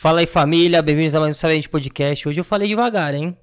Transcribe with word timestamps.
Fala 0.00 0.20
aí, 0.20 0.26
família. 0.26 0.80
Bem-vindos 0.80 1.14
a 1.14 1.20
mais 1.20 1.36
um 1.36 1.38
Sabente 1.38 1.68
Podcast. 1.68 2.26
Hoje 2.26 2.40
eu 2.40 2.44
falei 2.44 2.66
devagar, 2.66 3.14
hein? 3.14 3.36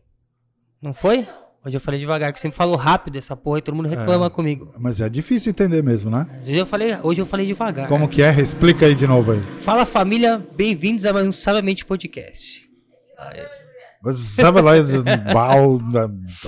Não 0.81 0.91
foi? 0.91 1.27
Hoje 1.63 1.77
eu 1.77 1.79
falei 1.79 1.99
devagar, 1.99 2.33
que 2.33 2.39
eu 2.39 2.41
sempre 2.41 2.57
falo 2.57 2.75
rápido 2.75 3.15
essa 3.15 3.35
porra 3.37 3.59
e 3.59 3.61
todo 3.61 3.75
mundo 3.75 3.87
reclama 3.87 4.25
É. 4.25 4.29
comigo. 4.31 4.73
Mas 4.75 4.99
é 4.99 5.07
difícil 5.07 5.51
entender 5.51 5.83
mesmo, 5.83 6.09
né? 6.09 6.25
Hoje 6.41 6.55
eu 6.55 6.65
falei, 6.65 6.97
hoje 7.03 7.21
eu 7.21 7.27
falei 7.27 7.45
devagar. 7.45 7.87
Como 7.87 8.09
que 8.09 8.23
é? 8.23 8.41
Explica 8.41 8.87
aí 8.87 8.95
de 8.95 9.05
novo 9.05 9.33
aí. 9.33 9.41
Fala, 9.61 9.85
família. 9.85 10.43
Bem-vindos 10.55 11.05
a 11.05 11.13
mais 11.13 11.27
um 11.27 11.31
Sabamente 11.31 11.85
Podcast. 11.85 12.67
Sabe 14.15 14.59
lá, 14.59 14.71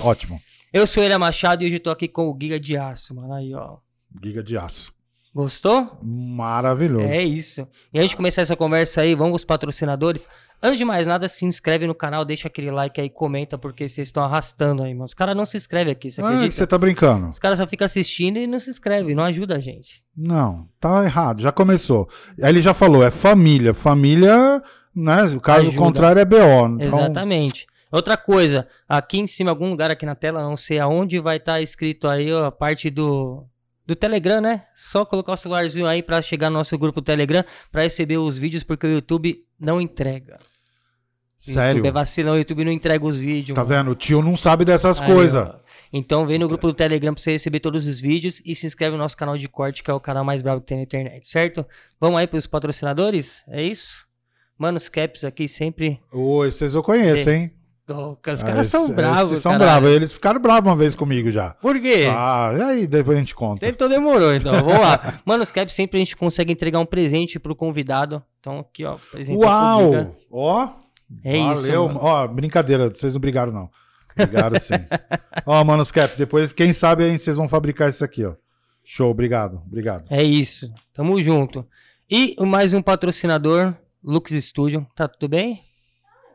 ótimo. 0.00 0.40
Eu 0.72 0.88
sou 0.88 1.04
Elia 1.04 1.20
Machado 1.20 1.62
e 1.62 1.66
hoje 1.66 1.76
eu 1.76 1.80
tô 1.80 1.90
aqui 1.90 2.08
com 2.08 2.28
o 2.28 2.36
Giga 2.36 2.58
de 2.58 2.76
Aço, 2.76 3.14
mano. 3.14 3.32
Aí, 3.32 3.54
ó. 3.54 3.76
Giga 4.24 4.42
de 4.42 4.58
aço. 4.58 4.92
Gostou? 5.34 5.96
Maravilhoso. 6.02 7.06
É 7.06 7.22
isso. 7.22 7.66
E 7.94 7.98
antes 7.98 8.10
de 8.10 8.16
começar 8.16 8.42
essa 8.42 8.56
conversa 8.56 9.02
aí, 9.02 9.14
vamos 9.14 9.36
os 9.36 9.44
patrocinadores. 9.44 10.28
Antes 10.62 10.78
de 10.78 10.84
mais 10.84 11.06
nada, 11.06 11.26
se 11.28 11.46
inscreve 11.46 11.86
no 11.86 11.94
canal, 11.94 12.24
deixa 12.24 12.48
aquele 12.48 12.70
like 12.70 13.00
aí, 13.00 13.08
comenta, 13.08 13.56
porque 13.56 13.88
vocês 13.88 14.08
estão 14.08 14.22
arrastando 14.24 14.82
aí, 14.82 14.92
mano. 14.92 15.06
Os 15.06 15.14
caras 15.14 15.34
não 15.36 15.46
se 15.46 15.56
inscrevem 15.56 15.92
aqui, 15.92 16.10
você 16.10 16.20
Ah, 16.20 16.26
acredita? 16.26 16.52
você 16.54 16.66
tá 16.66 16.76
brincando? 16.76 17.28
Os 17.28 17.38
caras 17.38 17.58
só 17.58 17.66
ficam 17.66 17.86
assistindo 17.86 18.38
e 18.38 18.46
não 18.46 18.58
se 18.58 18.68
inscrevem, 18.68 19.14
não 19.14 19.24
ajuda 19.24 19.56
a 19.56 19.58
gente. 19.58 20.02
Não, 20.16 20.68
tá 20.78 21.02
errado, 21.04 21.42
já 21.42 21.50
começou. 21.52 22.08
Aí 22.42 22.50
ele 22.50 22.60
já 22.60 22.74
falou, 22.74 23.02
é 23.04 23.10
família. 23.10 23.72
Família, 23.72 24.62
né? 24.94 25.22
O 25.34 25.40
caso 25.40 25.68
Ajuda. 25.68 25.76
contrário 25.78 26.20
é 26.20 26.24
BO. 26.24 26.36
Então, 26.36 26.80
Exatamente. 26.80 27.66
Outra 27.90 28.16
coisa, 28.16 28.68
aqui 28.88 29.18
em 29.18 29.26
cima, 29.26 29.50
algum 29.50 29.70
lugar 29.70 29.90
aqui 29.90 30.04
na 30.04 30.14
tela, 30.14 30.42
não 30.42 30.56
sei 30.56 30.78
aonde, 30.78 31.18
vai 31.20 31.38
estar 31.38 31.60
escrito 31.62 32.06
aí 32.06 32.32
ó, 32.32 32.44
a 32.44 32.52
parte 32.52 32.88
do, 32.90 33.44
do 33.90 33.96
Telegram, 33.96 34.40
né? 34.40 34.62
Só 34.74 35.04
colocar 35.04 35.32
o 35.32 35.36
celularzinho 35.36 35.86
aí 35.86 36.02
pra 36.02 36.22
chegar 36.22 36.48
no 36.48 36.56
nosso 36.56 36.78
grupo 36.78 37.02
Telegram 37.02 37.44
pra 37.72 37.82
receber 37.82 38.18
os 38.18 38.38
vídeos, 38.38 38.62
porque 38.62 38.86
o 38.86 38.90
YouTube 38.90 39.44
não 39.58 39.80
entrega. 39.80 40.38
O 41.38 41.42
Sério? 41.42 41.78
YouTube 41.78 41.88
é 41.88 41.92
vacilão, 41.92 42.34
o 42.34 42.38
YouTube 42.38 42.64
não 42.64 42.72
entrega 42.72 43.04
os 43.04 43.16
vídeos. 43.16 43.56
Tá 43.56 43.64
mano. 43.64 43.76
vendo? 43.76 43.90
O 43.90 43.94
tio 43.94 44.22
não 44.22 44.36
sabe 44.36 44.64
dessas 44.64 45.00
coisas. 45.00 45.48
Então 45.92 46.24
vem 46.24 46.38
no 46.38 46.46
grupo 46.46 46.68
do 46.68 46.74
Telegram 46.74 47.12
pra 47.12 47.20
você 47.22 47.32
receber 47.32 47.58
todos 47.58 47.86
os 47.86 48.00
vídeos 48.00 48.40
e 48.44 48.54
se 48.54 48.66
inscreve 48.66 48.92
no 48.92 48.98
nosso 48.98 49.16
canal 49.16 49.36
de 49.36 49.48
corte, 49.48 49.82
que 49.82 49.90
é 49.90 49.94
o 49.94 49.98
canal 49.98 50.24
mais 50.24 50.40
bravo 50.40 50.60
que 50.60 50.68
tem 50.68 50.76
na 50.76 50.84
internet, 50.84 51.28
certo? 51.28 51.66
Vamos 51.98 52.20
aí 52.20 52.28
pros 52.28 52.46
patrocinadores? 52.46 53.42
É 53.48 53.62
isso? 53.62 54.06
Mano, 54.56 54.76
os 54.76 54.88
caps 54.88 55.24
aqui 55.24 55.48
sempre. 55.48 55.98
Oi, 56.12 56.50
vocês 56.52 56.74
eu 56.74 56.82
conheço, 56.82 57.28
hein? 57.28 57.50
Os 57.94 58.42
Ah, 58.42 58.46
caras 58.46 58.66
são 58.68 58.84
esses- 58.84 58.94
bravos. 58.94 59.30
esses 59.32 59.42
são 59.42 59.58
bravos. 59.58 59.90
Eles 59.90 60.12
ficaram 60.12 60.40
bravos 60.40 60.68
uma 60.70 60.76
vez 60.76 60.94
comigo 60.94 61.30
já. 61.30 61.50
Por 61.54 61.80
quê? 61.80 62.06
Ah, 62.08 62.52
e 62.56 62.62
aí 62.62 62.86
depois 62.86 63.16
a 63.16 63.20
gente 63.20 63.34
conta. 63.34 63.66
Então 63.66 63.88
demorou, 63.88 64.34
então. 64.34 64.52
Vamos 64.52 64.72
lá. 64.80 65.20
Mano, 65.24 65.42
os 65.42 65.50
caps 65.52 65.74
sempre 65.74 65.98
a 65.98 66.00
gente 66.00 66.16
consegue 66.16 66.52
entregar 66.52 66.78
um 66.80 66.86
presente 66.86 67.38
pro 67.38 67.54
convidado. 67.56 68.22
Então 68.40 68.60
aqui, 68.60 68.84
ó. 68.84 68.96
Uau! 69.30 70.16
Ó, 70.30 70.68
É 71.24 71.36
isso, 71.36 71.62
valeu. 71.62 71.86
mano. 71.88 72.00
Ó, 72.02 72.26
brincadeira, 72.28 72.88
vocês 72.88 73.12
não 73.14 73.20
brigaram 73.20 73.52
não. 73.52 73.70
Brigaram 74.16 74.58
sim. 74.58 74.74
ó, 75.46 75.62
Manos 75.64 75.90
Cap, 75.90 76.16
depois 76.16 76.52
quem 76.52 76.72
sabe 76.72 77.04
aí 77.04 77.18
vocês 77.18 77.36
vão 77.36 77.48
fabricar 77.48 77.88
isso 77.88 78.04
aqui, 78.04 78.24
ó. 78.24 78.34
Show, 78.84 79.10
obrigado, 79.10 79.62
obrigado. 79.66 80.04
É 80.10 80.22
isso. 80.22 80.68
Tamo 80.92 81.20
junto. 81.22 81.66
E 82.10 82.34
mais 82.44 82.72
um 82.74 82.82
patrocinador, 82.82 83.74
Lux 84.02 84.32
Studio. 84.32 84.86
Tá 84.96 85.06
tudo 85.06 85.28
bem? 85.28 85.62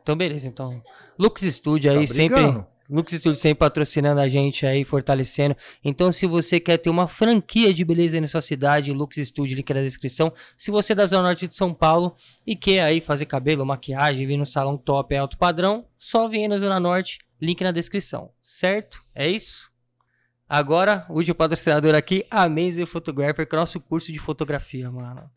Então, 0.06 0.14
beleza, 0.14 0.46
então. 0.46 0.80
Lux 1.18 1.42
Studio 1.42 1.90
aí 1.90 2.06
Tá 2.06 2.14
sempre. 2.14 2.64
Lux 2.88 3.12
Studio 3.12 3.34
sempre 3.34 3.58
patrocinando 3.58 4.20
a 4.20 4.28
gente 4.28 4.64
aí, 4.64 4.84
fortalecendo. 4.84 5.56
Então, 5.84 6.12
se 6.12 6.28
você 6.28 6.60
quer 6.60 6.76
ter 6.76 6.88
uma 6.88 7.08
franquia 7.08 7.74
de 7.74 7.84
beleza 7.84 8.16
aí 8.16 8.20
na 8.20 8.28
sua 8.28 8.40
cidade, 8.40 8.92
Lux 8.92 9.16
Studio, 9.16 9.56
link 9.56 9.74
na 9.74 9.80
descrição. 9.80 10.32
Se 10.56 10.70
você 10.70 10.92
é 10.92 10.94
da 10.94 11.06
Zona 11.06 11.24
Norte 11.24 11.48
de 11.48 11.56
São 11.56 11.74
Paulo 11.74 12.14
e 12.46 12.54
quer 12.54 12.84
aí 12.84 13.00
fazer 13.00 13.26
cabelo, 13.26 13.66
maquiagem, 13.66 14.28
vir 14.28 14.36
no 14.36 14.46
salão 14.46 14.76
top 14.76 15.12
é 15.12 15.18
alto 15.18 15.36
padrão, 15.36 15.84
só 15.98 16.28
vem 16.28 16.42
aí 16.42 16.48
na 16.48 16.58
Zona 16.58 16.78
Norte, 16.78 17.18
link 17.42 17.60
na 17.64 17.72
descrição. 17.72 18.30
Certo? 18.40 19.02
É 19.12 19.28
isso? 19.28 19.72
Agora, 20.48 21.04
o 21.08 21.14
último 21.14 21.34
patrocinador 21.34 21.96
aqui, 21.96 22.24
Amazing 22.30 22.86
Photographer, 22.86 23.44
que 23.44 23.56
é 23.56 23.58
o 23.58 23.60
nosso 23.62 23.80
curso 23.80 24.12
de 24.12 24.20
fotografia, 24.20 24.88
mano. 24.88 25.28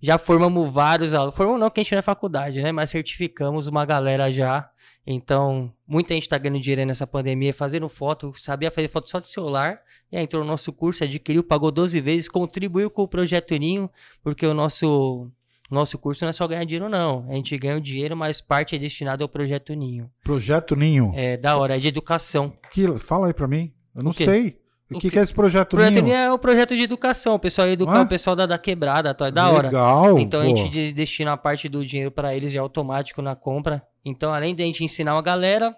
Já 0.00 0.16
formamos 0.16 0.70
vários 0.70 1.12
alunos. 1.12 1.34
Formamos 1.34 1.60
não, 1.60 1.70
que 1.70 1.80
a 1.80 1.82
gente 1.82 1.92
não 1.92 1.98
é 1.98 2.02
faculdade, 2.02 2.62
né? 2.62 2.70
Mas 2.70 2.90
certificamos 2.90 3.66
uma 3.66 3.84
galera 3.84 4.30
já. 4.30 4.70
Então, 5.06 5.72
muita 5.86 6.14
gente 6.14 6.28
tá 6.28 6.38
ganhando 6.38 6.60
dinheiro 6.60 6.84
nessa 6.84 7.06
pandemia 7.06 7.52
fazendo 7.52 7.88
foto. 7.88 8.32
Sabia 8.36 8.70
fazer 8.70 8.88
foto 8.88 9.10
só 9.10 9.18
de 9.18 9.28
celular. 9.28 9.80
E 10.12 10.16
aí 10.16 10.22
entrou 10.22 10.44
no 10.44 10.50
nosso 10.50 10.72
curso, 10.72 11.02
adquiriu, 11.02 11.42
pagou 11.42 11.70
12 11.70 12.00
vezes, 12.00 12.28
contribuiu 12.28 12.90
com 12.90 13.02
o 13.02 13.08
Projeto 13.08 13.54
Ninho, 13.56 13.90
porque 14.22 14.46
o 14.46 14.54
nosso, 14.54 15.30
nosso 15.70 15.98
curso 15.98 16.24
não 16.24 16.30
é 16.30 16.32
só 16.32 16.46
ganhar 16.46 16.64
dinheiro, 16.64 16.88
não. 16.88 17.26
A 17.28 17.34
gente 17.34 17.56
ganha 17.58 17.76
o 17.76 17.80
dinheiro, 17.80 18.16
mas 18.16 18.40
parte 18.40 18.76
é 18.76 18.78
destinada 18.78 19.24
ao 19.24 19.28
Projeto 19.28 19.74
Ninho. 19.74 20.10
Projeto 20.22 20.76
Ninho. 20.76 21.12
É 21.14 21.36
da 21.36 21.56
hora, 21.56 21.76
é 21.76 21.78
de 21.78 21.88
educação. 21.88 22.56
Que, 22.70 22.86
fala 22.98 23.26
aí 23.26 23.34
pra 23.34 23.48
mim. 23.48 23.72
Eu 23.94 24.02
não 24.02 24.12
sei. 24.12 24.58
O, 24.90 24.96
O 24.96 25.00
que, 25.00 25.10
que 25.10 25.18
é 25.18 25.22
esse 25.22 25.34
projeto, 25.34 25.74
O 25.74 25.76
Projeto 25.76 26.02
Ninho? 26.02 26.14
É 26.14 26.32
o 26.32 26.38
projeto 26.38 26.74
de 26.74 26.82
educação. 26.82 27.34
O 27.34 27.38
pessoal 27.38 27.66
ia 27.68 27.74
educar 27.74 27.98
Ué? 27.98 28.02
o 28.02 28.08
pessoal 28.08 28.34
da, 28.34 28.46
da 28.46 28.56
quebrada, 28.58 29.12
tá? 29.14 29.26
é 29.26 29.30
da 29.30 29.50
hora. 29.50 29.68
Legal. 29.68 30.18
Então 30.18 30.40
a 30.40 30.44
pô. 30.44 30.48
gente 30.56 30.68
de- 30.70 30.92
destina 30.92 31.32
a 31.32 31.36
parte 31.36 31.68
do 31.68 31.84
dinheiro 31.84 32.10
pra 32.10 32.34
eles 32.34 32.50
já 32.52 32.60
automático 32.62 33.20
na 33.20 33.36
compra. 33.36 33.82
Então, 34.04 34.32
além 34.32 34.54
de 34.54 34.62
a 34.62 34.66
gente 34.66 34.82
ensinar 34.82 35.14
uma 35.14 35.22
galera, 35.22 35.68
a 35.68 35.74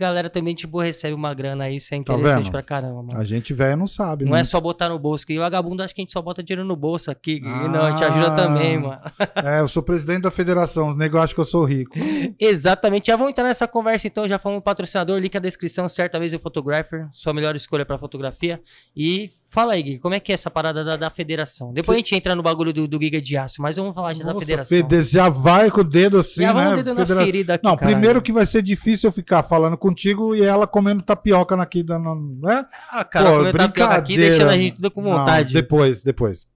galera 0.00 0.28
também, 0.28 0.54
tipo, 0.54 0.80
recebe 0.80 1.14
uma 1.14 1.32
grana 1.32 1.64
aí. 1.64 1.76
Isso 1.76 1.94
é 1.94 1.98
Tá 2.02 2.14
interessante 2.14 2.42
vendo? 2.44 2.50
pra 2.52 2.62
caramba, 2.62 3.02
mano. 3.02 3.16
A 3.20 3.24
gente 3.24 3.52
velho 3.54 3.76
não 3.76 3.86
sabe, 3.86 4.24
Não 4.24 4.32
né? 4.32 4.40
é 4.40 4.44
só 4.44 4.60
botar 4.60 4.88
no 4.88 4.98
bolso, 4.98 5.26
que 5.26 5.38
o 5.38 5.40
vagabundo 5.42 5.82
acha 5.82 5.94
que 5.94 6.00
a 6.00 6.02
gente 6.04 6.12
só 6.12 6.20
bota 6.20 6.42
dinheiro 6.42 6.66
no 6.66 6.74
bolso 6.74 7.10
aqui. 7.10 7.40
Ah. 7.44 7.68
Não, 7.68 7.82
a 7.84 7.90
gente 7.92 8.04
ajuda 8.04 8.30
também, 8.34 8.78
mano. 8.78 9.00
É, 9.44 9.60
eu 9.60 9.68
sou 9.68 9.82
presidente 9.82 10.22
da 10.22 10.30
federação, 10.30 10.88
os 10.88 10.96
negros 10.96 11.22
acham 11.22 11.34
que 11.34 11.40
eu 11.40 11.44
sou 11.44 11.64
rico. 11.64 11.96
Exatamente. 12.40 13.06
Já 13.08 13.16
vamos 13.16 13.30
entrar 13.30 13.44
nessa 13.44 13.68
conversa, 13.68 14.06
então. 14.06 14.26
Já 14.26 14.38
falamos 14.38 14.64
patrocinador, 14.64 15.18
link 15.18 15.34
na 15.34 15.40
descrição, 15.40 15.88
certa 15.88 16.18
vez 16.18 16.32
o 16.34 16.38
Photographer, 16.38 17.06
sua 17.12 17.32
melhor 17.34 17.54
escolha 17.54 17.84
pra 17.84 17.98
fotografia. 17.98 18.60
E 18.96 19.30
fala 19.52 19.72
aí, 19.74 19.82
Gui, 19.82 19.98
como 19.98 20.14
é 20.14 20.20
que 20.20 20.30
é 20.30 20.34
essa 20.34 20.48
parada 20.50 20.82
da, 20.84 20.96
da 20.96 21.10
federação? 21.10 21.72
Depois 21.72 21.86
Cê- 21.86 21.92
a 21.92 21.96
gente 21.98 22.14
entra 22.14 22.34
no 22.34 22.42
bagulho 22.42 22.72
do, 22.72 22.86
do 22.88 22.98
Giga 22.98 23.20
de 23.20 23.36
Aço, 23.36 23.60
mas 23.60 23.76
vamos 23.76 23.94
falar 23.94 24.14
já 24.14 24.20
da 24.24 24.32
Nossa, 24.32 24.38
federação. 24.46 24.78
Fede- 24.78 25.02
já 25.02 25.28
vai 25.28 25.70
com 25.70 25.80
o 25.80 25.84
dedo 25.84 26.18
assim, 26.20 26.42
já 26.42 26.54
né? 26.54 26.62
vamos 26.64 26.76
dedo 26.84 26.94
na 26.94 27.06
Federa- 27.06 27.24
ferida 27.24 27.54
aqui, 27.54 27.64
Não, 27.64 27.76
caralho. 27.76 27.96
primeiro 27.96 28.22
que 28.22 28.32
vai 28.32 28.46
ser 28.46 28.62
difícil 28.62 29.08
eu 29.08 29.12
ficar 29.12 29.42
falando 29.42 29.76
contigo 29.76 30.34
e 30.36 30.42
ela 30.42 30.66
comendo 30.66 31.02
tapioca 31.02 31.54
aqui, 31.60 31.82
dando, 31.82 32.14
né? 32.40 32.64
Ah, 32.90 33.04
cara, 33.04 33.30
comendo 33.32 33.58
tapioca 33.58 33.94
aqui, 33.94 34.16
deixando 34.16 34.50
a 34.50 34.56
gente 34.56 34.76
tudo 34.76 34.90
com 34.90 35.02
Não, 35.02 35.10
vontade. 35.18 35.52
depois, 35.52 36.02
depois. 36.04 36.46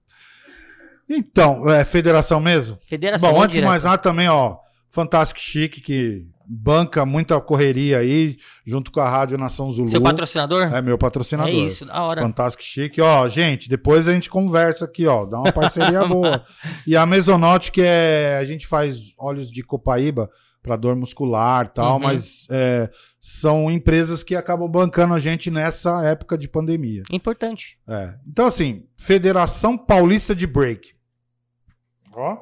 Então, 1.09 1.69
é 1.69 1.83
federação 1.85 2.39
mesmo? 2.39 2.77
Federação 2.87 3.29
Bom, 3.29 3.33
vamos 3.35 3.45
antes 3.45 3.57
de 3.57 3.65
mais 3.65 3.83
nada 3.83 3.97
também, 3.97 4.27
ó, 4.27 4.57
Fantástico 4.89 5.39
Chique, 5.39 5.81
que 5.81 6.25
banca 6.47 7.05
muita 7.05 7.39
correria 7.41 7.97
aí, 7.99 8.37
junto 8.65 8.91
com 8.91 8.99
a 8.99 9.09
Rádio 9.09 9.37
Nação 9.37 9.71
Zulu. 9.71 9.89
Seu 9.89 10.01
patrocinador? 10.01 10.73
É 10.73 10.81
meu 10.81 10.97
patrocinador. 10.97 11.51
É 11.51 11.55
isso, 11.55 11.85
da 11.85 12.01
hora. 12.03 12.21
Fantástico 12.21 12.63
Chique. 12.63 13.01
Ó, 13.01 13.27
gente, 13.29 13.67
depois 13.69 14.07
a 14.07 14.13
gente 14.13 14.29
conversa 14.29 14.85
aqui, 14.85 15.05
ó. 15.07 15.25
Dá 15.25 15.39
uma 15.39 15.51
parceria 15.51 16.05
boa. 16.07 16.45
E 16.85 16.95
a 16.95 17.05
Mesonote, 17.05 17.71
que 17.71 17.81
é. 17.81 18.37
A 18.39 18.45
gente 18.45 18.67
faz 18.67 19.13
óleos 19.17 19.51
de 19.51 19.63
copaíba 19.63 20.29
para 20.61 20.75
dor 20.75 20.95
muscular 20.95 21.65
e 21.65 21.69
tal, 21.75 21.93
Uhum. 21.93 21.99
mas 21.99 22.47
é, 22.49 22.89
são 23.19 23.69
empresas 23.69 24.23
que 24.23 24.35
acabam 24.35 24.67
bancando 24.67 25.13
a 25.13 25.19
gente 25.19 25.51
nessa 25.51 26.03
época 26.05 26.35
de 26.37 26.47
pandemia. 26.47 27.03
Importante. 27.11 27.77
É. 27.87 28.15
Então, 28.27 28.47
assim, 28.47 28.87
Federação 28.97 29.77
Paulista 29.77 30.35
de 30.35 30.47
Break. 30.47 30.95
Ó, 32.13 32.37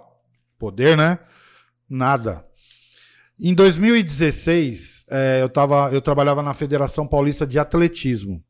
poder, 0.57 0.95
né? 0.95 1.19
Nada. 1.89 2.45
Em 3.45 3.53
2016, 3.53 5.03
é, 5.11 5.39
eu, 5.41 5.49
tava, 5.49 5.89
eu 5.91 5.99
trabalhava 5.99 6.41
na 6.41 6.53
Federação 6.53 7.05
Paulista 7.05 7.45
de 7.45 7.59
Atletismo. 7.59 8.41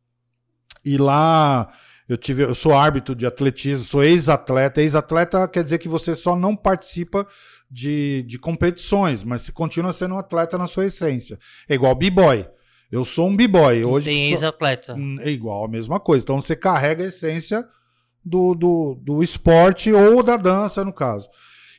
E 0.85 0.99
lá 0.99 1.73
eu 2.07 2.15
tive, 2.15 2.43
eu 2.43 2.53
sou 2.53 2.75
árbitro 2.75 3.15
de 3.15 3.25
atletismo, 3.25 3.83
sou 3.83 4.03
ex-atleta. 4.03 4.83
Ex-atleta 4.83 5.47
quer 5.47 5.63
dizer 5.63 5.79
que 5.79 5.87
você 5.87 6.13
só 6.13 6.35
não 6.35 6.55
participa 6.55 7.25
de, 7.71 8.23
de 8.27 8.37
competições, 8.37 9.23
mas 9.23 9.41
você 9.41 9.51
continua 9.51 9.91
sendo 9.93 10.13
um 10.13 10.19
atleta 10.19 10.59
na 10.59 10.67
sua 10.67 10.85
essência. 10.85 11.39
É 11.67 11.73
igual 11.73 11.95
b-boy. 11.95 12.47
Eu 12.91 13.03
sou 13.03 13.29
um 13.29 13.35
b-boy. 13.35 13.83
Hoje 13.83 14.11
Tem 14.11 14.29
ex-atleta. 14.29 14.93
Hum, 14.93 15.17
É 15.21 15.29
igual 15.31 15.65
a 15.65 15.67
mesma 15.67 15.99
coisa. 15.99 16.23
Então 16.23 16.39
você 16.39 16.55
carrega 16.55 17.03
a 17.03 17.07
essência 17.07 17.67
do, 18.23 18.53
do, 18.53 18.99
do 19.01 19.23
esporte 19.23 19.91
ou 19.91 20.21
da 20.21 20.37
dança, 20.37 20.85
no 20.85 20.93
caso. 20.93 21.27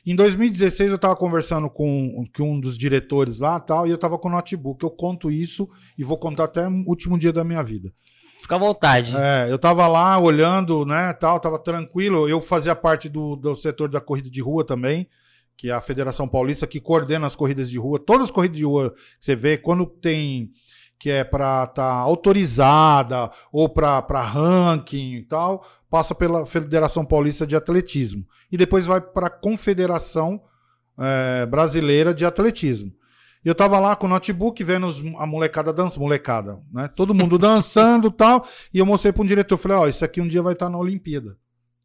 Em 0.05 0.15
2016, 0.15 0.91
eu 0.91 0.97
estava 0.97 1.15
conversando 1.15 1.67
com, 1.67 2.23
com 2.35 2.53
um 2.53 2.59
dos 2.59 2.77
diretores 2.77 3.39
lá 3.39 3.59
tal, 3.59 3.87
e 3.87 3.89
eu 3.89 3.95
estava 3.95 4.19
com 4.19 4.27
o 4.27 4.31
notebook. 4.31 4.83
Eu 4.83 4.91
conto 4.91 5.31
isso 5.31 5.67
e 5.97 6.03
vou 6.03 6.17
contar 6.17 6.43
até 6.43 6.67
o 6.67 6.83
último 6.85 7.17
dia 7.17 7.33
da 7.33 7.43
minha 7.43 7.63
vida. 7.63 7.91
Fica 8.39 8.55
à 8.55 8.59
vontade. 8.59 9.15
É, 9.17 9.47
eu 9.49 9.57
tava 9.57 9.87
lá 9.87 10.19
olhando, 10.19 10.85
né, 10.85 11.11
tal, 11.13 11.39
tava 11.39 11.57
tranquilo. 11.57 12.29
Eu 12.29 12.39
fazia 12.39 12.75
parte 12.75 13.09
do, 13.09 13.35
do 13.35 13.55
setor 13.55 13.89
da 13.89 13.99
corrida 13.99 14.29
de 14.29 14.41
rua 14.41 14.63
também, 14.63 15.09
que 15.57 15.71
é 15.71 15.73
a 15.73 15.81
Federação 15.81 16.27
Paulista 16.27 16.67
que 16.67 16.79
coordena 16.79 17.25
as 17.25 17.35
corridas 17.35 17.67
de 17.67 17.79
rua. 17.79 17.97
Todas 17.97 18.25
as 18.25 18.31
corridas 18.31 18.57
de 18.57 18.65
rua 18.65 18.91
que 18.91 19.25
você 19.25 19.35
vê, 19.35 19.57
quando 19.57 19.87
tem 19.87 20.51
que 20.99 21.09
é 21.09 21.23
para 21.23 21.65
estar 21.65 21.91
autorizada 21.91 23.29
ou 23.51 23.67
para 23.67 24.21
ranking 24.21 25.15
e 25.15 25.23
tal, 25.23 25.65
passa 25.95 26.13
pela 26.13 26.45
Federação 26.45 27.05
Paulista 27.05 27.47
de 27.47 27.55
Atletismo. 27.55 28.25
E 28.51 28.57
depois 28.57 28.85
vai 28.85 28.99
para 28.99 29.27
a 29.27 29.29
Confederação 29.29 30.41
é, 30.99 31.45
brasileira 31.45 32.13
de 32.13 32.25
atletismo. 32.25 32.91
E 33.43 33.47
eu 33.47 33.55
tava 33.55 33.79
lá 33.79 33.95
com 33.95 34.07
o 34.07 34.09
notebook 34.09 34.61
vendo 34.61 34.87
os- 34.87 35.01
a 35.17 35.25
molecada 35.25 35.71
dança, 35.71 35.97
molecada, 35.99 36.59
né? 36.73 36.89
Todo 36.93 37.13
mundo 37.13 37.37
dançando 37.39 38.09
e 38.09 38.11
tal. 38.11 38.45
E 38.73 38.79
eu 38.79 38.85
mostrei 38.85 39.13
para 39.13 39.23
um 39.23 39.25
diretor, 39.25 39.55
falei, 39.57 39.77
ó, 39.77 39.87
isso 39.87 40.03
aqui 40.03 40.19
um 40.19 40.27
dia 40.27 40.41
vai 40.41 40.51
estar 40.53 40.69
na 40.69 40.77
Olimpíada. 40.77 41.37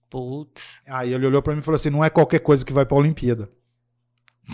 Putz. 0.09 0.61
Aí 0.89 1.13
ele 1.13 1.25
olhou 1.27 1.41
para 1.41 1.53
mim 1.55 1.61
e 1.61 1.63
falou 1.63 1.77
assim, 1.77 1.91
não 1.91 2.05
é 2.05 2.11
qualquer 2.11 2.41
coisa 2.41 2.65
que 2.65 2.73
vai 2.73 2.85
pra 2.85 2.97
Olimpíada. 2.97 3.49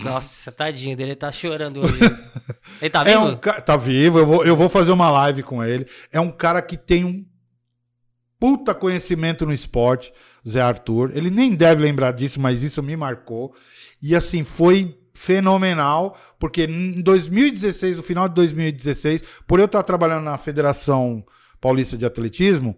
Nossa, 0.03 0.51
tadinho 0.51 0.95
dele, 0.95 1.11
ele 1.11 1.15
tá 1.15 1.31
chorando 1.31 1.81
hoje. 1.81 1.99
Ele 2.79 2.89
tá 2.91 3.01
É 3.01 3.05
vivo? 3.17 3.25
um 3.25 3.35
ca- 3.35 3.59
tá 3.59 3.75
vivo, 3.75 4.19
eu 4.19 4.25
vou, 4.27 4.45
eu 4.45 4.55
vou 4.55 4.69
fazer 4.69 4.91
uma 4.91 5.09
live 5.09 5.41
com 5.41 5.63
ele. 5.63 5.87
É 6.11 6.19
um 6.19 6.31
cara 6.31 6.61
que 6.61 6.77
tem 6.77 7.03
um 7.03 7.25
puta 8.39 8.73
conhecimento 8.73 9.45
no 9.45 9.53
esporte, 9.53 10.13
Zé 10.47 10.61
Arthur. 10.61 11.11
Ele 11.15 11.29
nem 11.29 11.55
deve 11.55 11.81
lembrar 11.81 12.11
disso, 12.11 12.39
mas 12.39 12.63
isso 12.63 12.81
me 12.81 12.95
marcou. 12.95 13.53
E 14.01 14.15
assim, 14.15 14.43
foi 14.43 14.97
fenomenal, 15.13 16.15
porque 16.39 16.65
em 16.65 17.01
2016, 17.01 17.97
no 17.97 18.03
final 18.03 18.29
de 18.29 18.35
2016, 18.35 19.23
por 19.47 19.59
eu 19.59 19.65
estar 19.65 19.81
trabalhando 19.81 20.23
na 20.23 20.37
Federação 20.37 21.25
Paulista 21.59 21.97
de 21.97 22.05
Atletismo, 22.05 22.77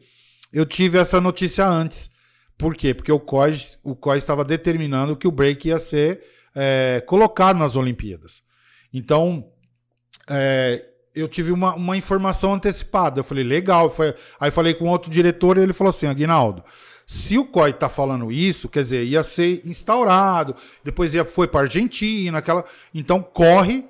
eu 0.51 0.65
tive 0.65 0.97
essa 0.97 1.19
notícia 1.19 1.67
antes. 1.67 2.09
Por 2.57 2.75
quê? 2.75 2.94
Porque 2.94 3.12
o 3.12 3.19
COI, 3.19 3.57
o 3.83 3.95
COI 3.95 4.17
estava 4.17 4.44
determinando 4.44 5.17
que 5.17 5.27
o 5.27 5.31
break 5.31 5.67
ia 5.67 5.79
ser 5.79 6.23
é, 6.55 7.03
colocado 7.05 7.57
nas 7.57 7.75
Olimpíadas. 7.75 8.41
Então, 8.94 9.51
é, 10.29 10.83
eu 11.15 11.27
tive 11.27 11.51
uma, 11.51 11.73
uma 11.75 11.97
informação 11.97 12.53
antecipada. 12.53 13.19
Eu 13.19 13.23
falei, 13.23 13.44
legal. 13.44 13.89
Foi- 13.89 14.13
Aí 14.39 14.51
falei 14.51 14.73
com 14.73 14.85
outro 14.88 15.09
diretor 15.11 15.57
e 15.57 15.61
ele 15.61 15.73
falou 15.73 15.89
assim, 15.89 16.07
Aguinaldo, 16.07 16.63
se 17.06 17.38
o 17.38 17.45
COI 17.45 17.73
tá 17.73 17.89
falando 17.89 18.31
isso, 18.31 18.69
quer 18.69 18.83
dizer, 18.83 19.03
ia 19.03 19.23
ser 19.23 19.61
instaurado, 19.65 20.56
depois 20.83 21.13
ia, 21.13 21.25
foi 21.25 21.47
para 21.47 21.61
Argentina, 21.61 22.38
aquela. 22.38 22.63
Então 22.94 23.21
corre 23.21 23.85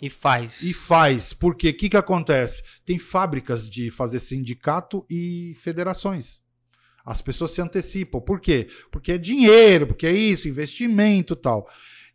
E 0.00 0.10
faz. 0.10 0.62
e 0.62 0.72
faz. 0.74 1.32
Porque 1.32 1.70
o 1.70 1.76
que, 1.76 1.88
que 1.88 1.96
acontece? 1.96 2.62
Tem 2.84 2.98
fábricas 2.98 3.68
de 3.68 3.90
fazer 3.90 4.18
sindicato 4.18 5.04
e 5.08 5.56
federações. 5.62 6.40
As 7.04 7.22
pessoas 7.22 7.52
se 7.52 7.62
antecipam. 7.62 8.20
Por 8.20 8.38
quê? 8.40 8.68
Porque 8.90 9.12
é 9.12 9.18
dinheiro, 9.18 9.86
porque 9.86 10.06
é 10.06 10.12
isso, 10.12 10.46
investimento 10.46 11.32
e 11.32 11.36
tal. 11.36 11.66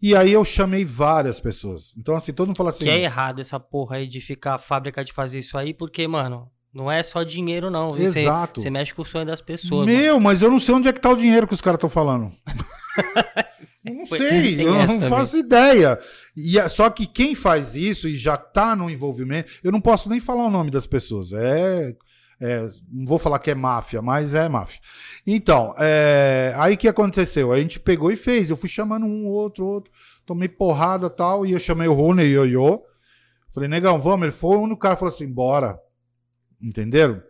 E 0.01 0.15
aí 0.15 0.31
eu 0.33 0.43
chamei 0.45 0.83
várias 0.85 1.39
pessoas. 1.39 1.93
Então, 1.97 2.15
assim, 2.15 2.33
todo 2.33 2.47
mundo 2.47 2.57
fala 2.57 2.69
assim. 2.71 2.83
Que 2.85 2.89
é 2.91 2.99
errado 3.01 3.39
essa 3.39 3.59
porra 3.59 3.97
aí 3.97 4.07
de 4.07 4.19
ficar 4.21 4.55
a 4.55 4.59
fábrica 4.59 5.03
de 5.03 5.11
fazer 5.13 5.39
isso 5.39 5.57
aí, 5.57 5.73
porque, 5.73 6.07
mano, 6.07 6.49
não 6.73 6.91
é 6.91 7.01
só 7.01 7.23
dinheiro, 7.23 7.71
não. 7.71 7.89
Você- 7.91 8.19
Exato. 8.19 8.61
Você 8.61 8.69
mexe 8.69 8.93
com 8.93 9.01
o 9.01 9.05
sonho 9.05 9.25
das 9.25 9.41
pessoas. 9.41 9.85
mano. 9.87 9.97
Meu, 9.97 10.19
mas 10.19 10.41
eu 10.41 10.51
não 10.51 10.59
sei 10.59 10.75
onde 10.75 10.87
é 10.89 10.93
que 10.93 10.99
tá 11.01 11.09
o 11.09 11.15
dinheiro 11.17 11.47
que 11.47 11.53
os 11.53 11.61
caras 11.61 11.77
estão 11.77 11.89
falando. 11.89 12.31
eu 13.85 13.93
não 13.95 14.05
sei, 14.05 14.57
tem 14.57 14.65
eu 14.65 14.73
não 14.73 14.85
também. 14.87 15.09
faço 15.09 15.37
ideia. 15.37 15.99
E 16.35 16.59
é- 16.59 16.67
só 16.67 16.89
que 16.89 17.05
quem 17.07 17.33
faz 17.33 17.75
isso 17.75 18.07
e 18.09 18.15
já 18.15 18.35
tá 18.35 18.75
no 18.75 18.89
envolvimento, 18.89 19.51
eu 19.63 19.71
não 19.71 19.79
posso 19.81 20.09
nem 20.09 20.19
falar 20.19 20.45
o 20.45 20.51
nome 20.51 20.69
das 20.71 20.85
pessoas. 20.87 21.31
É, 21.33 21.95
é, 22.39 22.67
não 22.91 23.05
vou 23.05 23.17
falar 23.17 23.39
que 23.39 23.51
é 23.51 23.55
máfia, 23.55 24.01
mas 24.01 24.33
é 24.33 24.49
máfia. 24.49 24.79
Então, 25.25 25.73
é, 25.77 26.53
aí 26.57 26.75
que 26.75 26.87
aconteceu? 26.87 27.51
A 27.51 27.59
gente 27.59 27.79
pegou 27.79 28.11
e 28.11 28.15
fez. 28.15 28.49
Eu 28.49 28.57
fui 28.57 28.69
chamando 28.69 29.05
um, 29.05 29.27
outro, 29.27 29.65
outro, 29.65 29.91
tomei 30.25 30.47
porrada 30.47 31.09
tal, 31.09 31.45
e 31.45 31.51
eu 31.53 31.59
chamei 31.59 31.87
o 31.87 31.93
Rony 31.93 32.23
e 32.23 32.37
o 32.37 32.45
Ioiô. 32.45 32.81
Falei, 33.53 33.69
negão, 33.69 33.99
vamos. 33.99 34.23
Ele 34.23 34.31
foi, 34.31 34.57
o 34.57 34.77
cara 34.77 34.97
falou 34.97 35.13
assim, 35.13 35.31
bora. 35.31 35.79
Entenderam? 36.61 37.21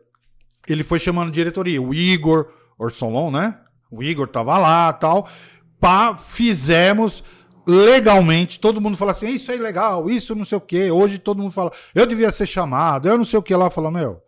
Ele 0.67 0.83
foi 0.83 0.99
chamando 0.99 1.31
diretoria. 1.31 1.81
O 1.81 1.93
Igor 1.93 2.51
Orsolon, 2.77 3.29
né? 3.29 3.59
O 3.91 4.01
Igor 4.01 4.27
tava 4.27 4.57
lá 4.57 4.91
tal. 4.91 5.27
Pá, 5.79 6.17
fizemos 6.17 7.23
legalmente. 7.67 8.59
Todo 8.59 8.81
mundo 8.81 8.97
fala 8.97 9.11
assim: 9.11 9.27
isso 9.27 9.51
é 9.51 9.55
legal, 9.55 10.09
isso 10.09 10.35
não 10.35 10.45
sei 10.45 10.57
o 10.57 10.61
quê. 10.61 10.91
Hoje 10.91 11.17
todo 11.17 11.41
mundo 11.41 11.51
fala: 11.51 11.71
eu 11.93 12.05
devia 12.05 12.31
ser 12.31 12.45
chamado, 12.45 13.07
eu 13.07 13.17
não 13.17 13.25
sei 13.25 13.37
o 13.37 13.43
que 13.43 13.55
lá. 13.55 13.69
Fala, 13.69 13.91
meu. 13.91 14.24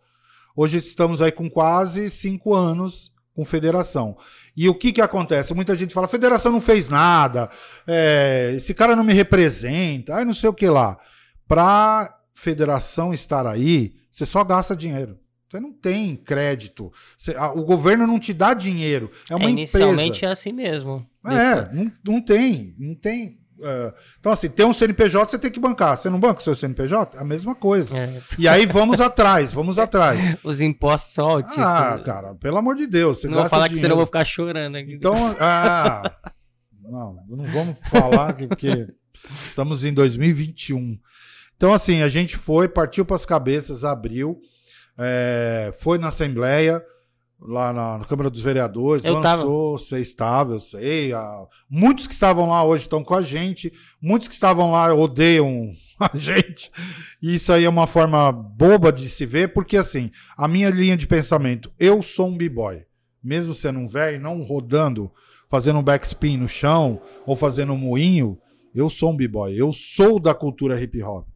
Hoje 0.60 0.78
estamos 0.78 1.22
aí 1.22 1.30
com 1.30 1.48
quase 1.48 2.10
cinco 2.10 2.52
anos 2.52 3.12
com 3.32 3.44
federação. 3.44 4.16
E 4.56 4.68
o 4.68 4.74
que 4.74 4.92
que 4.92 5.00
acontece? 5.00 5.54
Muita 5.54 5.76
gente 5.76 5.94
fala: 5.94 6.08
federação 6.08 6.50
não 6.50 6.60
fez 6.60 6.88
nada, 6.88 7.48
é, 7.86 8.54
esse 8.56 8.74
cara 8.74 8.96
não 8.96 9.04
me 9.04 9.12
representa, 9.12 10.16
ai 10.16 10.24
não 10.24 10.34
sei 10.34 10.48
o 10.48 10.52
que 10.52 10.68
lá. 10.68 10.98
Pra 11.46 12.12
federação 12.34 13.14
estar 13.14 13.46
aí, 13.46 13.92
você 14.10 14.26
só 14.26 14.42
gasta 14.42 14.74
dinheiro. 14.74 15.16
Você 15.48 15.60
não 15.60 15.72
tem 15.72 16.16
crédito. 16.16 16.92
Você- 17.16 17.36
a- 17.36 17.52
o 17.52 17.64
governo 17.64 18.04
não 18.04 18.18
te 18.18 18.34
dá 18.34 18.52
dinheiro. 18.52 19.12
É 19.30 19.36
uma 19.36 19.46
É, 19.48 19.50
inicialmente 19.52 20.08
empresa. 20.18 20.26
é 20.26 20.30
assim 20.32 20.52
mesmo. 20.52 21.06
É, 21.24 21.72
não, 21.72 21.92
não 22.04 22.20
tem. 22.20 22.74
Não 22.76 22.94
tem. 22.96 23.37
É. 23.62 23.94
então, 24.18 24.32
assim, 24.32 24.48
tem 24.48 24.64
um 24.66 24.72
CNPJ, 24.72 25.30
você 25.30 25.38
tem 25.38 25.50
que 25.50 25.58
bancar. 25.60 25.96
Você 25.96 26.08
não 26.10 26.18
banca 26.20 26.40
o 26.40 26.42
seu 26.42 26.54
CNPJ? 26.54 27.18
A 27.18 27.24
mesma 27.24 27.54
coisa. 27.54 27.96
É. 27.96 28.22
E 28.38 28.46
aí 28.48 28.66
vamos 28.66 29.00
atrás, 29.00 29.52
vamos 29.52 29.78
atrás. 29.78 30.36
Os 30.44 30.60
impostos 30.60 31.12
são 31.12 31.26
altíssimos. 31.26 31.66
Ah, 31.66 32.00
cara, 32.04 32.34
pelo 32.34 32.58
amor 32.58 32.76
de 32.76 32.86
Deus. 32.86 33.20
Você 33.20 33.28
não 33.28 33.38
vou 33.38 33.48
falar 33.48 33.68
que 33.68 33.76
senão 33.76 33.80
eu 33.80 33.80
dinheiro. 33.80 33.96
vou 33.96 34.06
ficar 34.06 34.24
chorando 34.24 34.76
aqui. 34.76 34.94
Então, 34.94 35.14
ah, 35.40 36.02
não, 36.82 37.16
não 37.28 37.44
vamos 37.46 37.76
falar 37.90 38.32
que- 38.34 38.46
porque 38.46 38.86
estamos 39.44 39.84
em 39.84 39.92
2021. 39.92 40.98
Então, 41.56 41.74
assim, 41.74 42.02
a 42.02 42.08
gente 42.08 42.36
foi, 42.36 42.68
partiu 42.68 43.04
para 43.04 43.16
as 43.16 43.26
cabeças, 43.26 43.84
abriu, 43.84 44.38
é, 44.96 45.72
foi 45.80 45.98
na 45.98 46.08
Assembleia, 46.08 46.82
lá 47.40 47.72
na, 47.72 47.98
na 47.98 48.04
Câmara 48.04 48.30
dos 48.30 48.40
Vereadores, 48.40 49.04
Eu 49.04 49.14
lançou, 49.14 49.78
você 49.78 50.00
estava, 50.00 50.54
eu 50.54 50.60
sei. 50.60 51.12
ah, 51.12 51.46
muitos 51.70 52.06
que 52.06 52.14
estavam 52.14 52.48
lá 52.48 52.64
hoje 52.64 52.82
estão 52.82 53.04
com 53.04 53.14
a 53.14 53.22
gente, 53.22 53.72
muitos 54.00 54.28
que 54.28 54.34
estavam 54.34 54.72
lá 54.72 54.92
odeiam 54.94 55.72
a 55.98 56.16
gente. 56.16 56.70
E 57.22 57.34
isso 57.34 57.52
aí 57.52 57.64
é 57.64 57.68
uma 57.68 57.86
forma 57.86 58.30
boba 58.32 58.92
de 58.92 59.08
se 59.08 59.24
ver, 59.24 59.52
porque 59.52 59.76
assim, 59.76 60.10
a 60.36 60.48
minha 60.48 60.70
linha 60.70 60.96
de 60.96 61.06
pensamento, 61.06 61.72
eu 61.78 62.02
sou 62.02 62.28
um 62.28 62.36
b-boy, 62.36 62.84
mesmo 63.22 63.54
sendo 63.54 63.78
um 63.78 63.88
velho, 63.88 64.20
não 64.20 64.42
rodando, 64.42 65.10
fazendo 65.48 65.78
um 65.78 65.82
backspin 65.82 66.36
no 66.36 66.48
chão 66.48 67.00
ou 67.26 67.34
fazendo 67.36 67.72
um 67.72 67.78
moinho, 67.78 68.38
eu 68.74 68.90
sou 68.90 69.12
um 69.12 69.16
b-boy, 69.16 69.54
eu 69.54 69.72
sou 69.72 70.20
da 70.20 70.34
cultura 70.34 70.80
hip 70.80 71.02
hop. 71.02 71.26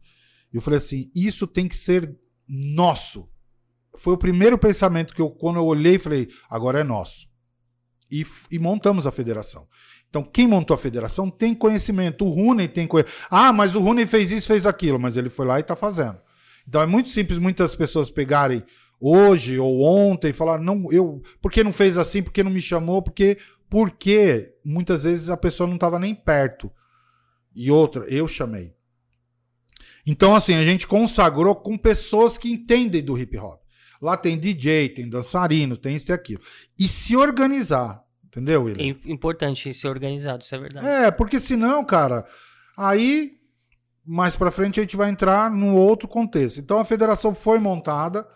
E 0.53 0.57
eu 0.57 0.61
falei 0.61 0.77
assim, 0.77 1.09
isso 1.15 1.47
tem 1.47 1.67
que 1.67 1.75
ser 1.75 2.15
nosso. 2.47 3.27
Foi 3.97 4.13
o 4.13 4.17
primeiro 4.17 4.57
pensamento 4.57 5.13
que 5.13 5.21
eu, 5.21 5.29
quando 5.29 5.57
eu 5.57 5.65
olhei, 5.65 5.99
falei, 5.99 6.29
agora 6.49 6.79
é 6.79 6.83
nosso. 6.83 7.27
E, 8.11 8.25
e 8.51 8.59
montamos 8.59 9.07
a 9.07 9.11
federação. 9.11 9.67
Então, 10.09 10.23
quem 10.23 10.47
montou 10.47 10.75
a 10.75 10.77
federação 10.77 11.29
tem 11.29 11.55
conhecimento. 11.55 12.25
O 12.25 12.29
Rooney 12.29 12.67
tem 12.67 12.85
conhecimento. 12.85 13.27
Ah, 13.31 13.51
mas 13.51 13.75
o 13.75 13.79
Rooney 13.79 14.05
fez 14.05 14.31
isso, 14.31 14.47
fez 14.47 14.65
aquilo, 14.65 14.99
mas 14.99 15.17
ele 15.17 15.29
foi 15.29 15.45
lá 15.45 15.57
e 15.57 15.61
está 15.61 15.75
fazendo. 15.75 16.19
Então 16.67 16.81
é 16.81 16.85
muito 16.85 17.09
simples 17.09 17.39
muitas 17.39 17.75
pessoas 17.75 18.09
pegarem 18.09 18.63
hoje 18.99 19.59
ou 19.59 19.81
ontem 19.81 20.29
e 20.29 20.33
falar, 20.33 20.59
não, 20.59 20.87
eu, 20.91 21.21
por 21.41 21.51
que 21.51 21.63
não 21.63 21.73
fez 21.73 21.97
assim? 21.97 22.23
Por 22.23 22.31
que 22.31 22.43
não 22.43 22.51
me 22.51 22.61
chamou? 22.61 23.01
Porque, 23.01 23.37
porque 23.69 24.53
muitas 24.63 25.03
vezes 25.03 25.29
a 25.29 25.37
pessoa 25.37 25.67
não 25.67 25.75
estava 25.75 25.99
nem 25.99 26.15
perto. 26.15 26.71
E 27.55 27.69
outra, 27.69 28.05
eu 28.05 28.27
chamei. 28.27 28.73
Então, 30.05 30.35
assim, 30.35 30.55
a 30.55 30.63
gente 30.63 30.87
consagrou 30.87 31.55
com 31.55 31.77
pessoas 31.77 32.37
que 32.37 32.51
entendem 32.51 33.01
do 33.01 33.17
hip 33.17 33.37
hop. 33.37 33.62
Lá 34.03 34.17
tem 34.17 34.37
DJ, 34.37 34.89
tem 34.89 35.07
dançarino, 35.07 35.77
tem 35.77 35.95
isso 35.95 36.11
e 36.11 36.13
aquilo. 36.13 36.41
E 36.77 36.87
se 36.89 37.15
organizar, 37.15 38.03
entendeu, 38.25 38.63
William? 38.63 38.83
É 39.07 39.11
importante 39.11 39.73
ser 39.73 39.87
organizado, 39.87 40.43
isso 40.43 40.53
é 40.53 40.57
verdade. 40.59 40.85
É, 40.85 41.09
porque 41.09 41.39
senão, 41.39 41.85
cara, 41.85 42.25
aí 42.75 43.31
mais 44.05 44.35
pra 44.35 44.51
frente 44.51 44.77
a 44.79 44.83
gente 44.83 44.97
vai 44.97 45.09
entrar 45.09 45.49
num 45.49 45.73
outro 45.75 46.07
contexto. 46.09 46.59
Então 46.59 46.79
a 46.79 46.83
federação 46.85 47.33
foi 47.33 47.59
montada, 47.59 48.27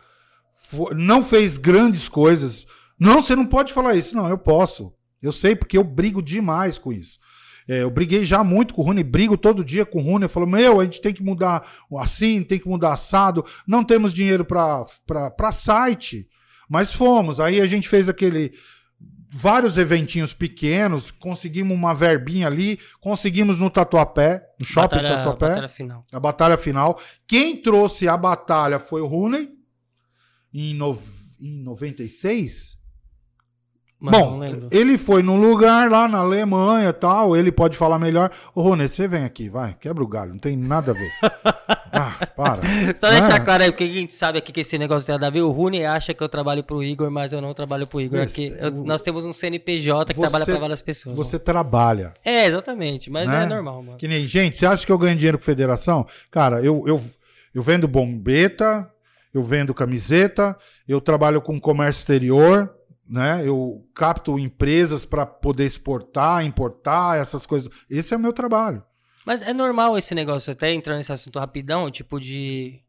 fo- 0.70 0.94
não 0.96 1.22
fez 1.22 1.58
grandes 1.58 2.08
coisas. 2.08 2.66
Não, 2.98 3.22
você 3.22 3.36
não 3.36 3.46
pode 3.46 3.74
falar 3.74 3.94
isso. 3.96 4.16
Não, 4.16 4.30
eu 4.30 4.38
posso. 4.38 4.94
Eu 5.22 5.34
sei 5.34 5.54
porque 5.54 5.78
eu 5.78 5.84
brigo 5.84 6.22
demais 6.22 6.78
com 6.78 6.94
isso. 6.94 7.20
É, 7.68 7.84
eu 7.84 7.90
briguei 7.90 8.24
já 8.24 8.44
muito 8.44 8.74
com 8.74 8.82
o 8.82 8.86
Rune, 8.86 9.04
brigo 9.04 9.38
todo 9.38 9.64
dia 9.64 9.86
com 9.86 10.00
o 10.00 10.02
Rune. 10.02 10.24
Eu 10.24 10.30
falo, 10.30 10.48
meu, 10.48 10.80
a 10.80 10.84
gente 10.84 11.02
tem 11.02 11.14
que 11.14 11.22
mudar 11.22 11.70
assim, 11.98 12.42
tem 12.42 12.58
que 12.58 12.68
mudar 12.68 12.94
assado. 12.94 13.46
Não 13.68 13.84
temos 13.84 14.14
dinheiro 14.14 14.46
para 14.46 15.52
site. 15.52 16.28
Mas 16.70 16.94
fomos. 16.94 17.40
Aí 17.40 17.60
a 17.60 17.68
gente 17.68 17.88
fez 17.90 18.08
aquele 18.08 18.54
vários 19.30 19.78
eventinhos 19.78 20.34
pequenos, 20.34 21.12
conseguimos 21.12 21.76
uma 21.76 21.94
verbinha 21.94 22.48
ali, 22.48 22.80
conseguimos 23.00 23.60
no 23.60 23.70
Tatuapé, 23.70 24.48
no 24.60 24.66
shopping 24.66 24.96
batalha, 24.96 25.18
Tatuapé, 25.18 25.48
batalha 25.50 25.70
final. 25.70 26.04
a 26.12 26.20
batalha 26.20 26.58
final. 26.58 27.02
Quem 27.28 27.62
trouxe 27.62 28.08
a 28.08 28.16
batalha 28.16 28.80
foi 28.80 29.02
o 29.02 29.06
Rooney 29.06 29.50
em, 30.54 30.74
no... 30.74 30.98
em 31.42 31.62
96. 31.62 32.77
Mano, 34.00 34.18
não 34.18 34.40
Bom, 34.40 34.68
ele 34.70 34.96
foi 34.96 35.24
num 35.24 35.42
lugar 35.42 35.90
lá 35.90 36.08
na 36.08 36.20
Alemanha 36.20 36.94
tal, 36.94 37.36
ele 37.36 37.52
pode 37.52 37.76
falar 37.76 37.98
melhor. 37.98 38.30
Ô, 38.54 38.62
Rooney, 38.62 38.88
você 38.88 39.08
vem 39.08 39.24
aqui, 39.24 39.50
vai, 39.50 39.76
quebra 39.80 40.04
o 40.04 40.08
galho, 40.08 40.34
não 40.34 40.38
tem 40.40 40.56
nada 40.56 40.92
a 40.92 40.94
ver. 40.94 41.12
Ah, 41.90 42.28
Para. 42.36 42.62
Só 42.98 43.10
deixar 43.10 43.36
Ah. 43.36 43.40
claro 43.40 43.64
aí, 43.64 43.72
porque 43.72 43.86
a 43.86 43.88
gente 43.88 44.14
sabe 44.14 44.38
aqui 44.38 44.52
que 44.52 44.60
esse 44.60 44.78
negócio 44.78 45.06
tem 45.06 45.14
nada 45.16 45.28
a 45.28 45.30
ver. 45.30 45.42
O 45.42 45.50
Rune 45.52 45.86
acha 45.86 46.14
que 46.14 46.22
eu 46.22 46.28
trabalho 46.28 46.62
pro 46.62 46.84
Igor, 46.84 47.10
mas 47.10 47.32
eu 47.32 47.42
não 47.42 47.54
trabalho 47.54 47.88
pro 47.88 48.02
Igor. 48.02 48.20
Esse- 48.20 48.48
Aqui, 48.48 48.58
eu- 48.60 48.82
o- 48.82 48.86
nós 48.86 49.02
temos 49.02 49.24
um 49.24 49.32
CNPJ 49.32 50.14
que 50.14 50.20
Você- 50.20 50.28
trabalha 50.30 50.46
pra 50.46 50.60
várias 50.60 50.82
pessoas. 50.82 51.16
Você 51.16 51.40
trabalha. 51.40 52.14
É, 52.26 52.46
exatamente, 52.46 53.10
mas 53.10 53.26
Né? 53.28 53.44
é 53.44 53.46
normal, 53.48 53.82
mano. 53.82 53.98
Que 53.98 54.08
nem, 54.08 54.28
gente, 54.28 54.58
você 54.58 54.66
acha 54.66 54.86
que 54.86 54.92
eu 54.92 54.98
ganho 54.98 55.16
dinheiro 55.16 55.38
com 55.38 55.44
federação? 55.46 56.06
Cara, 56.30 56.62
eu, 56.62 56.84
eu, 56.86 57.02
eu 57.56 57.62
vendo 57.64 57.88
bombeta, 57.88 58.88
eu 59.34 59.42
vendo 59.42 59.74
camiseta, 59.74 60.58
eu 60.88 61.00
trabalho 61.00 61.42
com 61.42 61.60
comércio 61.60 62.02
exterior, 62.02 62.70
né? 63.10 63.48
Eu 63.48 63.86
capto 63.94 64.38
empresas 64.38 65.06
para 65.06 65.26
poder 65.26 65.66
exportar, 65.66 66.46
importar, 66.46 67.20
essas 67.20 67.46
coisas. 67.46 67.70
Esse 67.90 68.14
é 68.14 68.18
o 68.18 68.20
meu 68.20 68.34
trabalho. 68.34 68.84
Mas 69.26 69.42
é 69.42 69.54
normal 69.54 69.98
esse 69.98 70.16
negócio, 70.16 70.52
até 70.54 70.72
entrando 70.72 70.98
nesse 70.98 71.12
assunto 71.12 71.40
rapidão, 71.40 71.92
tipo 71.92 72.20
de. 72.20 72.82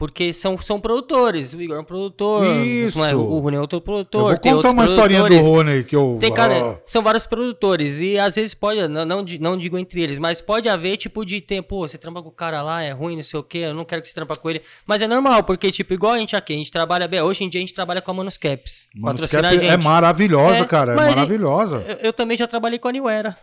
Porque 0.00 0.32
são, 0.32 0.56
são 0.56 0.80
produtores. 0.80 1.52
O 1.52 1.60
Igor 1.60 1.76
é 1.76 1.80
um 1.80 1.84
produtor. 1.84 2.46
Isso. 2.56 2.96
não 2.96 3.04
é? 3.04 3.14
O 3.14 3.38
Rune 3.38 3.58
é 3.58 3.60
outro 3.60 3.76
Eu 3.76 3.80
produtor. 3.82 4.22
vou 4.30 4.38
tem 4.38 4.54
contar 4.54 4.70
uma 4.70 4.86
historinha 4.86 5.22
do. 5.24 5.38
Rony 5.40 5.84
que 5.84 5.94
eu. 5.94 6.16
Tem 6.18 6.32
cara, 6.32 6.70
Ah, 6.70 6.76
são 6.86 7.02
vários 7.02 7.26
produtores 7.26 8.00
e 8.00 8.18
às 8.18 8.34
vezes 8.34 8.54
pode, 8.54 8.88
não, 8.88 9.04
não, 9.04 9.22
não 9.38 9.58
digo 9.58 9.76
entre 9.76 10.00
eles, 10.00 10.18
mas 10.18 10.40
pode 10.40 10.70
haver 10.70 10.96
tipo 10.96 11.22
de 11.26 11.38
ter, 11.42 11.60
pô, 11.60 11.86
você 11.86 11.98
trampa 11.98 12.22
com 12.22 12.30
o 12.30 12.32
cara 12.32 12.62
lá, 12.62 12.82
é 12.82 12.92
ruim, 12.92 13.14
não 13.16 13.22
sei 13.22 13.38
o 13.38 13.42
quê, 13.42 13.58
eu 13.58 13.74
não 13.74 13.84
quero 13.84 14.00
que 14.00 14.08
você 14.08 14.14
trampa 14.14 14.34
com 14.36 14.48
ele. 14.48 14.62
Mas 14.86 15.02
é 15.02 15.06
normal, 15.06 15.42
porque 15.42 15.70
tipo, 15.70 15.92
igual 15.92 16.14
a 16.14 16.18
gente 16.18 16.34
aqui, 16.34 16.54
a 16.54 16.56
gente 16.56 16.72
trabalha 16.72 17.06
bem, 17.06 17.20
hoje 17.20 17.44
em 17.44 17.50
dia 17.50 17.58
a 17.58 17.62
gente 17.62 17.74
trabalha 17.74 18.00
com 18.00 18.10
a 18.10 18.14
Manuscaps. 18.14 18.88
Manuscap 18.96 19.30
patrocina 19.42 19.48
a 19.48 19.52
gente. 19.52 19.66
é 19.70 19.76
maravilhosa, 19.76 20.60
É, 20.60 20.64
cara. 20.64 20.92
É 20.92 20.96
maravilhosa. 20.96 21.84
Eu, 21.86 21.96
eu 22.06 22.12
também 22.14 22.38
já 22.38 22.46
trabalhei 22.46 22.78
com 22.78 22.88
a 22.88 22.92
New 22.92 23.06
Era. 23.06 23.36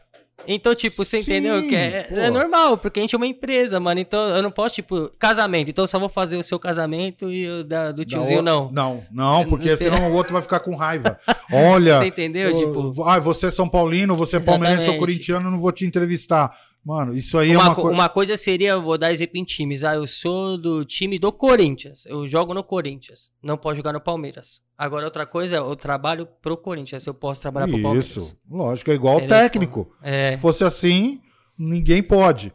Então, 0.46 0.76
tipo, 0.76 1.04
você 1.04 1.22
Sim, 1.22 1.32
entendeu? 1.32 1.62
Que 1.64 1.76
é, 1.76 2.04
pô. 2.04 2.16
é 2.16 2.30
normal, 2.30 2.78
porque 2.78 3.00
a 3.00 3.04
gente 3.04 3.16
é 3.16 3.18
uma 3.18 3.28
empresa, 3.28 3.80
mano. 3.80 4.00
Então 4.00 4.36
eu 4.36 4.42
não 4.44 4.52
posso, 4.52 4.76
tipo, 4.76 5.10
casamento. 5.18 5.70
Então 5.70 5.84
eu 5.84 5.88
só 5.88 5.98
vou 6.00 6.10
fazer 6.10 6.38
o 6.38 6.44
seu 6.44 6.60
casamento 6.60 7.32
e 7.32 7.50
o 7.50 7.64
da, 7.64 7.92
do 7.92 8.06
tiozinho 8.06 8.44
Da 8.44 8.52
não. 8.52 8.72
Não, 8.72 9.04
não, 9.12 9.46
porque 9.50 9.72
Não 9.72 9.78
senão 9.78 10.12
o 10.12 10.14
outro 10.14 10.34
vai 10.34 10.42
ficar 10.42 10.60
com 10.60 10.76
raiva. 10.76 11.20
Olha. 11.52 11.98
Você 12.00 12.08
entendeu? 12.08 12.56
ô, 12.56 12.58
Tipo, 12.58 13.04
ah, 13.04 13.20
você 13.20 13.48
é 13.48 13.52
São 13.52 13.68
Paulino, 13.68 14.16
você 14.16 14.38
é 14.38 14.40
palmeirense, 14.40 14.82
eu 14.82 14.86
sou 14.86 14.94
Exatamente. 14.94 15.00
corintiano, 15.00 15.52
não 15.52 15.60
vou 15.60 15.72
te 15.72 15.86
entrevistar. 15.86 16.52
Mano, 16.88 17.14
isso 17.14 17.38
aí 17.38 17.52
é 17.52 17.58
uma, 17.58 17.66
uma 17.66 17.76
co- 17.76 17.82
coisa. 17.82 17.98
uma 17.98 18.08
coisa 18.08 18.38
seria, 18.38 18.80
vou 18.80 18.98
dar 18.98 19.12
exemplo 19.12 19.38
em 19.38 19.44
times. 19.44 19.84
Ah, 19.84 19.96
eu 19.96 20.08
sou 20.08 20.58
do 20.58 20.86
time 20.86 21.20
do 21.20 21.34
Corinthians. 21.34 22.06
Eu 22.06 22.26
jogo 22.26 22.54
no 22.54 22.64
Corinthians. 22.64 23.30
Não 23.44 23.58
posso 23.58 23.76
jogar 23.76 23.92
no 23.92 24.00
Palmeiras. 24.00 24.62
Agora, 24.78 25.04
outra 25.04 25.26
coisa 25.26 25.58
é, 25.58 25.60
eu 25.60 25.76
trabalho 25.76 26.26
pro 26.42 26.56
Corinthians. 26.56 27.06
Eu 27.06 27.14
posso 27.14 27.42
trabalhar 27.42 27.68
pro 27.68 27.82
Palmeiras. 27.82 28.08
Isso, 28.08 28.38
lógico, 28.50 28.90
é 28.90 28.94
igual 28.94 29.18
o 29.18 29.28
técnico. 29.28 29.92
É. 30.02 30.36
Se 30.36 30.38
fosse 30.42 30.64
assim, 30.64 31.20
ninguém 31.60 32.02
pode. 32.02 32.54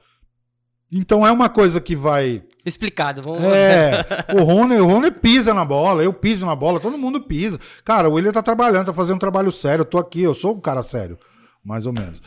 Então 0.91 1.27
é 1.27 1.31
uma 1.33 1.49
coisa 1.51 1.79
que 1.81 1.95
vai. 1.95 2.43
Explicado. 2.65 3.21
Vamos 3.21 3.39
É, 3.43 4.03
o 4.35 4.43
Rony, 4.45 4.77
o 4.77 4.87
Rony 4.87 5.11
pisa 5.11 5.53
na 5.53 5.65
bola, 5.65 6.03
eu 6.03 6.13
piso 6.13 6.47
na 6.47 6.55
bola, 6.57 6.81
todo 6.81 6.97
mundo 6.97 7.21
pisa. 7.21 7.59
Cara, 7.85 8.09
o 8.09 8.13
William 8.13 8.33
tá 8.33 8.43
trabalhando, 8.43 8.87
tá 8.87 8.95
fazendo 8.95 9.17
um 9.17 9.19
trabalho 9.19 9.53
sério, 9.53 9.83
eu 9.83 9.87
tô 9.87 9.99
aqui, 9.99 10.23
eu 10.23 10.35
sou 10.35 10.55
um 10.55 10.61
cara 10.61 10.83
sério, 10.83 11.19
mais 11.65 11.87
ou 11.87 11.93
menos. 11.93 12.21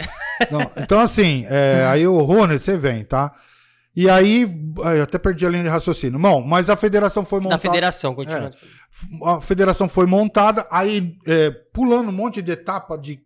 Não, 0.51 0.61
então, 0.77 0.99
assim, 0.99 1.45
é, 1.49 1.85
aí 1.89 2.07
o 2.07 2.21
Rony, 2.21 2.59
você 2.59 2.77
vem, 2.77 3.03
tá? 3.03 3.33
E 3.95 4.09
aí, 4.09 4.45
eu 4.97 5.03
até 5.03 5.17
perdi 5.17 5.45
a 5.45 5.49
linha 5.49 5.63
de 5.63 5.69
raciocínio. 5.69 6.19
Bom, 6.19 6.41
mas 6.41 6.69
a 6.69 6.75
federação 6.75 7.23
foi 7.23 7.39
Da 7.39 7.43
montada. 7.45 7.61
federação, 7.61 8.13
continua. 8.13 8.51
a 9.23 9.39
federação 9.39 9.87
foi 9.87 10.05
montada, 10.05 10.67
aí 10.69 11.15
é, 11.25 11.49
pulando 11.49 12.09
um 12.09 12.11
monte 12.11 12.41
de 12.41 12.51
etapa 12.51 12.97
de 12.97 13.21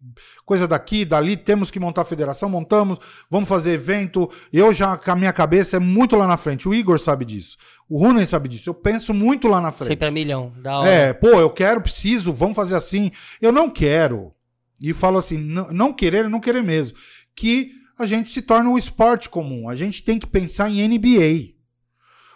coisa 0.46 0.68
daqui, 0.68 1.04
dali, 1.06 1.36
temos 1.36 1.72
que 1.72 1.80
montar 1.80 2.04
a 2.04 2.06
federação, 2.06 2.48
montamos, 2.50 3.00
vamos 3.32 3.50
fazer 3.50 3.72
evento. 3.72 4.30
Eu 4.54 4.72
já, 4.72 4.96
com 4.96 5.10
a 5.12 5.16
minha 5.16 5.34
cabeça, 5.34 5.78
é 5.78 5.80
muito 5.80 6.16
lá 6.16 6.28
na 6.28 6.38
frente. 6.38 6.70
O 6.70 6.74
Igor 6.76 7.00
sabe 7.00 7.26
disso. 7.26 7.58
O 7.90 7.98
Runen 7.98 8.28
sabe 8.28 8.48
disso. 8.48 8.70
Eu 8.70 8.76
penso 8.76 9.12
muito 9.12 9.48
lá 9.48 9.60
na 9.60 9.72
frente. 9.72 9.90
Sempre 9.90 10.08
a 10.08 10.12
milhão. 10.12 10.54
Da 10.62 10.78
hora. 10.82 10.88
É, 10.90 11.14
pô, 11.14 11.30
eu 11.30 11.50
quero, 11.50 11.82
preciso, 11.82 12.32
vamos 12.32 12.56
fazer 12.56 12.76
assim. 12.76 13.10
Eu 13.42 13.52
não 13.52 13.72
quero. 13.72 14.32
E 14.82 14.94
falo 14.94 15.18
assim, 15.18 15.38
não, 15.38 15.94
querer 15.94 16.30
não 16.30 16.40
querer 16.40 16.64
mesmo. 16.64 16.98
Que 17.36 17.72
a 17.98 18.06
gente 18.06 18.30
se 18.30 18.42
torne 18.42 18.70
um 18.70 18.78
esporte 18.78 19.28
comum. 19.30 19.68
A 19.68 19.76
gente 19.76 20.02
tem 20.04 20.18
que 20.18 20.28
pensar 20.28 20.70
em 20.70 20.88
NBA. 20.88 21.54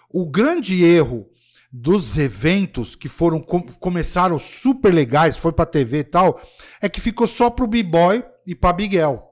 O 0.10 0.30
grande 0.30 0.84
erro 0.84 1.28
dos 1.72 2.18
eventos 2.18 2.96
que 2.96 3.10
foram 3.10 3.40
com- 3.40 3.64
começaram 3.64 4.38
super 4.38 4.94
legais, 4.94 5.38
foi 5.38 5.52
pra 5.52 5.66
TV 5.66 6.00
e 6.00 6.04
tal, 6.04 6.40
é 6.80 6.88
que 6.88 7.02
ficou 7.02 7.26
só 7.26 7.50
pro 7.50 7.66
B-boy 7.66 8.24
e 8.46 8.54
pra 8.54 8.72
Bigel, 8.72 9.24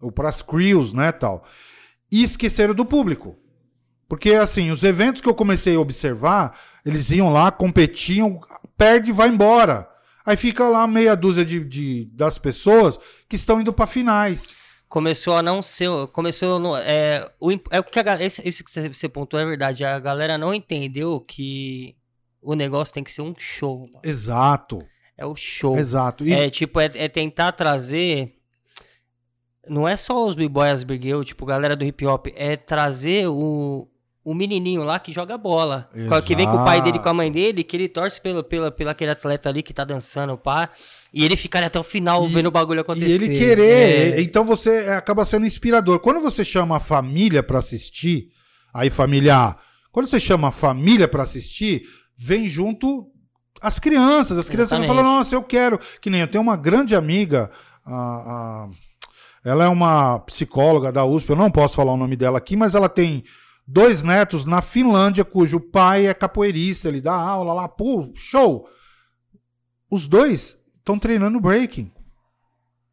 ou 0.00 0.12
pras 0.12 0.40
crews, 0.40 0.92
né, 0.92 1.10
tal. 1.10 1.44
E 2.12 2.22
esqueceram 2.22 2.74
do 2.74 2.84
público. 2.84 3.36
Porque 4.08 4.34
assim, 4.34 4.70
os 4.70 4.84
eventos 4.84 5.20
que 5.20 5.28
eu 5.28 5.34
comecei 5.34 5.74
a 5.74 5.80
observar, 5.80 6.56
eles 6.86 7.10
iam 7.10 7.32
lá, 7.32 7.50
competiam, 7.50 8.40
perde 8.76 9.10
e 9.10 9.14
vai 9.14 9.28
embora. 9.28 9.89
Aí 10.24 10.36
fica 10.36 10.68
lá 10.68 10.86
meia 10.86 11.14
dúzia 11.16 11.44
de, 11.44 11.64
de- 11.64 12.04
das 12.12 12.38
pessoas 12.38 12.98
que 13.28 13.36
estão 13.36 13.60
indo 13.60 13.72
pra 13.72 13.86
finais. 13.86 14.52
Começou 14.88 15.36
a 15.36 15.42
não 15.42 15.62
ser. 15.62 15.88
Começou. 16.12 16.58
No, 16.58 16.76
é, 16.76 17.30
o, 17.40 17.50
é 17.70 17.78
o 17.80 17.84
que 17.84 17.98
a, 18.00 18.22
esse, 18.22 18.46
esse 18.46 18.62
que 18.64 18.70
você- 18.70 18.88
você 18.88 19.08
pontuou 19.08 19.40
é 19.42 19.46
verdade. 19.46 19.84
A 19.84 19.98
galera 19.98 20.36
não 20.36 20.52
entendeu 20.52 21.20
que 21.20 21.94
o 22.42 22.54
negócio 22.54 22.92
tem 22.92 23.04
que 23.04 23.12
ser 23.12 23.22
um 23.22 23.34
show. 23.38 23.80
mano. 23.86 24.00
Exato, 24.04 24.84
É 25.16 25.24
o 25.24 25.36
show. 25.36 25.78
exato. 25.78 26.26
E 26.26 26.32
É 26.32 26.50
tipo, 26.50 26.80
é, 26.80 26.90
é 26.94 27.08
tentar 27.08 27.52
trazer. 27.52 28.34
Não 29.68 29.86
é 29.86 29.94
só 29.96 30.26
os 30.26 30.34
b-boys, 30.34 30.72
as 30.72 30.82
big 30.82 31.06
girl, 31.06 31.22
tipo, 31.22 31.44
galera 31.46 31.76
do 31.76 31.84
hip 31.84 32.04
hop. 32.06 32.26
É 32.34 32.56
trazer 32.56 33.28
o, 33.28 33.86
o 34.24 34.34
menininho 34.34 34.82
lá 34.82 34.98
que 34.98 35.12
joga 35.12 35.38
bola. 35.38 35.88
Exato. 35.94 36.26
Que 36.26 36.34
vem 36.36 36.46
com 36.46 36.56
o 36.56 36.64
pai 36.64 36.82
dele, 36.82 36.98
com 36.98 37.08
a 37.08 37.14
mãe 37.14 37.32
dele, 37.32 37.64
que 37.64 37.76
ele 37.76 37.88
torce 37.88 38.20
pelo, 38.20 38.44
pelo, 38.44 38.70
pelo 38.70 38.90
aquele 38.90 39.10
atleta 39.10 39.48
ali 39.48 39.62
que 39.62 39.72
tá 39.72 39.84
dançando, 39.84 40.36
pá. 40.36 40.68
E 41.12 41.24
ele 41.24 41.36
fica 41.36 41.58
ali 41.58 41.66
até 41.66 41.78
o 41.80 41.82
final 41.82 42.24
E- 42.26 42.28
vendo 42.32 42.46
o 42.46 42.50
bagulho 42.50 42.80
acontecer. 42.82 43.08
E 43.08 43.12
ele 43.12 43.38
querer. 43.38 44.18
É. 44.18 44.20
Então 44.20 44.44
você 44.44 44.70
acaba 44.96 45.24
sendo 45.24 45.46
inspirador. 45.46 45.98
Quando 46.00 46.20
você 46.20 46.44
chama 46.44 46.76
a 46.76 46.80
família 46.80 47.42
pra 47.42 47.58
assistir, 47.60 48.28
aí 48.74 48.90
família 48.90 49.56
quando 49.92 50.06
você 50.06 50.20
chama 50.20 50.48
a 50.48 50.52
família 50.52 51.08
pra 51.08 51.24
assistir, 51.24 51.82
vem 52.16 52.46
junto 52.46 53.06
as 53.60 53.78
crianças. 53.78 54.38
As 54.38 54.48
crianças 54.48 54.70
vão 54.70 54.78
Exatamente. 54.84 55.04
falar, 55.04 55.16
nossa, 55.18 55.34
eu 55.34 55.42
quero. 55.42 55.80
Que 56.00 56.08
nem 56.10 56.20
eu 56.20 56.28
tenho 56.28 56.42
uma 56.42 56.56
grande 56.56 56.94
amiga, 56.94 57.50
a- 57.84 57.92
a- 57.94 58.68
ela 59.44 59.64
é 59.64 59.68
uma 59.68 60.18
psicóloga 60.20 60.92
da 60.92 61.04
USP, 61.04 61.30
eu 61.30 61.36
não 61.36 61.50
posso 61.50 61.74
falar 61.76 61.92
o 61.92 61.96
nome 61.96 62.14
dela 62.14 62.38
aqui, 62.38 62.54
mas 62.54 62.74
ela 62.74 62.88
tem 62.88 63.24
dois 63.66 64.02
netos 64.02 64.44
na 64.44 64.60
Finlândia, 64.62 65.24
cujo 65.24 65.60
pai 65.60 66.06
é 66.06 66.14
capoeirista, 66.14 66.88
ele 66.88 67.00
dá 67.00 67.14
aula 67.14 67.52
lá, 67.52 67.68
pô, 67.68 68.10
show! 68.14 68.68
Os 69.90 70.06
dois 70.06 70.56
estão 70.78 70.98
treinando 70.98 71.40
breaking. 71.40 71.90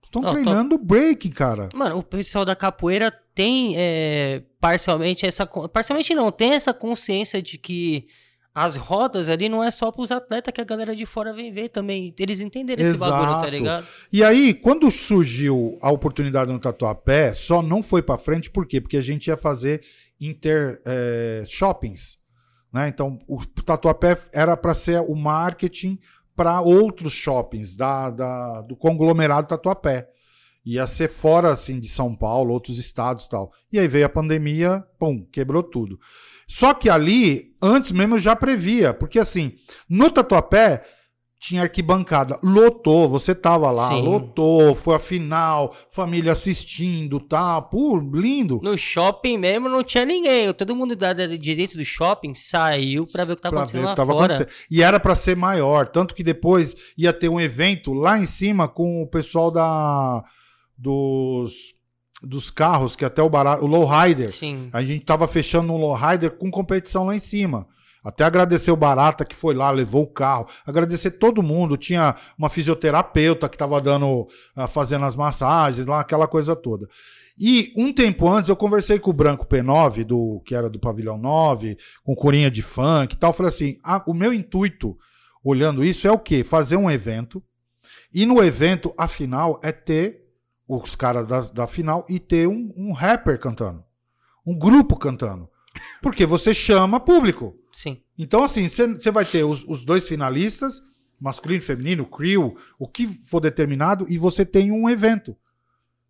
Estão 0.04 0.22
tô- 0.22 0.32
treinando 0.32 0.78
breaking, 0.78 1.32
cara. 1.32 1.70
Mano, 1.74 1.98
o 2.00 2.04
pessoal 2.04 2.46
da 2.46 2.56
capoeira 2.56 3.12
tem 3.36 3.76
é, 3.78 4.42
parcialmente 4.60 5.26
essa. 5.26 5.46
Parcialmente 5.46 6.16
não, 6.16 6.32
tem 6.32 6.54
essa 6.54 6.74
consciência 6.74 7.42
de 7.42 7.58
que 7.58 8.08
as 8.56 8.76
rodas 8.76 9.30
ali 9.30 9.48
não 9.50 9.64
é 9.64 9.70
só 9.70 9.92
pros 9.92 10.12
atletas 10.12 10.52
que 10.52 10.62
a 10.62 10.64
galera 10.64 10.96
de 10.96 11.06
fora 11.06 11.32
vem 11.34 11.52
ver 11.52 11.70
também. 11.70 12.12
Eles 12.18 12.40
entenderam 12.40 12.82
esse 12.82 12.98
bagulho, 12.98 13.26
tá 13.32 13.32
Exato. 13.42 13.52
ligado? 13.52 13.88
E 14.12 14.24
aí, 14.24 14.54
quando 14.54 14.90
surgiu 14.90 15.78
a 15.82 15.92
oportunidade 15.92 16.52
no 16.52 16.60
Tatuapé, 16.60 17.34
só 17.34 17.62
não 17.62 17.84
foi 17.84 18.02
pra 18.02 18.18
frente, 18.18 18.50
por 18.50 18.66
quê? 18.66 18.82
Porque 18.82 18.98
a 18.98 19.02
gente 19.04 19.28
ia 19.28 19.38
fazer 19.38 19.84
inter 20.20 20.82
eh, 20.86 21.44
shoppings. 21.48 22.18
Né? 22.72 22.88
Então, 22.90 23.20
o 23.28 23.46
Tatuapé 23.46 24.18
era 24.34 24.56
para 24.58 24.74
ser 24.74 25.00
o 25.02 25.16
marketing 25.16 26.00
para 26.36 26.62
outros 26.62 27.14
shoppings 27.14 27.76
da, 27.76 28.10
da- 28.10 28.62
do 28.62 28.76
conglomerado 28.76 29.48
Tatuapé. 29.48 30.10
Ia 30.66 30.86
ser 30.86 31.10
fora 31.10 31.52
assim 31.54 31.80
de 31.80 31.88
São 31.88 32.14
Paulo, 32.16 32.54
outros 32.54 32.78
estados 32.78 33.28
tal. 33.28 33.52
E 33.72 33.80
aí 33.80 33.88
veio 33.88 34.06
a 34.06 34.10
pandemia, 34.10 34.84
pum, 35.00 35.26
quebrou 35.32 35.64
tudo. 35.64 35.98
Só 36.48 36.74
que 36.74 36.90
ali, 36.90 37.56
antes 37.62 37.92
mesmo 37.92 38.16
eu 38.16 38.20
já 38.20 38.36
previa, 38.36 38.94
porque 38.94 39.18
assim, 39.20 39.54
no 39.90 40.10
Tatuapé 40.12 40.84
tinha 41.40 41.62
arquibancada, 41.62 42.40
lotou, 42.44 43.08
você 43.08 43.36
tava 43.36 43.70
lá, 43.70 43.90
Sim. 43.90 44.02
lotou, 44.02 44.74
foi 44.74 44.96
a 44.96 45.00
final, 45.00 45.76
família 45.92 46.32
assistindo, 46.32 47.20
tá, 47.20 47.62
pô, 47.62 47.98
lindo. 47.98 48.60
No 48.64 48.76
shopping 48.76 49.38
mesmo 49.38 49.70
não 49.70 49.84
tinha 49.84 50.04
ninguém. 50.04 50.52
Todo 50.54 50.76
mundo 50.76 50.96
da, 50.96 51.14
da 51.14 51.28
direito 51.28 51.78
do 51.78 51.86
shopping 51.86 52.34
saiu 52.34 53.06
pra 53.06 53.24
ver 53.24 53.34
o 53.34 53.36
que 53.36 53.42
Pra 53.44 53.50
acontecendo 53.50 53.82
ver 53.82 53.86
o 53.86 53.90
que 53.90 53.96
tava 53.96 54.14
acontecendo. 54.14 54.50
E 54.70 54.82
era 54.82 55.00
pra 55.00 55.16
ser 55.16 55.36
maior, 55.36 55.88
tanto 55.88 56.16
que 56.16 56.24
depois 56.24 56.76
ia 56.98 57.14
ter 57.14 57.30
um 57.30 57.40
evento 57.40 57.94
lá 57.94 58.18
em 58.18 58.26
cima 58.26 58.68
com 58.68 59.04
o 59.04 59.08
pessoal 59.08 59.52
da 59.52 60.24
dos 60.78 61.76
dos 62.22 62.50
carros, 62.50 62.96
que 62.96 63.06
até 63.06 63.22
o 63.22 63.30
barato, 63.30 63.64
o 63.64 63.68
Lowrider. 63.68 64.32
Sim. 64.32 64.70
A 64.74 64.82
gente 64.82 65.06
tava 65.06 65.28
fechando 65.28 65.72
um 65.72 65.78
Lowrider 65.78 66.32
com 66.32 66.50
competição 66.50 67.06
lá 67.06 67.16
em 67.16 67.20
cima. 67.20 67.68
Até 68.08 68.24
agradecer 68.24 68.72
o 68.72 68.78
Barata 68.78 69.26
que 69.26 69.36
foi 69.36 69.54
lá, 69.54 69.70
levou 69.70 70.04
o 70.04 70.08
carro. 70.08 70.48
Agradecer 70.66 71.12
todo 71.12 71.44
mundo. 71.44 71.76
Tinha 71.76 72.16
uma 72.38 72.50
fisioterapeuta 72.50 73.50
que 73.50 73.58
tava 73.58 73.82
dando, 73.82 74.28
ah, 74.56 74.68
fazendo 74.68 75.04
as 75.04 75.14
massagens 75.14 75.86
lá, 75.86 76.00
aquela 76.00 76.26
coisa 76.26 76.56
toda. 76.56 76.88
E 77.38 77.74
um 77.76 77.92
tempo 77.92 78.30
antes 78.30 78.50
eu 78.50 78.56
conversei 78.56 78.98
com 78.98 79.10
o 79.10 79.14
Branco 79.14 79.46
P9, 79.46 80.06
do, 80.06 80.42
que 80.46 80.56
era 80.56 80.70
do 80.70 80.80
Pavilhão 80.80 81.18
9, 81.18 81.78
com 82.02 82.16
Corinha 82.16 82.50
de 82.50 82.62
Funk 82.62 83.14
e 83.14 83.18
tal. 83.18 83.34
Falei 83.34 83.50
assim: 83.50 83.78
ah, 83.84 84.02
o 84.08 84.14
meu 84.14 84.34
intuito, 84.34 84.98
olhando 85.44 85.84
isso, 85.84 86.08
é 86.08 86.12
o 86.12 86.18
quê? 86.18 86.46
Fazer 86.46 86.78
um 86.78 86.90
evento. 86.90 87.44
E 88.14 88.26
no 88.26 88.42
evento, 88.42 88.94
a 88.98 89.10
final, 89.10 89.60
é 89.62 89.74
ter 89.74 90.26
os 90.66 90.96
caras 90.96 91.28
da, 91.28 91.42
da 91.42 91.68
final 91.68 92.06
e 92.10 92.20
ter 92.20 92.48
um, 92.48 92.74
um 92.78 92.94
rapper 92.94 93.38
cantando. 93.38 93.84
Um 94.46 94.58
grupo 94.58 94.96
cantando. 94.96 95.50
Porque 96.02 96.26
você 96.26 96.54
chama 96.54 97.00
público. 97.00 97.56
Sim. 97.74 98.02
Então, 98.18 98.44
assim, 98.44 98.68
você 98.68 99.12
vai 99.12 99.26
ter 99.26 99.44
os, 99.44 99.64
os, 99.68 99.84
dois 99.86 100.08
finalistas, 100.08 100.82
masculino 101.20 101.62
e 101.62 101.66
feminino, 101.66 102.06
crew, 102.06 102.58
o 102.80 102.88
que 102.88 103.08
for 103.08 103.40
determinado, 103.40 104.06
e 104.10 104.18
você 104.18 104.46
tem 104.46 104.72
um 104.72 104.90
evento. 104.90 105.36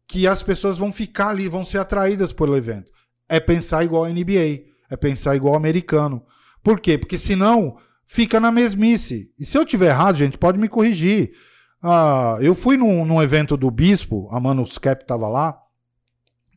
Que 0.08 0.26
as 0.26 0.42
pessoas 0.42 0.78
vão 0.78 0.92
ficar 0.92 1.30
ali, 1.30 1.50
vão 1.50 1.66
ser 1.66 1.80
atraídas 1.80 2.32
pelo 2.32 2.56
evento. 2.56 2.92
É 3.28 3.40
pensar 3.40 3.84
igual 3.84 4.06
a 4.06 4.10
NBA, 4.10 4.64
é 4.90 4.96
pensar 4.96 5.36
igual 5.36 5.56
americano. 5.56 6.26
Por 6.64 6.80
quê? 6.80 6.98
Porque 6.98 7.18
senão 7.18 7.78
fica 8.06 8.40
na 8.40 8.52
mesmice. 8.52 9.32
E 9.38 9.46
se 9.46 9.58
eu 9.58 9.66
tiver 9.66 9.90
errado, 9.90 10.18
gente, 10.18 10.38
pode 10.38 10.58
me 10.58 10.70
corrigir. 10.70 11.34
Ah, 11.82 12.38
eu 12.42 12.56
fui 12.56 12.78
num, 12.78 13.06
num 13.06 13.22
evento 13.22 13.56
do 13.56 13.70
Bispo, 13.70 14.30
a 14.32 14.40
Manus 14.40 14.78
Cap 14.78 15.04
estava 15.04 15.28
lá, 15.28 15.58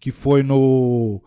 que 0.00 0.11
foi 0.11 0.43
no 0.43 1.23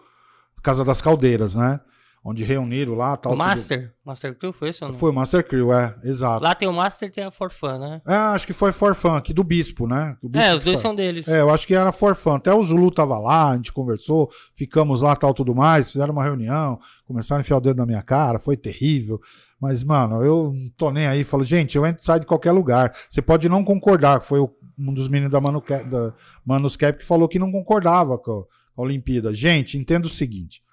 Casa 0.63 0.84
das 0.84 1.01
Caldeiras, 1.01 1.53
né? 1.53 1.79
onde 2.24 2.43
reuniram 2.43 2.96
lá 2.96 3.17
tal. 3.17 3.34
O 3.34 3.38
Master? 3.38 3.82
Tudo... 3.82 3.93
Master 4.05 4.38
Crew 4.38 4.53
foi 4.53 4.70
isso? 4.70 4.86
Ou 4.86 4.91
não? 4.91 4.98
Foi 4.98 5.12
o 5.12 5.13
Master 5.13 5.46
Crew, 5.46 5.74
é, 5.74 5.93
exato. 6.03 6.43
Lá 6.43 6.55
tem 6.55 6.67
o 6.67 6.74
Master 6.74 7.10
e 7.10 7.12
tem 7.12 7.24
a 7.24 7.32
Forfan, 7.32 7.77
né? 7.77 8.01
É, 8.08 8.15
acho 8.15 8.48
que 8.48 8.53
foi 8.53 8.72
Forfan, 8.72 9.17
aqui 9.17 9.34
do 9.34 9.43
Bispo, 9.43 9.86
né? 9.88 10.17
Bispo 10.24 10.48
é, 10.48 10.55
os 10.55 10.63
dois 10.63 10.79
foi. 10.79 10.82
são 10.82 10.96
deles. 10.96 11.27
É, 11.27 11.41
eu 11.41 11.50
acho 11.50 11.67
que 11.67 11.75
era 11.75 11.91
Forfan. 11.91 12.38
Até 12.38 12.53
o 12.53 12.63
Zulu 12.63 12.89
tava 12.91 13.20
lá, 13.20 13.51
a 13.51 13.55
gente 13.58 13.74
conversou, 13.74 14.32
ficamos 14.55 15.01
lá 15.01 15.15
tal 15.15 15.34
tudo 15.34 15.53
mais, 15.53 15.91
fizeram 15.91 16.13
uma 16.13 16.24
reunião, 16.24 16.79
começaram 17.05 17.39
a 17.39 17.41
enfiar 17.41 17.58
o 17.58 17.62
dedo 17.62 17.77
na 17.77 17.86
minha 17.86 18.01
cara, 18.01 18.39
foi 18.39 18.55
terrível. 18.55 19.20
Mas, 19.60 19.84
mano, 19.84 20.24
eu 20.24 20.53
não 20.53 20.70
tô 20.77 20.91
nem 20.91 21.08
aí. 21.08 21.24
Falo, 21.24 21.43
gente, 21.43 21.77
eu 21.77 21.86
entro 21.86 22.01
e 22.01 22.05
saio 22.05 22.20
de 22.22 22.25
qualquer 22.25 22.51
lugar. 22.51 22.93
Você 23.08 23.22
pode 23.22 23.48
não 23.48 23.63
concordar, 23.63 24.22
foi 24.22 24.39
um 24.41 24.93
dos 24.93 25.08
meninos 25.08 25.32
da, 25.32 25.39
Manu, 25.39 25.63
da 25.89 26.13
Manuscap 26.46 27.00
que 27.00 27.05
falou 27.05 27.27
que 27.27 27.39
não 27.39 27.51
concordava 27.51 28.17
com 28.17 28.46
a 28.75 28.81
Olimpíada. 28.81 29.33
Gente, 29.33 29.77
entenda 29.77 30.07
o 30.07 30.11
seguinte 30.11 30.63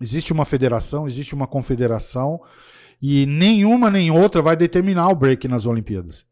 Existe 0.00 0.32
uma 0.32 0.46
federação, 0.46 1.06
existe 1.06 1.34
uma 1.34 1.46
confederação 1.46 2.40
e 3.02 3.26
nenhuma 3.26 3.90
nem 3.90 4.10
outra 4.10 4.40
vai 4.40 4.56
determinar 4.56 5.08
o 5.10 5.14
break 5.14 5.46
nas 5.46 5.66
Olimpíadas. 5.66 6.24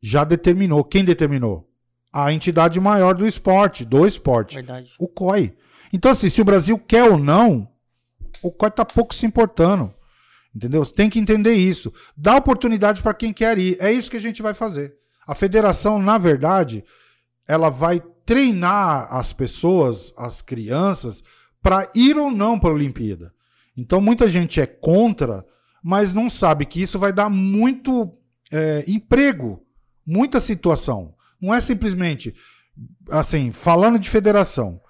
Já 0.00 0.24
determinou. 0.24 0.84
Quem 0.84 1.02
determinou? 1.02 1.66
A 2.12 2.32
entidade 2.32 2.78
maior 2.78 3.14
do 3.14 3.26
esporte, 3.26 3.84
do 3.84 4.06
esporte. 4.06 4.56
Verdade. 4.56 4.92
O 4.98 5.08
COI. 5.08 5.56
Então, 5.90 6.10
assim, 6.10 6.28
se 6.28 6.40
o 6.40 6.44
Brasil 6.44 6.78
quer 6.78 7.04
ou 7.04 7.16
não, 7.16 7.66
o 8.42 8.50
COI 8.50 8.68
está 8.68 8.84
pouco 8.84 9.14
se 9.14 9.24
importando. 9.24 9.92
Entendeu? 10.54 10.84
Tem 10.84 11.08
que 11.08 11.18
entender 11.18 11.54
isso. 11.54 11.92
Dá 12.14 12.36
oportunidade 12.36 13.02
para 13.02 13.14
quem 13.14 13.32
quer 13.32 13.58
ir. 13.58 13.76
É 13.80 13.90
isso 13.90 14.10
que 14.10 14.18
a 14.18 14.20
gente 14.20 14.42
vai 14.42 14.52
fazer. 14.52 14.94
A 15.26 15.34
federação, 15.34 15.98
na 15.98 16.18
verdade, 16.18 16.84
ela 17.48 17.70
vai 17.70 18.02
treinar 18.24 19.12
as 19.12 19.32
pessoas, 19.32 20.12
as 20.16 20.40
crianças, 20.40 21.22
para 21.62 21.90
ir 21.94 22.16
ou 22.16 22.30
não 22.30 22.58
para 22.58 22.70
a 22.70 22.74
Olimpíada. 22.74 23.32
Então 23.76 24.00
muita 24.00 24.28
gente 24.28 24.60
é 24.60 24.66
contra, 24.66 25.44
mas 25.82 26.12
não 26.12 26.30
sabe 26.30 26.66
que 26.66 26.80
isso 26.80 26.98
vai 26.98 27.12
dar 27.12 27.28
muito 27.28 28.16
é, 28.52 28.84
emprego, 28.86 29.64
muita 30.06 30.40
situação. 30.40 31.14
Não 31.40 31.52
é 31.54 31.60
simplesmente 31.60 32.34
assim, 33.10 33.52
falando 33.52 33.98
de 33.98 34.08
federação. 34.08 34.80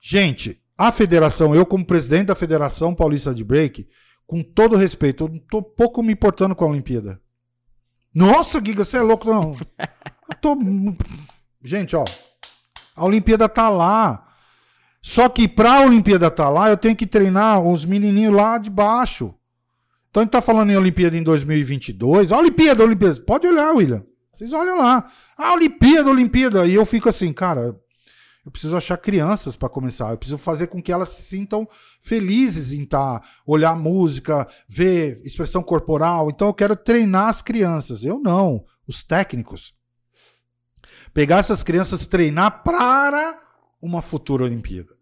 Gente, 0.00 0.60
a 0.76 0.90
federação, 0.90 1.54
eu 1.54 1.66
como 1.66 1.84
presidente 1.84 2.26
da 2.26 2.34
Federação 2.34 2.94
Paulista 2.94 3.34
de 3.34 3.44
Break, 3.44 3.86
com 4.26 4.42
todo 4.42 4.76
respeito, 4.76 5.24
eu 5.24 5.40
tô 5.50 5.62
pouco 5.62 6.02
me 6.02 6.12
importando 6.12 6.54
com 6.54 6.64
a 6.64 6.68
Olimpíada. 6.68 7.20
Nossa, 8.14 8.64
Giga, 8.64 8.84
você 8.84 8.96
é 8.96 9.02
louco, 9.02 9.28
não. 9.28 9.56
Eu 10.28 10.36
tô... 10.40 10.56
Gente, 11.62 11.94
ó, 11.94 12.04
a 13.00 13.04
Olimpíada 13.06 13.48
tá 13.48 13.70
lá. 13.70 14.26
Só 15.02 15.30
que 15.30 15.48
para 15.48 15.78
a 15.78 15.80
Olimpíada 15.80 16.30
tá 16.30 16.50
lá, 16.50 16.68
eu 16.68 16.76
tenho 16.76 16.94
que 16.94 17.06
treinar 17.06 17.58
os 17.62 17.86
menininhos 17.86 18.34
lá 18.34 18.58
de 18.58 18.68
baixo. 18.68 19.34
Então 20.10 20.20
a 20.20 20.24
gente 20.24 20.32
tá 20.32 20.42
falando 20.42 20.70
em 20.70 20.76
Olimpíada 20.76 21.16
em 21.16 21.22
2022. 21.22 22.30
Olimpíada, 22.30 22.84
Olimpíada. 22.84 23.20
Pode 23.22 23.46
olhar, 23.46 23.72
William. 23.72 24.04
Vocês 24.36 24.52
olham 24.52 24.76
lá. 24.76 25.10
Ah, 25.38 25.54
Olimpíada, 25.54 26.10
Olimpíada. 26.10 26.66
E 26.66 26.74
eu 26.74 26.84
fico 26.84 27.08
assim, 27.08 27.32
cara, 27.32 27.74
eu 28.44 28.50
preciso 28.50 28.76
achar 28.76 28.98
crianças 28.98 29.56
para 29.56 29.70
começar. 29.70 30.10
Eu 30.10 30.18
preciso 30.18 30.36
fazer 30.36 30.66
com 30.66 30.82
que 30.82 30.92
elas 30.92 31.10
se 31.10 31.22
sintam 31.22 31.66
felizes 32.02 32.72
em 32.72 32.82
estar, 32.82 33.20
tá, 33.20 33.26
olhar 33.46 33.74
música, 33.74 34.46
ver 34.68 35.22
expressão 35.24 35.62
corporal. 35.62 36.28
Então 36.28 36.48
eu 36.48 36.54
quero 36.54 36.76
treinar 36.76 37.28
as 37.28 37.40
crianças. 37.40 38.04
Eu 38.04 38.18
não, 38.18 38.62
os 38.86 39.02
técnicos. 39.02 39.72
Pegar 41.12 41.38
essas 41.38 41.62
crianças, 41.62 42.06
treinar 42.06 42.62
para 42.62 43.38
uma 43.82 44.00
futura 44.00 44.44
Olimpíada. 44.44 44.94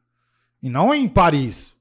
E 0.62 0.68
não 0.68 0.94
em 0.94 1.08
Paris. 1.08 1.76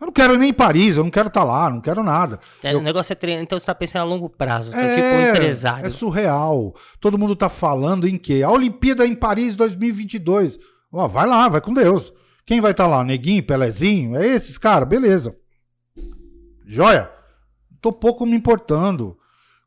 Eu 0.00 0.06
não 0.06 0.12
quero 0.12 0.36
nem 0.36 0.50
em 0.50 0.54
Paris, 0.54 0.96
eu 0.96 1.04
não 1.04 1.10
quero 1.10 1.28
estar 1.28 1.40
tá 1.40 1.46
lá, 1.46 1.68
não 1.68 1.80
quero 1.80 2.02
nada. 2.02 2.40
É, 2.62 2.72
eu... 2.72 2.78
O 2.78 2.82
negócio 2.82 3.12
é 3.12 3.16
treinar, 3.16 3.42
então 3.42 3.58
você 3.58 3.64
está 3.64 3.74
pensando 3.74 4.02
a 4.02 4.04
longo 4.04 4.30
prazo, 4.30 4.74
é, 4.74 4.94
tipo 4.94 5.06
um 5.06 5.30
empresário. 5.30 5.86
É 5.86 5.90
surreal. 5.90 6.74
Todo 6.98 7.18
mundo 7.18 7.34
está 7.34 7.50
falando 7.50 8.08
em 8.08 8.16
quê? 8.16 8.42
A 8.42 8.50
Olimpíada 8.50 9.06
em 9.06 9.14
Paris 9.14 9.56
2022. 9.56 10.58
Ó, 10.90 11.06
vai 11.06 11.26
lá, 11.26 11.48
vai 11.48 11.60
com 11.60 11.74
Deus. 11.74 12.12
Quem 12.46 12.60
vai 12.60 12.70
estar 12.70 12.84
tá 12.84 12.90
lá? 12.90 13.04
Neguinho, 13.04 13.42
Pelezinho? 13.42 14.16
É 14.16 14.26
esses, 14.26 14.56
cara, 14.56 14.86
beleza. 14.86 15.36
Joia. 16.66 17.10
Tô 17.80 17.92
pouco 17.92 18.26
me 18.26 18.36
importando 18.36 19.16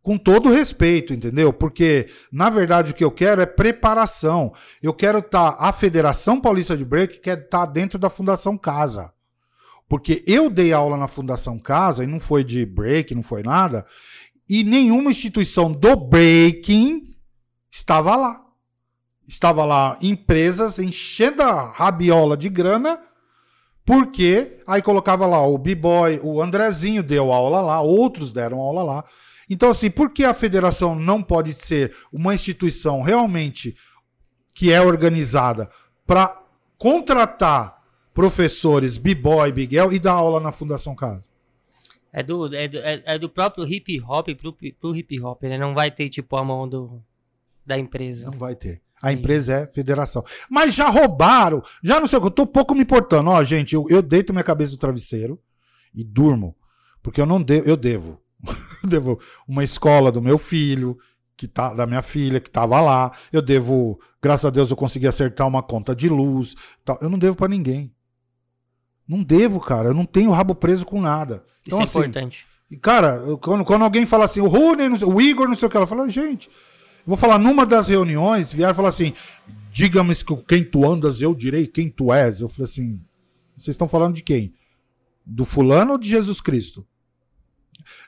com 0.04 0.18
todo 0.18 0.52
respeito, 0.52 1.14
entendeu? 1.14 1.54
Porque, 1.54 2.10
na 2.30 2.50
verdade, 2.50 2.92
o 2.92 2.94
que 2.94 3.04
eu 3.04 3.10
quero 3.10 3.42
é 3.42 3.46
preparação. 3.46 4.54
Eu 4.82 4.94
quero 4.94 5.20
estar. 5.20 5.54
Tá, 5.54 5.66
a 5.66 5.72
Federação 5.72 6.42
Paulista 6.42 6.76
de 6.76 6.84
Break 6.84 7.22
quer 7.22 7.40
estar 7.40 7.60
tá 7.60 7.66
dentro 7.66 7.98
da 7.98 8.10
Fundação 8.10 8.58
Casa. 8.58 9.14
Porque 9.88 10.24
eu 10.28 10.50
dei 10.50 10.74
aula 10.74 10.98
na 10.98 11.08
Fundação 11.08 11.58
Casa 11.58 12.04
e 12.04 12.08
não 12.08 12.20
foi 12.20 12.44
de 12.44 12.66
break, 12.66 13.14
não 13.16 13.24
foi 13.24 13.44
nada. 13.44 13.86
E 14.50 14.64
nenhuma 14.64 15.12
instituição 15.12 15.72
do 15.72 15.96
breaking 15.96 17.16
estava 17.72 18.16
lá. 18.16 18.44
Estava 19.28 19.64
lá 19.64 19.98
empresas 20.02 20.80
enchendo 20.80 21.44
a 21.44 21.72
rabiola 21.72 22.36
de 22.36 22.50
grana, 22.50 23.00
porque 23.86 24.60
aí 24.68 24.82
colocava 24.82 25.26
lá 25.26 25.46
o 25.46 25.58
B-Boy, 25.58 26.20
o 26.24 26.42
Andrezinho 26.42 27.02
deu 27.02 27.32
aula 27.32 27.62
lá, 27.62 27.80
outros 27.80 28.34
deram 28.34 28.60
aula 28.60 28.84
lá. 28.84 29.06
Então, 29.54 29.70
assim, 29.70 29.92
por 29.92 30.10
que 30.10 30.24
a 30.24 30.34
federação 30.34 30.96
não 30.96 31.22
pode 31.22 31.54
ser 31.54 31.96
uma 32.12 32.34
instituição 32.34 33.04
realmente 33.04 33.76
que 34.52 34.72
é 34.72 34.82
organizada 34.82 35.70
para 36.08 36.42
contratar 36.76 37.84
professores 38.16 38.98
B-Boy, 38.98 39.52
Biguel 39.52 39.94
e 39.94 40.00
dar 40.00 40.14
aula 40.14 40.40
na 40.40 40.52
Fundação 40.52 40.96
Casa? 40.96 41.28
É 42.12 42.24
do, 42.24 42.52
é 42.54 42.68
do, 42.68 42.78
é, 42.80 43.04
é 43.06 43.20
do 43.20 43.30
próprio 43.30 43.64
hip 43.64 44.02
hop 44.02 44.28
pro, 44.30 44.54
pro 44.54 44.96
hip 44.96 45.20
hop, 45.22 45.44
né? 45.44 45.56
Não 45.56 45.76
vai 45.76 45.92
ter, 45.92 46.10
tipo, 46.10 46.36
a 46.36 46.44
mão 46.44 46.68
do, 46.68 47.00
da 47.64 47.78
empresa. 47.78 48.32
Não 48.32 48.38
vai 48.38 48.56
ter. 48.56 48.82
A 49.00 49.14
empresa 49.14 49.54
é 49.54 49.68
federação. 49.68 50.26
Mas 50.50 50.74
já 50.74 50.90
roubaram, 50.90 51.62
já 51.84 52.00
não 52.00 52.08
sei 52.08 52.18
o 52.18 52.22
que, 52.22 52.28
eu 52.28 52.32
tô 52.32 52.48
pouco 52.48 52.74
me 52.74 52.82
importando. 52.82 53.30
Ó, 53.30 53.44
gente, 53.44 53.76
eu, 53.76 53.86
eu 53.88 54.02
deito 54.02 54.34
minha 54.34 54.44
cabeça 54.44 54.72
no 54.72 54.80
travesseiro 54.80 55.40
e 55.94 56.04
durmo. 56.04 56.56
Porque 57.04 57.22
eu 57.22 57.26
não 57.28 57.40
devo, 57.40 57.68
eu 57.68 57.78
devo. 57.78 58.20
devo 58.88 59.20
uma 59.48 59.64
escola 59.64 60.12
do 60.12 60.22
meu 60.22 60.38
filho, 60.38 60.98
que 61.36 61.48
tá, 61.48 61.74
da 61.74 61.86
minha 61.86 62.02
filha, 62.02 62.40
que 62.40 62.50
estava 62.50 62.80
lá. 62.82 63.12
Eu 63.32 63.42
devo, 63.42 64.00
graças 64.22 64.46
a 64.46 64.50
Deus, 64.50 64.70
eu 64.70 64.78
consegui 64.78 65.08
acertar 65.08 65.48
uma 65.48 65.64
conta 65.64 65.96
de 65.96 66.10
luz. 66.10 66.56
Tal. 66.84 66.98
Eu 67.02 67.10
não 67.10 67.18
devo 67.18 67.36
para 67.36 67.48
ninguém. 67.48 67.92
Não 69.08 69.24
devo, 69.24 69.60
cara. 69.60 69.90
Eu 69.90 69.94
não 69.94 70.06
tenho 70.06 70.32
rabo 70.32 70.56
preso 70.56 70.86
com 70.86 71.02
nada. 71.02 71.44
Então, 71.66 71.82
Isso 71.82 71.98
é 71.98 72.02
assim, 72.02 72.10
importante. 72.10 72.48
Cara, 72.82 73.22
quando, 73.42 73.64
quando 73.64 73.84
alguém 73.84 74.06
fala 74.06 74.26
assim, 74.26 74.42
o 74.42 74.48
Rune, 74.48 75.04
o 75.04 75.22
Igor, 75.22 75.48
não 75.48 75.56
sei 75.56 75.68
o 75.68 75.70
que, 75.70 75.78
ela 75.78 75.86
fala, 75.86 76.10
gente, 76.10 76.48
eu 76.48 77.08
vou 77.08 77.18
falar 77.18 77.38
numa 77.38 77.66
das 77.66 77.88
reuniões, 77.88 78.52
vieram 78.52 78.74
falar 78.74 78.90
assim, 78.90 79.14
diga-me 79.72 80.16
quem 80.48 80.64
tu 80.64 80.90
andas, 80.90 81.22
eu 81.22 81.36
direi 81.36 81.68
quem 81.68 81.90
tu 81.90 82.12
és. 82.12 82.42
Eu 82.42 82.50
falei 82.50 82.64
assim, 82.64 83.00
vocês 83.56 83.74
estão 83.74 83.88
falando 83.88 84.16
de 84.16 84.24
quem? 84.24 84.54
Do 85.26 85.46
fulano 85.46 85.94
ou 85.94 85.98
de 85.98 86.10
Jesus 86.10 86.42
Cristo? 86.42 86.86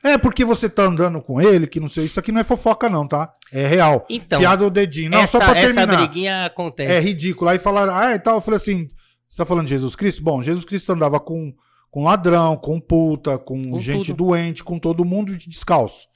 É 0.02 0.16
porque 0.18 0.44
você 0.44 0.68
tá 0.68 0.84
andando 0.84 1.20
com 1.20 1.40
ele, 1.40 1.66
que 1.66 1.80
não 1.80 1.88
sei. 1.88 2.04
Isso 2.04 2.20
aqui 2.20 2.30
não 2.30 2.40
é 2.40 2.44
fofoca, 2.44 2.88
não, 2.88 3.06
tá? 3.06 3.34
É 3.52 3.66
real. 3.66 4.06
Então. 4.08 4.38
Piada 4.38 4.64
o 4.64 4.70
dedinho. 4.70 5.10
Não, 5.10 5.18
essa, 5.18 5.38
só 5.38 5.44
pra 5.44 5.54
terminar. 5.54 5.88
Essa 5.88 5.96
briguinha 5.96 6.44
acontece. 6.44 6.92
É 6.92 7.00
ridículo. 7.00 7.50
Aí 7.50 7.58
falaram, 7.58 7.94
ah, 7.94 8.14
e 8.14 8.18
tal. 8.18 8.36
Eu 8.36 8.40
falei 8.40 8.58
assim: 8.58 8.88
você 9.28 9.36
tá 9.36 9.44
falando 9.44 9.64
de 9.64 9.70
Jesus 9.70 9.96
Cristo? 9.96 10.22
Bom, 10.22 10.42
Jesus 10.42 10.64
Cristo 10.64 10.92
andava 10.92 11.18
com, 11.18 11.52
com 11.90 12.04
ladrão, 12.04 12.56
com 12.56 12.80
puta, 12.80 13.38
com, 13.38 13.70
com 13.70 13.78
gente 13.80 14.12
tudo. 14.12 14.24
doente, 14.24 14.62
com 14.62 14.78
todo 14.78 15.04
mundo 15.04 15.36
descalço. 15.36 16.06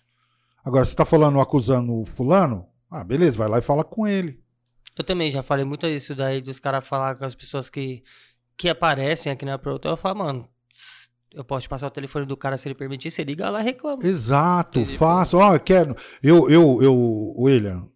Agora, 0.65 0.85
você 0.85 0.95
tá 0.95 1.05
falando, 1.05 1.41
acusando 1.41 2.01
o 2.01 2.05
fulano? 2.05 2.67
Ah, 2.91 3.03
beleza, 3.03 3.39
vai 3.39 3.49
lá 3.49 3.59
e 3.59 3.63
fala 3.63 3.83
com 3.83 4.07
ele. 4.07 4.41
Eu 4.97 5.05
também 5.05 5.31
já 5.31 5.43
falei 5.43 5.65
muito 5.65 5.87
isso 5.87 6.15
daí 6.15 6.41
dos 6.41 6.61
caras 6.61 6.87
falar 6.87 7.15
com 7.15 7.25
as 7.25 7.35
pessoas 7.35 7.71
que 7.71 8.03
que 8.61 8.69
aparecem 8.69 9.33
aqui 9.33 9.47
na 9.47 9.57
produtora, 9.57 9.95
eu 9.95 9.97
falo, 9.97 10.19
mano, 10.19 10.49
eu 11.33 11.45
posso 11.45 11.69
passar 11.69 11.87
o 11.87 11.91
telefone 11.91 12.27
do 12.27 12.37
cara 12.37 12.57
se 12.57 12.69
ele 12.69 12.75
permitir, 12.75 13.11
você 13.11 13.23
liga 13.23 13.49
lá 13.49 13.61
e 13.61 13.65
reclama. 13.65 14.05
Exato, 14.05 14.85
faço. 14.85 15.39
Ó, 15.39 15.59
quero. 15.59 15.97
Eu, 16.23 16.51
eu, 16.51 16.83
eu, 16.83 17.35
William, 17.39 17.87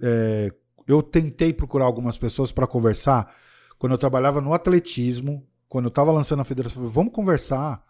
é, 0.00 0.52
eu 0.86 1.02
tentei 1.02 1.52
procurar 1.52 1.86
algumas 1.86 2.16
pessoas 2.16 2.52
para 2.52 2.66
conversar 2.66 3.34
quando 3.78 3.92
eu 3.92 3.98
trabalhava 3.98 4.40
no 4.40 4.54
atletismo, 4.54 5.46
quando 5.68 5.86
eu 5.86 5.90
tava 5.90 6.12
lançando 6.12 6.40
a 6.40 6.44
federação. 6.44 6.82
eu 6.82 6.88
falei, 6.88 6.94
Vamos 6.94 7.12
conversar. 7.12 7.82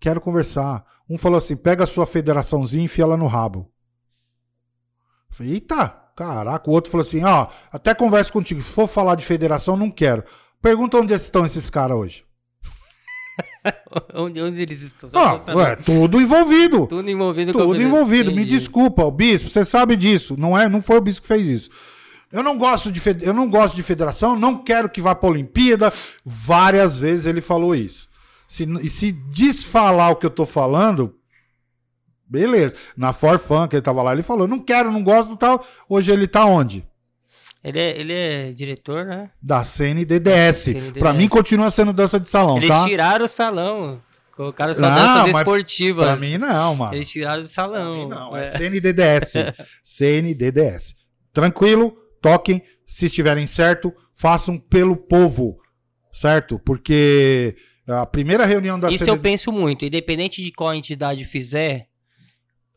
Quero 0.00 0.20
conversar. 0.20 0.84
Um 1.08 1.16
falou 1.16 1.38
assim: 1.38 1.56
pega 1.56 1.84
a 1.84 1.86
sua 1.86 2.06
federaçãozinha 2.06 2.82
e 2.82 2.84
enfia 2.86 3.04
ela 3.04 3.16
no 3.16 3.26
rabo. 3.26 3.70
Eu 5.30 5.36
falei, 5.36 5.52
eita, 5.52 5.88
caraca. 6.16 6.68
O 6.68 6.72
outro 6.72 6.90
falou 6.90 7.06
assim: 7.06 7.22
ó, 7.22 7.46
até 7.70 7.94
converso 7.94 8.32
contigo. 8.32 8.60
Se 8.60 8.70
for 8.70 8.88
falar 8.88 9.14
de 9.14 9.24
federação, 9.24 9.76
não 9.76 9.90
quero. 9.90 10.24
Pergunta 10.60 10.96
onde 10.96 11.14
estão 11.14 11.44
esses 11.44 11.70
caras 11.70 11.96
hoje. 11.96 12.27
onde, 14.14 14.40
onde 14.40 14.62
eles 14.62 14.82
estão? 14.82 15.10
Ah, 15.12 15.36
ué, 15.54 15.76
tudo 15.76 16.20
envolvido. 16.20 16.86
Tudo 16.88 17.10
envolvido. 17.10 17.52
Tudo 17.52 17.80
envolvido. 17.80 18.32
Me 18.32 18.44
desculpa, 18.44 19.04
o 19.04 19.10
bispo, 19.10 19.50
você 19.50 19.64
sabe 19.64 19.96
disso. 19.96 20.36
Não 20.38 20.58
é, 20.58 20.68
não 20.68 20.82
foi 20.82 20.98
o 20.98 21.00
bispo 21.00 21.22
que 21.22 21.28
fez 21.28 21.46
isso. 21.46 21.70
Eu 22.30 22.42
não 22.42 22.58
gosto 22.58 22.92
de 22.92 23.00
eu 23.22 23.32
não 23.32 23.48
gosto 23.48 23.74
de 23.74 23.82
federação, 23.82 24.38
não 24.38 24.58
quero 24.62 24.88
que 24.88 25.00
vá 25.00 25.14
para 25.14 25.28
a 25.28 25.32
Olimpíada. 25.32 25.92
Várias 26.24 26.98
vezes 26.98 27.26
ele 27.26 27.40
falou 27.40 27.74
isso. 27.74 28.08
Se, 28.46 28.64
e 28.82 28.88
se 28.88 29.12
desfalar 29.12 30.10
o 30.10 30.16
que 30.16 30.26
eu 30.26 30.30
tô 30.30 30.46
falando, 30.46 31.14
beleza. 32.26 32.74
Na 32.96 33.12
Forfan, 33.12 33.66
que 33.68 33.76
ele 33.76 33.82
tava 33.82 34.02
lá, 34.02 34.12
ele 34.12 34.22
falou: 34.22 34.46
não 34.46 34.58
quero, 34.58 34.92
não 34.92 35.02
gosto 35.02 35.36
tal. 35.36 35.64
Hoje 35.88 36.12
ele 36.12 36.26
tá 36.26 36.44
onde? 36.44 36.86
Ele 37.62 37.80
é, 37.80 37.98
ele 37.98 38.12
é 38.12 38.52
diretor, 38.52 39.04
né? 39.04 39.30
Da 39.42 39.64
CNDDS. 39.64 40.56
CNDDS. 40.56 40.98
Pra 40.98 41.12
mim 41.12 41.28
continua 41.28 41.70
sendo 41.70 41.92
dança 41.92 42.18
de 42.20 42.28
salão, 42.28 42.56
Eles 42.56 42.68
tá? 42.68 42.78
Eles 42.78 42.90
tiraram 42.90 43.24
o 43.24 43.28
salão. 43.28 44.02
Colocaram 44.34 44.72
só 44.72 44.82
não, 44.82 44.94
danças 44.94 45.36
esportivas. 45.36 46.06
Pra 46.06 46.16
mim 46.16 46.38
não, 46.38 46.76
mano. 46.76 46.94
Eles 46.94 47.10
tiraram 47.10 47.42
do 47.42 47.48
salão. 47.48 48.08
Não, 48.08 48.36
é, 48.36 48.44
é 48.44 48.50
CNDDS. 48.52 49.32
CNDDS. 49.82 50.94
Tranquilo, 51.32 51.96
toquem. 52.22 52.62
Se 52.86 53.06
estiverem 53.06 53.46
certo, 53.46 53.92
façam 54.14 54.56
pelo 54.56 54.96
povo. 54.96 55.58
Certo? 56.12 56.58
Porque 56.60 57.56
a 57.86 58.06
primeira 58.06 58.46
reunião 58.46 58.78
da 58.78 58.90
Isso 58.90 59.10
eu 59.10 59.18
penso 59.18 59.50
muito. 59.50 59.84
Independente 59.84 60.40
de 60.40 60.52
qual 60.52 60.72
entidade 60.72 61.24
fizer, 61.24 61.88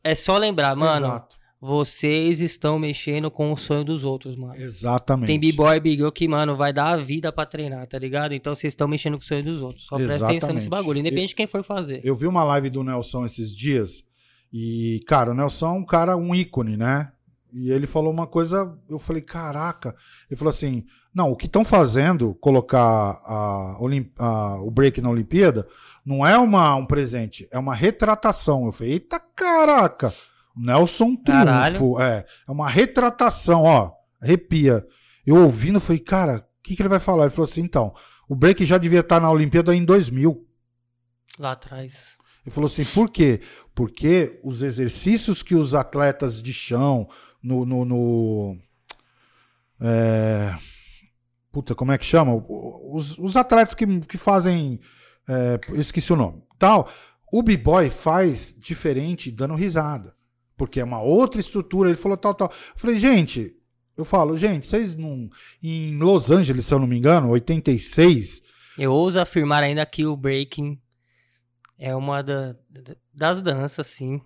é 0.04 0.16
só 0.16 0.38
lembrar, 0.38 0.76
mano. 0.76 1.06
Exato 1.06 1.41
vocês 1.62 2.42
estão 2.42 2.80
mexendo 2.80 3.30
com 3.30 3.54
o 3.54 3.56
sonho 3.56 3.84
dos 3.84 4.04
outros, 4.04 4.36
mano. 4.36 4.56
Exatamente. 4.56 5.28
Tem 5.28 5.40
b-boy, 5.40 5.80
big 5.80 5.98
girl 5.98 6.10
que, 6.10 6.28
mano, 6.28 6.56
vai 6.56 6.74
dar 6.74 6.88
a 6.88 6.98
vida 6.98 7.32
pra 7.32 7.46
treinar, 7.46 7.86
tá 7.86 8.00
ligado? 8.00 8.34
Então 8.34 8.56
vocês 8.56 8.72
estão 8.72 8.88
mexendo 8.88 9.14
com 9.14 9.24
o 9.24 9.28
sonho 9.28 9.44
dos 9.44 9.62
outros. 9.62 9.86
Só 9.86 9.96
presta 9.96 10.26
atenção 10.26 10.54
nesse 10.56 10.68
bagulho, 10.68 11.00
independente 11.00 11.30
de 11.30 11.36
quem 11.36 11.46
for 11.46 11.64
fazer. 11.64 12.02
Eu 12.04 12.16
vi 12.16 12.26
uma 12.26 12.44
live 12.44 12.72
do 12.72 12.84
Nelson 12.84 13.26
esses 13.26 13.56
dias 13.56 14.04
e, 14.52 15.04
cara, 15.08 15.32
o 15.32 15.34
Nelson 15.36 15.68
é 15.68 15.72
um 15.78 15.86
cara, 15.86 16.18
um 16.18 16.34
ícone, 16.34 16.76
né? 16.76 17.12
E 17.54 17.70
ele 17.70 17.86
falou 17.86 18.12
uma 18.12 18.26
coisa, 18.26 18.76
eu 18.90 18.98
falei, 18.98 19.22
caraca. 19.22 19.96
Ele 20.30 20.38
falou 20.38 20.50
assim: 20.50 20.86
não, 21.14 21.30
o 21.30 21.36
que 21.36 21.46
estão 21.46 21.64
fazendo, 21.64 22.34
colocar 22.42 22.80
a, 23.24 23.78
a, 24.18 24.62
o 24.62 24.72
break 24.72 25.00
na 25.00 25.12
Olimpíada, 25.12 25.68
não 26.04 26.26
é 26.26 26.38
uma, 26.40 26.74
um 26.76 26.88
presente, 26.88 27.48
é 27.52 27.60
uma 27.60 27.76
retratação. 27.76 28.66
Eu 28.66 28.72
falei, 28.72 28.94
eita 28.94 29.20
caraca! 29.20 30.12
Nelson 30.56 31.16
Trunfo. 31.16 32.00
É, 32.00 32.26
é 32.48 32.52
uma 32.52 32.70
retratação, 32.70 33.64
ó. 33.64 33.92
Arrepia. 34.22 34.86
Eu 35.26 35.38
ouvindo, 35.38 35.80
falei, 35.80 36.00
cara, 36.00 36.38
o 36.38 36.64
que, 36.64 36.76
que 36.76 36.82
ele 36.82 36.90
vai 36.90 37.00
falar? 37.00 37.24
Ele 37.24 37.32
falou 37.32 37.50
assim, 37.50 37.62
então, 37.62 37.94
o 38.28 38.36
break 38.36 38.66
já 38.66 38.78
devia 38.78 39.00
estar 39.00 39.20
na 39.20 39.32
Olimpíada 39.32 39.76
em 39.76 39.84
2000. 39.84 40.48
Lá 41.40 41.54
atrás. 41.54 42.18
Ele 42.46 42.54
falou 42.54 42.68
assim, 42.68 42.86
por 42.86 43.10
quê? 43.10 43.42
Porque 43.74 44.40
os 44.44 44.62
exercícios 44.62 45.42
que 45.42 45.56
os 45.56 45.74
atletas 45.74 46.42
de 46.42 46.54
chão, 46.54 47.08
no. 47.42 47.66
no, 47.66 47.86
no 47.86 48.58
é, 49.80 50.56
puta, 51.52 51.74
como 51.74 51.92
é 51.92 51.98
que 51.98 52.06
chama? 52.06 52.34
Os, 52.36 53.18
os 53.18 53.36
atletas 53.36 53.74
que, 53.74 54.02
que 54.02 54.18
fazem. 54.18 54.80
É, 55.28 55.60
esqueci 55.80 56.12
o 56.12 56.16
nome. 56.16 56.44
Tal. 56.60 56.90
O 57.32 57.42
b-boy 57.42 57.90
faz 57.90 58.54
diferente 58.60 59.32
dando 59.32 59.56
risada 59.56 60.14
porque 60.62 60.80
é 60.80 60.84
uma 60.84 61.02
outra 61.02 61.42
estrutura. 61.42 61.90
Ele 61.90 61.98
falou 61.98 62.16
tal, 62.16 62.36
tal. 62.36 62.48
Eu 62.50 62.80
falei, 62.80 63.00
gente, 63.00 63.58
eu 63.98 64.06
falo, 64.06 64.38
gente, 64.38 64.68
vocês 64.68 64.96
não. 64.96 65.28
Em 65.62 65.98
Los 65.98 66.30
Angeles, 66.30 66.68
se 66.68 66.74
eu 66.76 66.78
não 66.78 66.86
me 66.86 67.00
engano, 67.00 67.30
86. 67.30 68.44
Eu 68.78 68.92
ouso 68.92 69.20
afirmar 69.20 69.64
ainda 69.64 69.84
que 69.88 70.06
o 70.06 70.16
breaking 70.16 70.80
é 71.80 71.96
uma 71.96 72.22
da, 72.22 72.56
das 73.12 73.42
danças, 73.42 73.88
sim. 73.88 74.22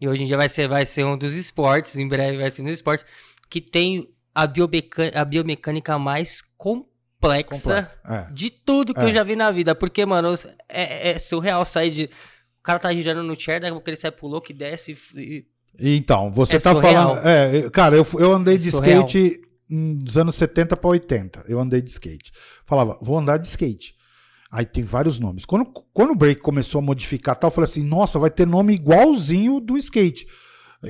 E 0.00 0.06
hoje 0.06 0.22
em 0.22 0.26
dia 0.28 0.36
vai 0.36 0.48
ser, 0.48 0.68
vai 0.68 0.86
ser 0.86 1.04
um 1.04 1.18
dos 1.18 1.34
esportes, 1.34 1.96
em 1.96 2.06
breve 2.06 2.38
vai 2.38 2.48
ser 2.48 2.62
um 2.62 2.66
dos 2.66 2.74
esportes, 2.74 3.04
que 3.50 3.60
tem 3.60 4.08
a, 4.32 4.46
biomecânica, 4.46 5.20
a 5.20 5.24
biomecânica 5.24 5.98
mais 5.98 6.44
complexa 6.56 7.90
é. 8.04 8.32
de 8.32 8.50
tudo 8.50 8.94
que 8.94 9.00
é. 9.00 9.04
eu 9.06 9.12
já 9.12 9.24
vi 9.24 9.34
na 9.34 9.50
vida. 9.50 9.74
Porque, 9.74 10.06
mano, 10.06 10.32
é, 10.68 11.10
é 11.10 11.18
surreal 11.18 11.66
sair 11.66 11.90
de. 11.90 12.04
O 12.04 12.62
cara 12.62 12.78
tá 12.78 12.94
girando 12.94 13.24
no 13.24 13.34
chair, 13.34 13.60
daqui 13.60 13.72
a 13.72 13.74
pouco 13.74 13.90
ele 13.90 13.96
sai 13.96 14.12
pro 14.12 14.28
louco 14.28 14.52
e 14.52 14.54
desce 14.54 14.96
e 15.16 15.44
então, 15.78 16.30
você 16.30 16.56
é 16.56 16.60
tá 16.60 16.74
surreal. 16.74 17.16
falando. 17.16 17.26
É, 17.26 17.70
cara, 17.70 17.96
eu, 17.96 18.06
eu 18.18 18.32
andei 18.32 18.54
é 18.54 18.58
de 18.58 18.70
surreal. 18.70 19.06
skate 19.06 19.40
dos 19.68 20.18
anos 20.18 20.34
70 20.36 20.76
para 20.76 20.90
80. 20.90 21.44
Eu 21.48 21.60
andei 21.60 21.80
de 21.80 21.90
skate. 21.90 22.32
Falava, 22.66 22.98
vou 23.00 23.18
andar 23.18 23.38
de 23.38 23.48
skate. 23.48 23.94
Aí 24.50 24.66
tem 24.66 24.84
vários 24.84 25.18
nomes. 25.18 25.46
Quando, 25.46 25.64
quando 25.94 26.10
o 26.10 26.14
break 26.14 26.42
começou 26.42 26.80
a 26.80 26.82
modificar 26.82 27.34
tal, 27.36 27.48
eu 27.48 27.54
falei 27.54 27.70
assim: 27.70 27.82
nossa, 27.82 28.18
vai 28.18 28.30
ter 28.30 28.46
nome 28.46 28.74
igualzinho 28.74 29.58
do 29.60 29.78
skate. 29.78 30.26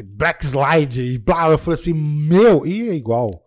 Black 0.04 0.44
Slide 0.44 1.00
e 1.00 1.18
blá. 1.18 1.48
Eu 1.48 1.58
falei 1.58 1.78
assim: 1.78 1.94
meu, 1.94 2.66
e 2.66 2.88
é 2.88 2.94
igual. 2.94 3.40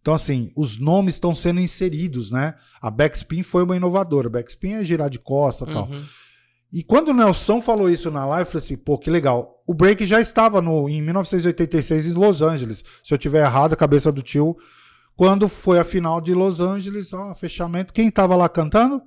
Então, 0.00 0.14
assim, 0.14 0.52
os 0.54 0.78
nomes 0.78 1.14
estão 1.14 1.34
sendo 1.34 1.58
inseridos, 1.58 2.30
né? 2.30 2.54
A 2.80 2.92
Backspin 2.92 3.42
foi 3.42 3.64
uma 3.64 3.74
inovadora. 3.74 4.30
Backspin 4.30 4.74
é 4.74 4.84
girar 4.84 5.10
de 5.10 5.18
costa 5.18 5.64
e 5.64 5.68
uhum. 5.68 5.74
tal. 5.74 5.88
E 6.76 6.84
quando 6.84 7.08
o 7.08 7.14
Nelson 7.14 7.58
falou 7.58 7.88
isso 7.88 8.10
na 8.10 8.26
live, 8.26 8.46
eu 8.46 8.52
falei 8.52 8.62
assim, 8.62 8.76
pô, 8.76 8.98
que 8.98 9.08
legal. 9.08 9.62
O 9.66 9.72
break 9.72 10.04
já 10.04 10.20
estava 10.20 10.60
no, 10.60 10.90
em 10.90 11.00
1986 11.00 12.08
em 12.08 12.12
Los 12.12 12.42
Angeles. 12.42 12.84
Se 13.02 13.14
eu 13.14 13.16
tiver 13.16 13.46
errado, 13.46 13.72
a 13.72 13.76
cabeça 13.76 14.12
do 14.12 14.20
tio. 14.20 14.54
Quando 15.16 15.48
foi 15.48 15.78
a 15.78 15.84
final 15.84 16.20
de 16.20 16.34
Los 16.34 16.60
Angeles, 16.60 17.14
ó, 17.14 17.34
fechamento. 17.34 17.94
Quem 17.94 18.08
estava 18.08 18.36
lá 18.36 18.46
cantando? 18.46 19.00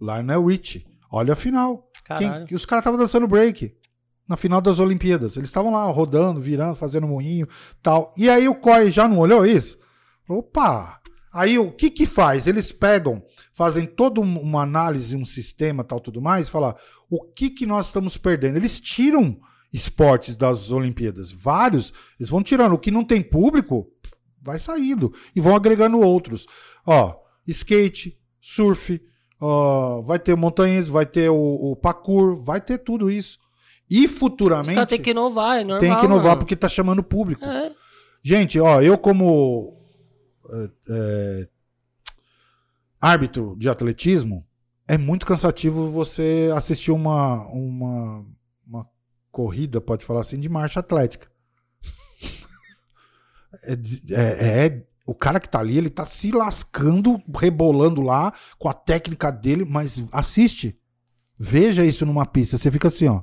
Lionel 0.00 0.44
Richie. 0.44 0.84
Olha 1.12 1.34
a 1.34 1.36
final. 1.36 1.88
Quem, 2.18 2.56
os 2.56 2.66
caras 2.66 2.82
estavam 2.82 2.98
dançando 2.98 3.28
break 3.28 3.72
na 4.28 4.36
final 4.36 4.60
das 4.60 4.80
Olimpíadas. 4.80 5.36
Eles 5.36 5.48
estavam 5.48 5.70
lá 5.70 5.84
rodando, 5.84 6.40
virando, 6.40 6.74
fazendo 6.74 7.06
moinho, 7.06 7.46
tal. 7.80 8.12
E 8.16 8.28
aí 8.28 8.48
o 8.48 8.56
Coy 8.56 8.90
já 8.90 9.06
não 9.06 9.18
olhou 9.18 9.46
isso? 9.46 9.78
Opa! 10.28 11.00
Aí 11.32 11.58
o 11.58 11.70
que 11.70 11.88
que 11.88 12.04
faz? 12.04 12.46
Eles 12.46 12.72
pegam, 12.72 13.22
fazem 13.54 13.86
toda 13.86 14.20
uma 14.20 14.62
análise, 14.62 15.16
um 15.16 15.24
sistema, 15.24 15.82
tal, 15.82 15.98
tudo 15.98 16.20
mais, 16.20 16.50
falar 16.50 16.76
o 17.14 17.22
que, 17.22 17.50
que 17.50 17.66
nós 17.66 17.88
estamos 17.88 18.16
perdendo? 18.16 18.56
Eles 18.56 18.80
tiram 18.80 19.38
esportes 19.70 20.34
das 20.34 20.70
Olimpíadas, 20.70 21.30
vários, 21.30 21.92
eles 22.18 22.30
vão 22.30 22.42
tirando. 22.42 22.72
O 22.72 22.78
que 22.78 22.90
não 22.90 23.04
tem 23.04 23.20
público, 23.20 23.86
vai 24.40 24.58
saindo 24.58 25.12
e 25.36 25.40
vão 25.40 25.54
agregando 25.54 26.00
outros. 26.00 26.46
Ó, 26.86 27.14
skate, 27.46 28.18
surf, 28.40 28.98
ó, 29.38 30.00
vai 30.00 30.18
ter 30.18 30.34
montanhas, 30.34 30.88
vai 30.88 31.04
ter 31.04 31.28
o, 31.28 31.36
o 31.36 31.76
parkour, 31.76 32.34
vai 32.34 32.62
ter 32.62 32.78
tudo 32.78 33.10
isso. 33.10 33.38
E 33.90 34.08
futuramente. 34.08 34.86
tem 34.86 35.02
que 35.02 35.10
inovar, 35.10 35.58
é 35.58 35.64
normal. 35.64 35.80
Tem 35.80 35.94
que 35.94 36.04
inovar 36.06 36.24
mano. 36.24 36.38
porque 36.38 36.56
tá 36.56 36.68
chamando 36.68 37.02
público. 37.02 37.44
É. 37.44 37.74
Gente, 38.22 38.58
ó, 38.58 38.80
eu 38.80 38.96
como 38.96 39.76
é, 40.50 40.70
é, 40.88 41.48
árbitro 42.98 43.54
de 43.58 43.68
atletismo, 43.68 44.46
é 44.92 44.98
muito 44.98 45.24
cansativo 45.24 45.88
você 45.88 46.50
assistir 46.54 46.92
uma, 46.92 47.46
uma, 47.46 48.26
uma 48.66 48.86
corrida, 49.30 49.80
pode 49.80 50.04
falar 50.04 50.20
assim, 50.20 50.38
de 50.38 50.50
marcha 50.50 50.80
atlética. 50.80 51.28
é, 53.64 53.72
é, 54.10 54.66
é, 54.66 54.86
o 55.06 55.14
cara 55.14 55.40
que 55.40 55.48
tá 55.48 55.60
ali, 55.60 55.78
ele 55.78 55.88
tá 55.88 56.04
se 56.04 56.30
lascando, 56.30 57.18
rebolando 57.34 58.02
lá 58.02 58.34
com 58.58 58.68
a 58.68 58.74
técnica 58.74 59.32
dele, 59.32 59.64
mas 59.64 60.04
assiste. 60.12 60.78
Veja 61.38 61.86
isso 61.86 62.04
numa 62.04 62.26
pista, 62.26 62.58
você 62.58 62.70
fica 62.70 62.88
assim, 62.88 63.08
ó. 63.08 63.22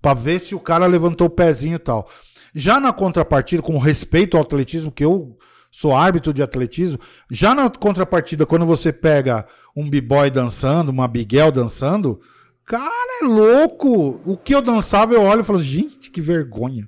Pra 0.00 0.14
ver 0.14 0.38
se 0.38 0.54
o 0.54 0.60
cara 0.60 0.86
levantou 0.86 1.26
o 1.26 1.30
pezinho 1.30 1.74
e 1.74 1.80
tal. 1.80 2.08
Já 2.54 2.78
na 2.78 2.92
contrapartida, 2.92 3.60
com 3.60 3.76
respeito 3.76 4.36
ao 4.36 4.44
atletismo, 4.44 4.92
que 4.92 5.04
eu 5.04 5.36
sou 5.68 5.96
árbitro 5.96 6.32
de 6.32 6.44
atletismo, 6.44 7.00
já 7.28 7.56
na 7.56 7.68
contrapartida, 7.68 8.46
quando 8.46 8.64
você 8.64 8.92
pega 8.92 9.44
um 9.74 9.88
b-boy 9.88 10.30
dançando, 10.30 10.90
uma 10.90 11.08
biguel 11.08 11.50
dançando. 11.50 12.20
Cara, 12.64 13.22
é 13.22 13.26
louco! 13.26 14.20
O 14.24 14.36
que 14.36 14.54
eu 14.54 14.62
dançava, 14.62 15.12
eu 15.12 15.22
olho 15.22 15.40
e 15.40 15.44
falo, 15.44 15.60
gente, 15.60 16.10
que 16.10 16.20
vergonha. 16.20 16.86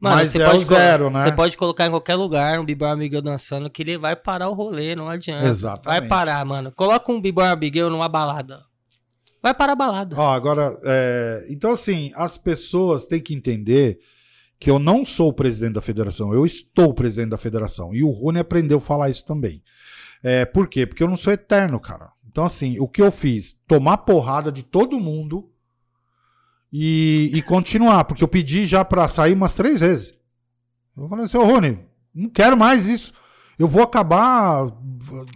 Mano, 0.00 0.16
Mas 0.16 0.30
você 0.30 0.42
é 0.42 0.50
pode 0.50 0.64
zero, 0.64 1.10
né? 1.10 1.22
Você 1.22 1.32
pode 1.32 1.56
colocar 1.56 1.86
em 1.86 1.90
qualquer 1.90 2.16
lugar 2.16 2.58
um 2.58 2.64
B-Boy 2.64 2.88
Abigail 2.88 3.22
dançando 3.22 3.70
que 3.70 3.82
ele 3.82 3.96
vai 3.96 4.16
parar 4.16 4.48
o 4.48 4.52
rolê, 4.52 4.96
não 4.96 5.08
adianta. 5.08 5.46
Exatamente. 5.46 6.00
Vai 6.00 6.08
parar, 6.08 6.44
mano. 6.44 6.72
Coloca 6.72 7.12
um 7.12 7.20
B-Boy 7.20 7.46
Abigail 7.46 7.88
numa 7.88 8.08
balada. 8.08 8.64
Vai 9.40 9.54
parar 9.54 9.72
a 9.74 9.76
balada. 9.76 10.16
Ó, 10.18 10.32
agora, 10.32 10.76
é, 10.84 11.46
então 11.48 11.70
assim, 11.70 12.10
as 12.16 12.36
pessoas 12.36 13.06
têm 13.06 13.20
que 13.20 13.32
entender 13.32 14.00
que 14.58 14.70
eu 14.70 14.80
não 14.80 15.04
sou 15.04 15.28
o 15.28 15.32
presidente 15.32 15.74
da 15.74 15.80
federação, 15.80 16.32
eu 16.32 16.44
estou 16.44 16.90
o 16.90 16.94
presidente 16.94 17.30
da 17.30 17.38
federação. 17.38 17.94
E 17.94 18.02
o 18.02 18.10
Rony 18.10 18.40
aprendeu 18.40 18.78
a 18.78 18.80
falar 18.80 19.08
isso 19.08 19.24
também. 19.24 19.62
É, 20.22 20.44
por 20.44 20.68
quê? 20.68 20.86
Porque 20.86 21.02
eu 21.02 21.08
não 21.08 21.16
sou 21.16 21.32
eterno, 21.32 21.78
cara. 21.78 22.10
Então, 22.32 22.44
assim, 22.44 22.80
o 22.80 22.88
que 22.88 23.02
eu 23.02 23.12
fiz? 23.12 23.54
Tomar 23.68 23.98
porrada 23.98 24.50
de 24.50 24.62
todo 24.62 24.98
mundo 24.98 25.50
e, 26.72 27.30
e 27.34 27.42
continuar, 27.42 28.04
porque 28.04 28.24
eu 28.24 28.28
pedi 28.28 28.64
já 28.64 28.82
pra 28.84 29.06
sair 29.08 29.34
umas 29.34 29.54
três 29.54 29.80
vezes. 29.80 30.14
Eu 30.96 31.08
falei 31.08 31.26
assim, 31.26 31.36
ô 31.36 31.44
Rony, 31.44 31.78
não 32.14 32.30
quero 32.30 32.56
mais 32.56 32.86
isso. 32.88 33.12
Eu 33.58 33.68
vou 33.68 33.82
acabar 33.82 34.66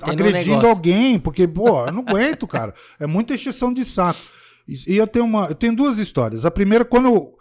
agredindo 0.00 0.50
negócio. 0.56 0.68
alguém, 0.68 1.18
porque, 1.18 1.46
pô, 1.46 1.86
eu 1.86 1.92
não 1.92 2.02
aguento, 2.06 2.46
cara. 2.46 2.74
É 2.98 3.06
muita 3.06 3.34
exceção 3.34 3.72
de 3.72 3.84
saco. 3.84 4.20
E 4.66 4.94
e 4.94 4.96
eu 4.96 5.06
tenho 5.06 5.26
uma, 5.26 5.46
eu 5.46 5.54
tenho 5.54 5.76
duas 5.76 5.98
histórias. 5.98 6.44
A 6.46 6.50
primeira, 6.50 6.84
quando 6.84 7.06
eu- 7.08 7.35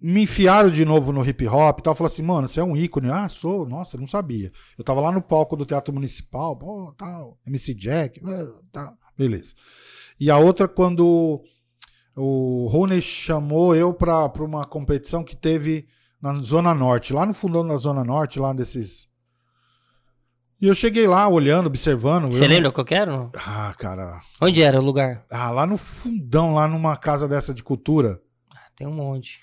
me 0.00 0.22
enfiaram 0.22 0.70
de 0.70 0.84
novo 0.84 1.12
no 1.12 1.24
hip 1.26 1.46
hop 1.48 1.78
e 1.78 1.82
tal, 1.82 1.94
falaram 1.94 2.12
assim, 2.12 2.22
mano, 2.22 2.46
você 2.48 2.60
é 2.60 2.64
um 2.64 2.76
ícone. 2.76 3.10
Ah, 3.10 3.28
sou, 3.28 3.66
nossa, 3.66 3.96
eu 3.96 4.00
não 4.00 4.06
sabia. 4.06 4.52
Eu 4.76 4.84
tava 4.84 5.00
lá 5.00 5.10
no 5.10 5.22
palco 5.22 5.56
do 5.56 5.64
Teatro 5.64 5.94
Municipal, 5.94 6.56
pô, 6.56 6.92
tal, 6.96 7.38
MC 7.46 7.72
Jack, 7.74 8.20
ah, 8.26 8.52
tal, 8.72 8.94
beleza. 9.16 9.54
E 10.20 10.30
a 10.30 10.36
outra, 10.38 10.68
quando 10.68 11.42
o 12.16 12.68
Rony 12.70 13.00
chamou 13.02 13.74
eu 13.74 13.92
pra, 13.94 14.28
pra 14.28 14.44
uma 14.44 14.64
competição 14.66 15.24
que 15.24 15.34
teve 15.34 15.86
na 16.20 16.34
Zona 16.42 16.74
Norte, 16.74 17.12
lá 17.12 17.24
no 17.26 17.34
fundão 17.34 17.66
da 17.66 17.76
Zona 17.76 18.04
Norte, 18.04 18.38
lá 18.38 18.52
desses. 18.52 19.08
E 20.60 20.66
eu 20.66 20.74
cheguei 20.74 21.06
lá 21.06 21.28
olhando, 21.28 21.66
observando. 21.66 22.28
Você 22.32 22.44
eu- 22.44 22.48
lembra 22.48 22.70
qual 22.72 22.84
que 22.84 22.94
era? 22.94 23.10
não? 23.10 23.30
Ah, 23.34 23.74
cara. 23.76 24.20
Onde 24.40 24.62
era 24.62 24.80
o 24.80 24.84
lugar? 24.84 25.24
Ah, 25.30 25.50
lá 25.50 25.66
no 25.66 25.76
fundão, 25.76 26.54
lá 26.54 26.66
numa 26.68 26.96
casa 26.96 27.26
dessa 27.28 27.52
de 27.52 27.62
cultura. 27.62 28.20
Tem 28.76 28.86
um 28.86 28.94
monte. 28.94 29.40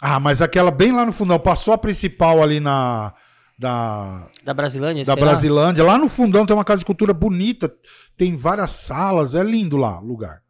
Ah, 0.00 0.20
mas 0.20 0.40
aquela 0.40 0.70
bem 0.70 0.92
lá 0.92 1.04
no 1.04 1.12
fundão, 1.12 1.38
passou 1.38 1.74
a 1.74 1.78
principal 1.78 2.42
ali 2.42 2.60
na. 2.60 3.12
Da, 3.58 4.28
Da 4.44 4.54
Brasilândia? 4.54 5.04
da 5.04 5.14
sei 5.14 5.22
lá? 5.22 5.30
Brasilândia. 5.30 5.84
Lá 5.84 5.98
no 5.98 6.08
fundão 6.08 6.46
tem 6.46 6.54
uma 6.54 6.64
casa 6.64 6.78
de 6.78 6.86
cultura 6.86 7.12
bonita, 7.12 7.74
tem 8.16 8.36
várias 8.36 8.70
salas, 8.70 9.34
é 9.34 9.42
lindo 9.42 9.76
lá 9.76 10.00
o 10.00 10.06
lugar. 10.06 10.42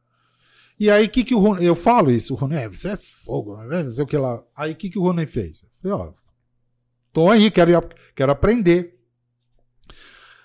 E 0.78 0.90
aí, 0.90 1.06
o 1.06 1.08
que, 1.08 1.24
que 1.24 1.34
o 1.34 1.38
Rony. 1.38 1.64
Eu 1.64 1.74
falo 1.74 2.10
isso, 2.10 2.34
o 2.34 2.36
Rony, 2.36 2.56
é, 2.56 2.68
você 2.68 2.90
é 2.90 2.96
fogo, 2.96 3.56
não 3.64 3.90
sei 3.90 4.04
o 4.04 4.06
que 4.06 4.16
lá. 4.16 4.38
Aí, 4.54 4.72
o 4.72 4.76
que, 4.76 4.90
que 4.90 4.98
o 4.98 5.02
Rony 5.02 5.26
fez? 5.26 5.62
Eu 5.62 5.68
falei, 5.82 6.06
ó, 6.06 6.12
tô 7.12 7.30
aí, 7.30 7.50
quero, 7.50 7.88
quero 8.14 8.30
aprender. 8.30 8.94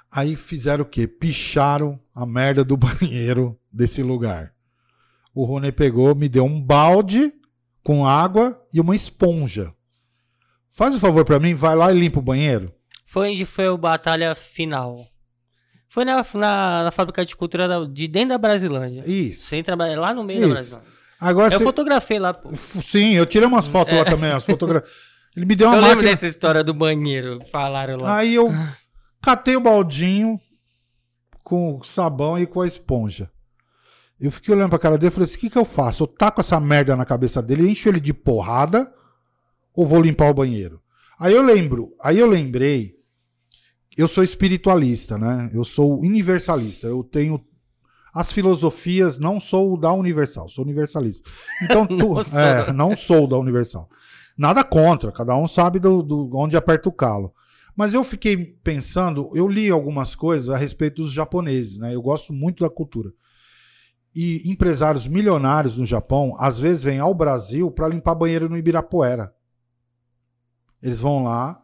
Aí 0.09 0.35
fizeram 0.35 0.83
o 0.83 0.87
quê? 0.87 1.05
Picharam 1.05 1.99
a 2.15 2.25
merda 2.25 2.63
do 2.63 2.77
banheiro 2.77 3.59
desse 3.71 4.01
lugar. 4.01 4.53
O 5.35 5.43
Rony 5.43 5.71
pegou, 5.71 6.15
me 6.15 6.29
deu 6.29 6.45
um 6.45 6.61
balde 6.61 7.33
com 7.83 8.05
água 8.05 8.61
e 8.73 8.79
uma 8.79 8.95
esponja. 8.95 9.73
Faz 10.71 10.95
o 10.95 10.99
favor 10.99 11.23
pra 11.25 11.39
mim, 11.39 11.53
vai 11.53 11.75
lá 11.75 11.91
e 11.91 11.99
limpa 11.99 12.19
o 12.19 12.23
banheiro. 12.23 12.73
Foi 13.05 13.29
onde 13.31 13.45
foi 13.45 13.67
a 13.67 13.77
batalha 13.77 14.33
final. 14.33 15.05
Foi 15.89 16.03
na, 16.03 16.25
na, 16.33 16.83
na 16.85 16.91
fábrica 16.91 17.23
de 17.23 17.35
cultura 17.35 17.67
da- 17.67 17.85
de 17.85 18.07
dentro 18.07 18.29
da 18.29 18.37
Brasilândia. 18.39 19.03
Isso. 19.07 19.45
Você 19.45 19.57
entra 19.57 19.75
lá 19.75 20.13
no 20.13 20.23
meio 20.23 20.39
da 20.39 20.45
Isso. 20.47 20.53
Brasilândia. 20.55 20.93
Agora 21.19 21.53
Eu 21.53 21.59
você. 21.59 21.63
fotografei 21.63 22.17
lá, 22.19 22.33
pô. 22.33 22.49
Sim, 22.83 23.13
eu 23.13 23.25
tirei 23.25 23.47
umas 23.47 23.67
fotos 23.67 23.93
lá 23.93 24.03
também, 24.03 24.31
as 24.31 24.43
fotografias. 24.43 24.91
Ele 25.35 25.45
me 25.45 25.55
deu 25.55 25.67
uma 25.67 25.75
Eu 25.77 25.81
lembro 25.81 25.95
máquina. 25.97 26.11
dessa 26.11 26.27
história 26.27 26.63
do 26.63 26.73
banheiro. 26.73 27.39
Falaram 27.51 27.97
lá. 27.97 28.17
Aí 28.17 28.33
eu 28.35 28.49
catei 29.21 29.55
o 29.55 29.61
baldinho 29.61 30.39
com 31.43 31.77
o 31.79 31.83
sabão 31.83 32.37
e 32.39 32.45
com 32.47 32.61
a 32.61 32.67
esponja. 32.67 33.29
Eu 34.25 34.31
fiquei 34.31 34.53
olhando 34.53 34.69
pra 34.69 34.79
cara 34.79 34.97
dele 34.97 35.07
e 35.09 35.11
falei 35.11 35.25
assim: 35.25 35.37
o 35.37 35.39
que, 35.39 35.49
que 35.49 35.57
eu 35.57 35.65
faço? 35.65 36.03
Eu 36.03 36.07
taco 36.07 36.39
essa 36.41 36.59
merda 36.59 36.95
na 36.95 37.05
cabeça 37.05 37.41
dele, 37.41 37.69
encho 37.69 37.89
ele 37.89 37.99
de 37.99 38.13
porrada 38.13 38.91
ou 39.75 39.85
vou 39.85 40.01
limpar 40.01 40.29
o 40.29 40.33
banheiro? 40.33 40.81
Aí 41.19 41.33
eu 41.33 41.41
lembro, 41.41 41.93
aí 42.01 42.19
eu 42.19 42.27
lembrei, 42.27 42.95
eu 43.97 44.07
sou 44.07 44.23
espiritualista, 44.23 45.17
né? 45.17 45.49
Eu 45.53 45.63
sou 45.63 45.99
universalista. 45.99 46.87
Eu 46.87 47.03
tenho 47.03 47.39
as 48.13 48.31
filosofias, 48.31 49.17
não 49.17 49.39
sou 49.39 49.75
da 49.77 49.91
Universal, 49.91 50.47
sou 50.47 50.63
universalista. 50.63 51.29
Então, 51.63 51.85
tu, 51.87 51.95
Não 52.15 52.23
sou. 52.23 52.39
é, 52.39 52.71
não 52.73 52.95
sou 52.95 53.27
da 53.27 53.37
Universal. 53.37 53.89
Nada 54.37 54.63
contra, 54.63 55.11
cada 55.11 55.35
um 55.35 55.47
sabe 55.47 55.79
do, 55.79 56.01
do- 56.01 56.29
onde 56.35 56.55
aperta 56.57 56.89
o 56.89 56.91
calo. 56.93 57.33
Mas 57.75 57.93
eu 57.93 58.03
fiquei 58.03 58.37
pensando, 58.63 59.29
eu 59.33 59.47
li 59.47 59.69
algumas 59.69 60.13
coisas 60.15 60.49
a 60.49 60.57
respeito 60.57 61.01
dos 61.01 61.11
japoneses, 61.11 61.77
né? 61.79 61.93
Eu 61.95 62.01
gosto 62.01 62.31
muito 62.31 62.63
da 62.63 62.69
cultura. 62.69 63.11
E 64.15 64.49
empresários 64.49 65.07
milionários 65.07 65.77
no 65.77 65.85
Japão, 65.85 66.35
às 66.37 66.59
vezes, 66.59 66.83
vêm 66.83 66.99
ao 66.99 67.13
Brasil 67.13 67.71
para 67.71 67.87
limpar 67.87 68.15
banheiro 68.15 68.47
no 68.47 68.57
Ibirapuera. 68.57 69.33
Eles 70.81 70.99
vão 70.99 71.23
lá, 71.23 71.61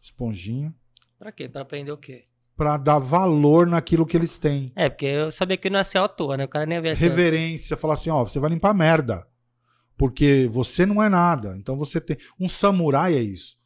esponjinha, 0.00 0.74
Pra 1.18 1.30
quê? 1.30 1.48
Pra 1.48 1.62
aprender 1.62 1.92
o 1.92 1.96
quê? 1.96 2.24
para 2.56 2.76
dar 2.76 2.98
valor 2.98 3.66
naquilo 3.66 4.06
que 4.06 4.16
eles 4.16 4.38
têm. 4.38 4.72
É, 4.76 4.88
porque 4.88 5.06
eu 5.06 5.30
sabia 5.30 5.56
que 5.56 5.70
não 5.70 5.78
ia 5.78 5.84
ser 5.84 5.98
à 5.98 6.08
toa, 6.08 6.36
né? 6.36 6.44
O 6.44 6.48
cara 6.48 6.66
nem 6.66 6.76
ia 6.76 6.82
ver. 6.82 6.96
Reverência, 6.96 7.76
falar 7.76 7.94
assim, 7.94 8.10
ó, 8.10 8.24
você 8.24 8.38
vai 8.38 8.50
limpar 8.50 8.74
merda. 8.74 9.26
Porque 9.96 10.48
você 10.50 10.84
não 10.84 11.02
é 11.02 11.08
nada. 11.08 11.56
Então 11.56 11.76
você 11.76 12.00
tem. 12.00 12.16
Um 12.38 12.48
samurai 12.48 13.14
é 13.14 13.20
isso. 13.20 13.56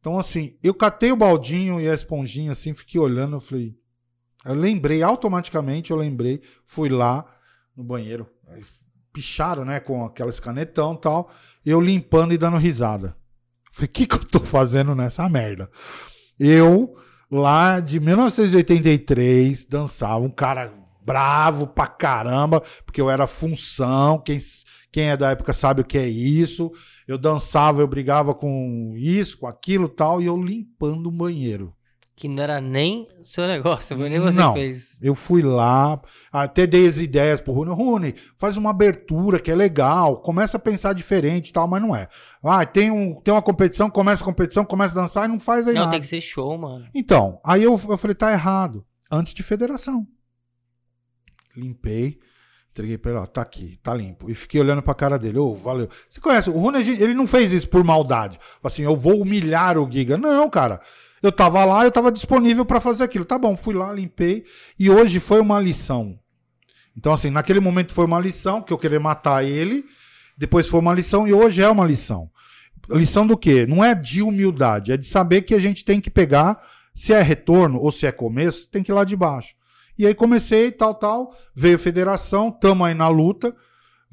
Então, 0.00 0.18
assim, 0.18 0.56
eu 0.62 0.74
catei 0.74 1.12
o 1.12 1.16
baldinho 1.16 1.80
e 1.80 1.88
a 1.88 1.94
esponjinha, 1.94 2.50
assim, 2.50 2.74
fiquei 2.74 3.00
olhando, 3.00 3.36
eu 3.36 3.40
falei. 3.40 3.74
Eu 4.44 4.54
lembrei, 4.54 5.02
automaticamente 5.02 5.90
eu 5.90 5.96
lembrei, 5.96 6.42
fui 6.66 6.88
lá 6.88 7.24
no 7.76 7.84
banheiro. 7.84 8.28
Picharam, 9.12 9.64
né, 9.64 9.80
com 9.80 10.04
aquelas 10.04 10.40
canetão 10.40 10.94
e 10.94 11.00
tal. 11.00 11.30
Eu 11.64 11.80
limpando 11.80 12.32
e 12.32 12.38
dando 12.38 12.56
risada. 12.56 13.16
Falei, 13.70 13.88
o 13.88 13.92
que, 13.92 14.06
que 14.06 14.14
eu 14.14 14.24
tô 14.24 14.40
fazendo 14.40 14.94
nessa 14.94 15.28
merda? 15.28 15.70
Eu, 16.38 16.96
lá 17.30 17.80
de 17.80 17.98
1983, 18.00 19.64
dançava, 19.64 20.24
um 20.24 20.30
cara 20.30 20.72
bravo 21.04 21.66
pra 21.66 21.86
caramba, 21.86 22.62
porque 22.84 23.00
eu 23.00 23.10
era 23.10 23.26
função, 23.26 24.18
quem, 24.18 24.38
quem 24.90 25.10
é 25.10 25.16
da 25.16 25.30
época 25.30 25.52
sabe 25.52 25.80
o 25.80 25.84
que 25.84 25.98
é 25.98 26.06
isso. 26.06 26.70
Eu 27.06 27.18
dançava, 27.18 27.80
eu 27.80 27.88
brigava 27.88 28.34
com 28.34 28.94
isso, 28.96 29.38
com 29.38 29.46
aquilo 29.46 29.88
tal, 29.88 30.20
e 30.20 30.26
eu 30.26 30.36
limpando 30.36 31.06
o 31.08 31.12
banheiro. 31.12 31.74
Que 32.22 32.28
não 32.28 32.40
era 32.40 32.60
nem 32.60 33.08
seu 33.24 33.48
negócio, 33.48 33.96
nem 33.96 34.20
você 34.20 34.38
Não. 34.38 34.52
fez. 34.52 34.96
Eu 35.02 35.12
fui 35.12 35.42
lá, 35.42 36.00
até 36.30 36.68
dei 36.68 36.86
as 36.86 36.98
ideias 36.98 37.40
pro 37.40 37.52
Rune. 37.52 37.72
Rune, 37.72 38.14
faz 38.36 38.56
uma 38.56 38.70
abertura 38.70 39.40
que 39.40 39.50
é 39.50 39.54
legal, 39.56 40.18
começa 40.20 40.56
a 40.56 40.60
pensar 40.60 40.92
diferente 40.92 41.48
e 41.48 41.52
tal, 41.52 41.66
mas 41.66 41.82
não 41.82 41.96
é. 41.96 42.06
Ah, 42.40 42.64
tem, 42.64 42.92
um, 42.92 43.20
tem 43.20 43.34
uma 43.34 43.42
competição, 43.42 43.90
começa 43.90 44.22
a 44.22 44.24
competição, 44.24 44.64
começa 44.64 44.96
a 44.96 45.02
dançar 45.02 45.24
e 45.24 45.32
não 45.32 45.40
faz 45.40 45.66
aí 45.66 45.74
Não, 45.74 45.80
nada. 45.80 45.90
tem 45.90 46.00
que 46.00 46.06
ser 46.06 46.20
show, 46.20 46.56
mano. 46.56 46.86
Então, 46.94 47.40
aí 47.44 47.64
eu, 47.64 47.72
eu 47.88 47.98
falei, 47.98 48.14
tá 48.14 48.30
errado. 48.30 48.86
Antes 49.10 49.34
de 49.34 49.42
federação. 49.42 50.06
Limpei, 51.56 52.20
entreguei 52.70 52.96
pra 52.98 53.10
ele, 53.10 53.20
ó, 53.20 53.26
tá 53.26 53.42
aqui, 53.42 53.80
tá 53.82 53.92
limpo. 53.92 54.30
E 54.30 54.34
fiquei 54.36 54.60
olhando 54.60 54.80
pra 54.80 54.94
cara 54.94 55.18
dele, 55.18 55.38
ô, 55.38 55.54
valeu. 55.56 55.88
Você 56.08 56.20
conhece, 56.20 56.50
o 56.50 56.56
Rune, 56.56 56.78
ele 56.88 57.14
não 57.14 57.26
fez 57.26 57.50
isso 57.50 57.68
por 57.68 57.82
maldade. 57.82 58.38
Assim, 58.62 58.82
eu 58.82 58.94
vou 58.94 59.20
humilhar 59.20 59.76
o 59.76 59.90
Giga. 59.90 60.16
Não, 60.16 60.48
cara. 60.48 60.80
Eu 61.22 61.30
tava 61.30 61.64
lá, 61.64 61.84
eu 61.84 61.92
tava 61.92 62.10
disponível 62.10 62.64
pra 62.64 62.80
fazer 62.80 63.04
aquilo. 63.04 63.24
Tá 63.24 63.38
bom, 63.38 63.56
fui 63.56 63.74
lá, 63.74 63.92
limpei. 63.92 64.44
E 64.78 64.90
hoje 64.90 65.20
foi 65.20 65.40
uma 65.40 65.60
lição. 65.60 66.18
Então, 66.96 67.12
assim, 67.12 67.30
naquele 67.30 67.60
momento 67.60 67.94
foi 67.94 68.04
uma 68.04 68.18
lição, 68.18 68.60
que 68.60 68.72
eu 68.72 68.78
queria 68.78 69.00
matar 69.00 69.44
ele. 69.44 69.84
Depois 70.36 70.66
foi 70.66 70.80
uma 70.80 70.92
lição 70.92 71.26
e 71.26 71.32
hoje 71.32 71.62
é 71.62 71.68
uma 71.68 71.86
lição. 71.86 72.30
Lição 72.90 73.26
do 73.26 73.36
quê? 73.36 73.66
Não 73.66 73.84
é 73.84 73.94
de 73.94 74.22
humildade, 74.22 74.92
é 74.92 74.96
de 74.96 75.06
saber 75.06 75.42
que 75.42 75.54
a 75.54 75.60
gente 75.60 75.84
tem 75.84 76.00
que 76.00 76.10
pegar, 76.10 76.60
se 76.94 77.12
é 77.12 77.22
retorno 77.22 77.78
ou 77.78 77.92
se 77.92 78.06
é 78.06 78.12
começo, 78.12 78.68
tem 78.68 78.82
que 78.82 78.90
ir 78.90 78.94
lá 78.94 79.04
de 79.04 79.16
baixo. 79.16 79.54
E 79.96 80.06
aí 80.06 80.14
comecei, 80.14 80.72
tal, 80.72 80.94
tal, 80.94 81.36
veio 81.54 81.76
a 81.76 81.78
federação, 81.78 82.50
tamo 82.50 82.84
aí 82.84 82.94
na 82.94 83.08
luta, 83.08 83.54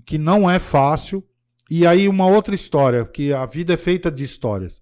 que 0.05 0.17
não 0.17 0.49
é 0.49 0.59
fácil. 0.59 1.23
E 1.69 1.85
aí 1.85 2.07
uma 2.07 2.27
outra 2.27 2.53
história, 2.53 3.05
que 3.05 3.33
a 3.33 3.45
vida 3.45 3.73
é 3.73 3.77
feita 3.77 4.11
de 4.11 4.23
histórias. 4.23 4.81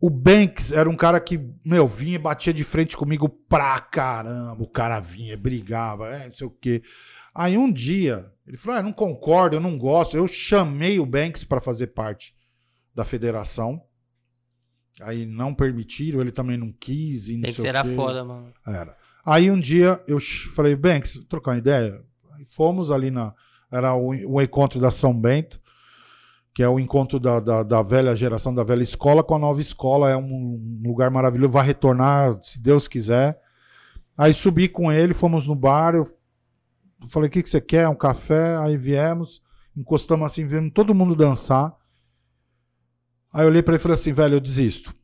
O 0.00 0.08
Banks 0.08 0.72
era 0.72 0.88
um 0.88 0.96
cara 0.96 1.20
que, 1.20 1.38
meu, 1.64 1.86
vinha 1.86 2.14
e 2.14 2.18
batia 2.18 2.54
de 2.54 2.64
frente 2.64 2.96
comigo 2.96 3.28
pra 3.28 3.78
caramba. 3.80 4.62
O 4.62 4.68
cara 4.68 4.98
vinha, 4.98 5.36
brigava, 5.36 6.08
é, 6.08 6.26
não 6.26 6.32
sei 6.32 6.46
o 6.46 6.50
quê. 6.50 6.82
Aí 7.34 7.58
um 7.58 7.70
dia, 7.70 8.32
ele 8.46 8.56
falou: 8.56 8.78
ah, 8.78 8.82
não 8.82 8.92
concordo, 8.92 9.56
eu 9.56 9.60
não 9.60 9.76
gosto. 9.76 10.16
Eu 10.16 10.26
chamei 10.26 10.98
o 10.98 11.06
Banks 11.06 11.44
para 11.44 11.60
fazer 11.60 11.88
parte 11.88 12.34
da 12.94 13.04
federação. 13.04 13.82
Aí 15.00 15.24
não 15.26 15.54
permitiram, 15.54 16.20
ele 16.20 16.32
também 16.32 16.56
não 16.56 16.72
quis. 16.72 17.28
E 17.28 17.36
não 17.36 17.52
ser 17.52 17.76
o 17.76 17.82
quê. 17.82 17.94
foda, 17.94 18.24
mano. 18.24 18.52
Era. 18.66 18.96
Aí 19.24 19.50
um 19.50 19.60
dia 19.60 20.02
eu 20.06 20.18
falei, 20.54 20.74
Banks, 20.74 21.24
trocar 21.28 21.52
uma 21.52 21.58
ideia. 21.58 22.02
Aí 22.32 22.44
fomos 22.44 22.90
ali 22.90 23.10
na. 23.10 23.34
Era 23.70 23.94
o, 23.94 24.08
o 24.08 24.42
encontro 24.42 24.80
da 24.80 24.90
São 24.90 25.14
Bento, 25.14 25.60
que 26.60 26.64
é 26.64 26.68
o 26.68 26.78
encontro 26.78 27.18
da, 27.18 27.40
da, 27.40 27.62
da 27.62 27.80
velha 27.80 28.14
geração, 28.14 28.54
da 28.54 28.62
velha 28.62 28.82
escola 28.82 29.24
com 29.24 29.34
a 29.34 29.38
nova 29.38 29.62
escola. 29.62 30.10
É 30.10 30.14
um 30.14 30.82
lugar 30.84 31.10
maravilhoso, 31.10 31.54
vai 31.54 31.64
retornar, 31.64 32.38
se 32.42 32.60
Deus 32.60 32.86
quiser. 32.86 33.40
Aí 34.14 34.34
subi 34.34 34.68
com 34.68 34.92
ele, 34.92 35.14
fomos 35.14 35.46
no 35.46 35.54
bar, 35.54 35.94
eu 35.94 36.06
falei, 37.08 37.30
o 37.30 37.32
que, 37.32 37.42
que 37.42 37.48
você 37.48 37.62
quer? 37.62 37.88
Um 37.88 37.94
café? 37.94 38.58
Aí 38.58 38.76
viemos, 38.76 39.42
encostamos 39.74 40.26
assim, 40.26 40.46
vendo 40.46 40.70
todo 40.70 40.94
mundo 40.94 41.16
dançar. 41.16 41.74
Aí 43.32 43.44
eu 43.44 43.48
olhei 43.48 43.62
para 43.62 43.72
ele 43.72 43.80
e 43.80 43.82
falei 43.82 43.96
assim, 43.96 44.12
velho, 44.12 44.34
eu 44.34 44.40
desisto. 44.40 44.94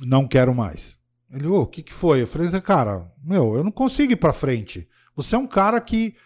Não 0.00 0.26
quero 0.26 0.54
mais. 0.54 0.98
Ele, 1.30 1.46
ô, 1.46 1.56
oh, 1.56 1.62
o 1.64 1.66
que, 1.66 1.82
que 1.82 1.92
foi? 1.92 2.22
Eu 2.22 2.26
falei, 2.26 2.48
cara, 2.62 3.12
meu, 3.22 3.54
eu 3.54 3.62
não 3.62 3.70
consigo 3.70 4.14
ir 4.14 4.16
pra 4.16 4.32
frente. 4.32 4.88
Você 5.14 5.34
é 5.34 5.38
um 5.38 5.46
cara 5.46 5.78
que, 5.78 6.16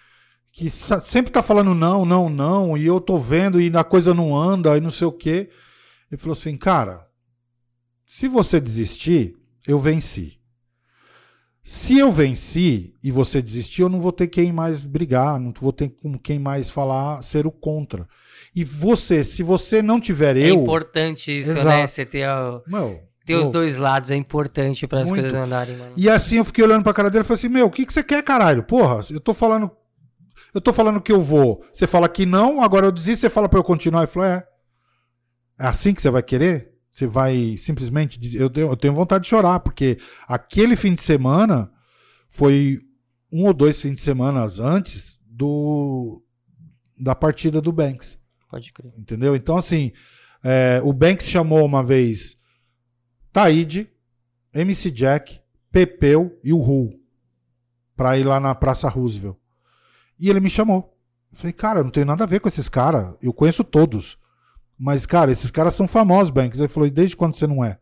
que 0.53 0.71
sempre 0.71 1.33
tá 1.33 1.43
falando 1.43 1.75
não, 1.75 2.05
não, 2.05 2.29
não, 2.29 2.77
e 2.77 2.87
eu 2.87 3.01
tô 3.01 3.19
vendo 3.19 3.61
e 3.61 3.75
a 3.75 3.83
coisa 3.83 4.13
não 4.13 4.37
anda 4.37 4.77
e 4.77 4.81
não 4.81 4.91
sei 4.91 5.07
o 5.07 5.13
quê. 5.13 5.49
Ele 6.11 6.21
falou 6.21 6.35
assim, 6.35 6.57
cara, 6.59 7.07
se 8.05 8.29
você 8.29 8.61
desistir, 8.61 9.35
eu 9.67 9.79
venci. 9.79 10.39
Se 11.63 11.97
eu 11.97 12.13
venci 12.13 12.95
e 13.03 13.11
você 13.11 13.41
desistir, 13.41 13.83
eu 13.83 13.89
não 13.89 14.01
vou 14.01 14.13
ter 14.13 14.27
quem 14.27 14.53
mais 14.53 14.85
brigar, 14.85 15.41
não 15.41 15.55
vou 15.59 15.73
ter 15.73 15.89
com 15.89 16.19
quem 16.19 16.39
mais 16.39 16.69
falar 16.69 17.23
ser 17.23 17.47
o 17.47 17.51
contra. 17.51 18.07
E 18.55 18.65
você, 18.65 19.25
se 19.25 19.43
você 19.43 19.81
não 19.81 20.01
tiver 20.01 20.37
é 20.37 20.51
eu. 20.51 20.59
É 20.59 20.59
importante 20.59 21.35
isso, 21.35 21.55
né? 21.55 21.61
Exato. 21.61 21.77
né? 21.77 21.87
Você 21.87 22.05
ter, 22.05 22.25
a, 22.25 22.61
meu, 22.67 23.01
ter 23.25 23.37
os 23.37 23.49
dois 23.49 23.77
lados, 23.77 24.11
é 24.11 24.17
importante 24.17 24.87
para 24.87 25.03
as 25.03 25.09
coisas 25.09 25.33
andarem, 25.33 25.77
mano. 25.77 25.93
E 25.97 26.11
assim 26.11 26.37
eu 26.37 26.45
fiquei 26.45 26.65
olhando 26.65 26.83
pra 26.83 26.93
cara 26.93 27.09
dele 27.09 27.23
e 27.23 27.27
falei 27.27 27.39
assim: 27.39 27.49
Meu, 27.49 27.67
o 27.67 27.71
que, 27.71 27.87
que 27.87 27.93
você 27.93 28.03
quer, 28.03 28.23
caralho? 28.23 28.65
Porra, 28.65 29.01
eu 29.11 29.21
tô 29.21 29.33
falando. 29.33 29.71
Eu 30.55 30.61
tô 30.61 30.73
falando 30.73 31.01
que 31.01 31.13
eu 31.13 31.21
vou. 31.21 31.65
Você 31.73 31.87
fala 31.87 32.09
que 32.09 32.27
não, 32.27 32.63
agora 32.63 32.87
eu 32.87 32.93
desisto, 32.93 33.23
você 33.23 33.31
fala 33.31 33.49
pra 33.49 33.59
eu 33.59 33.65
continuar. 33.65 34.01
Ele 34.01 34.07
falou: 34.07 34.29
É. 34.29 34.47
É 35.59 35.67
assim 35.67 35.95
que 35.95 36.03
você 36.03 36.11
vai 36.11 36.23
querer? 36.23 36.73
Você 36.91 37.07
vai 37.07 37.57
simplesmente 37.57 38.19
dizer. 38.19 38.41
Eu 38.41 38.51
tenho, 38.51 38.69
eu 38.69 38.77
tenho 38.77 38.95
vontade 38.95 39.25
de 39.25 39.31
chorar, 39.31 39.61
porque 39.61 39.99
aquele 40.27 40.77
fim 40.77 40.95
de 40.95 41.01
semana 41.01 41.71
foi 42.29 42.79
um 43.33 43.47
ou 43.47 43.55
dois 43.55 43.81
fins 43.81 43.95
de 43.95 44.01
semana 44.01 44.47
antes 44.61 45.19
do 45.25 46.23
da 46.99 47.15
partida 47.15 47.61
do 47.61 47.73
Banks. 47.73 48.19
Pode 48.51 48.73
crer. 48.73 48.93
Entendeu? 48.99 49.35
Então, 49.35 49.57
assim, 49.57 49.93
é, 50.45 50.81
o 50.85 50.93
Banks 50.93 51.27
chamou 51.27 51.65
uma 51.65 51.83
vez 51.83 52.37
Taíde, 53.33 53.91
MC 54.53 54.91
Jack, 54.91 55.41
Pepeu 55.71 56.39
e 56.45 56.53
o 56.53 56.61
Ru 56.61 56.93
pra 57.97 58.19
ir 58.19 58.25
lá 58.25 58.39
na 58.39 58.55
Praça 58.55 58.89
Roosevelt. 58.89 59.37
E 60.23 60.31
ele 60.31 60.39
me 60.39 60.49
chamou. 60.49 60.97
Eu 61.33 61.39
falei, 61.39 61.53
cara, 61.53 61.81
eu 61.81 61.85
não 61.85 61.91
tenho 61.91 62.07
nada 62.07 62.23
a 62.23 62.29
ver 62.29 62.39
com 62.39 62.47
esses 62.47 62.69
caras. 62.69 63.17
Eu 63.21 63.33
conheço 63.33 63.65
todos. 63.65 64.17
Mas, 64.79 65.05
cara, 65.05 65.33
esses 65.33 65.51
caras 65.51 65.75
são 65.75 65.89
famosos, 65.89 66.31
Banks. 66.31 66.61
Ele 66.61 66.69
falou: 66.69 66.87
e 66.87 66.93
desde 66.93 67.17
quando 67.17 67.35
você 67.35 67.45
não 67.45 67.65
é? 67.65 67.81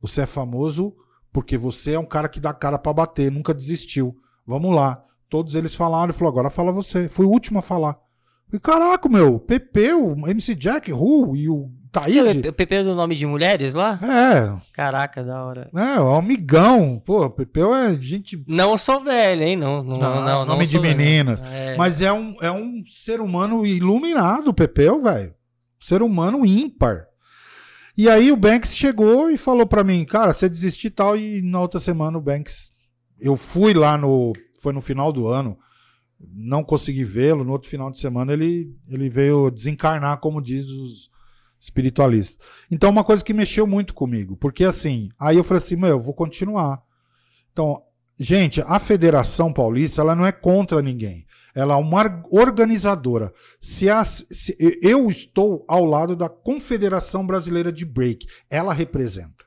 Você 0.00 0.22
é 0.22 0.26
famoso 0.26 0.92
porque 1.32 1.56
você 1.56 1.92
é 1.92 1.98
um 1.98 2.04
cara 2.04 2.28
que 2.28 2.40
dá 2.40 2.52
cara 2.52 2.80
para 2.80 2.92
bater, 2.92 3.30
nunca 3.30 3.54
desistiu. 3.54 4.16
Vamos 4.44 4.74
lá. 4.74 5.04
Todos 5.28 5.54
eles 5.54 5.76
falaram, 5.76 6.06
ele 6.06 6.14
falou: 6.14 6.32
agora 6.32 6.50
fala 6.50 6.72
você. 6.72 7.08
Fui 7.08 7.24
o 7.24 7.30
último 7.30 7.60
a 7.60 7.62
falar. 7.62 7.96
E 8.52 8.58
caraca, 8.58 9.08
meu, 9.08 9.38
Pepe, 9.38 9.92
o 9.92 10.26
MC 10.28 10.54
Jack, 10.54 10.90
Ru 10.90 11.36
e 11.36 11.48
o 11.48 11.70
Taíde. 11.92 12.48
O 12.48 12.52
Pepe 12.52 12.76
é 12.76 12.82
do 12.82 12.94
nome 12.94 13.14
de 13.14 13.26
mulheres 13.26 13.74
lá? 13.74 13.98
É. 14.02 14.56
Caraca, 14.72 15.22
da 15.22 15.44
hora. 15.44 15.70
É, 15.74 16.00
o 16.00 16.14
amigão. 16.14 17.02
Pô, 17.04 17.28
Pepe 17.28 17.60
é 17.60 18.00
gente. 18.00 18.42
Não 18.46 18.78
sou 18.78 19.02
velho, 19.02 19.42
hein? 19.42 19.56
Não, 19.56 19.82
não, 19.82 19.98
não. 19.98 20.24
não 20.24 20.46
nome 20.46 20.64
não 20.64 20.66
de 20.66 20.78
meninas. 20.78 21.42
É. 21.42 21.76
Mas 21.76 22.00
é 22.00 22.12
um, 22.12 22.36
é 22.40 22.50
um 22.50 22.82
ser 22.86 23.20
humano 23.20 23.66
iluminado, 23.66 24.54
Pepeu, 24.54 25.02
velho 25.02 25.38
ser 25.80 26.02
humano 26.02 26.44
ímpar. 26.44 27.06
E 27.96 28.08
aí 28.08 28.30
o 28.30 28.36
Banks 28.36 28.76
chegou 28.76 29.30
e 29.30 29.36
falou 29.36 29.66
para 29.66 29.82
mim, 29.82 30.04
cara, 30.04 30.32
você 30.32 30.48
desistir 30.48 30.90
tal. 30.90 31.16
E 31.16 31.42
na 31.42 31.60
outra 31.60 31.80
semana 31.80 32.16
o 32.18 32.20
Banks, 32.20 32.72
eu 33.18 33.36
fui 33.36 33.74
lá 33.74 33.98
no, 33.98 34.32
foi 34.60 34.72
no 34.72 34.80
final 34.80 35.12
do 35.12 35.26
ano, 35.26 35.58
não 36.20 36.64
consegui 36.64 37.04
vê-lo. 37.04 37.44
No 37.44 37.52
outro 37.52 37.68
final 37.68 37.90
de 37.90 37.98
semana 37.98 38.32
ele, 38.32 38.74
ele 38.88 39.08
veio 39.08 39.50
desencarnar, 39.50 40.18
como 40.18 40.42
diz 40.42 40.68
os 40.68 41.10
espiritualistas. 41.60 42.38
Então 42.70 42.90
uma 42.90 43.04
coisa 43.04 43.24
que 43.24 43.34
mexeu 43.34 43.66
muito 43.66 43.94
comigo, 43.94 44.36
porque 44.36 44.64
assim, 44.64 45.10
aí 45.18 45.36
eu 45.36 45.44
falei 45.44 45.62
assim, 45.62 45.76
meu, 45.76 45.90
eu 45.90 46.00
vou 46.00 46.14
continuar. 46.14 46.82
Então, 47.52 47.82
gente, 48.18 48.60
a 48.62 48.78
Federação 48.78 49.52
Paulista, 49.52 50.00
ela 50.00 50.14
não 50.14 50.24
é 50.24 50.32
contra 50.32 50.80
ninguém. 50.80 51.26
Ela 51.54 51.74
é 51.74 51.76
uma 51.76 52.22
organizadora. 52.30 53.32
Se, 53.60 53.90
a, 53.90 54.04
se 54.04 54.56
eu 54.80 55.08
estou 55.08 55.64
ao 55.66 55.84
lado 55.84 56.14
da 56.14 56.28
Confederação 56.28 57.26
Brasileira 57.26 57.72
de 57.72 57.84
Break, 57.84 58.28
ela 58.48 58.72
representa. 58.72 59.44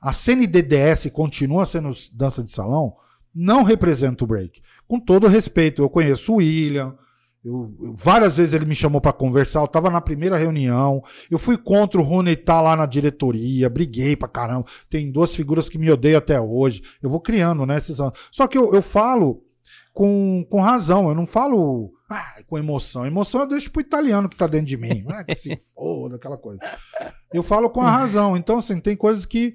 A 0.00 0.12
CNDDS 0.12 1.10
continua 1.12 1.66
sendo 1.66 1.90
dança 2.12 2.42
de 2.42 2.50
salão, 2.50 2.96
não 3.34 3.62
representa 3.62 4.24
o 4.24 4.26
break. 4.26 4.62
Com 4.86 5.00
todo 5.00 5.26
respeito, 5.26 5.82
eu 5.82 5.90
conheço 5.90 6.32
o 6.32 6.36
William, 6.36 6.94
eu, 7.44 7.74
eu, 7.82 7.94
várias 7.94 8.38
vezes 8.38 8.54
ele 8.54 8.64
me 8.64 8.74
chamou 8.74 9.00
para 9.00 9.12
conversar, 9.12 9.60
eu 9.60 9.68
tava 9.68 9.90
na 9.90 10.00
primeira 10.00 10.36
reunião, 10.36 11.02
eu 11.30 11.38
fui 11.38 11.58
contra 11.58 12.00
o 12.00 12.04
Rony 12.04 12.32
estar 12.32 12.54
tá 12.54 12.60
lá 12.60 12.74
na 12.74 12.86
diretoria, 12.86 13.68
briguei 13.68 14.16
pra 14.16 14.28
caramba. 14.28 14.64
Tem 14.88 15.12
duas 15.12 15.34
figuras 15.34 15.68
que 15.68 15.76
me 15.76 15.90
odeiam 15.90 16.18
até 16.18 16.40
hoje. 16.40 16.82
Eu 17.02 17.10
vou 17.10 17.20
criando, 17.20 17.66
né, 17.66 17.76
esses 17.76 18.00
anos. 18.00 18.18
Só 18.30 18.46
que 18.46 18.56
eu, 18.56 18.74
eu 18.74 18.80
falo 18.80 19.42
com, 19.92 20.46
com 20.48 20.60
razão. 20.60 21.08
Eu 21.08 21.14
não 21.14 21.26
falo 21.26 21.92
ah, 22.10 22.42
com 22.46 22.58
emoção. 22.58 23.06
Emoção 23.06 23.42
eu 23.42 23.46
deixo 23.46 23.70
pro 23.70 23.80
italiano 23.80 24.28
que 24.28 24.36
tá 24.36 24.46
dentro 24.46 24.66
de 24.66 24.76
mim. 24.76 25.04
Ah, 25.08 25.22
que 25.22 25.34
se 25.34 25.56
foda, 25.74 26.16
aquela 26.16 26.38
coisa. 26.38 26.60
Eu 27.32 27.42
falo 27.42 27.68
com 27.68 27.82
a 27.82 27.90
razão. 27.90 28.36
Então, 28.36 28.58
assim, 28.58 28.80
tem 28.80 28.96
coisas 28.96 29.26
que. 29.26 29.54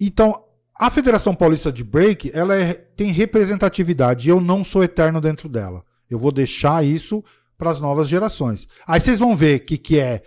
Então, 0.00 0.44
a 0.78 0.90
Federação 0.90 1.34
Paulista 1.34 1.72
de 1.72 1.82
Break, 1.82 2.30
ela 2.32 2.54
é, 2.54 2.74
tem 2.74 3.10
representatividade. 3.10 4.28
E 4.28 4.30
eu 4.30 4.40
não 4.40 4.62
sou 4.62 4.84
eterno 4.84 5.20
dentro 5.20 5.48
dela. 5.48 5.84
Eu 6.08 6.18
vou 6.18 6.32
deixar 6.32 6.84
isso 6.84 7.24
para 7.56 7.70
as 7.70 7.80
novas 7.80 8.08
gerações. 8.08 8.68
Aí 8.86 9.00
vocês 9.00 9.18
vão 9.18 9.34
ver 9.34 9.60
o 9.60 9.64
que, 9.64 9.76
que 9.76 9.98
é 9.98 10.22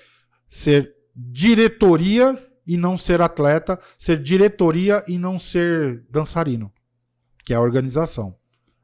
ser 0.48 0.94
diretoria 1.16 2.38
e 2.68 2.78
não 2.78 2.98
ser 2.98 3.22
atleta, 3.22 3.80
ser 3.98 4.22
diretoria 4.22 5.04
e 5.08 5.18
não 5.18 5.40
ser 5.40 6.04
dançarino, 6.10 6.72
que 7.44 7.54
é 7.54 7.56
a 7.56 7.62
organização 7.62 8.36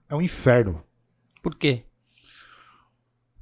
é 0.10 0.16
um 0.16 0.22
inferno. 0.22 0.84
Por 1.42 1.56
quê? 1.56 1.84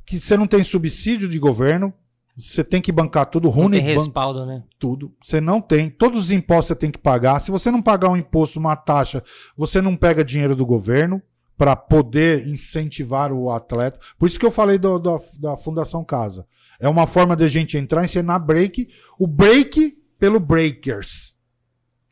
Que 0.05 0.19
você 0.19 0.37
não 0.37 0.47
tem 0.47 0.63
subsídio 0.63 1.27
de 1.27 1.39
governo, 1.39 1.93
você 2.37 2.63
tem 2.63 2.81
que 2.81 2.91
bancar 2.91 3.25
tudo, 3.27 3.49
ruim. 3.49 3.63
Não 3.63 3.71
tem 3.71 3.81
respaldo, 3.81 4.39
ban... 4.39 4.45
né? 4.45 4.63
Tudo. 4.77 5.13
Você 5.21 5.39
não 5.39 5.61
tem. 5.61 5.89
Todos 5.89 6.25
os 6.25 6.31
impostos 6.31 6.67
você 6.67 6.75
tem 6.75 6.91
que 6.91 6.97
pagar. 6.97 7.39
Se 7.39 7.51
você 7.51 7.71
não 7.71 7.81
pagar 7.81 8.09
um 8.09 8.17
imposto, 8.17 8.59
uma 8.59 8.75
taxa, 8.75 9.23
você 9.55 9.81
não 9.81 9.95
pega 9.95 10.23
dinheiro 10.23 10.55
do 10.55 10.65
governo 10.65 11.21
para 11.57 11.75
poder 11.75 12.45
incentivar 12.47 13.31
o 13.31 13.49
atleta. 13.49 13.99
Por 14.17 14.27
isso 14.27 14.39
que 14.39 14.45
eu 14.45 14.51
falei 14.51 14.77
do, 14.77 14.99
do, 14.99 15.17
da 15.39 15.55
Fundação 15.55 16.03
Casa. 16.03 16.45
É 16.79 16.89
uma 16.89 17.07
forma 17.07 17.35
de 17.35 17.45
a 17.45 17.47
gente 17.47 17.77
entrar 17.77 18.01
e 18.01 18.05
ensinar 18.05 18.39
break. 18.39 18.89
O 19.17 19.25
break 19.25 19.97
pelo 20.19 20.39
breakers. 20.39 21.33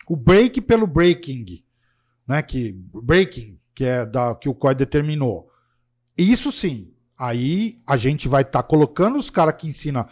O 0.07 0.15
break 0.15 0.61
pelo 0.61 0.87
breaking. 0.87 1.63
Né? 2.25 2.41
Que, 2.41 2.71
breaking 2.93 3.59
que 3.75 3.83
é 3.83 4.05
da 4.05 4.35
que 4.35 4.47
o 4.47 4.55
COI 4.55 4.75
determinou. 4.75 5.49
Isso 6.17 6.51
sim. 6.51 6.92
Aí 7.17 7.81
a 7.85 7.97
gente 7.97 8.27
vai 8.27 8.41
estar 8.41 8.63
tá 8.63 8.67
colocando 8.67 9.17
os 9.17 9.29
caras 9.29 9.55
que 9.57 9.67
ensina 9.67 10.07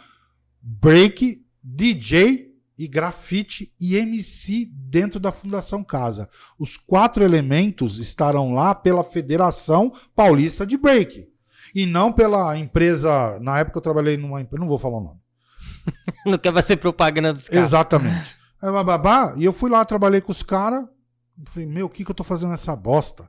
break, 0.60 1.44
DJ 1.62 2.52
e 2.78 2.88
grafite 2.88 3.70
e 3.80 3.96
MC 3.96 4.68
dentro 4.72 5.20
da 5.20 5.30
Fundação 5.30 5.84
Casa. 5.84 6.28
Os 6.58 6.76
quatro 6.76 7.22
elementos 7.22 7.98
estarão 7.98 8.52
lá 8.52 8.74
pela 8.74 9.04
Federação 9.04 9.92
Paulista 10.14 10.66
de 10.66 10.76
Break. 10.76 11.28
E 11.74 11.86
não 11.86 12.12
pela 12.12 12.56
empresa. 12.56 13.38
Na 13.40 13.58
época 13.58 13.78
eu 13.78 13.82
trabalhei 13.82 14.16
numa 14.16 14.40
empresa. 14.40 14.60
Não 14.60 14.68
vou 14.68 14.78
falar 14.78 14.98
o 14.98 15.04
nome. 15.04 15.20
não 16.26 16.38
quer 16.38 16.62
ser 16.62 16.76
propaganda 16.76 17.32
dos 17.32 17.48
caras. 17.48 17.64
Exatamente. 17.64 18.36
É 18.62 18.70
babá, 18.70 19.34
e 19.36 19.44
eu 19.44 19.52
fui 19.52 19.68
lá, 19.68 19.84
trabalhei 19.84 20.20
com 20.20 20.30
os 20.30 20.42
caras. 20.42 20.84
Falei, 21.46 21.66
meu, 21.66 21.86
o 21.86 21.88
que, 21.88 22.04
que 22.04 22.10
eu 22.10 22.14
tô 22.14 22.22
fazendo 22.22 22.50
nessa 22.50 22.76
bosta? 22.76 23.28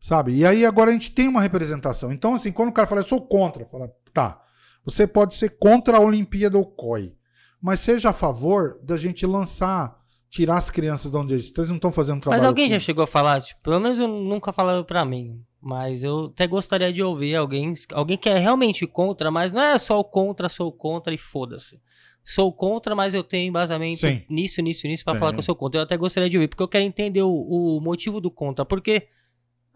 Sabe? 0.00 0.34
E 0.34 0.46
aí 0.46 0.64
agora 0.64 0.90
a 0.90 0.92
gente 0.92 1.10
tem 1.10 1.28
uma 1.28 1.42
representação. 1.42 2.10
Então, 2.10 2.34
assim, 2.34 2.50
quando 2.50 2.70
o 2.70 2.72
cara 2.72 2.88
fala, 2.88 3.02
eu 3.02 3.06
sou 3.06 3.20
contra, 3.20 3.66
fala, 3.66 3.92
tá. 4.14 4.40
Você 4.82 5.06
pode 5.06 5.34
ser 5.34 5.58
contra 5.58 5.98
a 5.98 6.00
Olimpíada 6.00 6.56
ou 6.56 6.64
COI, 6.64 7.14
mas 7.60 7.80
seja 7.80 8.08
a 8.08 8.12
favor 8.14 8.80
da 8.82 8.96
gente 8.96 9.26
lançar, 9.26 9.94
tirar 10.30 10.56
as 10.56 10.70
crianças 10.70 11.10
de 11.10 11.16
onde 11.18 11.34
eles 11.34 11.44
estão. 11.44 11.62
Eles 11.62 11.68
não 11.68 11.76
estão 11.76 11.92
fazendo 11.92 12.22
trabalho. 12.22 12.40
Mas 12.40 12.48
alguém 12.48 12.70
já 12.70 12.78
chegou 12.78 13.04
a 13.04 13.06
falar, 13.06 13.42
tipo, 13.42 13.60
pelo 13.62 13.78
menos 13.78 14.00
eu 14.00 14.08
nunca 14.08 14.52
falaram 14.52 14.82
para 14.82 15.04
mim. 15.04 15.44
Mas 15.60 16.02
eu 16.02 16.30
até 16.32 16.46
gostaria 16.46 16.90
de 16.90 17.02
ouvir 17.02 17.36
alguém, 17.36 17.74
alguém 17.92 18.16
que 18.16 18.30
é 18.30 18.38
realmente 18.38 18.86
contra, 18.86 19.30
mas 19.30 19.52
não 19.52 19.60
é 19.60 19.78
só 19.78 20.00
o 20.00 20.04
contra, 20.04 20.48
sou 20.48 20.72
contra 20.72 21.12
e 21.12 21.18
foda-se. 21.18 21.78
Sou 22.24 22.50
contra, 22.50 22.94
mas 22.94 23.12
eu 23.12 23.22
tenho 23.22 23.48
embasamento 23.48 24.00
Sim. 24.00 24.22
nisso, 24.30 24.62
nisso, 24.62 24.86
nisso 24.86 25.04
para 25.04 25.18
falar 25.18 25.32
que 25.32 25.38
eu 25.38 25.42
sou 25.42 25.54
contra. 25.54 25.80
Eu 25.80 25.84
até 25.84 25.96
gostaria 25.98 26.30
de 26.30 26.38
ouvir, 26.38 26.48
porque 26.48 26.62
eu 26.62 26.68
quero 26.68 26.84
entender 26.84 27.22
o, 27.22 27.30
o 27.30 27.80
motivo 27.80 28.20
do 28.20 28.30
contra. 28.30 28.64
Porque 28.64 29.08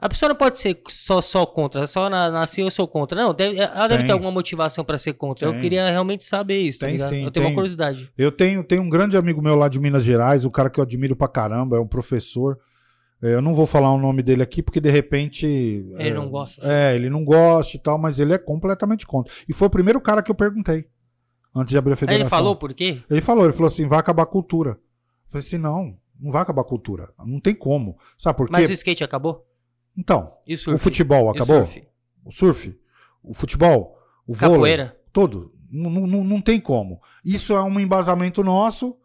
A 0.04 0.08
pessoa 0.10 0.28
não 0.28 0.36
pode 0.36 0.60
ser 0.60 0.82
só, 0.90 1.22
só 1.22 1.46
contra, 1.46 1.86
só 1.86 2.10
na, 2.10 2.30
nasceu 2.30 2.66
eu 2.66 2.70
sou 2.70 2.86
contra. 2.86 3.22
Não, 3.22 3.32
deve, 3.32 3.56
ela 3.58 3.86
deve 3.86 4.00
Tem. 4.00 4.06
ter 4.08 4.12
alguma 4.12 4.30
motivação 4.30 4.84
pra 4.84 4.98
ser 4.98 5.14
contra. 5.14 5.48
Eu 5.48 5.52
Tem. 5.52 5.62
queria 5.62 5.88
realmente 5.88 6.24
saber 6.24 6.58
isso, 6.58 6.80
tá 6.80 6.86
Tem 6.88 6.96
ligado? 6.96 7.08
sim, 7.08 7.24
eu 7.24 7.30
tenho 7.30 7.46
uma 7.46 7.54
curiosidade. 7.54 8.12
Eu 8.18 8.30
tenho, 8.30 8.62
tenho 8.62 8.82
um 8.82 8.90
grande 8.90 9.16
amigo 9.16 9.40
meu 9.40 9.54
lá 9.54 9.66
de 9.66 9.80
Minas 9.80 10.04
Gerais, 10.04 10.44
o 10.44 10.50
cara 10.50 10.68
que 10.68 10.78
eu 10.78 10.84
admiro 10.84 11.16
pra 11.16 11.26
caramba, 11.26 11.78
é 11.78 11.80
um 11.80 11.86
professor. 11.86 12.58
É, 13.22 13.32
Eu 13.32 13.40
não 13.40 13.54
vou 13.54 13.64
falar 13.64 13.94
o 13.94 13.98
nome 13.98 14.22
dele 14.22 14.42
aqui, 14.42 14.62
porque 14.62 14.78
de 14.78 14.90
repente. 14.90 15.46
Ele 15.46 16.10
é, 16.10 16.12
não 16.12 16.28
gosta. 16.28 16.60
É, 16.70 16.94
ele 16.94 17.08
não 17.08 17.24
gosta 17.24 17.74
e 17.74 17.80
tal, 17.80 17.96
mas 17.96 18.18
ele 18.18 18.34
é 18.34 18.38
completamente 18.38 19.06
contra. 19.06 19.32
E 19.48 19.54
foi 19.54 19.68
o 19.68 19.70
primeiro 19.70 20.02
cara 20.02 20.22
que 20.22 20.30
eu 20.30 20.34
perguntei. 20.34 20.84
Antes 21.56 21.70
de 21.70 21.78
abrir 21.78 21.92
a 21.92 21.94
Aí 21.94 21.98
federação. 22.00 22.24
ele 22.24 22.28
falou 22.28 22.56
por 22.56 22.74
quê? 22.74 23.00
Ele 23.08 23.22
falou, 23.22 23.44
ele 23.44 23.54
falou 23.54 23.68
assim: 23.68 23.86
vai 23.86 24.00
acabar 24.00 24.24
a 24.24 24.26
cultura. 24.26 24.72
Eu 24.72 25.30
falei 25.30 25.46
assim: 25.46 25.56
não, 25.56 25.96
não 26.20 26.30
vai 26.30 26.42
acabar 26.42 26.60
a 26.60 26.66
cultura. 26.66 27.08
Não 27.24 27.40
tem 27.40 27.54
como. 27.54 27.96
Sabe 28.18 28.36
por 28.36 28.48
quê? 28.48 28.52
Mas 28.52 28.68
o 28.68 28.72
skate 28.74 29.02
acabou? 29.02 29.46
Então, 29.96 30.32
o 30.68 30.78
futebol 30.78 31.30
acabou? 31.30 31.66
surf? 31.66 31.86
O 32.24 32.32
surf, 32.32 32.80
o 33.22 33.34
futebol, 33.34 33.98
o 34.26 34.34
vôlei, 34.34 34.54
Capoeira? 34.54 35.00
todo. 35.12 35.52
Não, 35.70 35.90
não, 35.90 36.24
não 36.24 36.40
tem 36.40 36.60
como. 36.60 37.00
Isso 37.24 37.52
é 37.52 37.62
um 37.62 37.80
embasamento 37.80 38.42
nosso. 38.44 38.96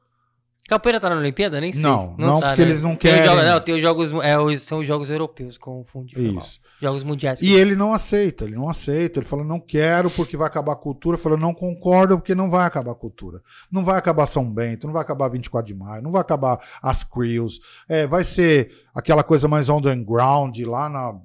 Capoeira 0.70 1.00
tá 1.00 1.10
na 1.10 1.16
Olimpíada? 1.18 1.60
Nem 1.60 1.74
sei. 1.74 1.82
Não, 1.84 2.16
não, 2.18 2.40
tá, 2.40 2.48
porque 2.50 2.62
eles 2.62 2.82
não 2.82 2.92
Tem 2.92 3.12
querem. 3.12 3.26
jogos- 3.26 3.44
não, 3.46 3.60
tem 3.60 3.76
os 3.76 3.82
jogos. 3.82 4.12
É, 4.24 4.58
são 4.60 4.80
os 4.80 4.88
jogos 4.88 5.10
europeus, 5.10 5.58
confundi. 5.58 6.14
foi 6.14 6.32
mal. 6.32 6.44
Isso. 6.44 6.60
Jogos 6.82 7.04
mundiais. 7.04 7.42
E 7.42 7.52
ele 7.52 7.76
não 7.76 7.94
aceita, 7.94 8.46
ele 8.46 8.56
não 8.56 8.70
aceita. 8.70 9.20
Ele 9.20 9.26
fala, 9.26 9.44
não 9.44 9.60
quero 9.60 10.10
porque 10.12 10.38
vai 10.38 10.48
acabar 10.48 10.74
a 10.74 10.76
cultura. 10.78 11.16
Eu 11.18 11.22
falo, 11.22 11.36
não 11.36 11.54
concordo 11.54 12.18
porque 12.18 12.34
não 12.36 12.50
vai 12.50 12.66
acabar 12.66 12.92
a 12.92 12.96
cultura. 12.96 13.42
Não 13.72 13.84
vai 13.84 13.98
acabar 13.98 14.26
São 14.28 14.46
Bento, 14.50 14.86
não 14.88 14.94
vai 14.94 15.02
acabar 15.02 15.28
24 15.28 15.68
de 15.68 15.78
maio, 15.78 16.02
não 16.02 16.12
vai 16.12 16.22
acabar 16.22 16.60
as 16.82 17.04
Crews. 17.04 17.60
É, 17.90 18.08
vai 18.08 18.24
ser 18.24 18.72
aquela 18.94 19.24
coisa 19.24 19.48
mais 19.48 19.68
underground 19.70 20.58
lá 20.60 20.88
na 20.88 21.16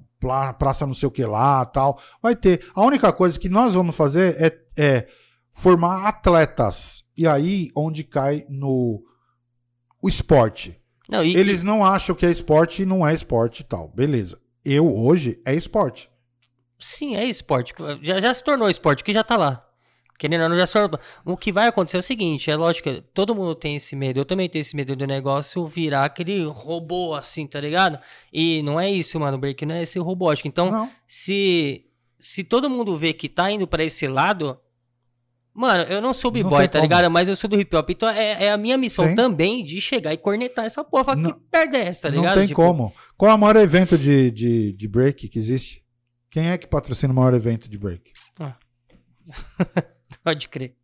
praça 0.57 0.87
não 0.87 0.93
sei 0.95 1.07
o 1.07 1.11
que 1.11 1.23
lá 1.23 1.63
tal. 1.65 1.99
Vai 2.21 2.35
ter. 2.35 2.65
A 2.73 2.81
única 2.81 3.13
coisa 3.13 3.39
que 3.39 3.47
nós 3.47 3.75
vamos 3.75 3.95
fazer 3.95 4.35
é, 4.41 4.57
é 4.77 5.07
formar 5.51 6.07
atletas. 6.07 7.03
E 7.17 7.25
aí 7.27 7.69
onde 7.75 8.03
cai 8.03 8.43
no 8.49 9.01
o 10.05 10.07
esporte. 10.07 10.79
Não, 11.09 11.23
e, 11.23 11.35
Eles 11.35 11.63
não 11.63 11.83
acham 11.83 12.15
que 12.15 12.27
é 12.27 12.29
esporte 12.29 12.83
e 12.83 12.85
não 12.85 13.05
é 13.05 13.11
esporte 13.11 13.61
e 13.61 13.63
tal. 13.63 13.87
Beleza. 13.87 14.39
Eu 14.63 14.95
hoje 14.95 15.41
é 15.43 15.55
esporte. 15.55 16.11
Sim, 16.77 17.15
é 17.15 17.25
esporte. 17.25 17.73
Já, 18.03 18.19
já 18.19 18.31
se 18.31 18.43
tornou 18.43 18.69
esporte, 18.69 19.03
que 19.03 19.11
já 19.11 19.23
tá 19.23 19.35
lá. 19.35 19.67
Querendo 20.19 20.43
ou 20.43 20.49
não, 20.49 20.59
já 20.59 20.67
se 20.67 20.73
tornou. 20.73 20.99
O 21.25 21.35
que 21.35 21.51
vai 21.51 21.67
acontecer 21.67 21.97
é 21.97 22.01
o 22.01 22.03
seguinte: 22.03 22.51
é 22.51 22.55
lógico 22.55 22.87
que 22.87 23.01
todo 23.15 23.33
mundo 23.33 23.55
tem 23.55 23.77
esse 23.77 23.95
medo. 23.95 24.19
Eu 24.19 24.25
também 24.25 24.47
tenho 24.47 24.61
esse 24.61 24.75
medo 24.75 24.95
do 24.95 25.07
negócio 25.07 25.65
virar 25.65 26.05
aquele 26.05 26.45
robô 26.45 27.15
assim, 27.15 27.47
tá 27.47 27.59
ligado? 27.59 27.97
E 28.31 28.61
não 28.61 28.79
é 28.79 28.89
isso, 28.91 29.19
mano. 29.19 29.37
O 29.37 29.39
break 29.39 29.65
não 29.65 29.73
é 29.73 29.81
esse 29.81 29.97
robótico. 29.97 30.47
Então, 30.47 30.69
não. 30.69 30.91
se, 31.07 31.83
se 32.19 32.43
todo 32.43 32.69
mundo 32.69 32.95
vê 32.95 33.11
que 33.11 33.27
tá 33.27 33.49
indo 33.51 33.67
pra 33.67 33.83
esse 33.83 34.07
lado. 34.07 34.59
Mano, 35.55 35.83
eu 35.85 36.01
não 36.01 36.13
sou 36.13 36.29
b-boy, 36.29 36.67
tá 36.67 36.73
como. 36.79 36.83
ligado? 36.83 37.09
Mas 37.09 37.29
eu 37.29 37.35
sou 37.35 37.49
do 37.49 37.57
hip 37.57 37.73
hop. 37.75 37.89
Então 37.89 38.09
é, 38.09 38.43
é 38.45 38.51
a 38.51 38.57
minha 38.57 38.77
missão 38.77 39.07
Sim. 39.07 39.15
também 39.15 39.63
de 39.63 39.79
chegar 39.79 40.11
e 40.13 40.17
cornetar 40.17 40.65
essa 40.65 40.83
porra. 40.83 41.05
Falar, 41.05 41.17
Não- 41.17 41.31
que 41.31 41.39
merda 41.53 41.77
é 41.77 41.87
essa, 41.87 42.01
tá 42.03 42.09
ligado? 42.09 42.27
não 42.27 42.33
tem 42.35 42.47
Tipo, 42.47 42.61
como. 42.61 42.93
Qual 43.17 43.31
é 43.31 43.33
o 43.33 43.37
maior 43.37 43.55
evento 43.55 43.97
de, 43.97 44.29
de, 44.31 44.73
de 44.73 44.87
break 44.87 45.29
que 45.29 45.39
existe? 45.39 45.81
Quem 46.29 46.49
é 46.49 46.57
que 46.57 46.67
patrocina 46.67 47.13
o 47.13 47.15
maior 47.15 47.33
evento 47.33 47.69
de 47.69 47.77
break? 47.77 48.11
Pode 50.23 50.49
crer. 50.49 50.75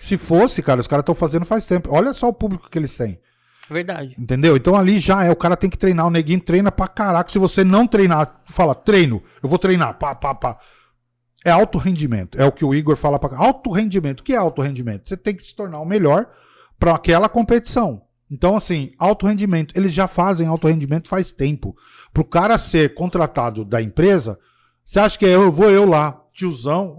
Se 0.00 0.16
fosse, 0.16 0.62
cara, 0.62 0.80
os 0.80 0.86
caras 0.86 1.02
estão 1.02 1.14
fazendo 1.14 1.44
faz 1.44 1.66
tempo. 1.66 1.88
Olha 1.92 2.12
só 2.12 2.28
o 2.28 2.32
público 2.32 2.68
que 2.70 2.78
eles 2.78 2.96
têm. 2.96 3.20
Verdade. 3.70 4.14
Entendeu? 4.18 4.56
Então 4.56 4.76
ali 4.76 4.98
já 4.98 5.24
é, 5.24 5.30
o 5.30 5.36
cara 5.36 5.56
tem 5.56 5.70
que 5.70 5.78
treinar, 5.78 6.06
o 6.06 6.10
neguinho 6.10 6.40
treina 6.40 6.70
pra 6.70 6.88
caraca. 6.88 7.30
Se 7.30 7.38
você 7.38 7.64
não 7.64 7.86
treinar, 7.86 8.42
fala, 8.46 8.74
treino, 8.74 9.22
eu 9.42 9.48
vou 9.48 9.58
treinar, 9.58 9.94
pá, 9.98 10.14
pá, 10.14 10.34
pá. 10.34 10.58
É 11.44 11.50
alto 11.50 11.78
rendimento. 11.78 12.40
É 12.40 12.44
o 12.44 12.52
que 12.52 12.64
o 12.64 12.74
Igor 12.74 12.96
fala 12.96 13.18
pra 13.18 13.36
Alto 13.36 13.70
rendimento. 13.70 14.20
O 14.20 14.22
que 14.22 14.32
é 14.32 14.36
alto 14.36 14.62
rendimento? 14.62 15.08
Você 15.08 15.16
tem 15.16 15.34
que 15.34 15.42
se 15.42 15.54
tornar 15.54 15.80
o 15.80 15.86
melhor 15.86 16.28
pra 16.78 16.94
aquela 16.94 17.28
competição. 17.28 18.02
Então, 18.30 18.56
assim, 18.56 18.92
alto 18.98 19.26
rendimento. 19.26 19.76
Eles 19.76 19.92
já 19.92 20.06
fazem 20.06 20.46
alto 20.46 20.68
rendimento 20.68 21.08
faz 21.08 21.32
tempo. 21.32 21.76
Pro 22.12 22.24
cara 22.24 22.56
ser 22.56 22.94
contratado 22.94 23.64
da 23.64 23.82
empresa, 23.82 24.38
você 24.84 24.98
acha 24.98 25.18
que 25.18 25.26
é 25.26 25.34
eu 25.34 25.52
vou 25.52 25.70
eu 25.70 25.84
lá, 25.84 26.22
tiozão? 26.32 26.96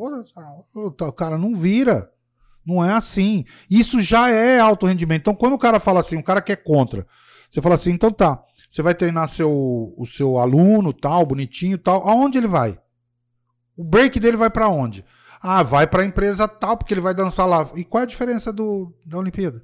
O 0.74 1.12
cara 1.12 1.38
não 1.38 1.56
vira. 1.56 2.12
Não 2.66 2.84
é 2.84 2.94
assim. 2.94 3.46
Isso 3.70 4.02
já 4.02 4.30
é 4.30 4.60
alto 4.60 4.86
rendimento. 4.86 5.22
Então, 5.22 5.36
quando 5.36 5.54
o 5.54 5.60
cara 5.60 5.80
fala 5.80 6.02
assim, 6.02 6.18
o 6.18 6.24
cara 6.24 6.41
que 6.41 6.52
é 6.52 6.56
contra, 6.56 7.06
você 7.50 7.62
fala 7.62 7.76
assim, 7.76 7.91
então 7.91 8.12
tá, 8.12 8.41
você 8.70 8.82
vai 8.82 8.96
treinar 8.96 9.28
seu, 9.28 9.94
o 9.98 10.06
seu 10.06 10.38
aluno, 10.38 10.94
tal, 10.94 11.26
bonitinho, 11.26 11.78
tal. 11.78 12.08
Aonde 12.08 12.38
ele 12.38 12.48
vai? 12.48 12.78
O 13.76 13.84
break 13.84 14.20
dele 14.20 14.38
vai 14.38 14.50
pra 14.50 14.68
onde? 14.70 15.04
Ah, 15.42 15.62
vai 15.64 15.86
pra 15.88 16.06
empresa 16.06 16.48
tal, 16.48 16.78
porque 16.78 16.94
ele 16.94 17.02
vai 17.02 17.14
dançar 17.14 17.48
lá. 17.48 17.70
E 17.76 17.84
qual 17.84 18.02
é 18.02 18.04
a 18.06 18.08
diferença 18.08 18.52
do, 18.54 18.94
da 19.06 19.18
Olimpíada? 19.18 19.64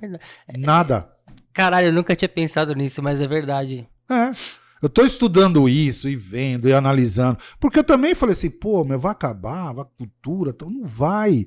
Verdade. 0.00 0.22
Nada. 0.56 1.10
Caralho, 1.52 1.88
eu 1.88 1.92
nunca 1.92 2.16
tinha 2.16 2.28
pensado 2.28 2.74
nisso, 2.74 3.02
mas 3.02 3.20
é 3.20 3.26
verdade. 3.26 3.86
É. 4.10 4.32
Eu 4.80 4.88
tô 4.88 5.04
estudando 5.04 5.68
isso 5.68 6.08
e 6.08 6.16
vendo 6.16 6.68
e 6.68 6.72
analisando. 6.72 7.38
Porque 7.60 7.78
eu 7.78 7.84
também 7.84 8.14
falei 8.16 8.32
assim, 8.32 8.50
pô, 8.50 8.82
meu, 8.84 8.98
vai 8.98 9.12
acabar, 9.12 9.72
vai 9.72 9.84
cultura, 9.96 10.50
então 10.50 10.68
não 10.70 10.82
vai. 10.82 11.46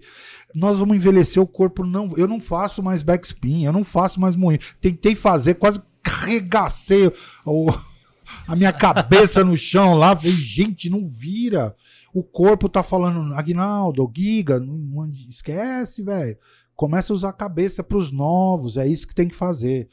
Nós 0.53 0.77
vamos 0.77 0.95
envelhecer 0.95 1.41
o 1.43 1.47
corpo, 1.47 1.83
não. 1.85 2.13
Eu 2.15 2.27
não 2.27 2.39
faço 2.39 2.81
mais 2.83 3.01
backspin, 3.01 3.65
eu 3.65 3.73
não 3.73 3.83
faço 3.83 4.21
mais 4.21 4.35
moinho. 4.37 4.61
Tentei 4.79 5.15
fazer, 5.15 5.55
quase 5.55 5.81
carregacei 6.01 7.11
o- 7.45 7.73
a 8.47 8.55
minha 8.55 8.71
cabeça 8.71 9.43
no 9.43 9.57
chão 9.57 9.95
lá. 9.95 10.15
Falei, 10.15 10.31
gente, 10.31 10.89
não 10.89 11.03
vira. 11.09 11.75
O 12.15 12.23
corpo 12.23 12.69
tá 12.69 12.81
falando, 12.81 13.33
Agnaldo, 13.33 14.09
Giga, 14.15 14.57
não, 14.57 14.77
não- 14.77 15.11
esquece, 15.29 16.01
velho. 16.01 16.37
Começa 16.73 17.11
a 17.11 17.13
usar 17.13 17.29
a 17.29 17.33
cabeça 17.33 17.83
pros 17.83 18.09
novos, 18.09 18.77
é 18.77 18.87
isso 18.87 19.05
que 19.05 19.13
tem 19.13 19.27
que 19.27 19.35
fazer. 19.35 19.89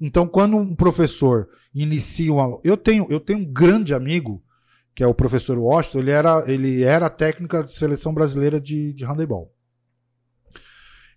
Então, 0.00 0.26
quando 0.26 0.56
um 0.56 0.74
professor 0.74 1.46
inicia 1.74 2.32
um 2.32 2.40
aluno. 2.40 2.62
Eu 2.64 2.74
tenho, 2.78 3.06
eu 3.10 3.20
tenho 3.20 3.40
um 3.40 3.44
grande 3.44 3.92
amigo, 3.92 4.42
que 4.94 5.02
é 5.02 5.06
o 5.06 5.12
professor 5.12 5.58
Washington, 5.58 5.98
ele 5.98 6.10
era, 6.10 6.50
ele 6.50 6.82
era 6.84 7.10
técnica 7.10 7.62
de 7.62 7.70
seleção 7.70 8.14
brasileira 8.14 8.58
de, 8.58 8.94
de 8.94 9.04
handebol. 9.04 9.52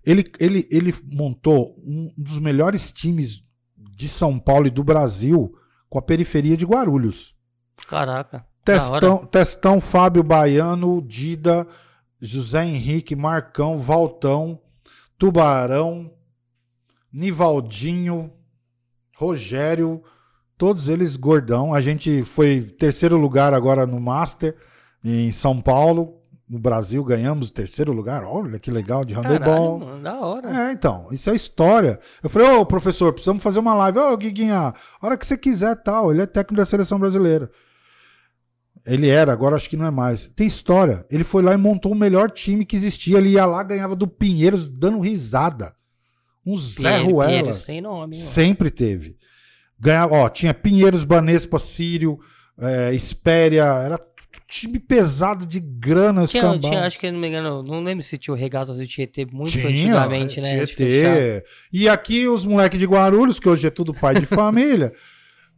Ele, 0.05 0.29
ele, 0.37 0.67
ele 0.69 0.93
montou 1.05 1.75
um 1.81 2.11
dos 2.17 2.39
melhores 2.39 2.91
times 2.91 3.41
de 3.95 4.09
São 4.09 4.37
Paulo 4.37 4.67
e 4.67 4.71
do 4.71 4.83
Brasil 4.83 5.55
com 5.89 5.97
a 5.97 6.01
periferia 6.01 6.57
de 6.57 6.65
Guarulhos. 6.65 7.33
Caraca. 7.87 8.45
Testão, 8.63 9.25
Testão, 9.25 9.81
Fábio 9.81 10.23
Baiano, 10.23 11.01
Dida, 11.01 11.67
José 12.19 12.63
Henrique, 12.63 13.15
Marcão, 13.15 13.77
Valtão, 13.77 14.59
Tubarão, 15.17 16.11
Nivaldinho, 17.11 18.31
Rogério, 19.15 20.03
todos 20.57 20.89
eles 20.89 21.15
gordão. 21.15 21.73
A 21.73 21.81
gente 21.81 22.23
foi 22.23 22.61
terceiro 22.61 23.17
lugar 23.17 23.53
agora 23.53 23.85
no 23.85 23.99
Master 23.99 24.55
em 25.03 25.31
São 25.31 25.59
Paulo, 25.59 26.21
no 26.47 26.59
Brasil, 26.59 27.03
ganhamos 27.03 27.47
o 27.47 27.53
terceiro 27.53 27.93
lugar. 27.93 28.23
Olha 28.23 28.59
que 28.59 28.69
legal 28.69 29.05
de 29.05 29.13
handebol. 29.13 29.79
Caralho, 29.79 29.79
mano, 29.79 30.03
da 30.03 30.19
hora. 30.19 30.49
É, 30.49 30.71
então, 30.73 31.07
isso 31.09 31.29
é 31.29 31.35
história. 31.35 31.99
Eu 32.21 32.29
falei, 32.29 32.47
ô 32.49 32.65
professor, 32.65 33.13
precisamos 33.13 33.41
fazer 33.41 33.59
uma 33.59 33.73
live. 33.73 33.99
Ô, 33.99 34.17
Guiguinha, 34.17 34.57
a 34.57 35.05
hora 35.05 35.17
que 35.17 35.25
você 35.25 35.37
quiser, 35.37 35.75
tal. 35.81 36.11
Ele 36.11 36.21
é 36.21 36.25
técnico 36.25 36.57
da 36.57 36.65
seleção 36.65 36.99
brasileira. 36.99 37.49
Ele 38.85 39.09
era, 39.09 39.31
agora 39.31 39.55
acho 39.55 39.69
que 39.69 39.77
não 39.77 39.85
é 39.85 39.91
mais. 39.91 40.25
Tem 40.35 40.47
história. 40.47 41.05
Ele 41.09 41.23
foi 41.23 41.43
lá 41.43 41.53
e 41.53 41.57
montou 41.57 41.91
o 41.91 41.95
melhor 41.95 42.31
time 42.31 42.65
que 42.65 42.75
existia. 42.75 43.17
Ele 43.17 43.29
ia 43.29 43.45
lá, 43.45 43.61
ganhava 43.63 43.95
do 43.95 44.07
Pinheiros, 44.07 44.69
dando 44.69 44.99
risada. 44.99 45.73
Um 46.45 46.55
Zé 46.55 46.97
Pinheiro, 46.97 47.11
Ruela. 47.11 47.31
Pinheiro, 47.31 47.53
sem 47.57 47.81
nome, 47.81 48.17
mano. 48.17 48.27
Sempre 48.27 48.71
teve. 48.71 49.15
Ganhava, 49.79 50.15
ó, 50.15 50.29
tinha 50.29 50.53
Pinheiros, 50.53 51.03
Banespa, 51.03 51.59
Sírio, 51.59 52.19
é, 52.59 52.93
Espéria. 52.93 53.63
Era 53.63 53.99
time 54.47 54.79
pesado 54.79 55.45
de 55.45 55.59
grana, 55.59 56.23
os 56.23 56.31
Tinha, 56.31 56.43
cambal. 56.43 56.71
tinha, 56.71 56.81
acho 56.81 56.99
que, 56.99 57.09
não 57.09 57.19
me 57.19 57.27
engano, 57.27 57.63
não 57.63 57.83
lembro 57.83 58.03
se 58.03 58.17
tinha 58.17 58.33
o 58.33 58.37
Regatas 58.37 58.77
do 58.77 58.85
Tietê 58.85 59.25
muito 59.25 59.51
Tinha, 59.51 59.67
antigamente, 59.67 60.41
né? 60.41 60.65
Tietê. 60.65 61.45
E 61.71 61.87
aqui 61.87 62.27
os 62.27 62.45
moleques 62.45 62.77
de 62.79 62.85
Guarulhos, 62.85 63.39
que 63.39 63.47
hoje 63.47 63.67
é 63.67 63.69
tudo 63.69 63.93
pai 63.93 64.15
de 64.15 64.25
família, 64.27 64.93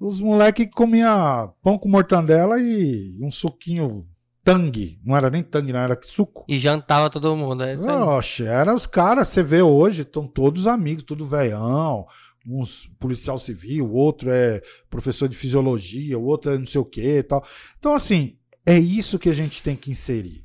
os 0.04 0.20
moleques 0.20 0.68
comia 0.74 1.50
pão 1.62 1.78
com 1.78 1.88
mortandela 1.88 2.60
e 2.60 3.18
um 3.22 3.32
suquinho 3.32 4.06
tangue. 4.44 5.00
Não 5.04 5.16
era 5.16 5.30
nem 5.30 5.42
tangue, 5.42 5.72
não 5.72 5.80
era 5.80 5.98
suco. 6.04 6.44
E 6.48 6.60
jantava 6.60 7.10
todo 7.10 7.36
mundo. 7.38 7.64
É 7.64 7.74
isso 7.74 7.90
aí. 7.90 7.96
Oxe, 7.96 8.44
era 8.44 8.76
os 8.76 8.86
caras, 8.86 9.30
você 9.30 9.42
vê 9.42 9.62
hoje, 9.62 10.02
estão 10.02 10.28
todos 10.28 10.68
amigos, 10.68 11.04
tudo 11.04 11.26
velhão. 11.26 12.06
Uns 12.46 12.88
policial 13.00 13.40
civil, 13.40 13.86
o 13.86 13.94
outro 13.94 14.30
é 14.30 14.62
professor 14.90 15.30
de 15.30 15.38
fisiologia, 15.38 16.20
o 16.20 16.26
outro 16.26 16.52
é 16.52 16.58
não 16.58 16.66
sei 16.66 16.82
o 16.82 16.86
que 16.86 17.20
e 17.20 17.24
tal. 17.24 17.42
Então, 17.80 17.94
assim, 17.94 18.38
é 18.66 18.78
isso 18.78 19.18
que 19.18 19.30
a 19.30 19.34
gente 19.34 19.64
tem 19.64 19.78
que 19.78 19.90
inserir. 19.90 20.44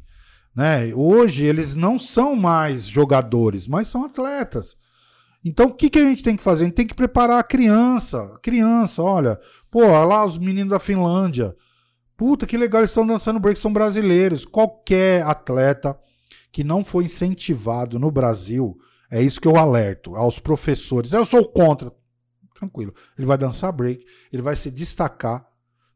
Né? 0.55 0.95
Hoje 0.95 1.45
eles 1.45 1.75
não 1.75 1.99
são 1.99 2.37
mais 2.37 2.87
jogadores, 2.87 3.67
mas 3.67 3.89
são 3.89 4.05
atletas. 4.05 4.77
Então, 5.45 5.67
o 5.67 5.75
que, 5.75 5.89
que 5.89 5.99
a 5.99 6.05
gente 6.05 6.23
tem 6.23 6.37
que 6.37 6.43
fazer? 6.43 6.65
A 6.65 6.67
gente 6.67 6.77
tem 6.77 6.87
que 6.87 6.95
preparar 6.95 7.39
a 7.39 7.45
criança. 7.45 8.33
A 8.35 8.39
criança, 8.39 9.03
olha. 9.03 9.39
Pô, 9.71 9.85
olha 9.85 10.05
lá 10.05 10.25
os 10.25 10.37
meninos 10.37 10.71
da 10.71 10.79
Finlândia. 10.79 11.55
Puta, 12.17 12.47
que 12.47 12.57
legal, 12.57 12.81
eles 12.81 12.91
estão 12.91 13.07
dançando 13.07 13.39
break, 13.39 13.59
são 13.59 13.73
brasileiros. 13.73 14.45
Qualquer 14.45 15.23
atleta 15.23 15.97
que 16.51 16.65
não 16.65 16.85
foi 16.85 17.05
incentivado 17.05 17.99
no 17.99 18.11
Brasil, 18.11 18.77
é 19.11 19.23
isso 19.23 19.41
que 19.41 19.47
eu 19.47 19.57
alerto 19.57 20.17
aos 20.17 20.41
professores. 20.41 21.13
Eu 21.13 21.25
sou 21.25 21.49
contra. 21.49 21.93
Tranquilo. 22.55 22.93
Ele 23.17 23.27
vai 23.27 23.39
dançar 23.39 23.71
break, 23.71 24.05
ele 24.33 24.43
vai 24.43 24.57
se 24.57 24.69
destacar, 24.69 25.47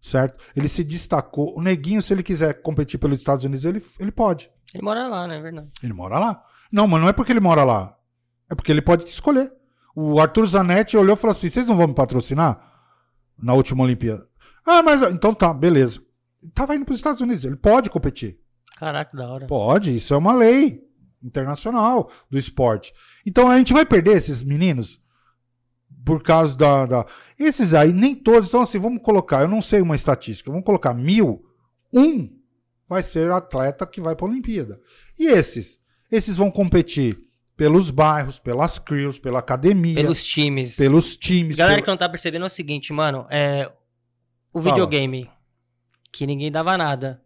certo? 0.01 0.39
Ele 0.55 0.69
se 0.69 0.85
destacou. 0.85 1.59
O 1.59 1.61
Neguinho, 1.61 2.01
se 2.01 2.15
ele 2.15 2.23
quiser 2.23 2.63
competir 2.63 3.01
pelos 3.01 3.19
Estados 3.19 3.45
Unidos, 3.45 3.65
ele, 3.65 3.85
ele 3.99 4.13
pode. 4.13 4.49
Ele 4.73 4.85
mora 4.85 5.09
lá, 5.09 5.27
não 5.27 5.35
é 5.35 5.41
verdade? 5.41 5.69
Ele 5.83 5.93
mora 5.93 6.19
lá. 6.21 6.43
Não, 6.71 6.87
mas 6.87 7.01
não 7.01 7.09
é 7.09 7.13
porque 7.13 7.33
ele 7.33 7.41
mora 7.41 7.65
lá. 7.65 7.97
É 8.53 8.55
porque 8.55 8.71
ele 8.71 8.83
pode 8.83 9.09
escolher. 9.09 9.51
O 9.97 10.21
Arthur 10.21 10.47
Zanetti 10.47 10.95
olhou 10.95 11.17
e 11.17 11.19
falou 11.19 11.33
assim: 11.33 11.49
vocês 11.49 11.67
não 11.67 11.75
vão 11.75 11.89
me 11.89 11.95
patrocinar? 11.95 12.61
Na 13.43 13.55
última 13.55 13.83
Olimpíada. 13.83 14.29
Ah, 14.65 14.83
mas 14.83 15.01
então 15.11 15.33
tá, 15.35 15.55
beleza. 15.55 16.01
Tava 16.55 16.77
indo 16.77 16.85
para 16.85 16.93
os 16.93 16.99
Estados 16.99 17.23
Unidos, 17.23 17.47
ele 17.47 17.57
pode 17.57 17.89
competir. 17.89 18.39
Caraca, 18.77 19.17
da 19.17 19.27
hora. 19.27 19.47
Pode, 19.47 19.97
isso 19.97 20.13
é 20.13 20.17
uma 20.19 20.35
lei 20.35 20.87
internacional 21.23 22.11
do 22.29 22.37
esporte. 22.37 22.93
Então 23.25 23.49
a 23.49 23.57
gente 23.57 23.73
vai 23.73 23.87
perder 23.87 24.19
esses 24.19 24.43
meninos 24.43 25.01
por 26.05 26.23
causa 26.23 26.55
da, 26.55 26.85
da. 26.85 27.07
Esses 27.39 27.73
aí, 27.73 27.91
nem 27.91 28.15
todos. 28.15 28.51
Então, 28.51 28.61
assim, 28.61 28.79
vamos 28.79 29.03
colocar, 29.03 29.41
eu 29.41 29.49
não 29.49 29.63
sei 29.63 29.81
uma 29.81 29.95
estatística, 29.95 30.51
vamos 30.51 30.67
colocar 30.67 30.93
mil, 30.93 31.43
um 31.91 32.29
vai 32.87 33.03
ser 33.03 33.31
atleta 33.31 33.87
que 33.87 34.01
vai 34.01 34.15
para 34.15 34.27
a 34.27 34.29
Olimpíada. 34.29 34.79
E 35.19 35.29
esses? 35.29 35.81
Esses 36.11 36.37
vão 36.37 36.51
competir 36.51 37.32
pelos 37.63 37.91
bairros, 37.91 38.41
pelas 38.41 38.77
crews, 38.77 39.21
pela 39.21 39.39
academia. 39.39 39.95
Pelos 39.95 40.25
times. 40.25 40.75
Pelos 40.75 41.15
times. 41.15 41.57
Galera 41.57 41.77
pela... 41.77 41.85
que 41.85 41.91
não 41.93 41.97
tá 41.97 42.09
percebendo 42.09 42.43
é 42.43 42.47
o 42.47 42.51
seguinte, 42.51 42.93
mano. 42.93 43.25
É. 43.31 43.71
O 44.53 44.61
videogame. 44.61 45.31
Que 46.11 46.27
ninguém 46.27 46.51
dava 46.51 46.77
nada. 46.77 47.23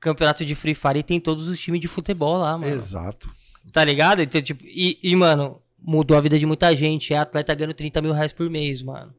Campeonato 0.00 0.44
de 0.44 0.52
Free 0.56 0.74
Fire 0.74 0.98
e 0.98 1.04
tem 1.04 1.20
todos 1.20 1.46
os 1.46 1.60
times 1.60 1.80
de 1.80 1.86
futebol 1.86 2.38
lá, 2.38 2.58
mano. 2.58 2.74
Exato. 2.74 3.32
Tá 3.72 3.84
ligado? 3.84 4.20
Então, 4.20 4.42
tipo, 4.42 4.64
e, 4.66 4.98
e, 5.00 5.14
mano, 5.14 5.62
mudou 5.78 6.16
a 6.16 6.20
vida 6.20 6.36
de 6.36 6.44
muita 6.44 6.74
gente. 6.74 7.14
É 7.14 7.18
atleta 7.18 7.54
ganhando 7.54 7.74
30 7.74 8.02
mil 8.02 8.12
reais 8.12 8.32
por 8.32 8.50
mês, 8.50 8.82
mano. 8.82 9.14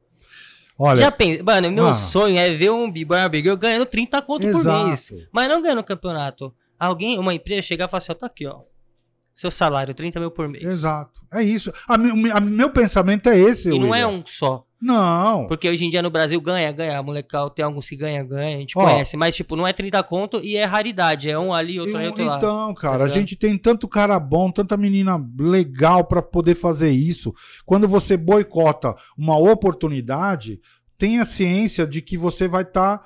Olha, 0.77 1.03
Já 1.03 1.11
pensa, 1.11 1.41
mano, 1.41 1.71
meu 1.71 1.85
mano. 1.85 1.95
sonho 1.95 2.37
é 2.37 2.49
ver 2.49 2.69
um 2.69 2.93
Girl 2.93 3.55
ganhando 3.55 3.85
30 3.85 4.21
conto 4.23 4.43
Exato. 4.43 4.77
por 4.77 4.87
mês. 4.87 5.29
Mas 5.31 5.47
não 5.47 5.61
ganhando 5.61 5.85
campeonato. 5.85 6.53
Alguém, 6.77 7.17
uma 7.17 7.33
empresa 7.33 7.61
chegar 7.61 7.85
e 7.85 7.87
falar 7.87 7.99
assim, 7.99 8.11
ó, 8.11 8.15
tá 8.15 8.25
aqui, 8.25 8.45
ó. 8.45 8.63
Seu 9.41 9.49
salário, 9.49 9.91
30 9.91 10.19
mil 10.19 10.29
por 10.29 10.47
mês. 10.47 10.63
Exato. 10.63 11.19
É 11.33 11.41
isso. 11.41 11.73
A, 11.87 11.95
a, 11.95 12.37
a 12.37 12.39
meu 12.39 12.69
pensamento 12.69 13.27
é 13.27 13.35
esse, 13.35 13.69
E 13.69 13.71
não 13.71 13.89
William. 13.89 13.97
é 13.97 14.05
um 14.05 14.23
só. 14.23 14.67
Não. 14.79 15.47
Porque 15.47 15.67
hoje 15.67 15.83
em 15.83 15.89
dia 15.89 16.03
no 16.03 16.11
Brasil 16.11 16.39
ganha, 16.39 16.71
ganha. 16.71 16.99
A 16.99 17.01
molecal 17.01 17.49
tem 17.49 17.65
alguns 17.65 17.89
que 17.89 17.95
ganha, 17.95 18.23
ganha. 18.23 18.57
A 18.57 18.59
gente 18.59 18.77
Ó, 18.77 18.83
conhece. 18.83 19.17
Mas, 19.17 19.35
tipo, 19.35 19.55
não 19.55 19.65
é 19.65 19.73
30 19.73 20.03
conto 20.03 20.39
e 20.43 20.55
é 20.55 20.63
raridade. 20.63 21.27
É 21.27 21.39
um 21.39 21.55
ali, 21.55 21.79
outro 21.79 21.95
eu, 21.95 21.97
ali, 21.97 22.07
outro 22.09 22.23
lá. 22.23 22.37
Então, 22.37 22.71
cara, 22.75 22.99
tá 22.99 23.05
a 23.05 23.07
gente 23.07 23.35
tem 23.35 23.57
tanto 23.57 23.87
cara 23.87 24.19
bom, 24.19 24.51
tanta 24.51 24.77
menina 24.77 25.19
legal 25.39 26.03
para 26.03 26.21
poder 26.21 26.53
fazer 26.53 26.91
isso. 26.91 27.33
Quando 27.65 27.87
você 27.87 28.15
boicota 28.15 28.95
uma 29.17 29.39
oportunidade, 29.39 30.61
tenha 30.99 31.25
ciência 31.25 31.87
de 31.87 31.99
que 31.99 32.15
você 32.15 32.47
vai 32.47 32.61
estar 32.61 32.99
tá, 32.99 33.05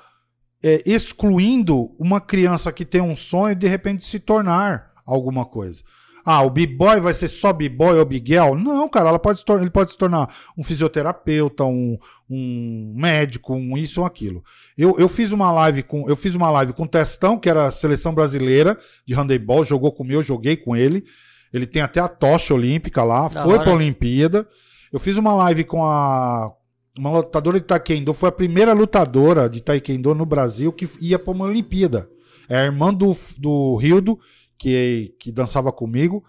é, 0.62 0.82
excluindo 0.84 1.96
uma 1.98 2.20
criança 2.20 2.70
que 2.70 2.84
tem 2.84 3.00
um 3.00 3.16
sonho 3.16 3.56
de 3.56 3.66
repente 3.66 4.04
se 4.04 4.18
tornar 4.18 4.90
alguma 5.06 5.46
coisa. 5.46 5.82
Ah, 6.28 6.42
o 6.42 6.50
b-boy 6.50 6.98
vai 6.98 7.14
ser 7.14 7.28
só 7.28 7.52
b-boy 7.52 8.00
ou 8.00 8.04
biguel? 8.04 8.56
Não, 8.56 8.88
cara, 8.88 9.10
ela 9.10 9.18
pode 9.18 9.44
ele 9.48 9.70
pode 9.70 9.92
se 9.92 9.96
tornar 9.96 10.34
um 10.58 10.64
fisioterapeuta, 10.64 11.62
um, 11.62 11.96
um 12.28 12.94
médico, 12.96 13.54
um 13.54 13.78
isso 13.78 14.00
ou 14.00 14.06
aquilo. 14.06 14.42
Eu, 14.76 14.96
eu 14.98 15.08
fiz 15.08 15.30
uma 15.30 15.52
live 15.52 15.84
com 15.84 16.10
eu 16.10 16.16
fiz 16.16 16.34
uma 16.34 16.50
live 16.50 16.72
com 16.72 16.82
o 16.82 16.88
Testão, 16.88 17.38
que 17.38 17.48
era 17.48 17.66
a 17.66 17.70
seleção 17.70 18.12
brasileira 18.12 18.76
de 19.06 19.14
handebol, 19.14 19.64
jogou 19.64 19.92
comigo, 19.92 20.18
eu 20.18 20.24
joguei 20.24 20.56
com 20.56 20.74
ele. 20.74 21.04
Ele 21.52 21.64
tem 21.64 21.80
até 21.80 22.00
a 22.00 22.08
tocha 22.08 22.52
olímpica 22.52 23.04
lá, 23.04 23.28
da 23.28 23.44
foi 23.44 23.60
para 23.60 23.70
a 23.70 23.76
Olimpíada. 23.76 24.48
Eu 24.92 24.98
fiz 24.98 25.16
uma 25.18 25.32
live 25.32 25.62
com 25.62 25.84
a 25.84 26.52
uma 26.98 27.10
lutadora 27.10 27.60
de 27.60 27.66
taekwondo, 27.66 28.12
foi 28.12 28.30
a 28.30 28.32
primeira 28.32 28.72
lutadora 28.72 29.48
de 29.48 29.60
taekwondo 29.60 30.12
no 30.12 30.26
Brasil 30.26 30.72
que 30.72 30.88
ia 31.00 31.20
para 31.20 31.32
uma 31.32 31.44
Olimpíada. 31.44 32.10
É 32.48 32.58
a 32.58 32.64
irmã 32.64 32.92
do, 32.92 33.16
do 33.38 33.76
Rildo 33.76 34.18
que, 34.58 35.14
que 35.18 35.32
dançava 35.32 35.72
comigo, 35.72 36.24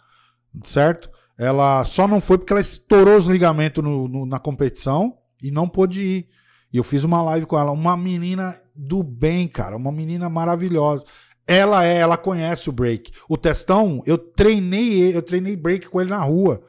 certo? 0.64 1.10
Ela 1.38 1.84
só 1.86 2.08
não 2.08 2.20
foi 2.20 2.38
porque 2.38 2.52
ela 2.52 2.62
estourou 2.62 3.18
os 3.18 3.28
ligamentos 3.28 3.84
no, 3.84 4.08
no, 4.08 4.26
na 4.26 4.40
competição 4.40 5.18
e 5.42 5.52
não 5.52 5.70
pôde 5.70 6.02
ir. 6.02 6.30
E 6.74 6.78
eu 6.78 6.84
fiz 6.84 7.04
uma 7.04 7.22
live 7.22 7.46
com 7.46 7.58
ela, 7.58 7.72
uma 7.72 7.96
menina 7.96 8.60
do 8.76 9.04
bem, 9.04 9.48
cara, 9.48 9.78
uma 9.78 9.92
menina 9.92 10.30
maravilhosa. 10.30 11.06
Ela 11.46 11.86
é, 11.86 11.98
ela 11.98 12.18
conhece 12.18 12.70
o 12.70 12.74
break. 12.74 13.12
O 13.30 13.38
testão, 13.38 14.02
eu 14.06 14.18
treinei, 14.18 15.16
eu 15.16 15.22
treinei 15.22 15.56
break 15.56 15.88
com 15.90 16.02
ele 16.02 16.10
na 16.10 16.22
rua 16.22 16.62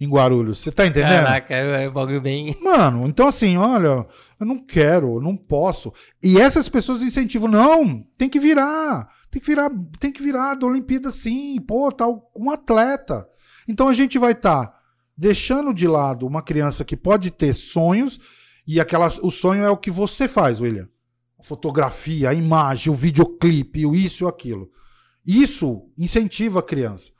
em 0.00 0.08
Guarulhos. 0.08 0.58
Você 0.58 0.72
tá 0.72 0.86
entendendo? 0.86 1.24
Caraca, 1.24 1.54
é 1.54 1.88
um 1.88 1.92
bagulho 1.92 2.20
bem. 2.20 2.56
Mano, 2.62 3.06
então 3.06 3.28
assim, 3.28 3.56
olha, 3.56 4.06
eu 4.40 4.46
não 4.46 4.58
quero, 4.58 5.16
eu 5.16 5.20
não 5.20 5.36
posso. 5.36 5.92
E 6.22 6.40
essas 6.40 6.68
pessoas 6.68 7.02
incentivam, 7.02 7.48
não, 7.48 8.04
tem 8.16 8.28
que 8.28 8.40
virar. 8.40 9.08
Tem 9.30 9.40
que 9.40 9.46
virar, 9.46 9.70
tem 9.98 10.12
que 10.12 10.22
virar 10.22 10.54
da 10.54 10.66
Olimpíada 10.66 11.10
sim, 11.10 11.60
pô, 11.60 11.92
tá 11.92 12.06
um 12.36 12.50
atleta. 12.50 13.28
Então 13.68 13.88
a 13.88 13.94
gente 13.94 14.18
vai 14.18 14.32
estar 14.32 14.66
tá 14.66 14.80
deixando 15.16 15.74
de 15.74 15.86
lado 15.86 16.26
uma 16.26 16.42
criança 16.42 16.84
que 16.84 16.96
pode 16.96 17.30
ter 17.30 17.54
sonhos 17.54 18.18
e 18.66 18.78
aquela, 18.80 19.08
o 19.22 19.30
sonho 19.30 19.64
é 19.64 19.70
o 19.70 19.76
que 19.76 19.90
você 19.90 20.28
faz, 20.28 20.60
William. 20.60 20.88
A 21.38 21.42
fotografia, 21.42 22.30
a 22.30 22.34
imagem, 22.34 22.92
o 22.92 22.96
videoclipe, 22.96 23.86
o 23.86 23.94
isso 23.94 24.24
e 24.24 24.28
aquilo. 24.28 24.70
Isso 25.26 25.90
incentiva 25.96 26.60
a 26.60 26.62
criança. 26.62 27.10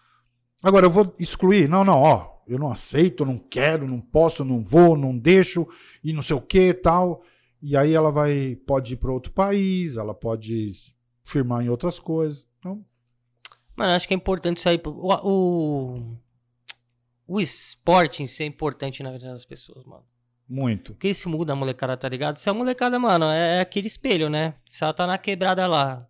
Agora 0.63 0.87
eu 0.87 0.91
vou 0.91 1.15
excluir? 1.19 1.69
Não, 1.69 1.85
não, 1.85 1.99
ó, 2.01 2.39
eu 2.47 2.59
não 2.59 2.71
aceito, 2.71 3.25
não 3.25 3.39
quero, 3.39 3.87
não 3.87 4.01
posso, 4.01 4.45
não 4.45 4.63
vou, 4.63 4.97
não 4.97 5.17
deixo 5.17 5.67
e 6.03 6.13
não 6.13 6.23
sei 6.23 6.37
o 6.37 6.41
que 6.41 6.75
tal. 6.75 7.23
E 7.63 7.77
aí 7.77 7.93
ela 7.93 8.11
vai 8.11 8.57
pode 8.67 8.95
ir 8.95 8.97
para 8.97 9.13
outro 9.13 9.33
país, 9.33 9.97
ela 9.97 10.15
pode 10.15 10.73
firmar 11.29 11.65
em 11.65 11.69
outras 11.69 11.99
coisas. 11.99 12.47
Então... 12.59 12.85
Mano, 13.77 13.93
acho 13.93 14.09
que 14.09 14.15
é 14.15 14.17
importante 14.17 14.59
isso 14.59 14.69
aí. 14.69 14.81
O, 14.85 15.15
o, 15.29 16.17
o 17.27 17.41
esporte 17.41 18.23
em 18.23 18.27
si 18.27 18.43
é 18.43 18.47
importante 18.47 19.03
na 19.03 19.13
vida 19.13 19.31
das 19.31 19.45
pessoas, 19.45 19.85
mano. 19.85 20.05
Muito. 20.49 20.93
Porque 20.93 21.09
isso 21.09 21.29
muda 21.29 21.53
a 21.53 21.57
molecada, 21.57 21.97
tá 21.97 22.09
ligado? 22.09 22.39
Se 22.39 22.49
a 22.49 22.55
molecada, 22.55 22.99
mano, 22.99 23.27
é, 23.27 23.59
é 23.59 23.61
aquele 23.61 23.87
espelho, 23.87 24.31
né? 24.31 24.55
Se 24.69 24.83
ela 24.83 24.95
tá 24.95 25.07
na 25.07 25.19
quebrada 25.19 25.67
lá, 25.67 26.09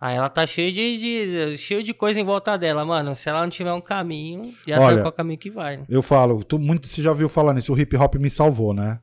Aí 0.00 0.16
ela 0.16 0.28
tá 0.28 0.46
cheia 0.46 0.70
de, 0.70 0.98
de, 0.98 1.58
cheio 1.58 1.82
de 1.82 1.92
coisa 1.92 2.20
em 2.20 2.24
volta 2.24 2.56
dela, 2.56 2.84
mano. 2.84 3.14
Se 3.16 3.28
ela 3.28 3.42
não 3.42 3.50
tiver 3.50 3.72
um 3.72 3.80
caminho, 3.80 4.54
já 4.64 4.76
Olha, 4.76 4.82
sabe 4.84 5.02
qual 5.02 5.12
caminho 5.12 5.38
que 5.38 5.50
vai. 5.50 5.78
Né? 5.78 5.84
Eu 5.88 6.02
falo, 6.02 6.44
tu, 6.44 6.56
muito 6.56 6.86
você 6.86 7.02
já 7.02 7.12
viu 7.12 7.28
falar 7.28 7.52
nisso, 7.52 7.72
o 7.72 7.78
hip 7.78 7.96
hop 7.96 8.14
me 8.14 8.30
salvou, 8.30 8.72
né? 8.72 9.00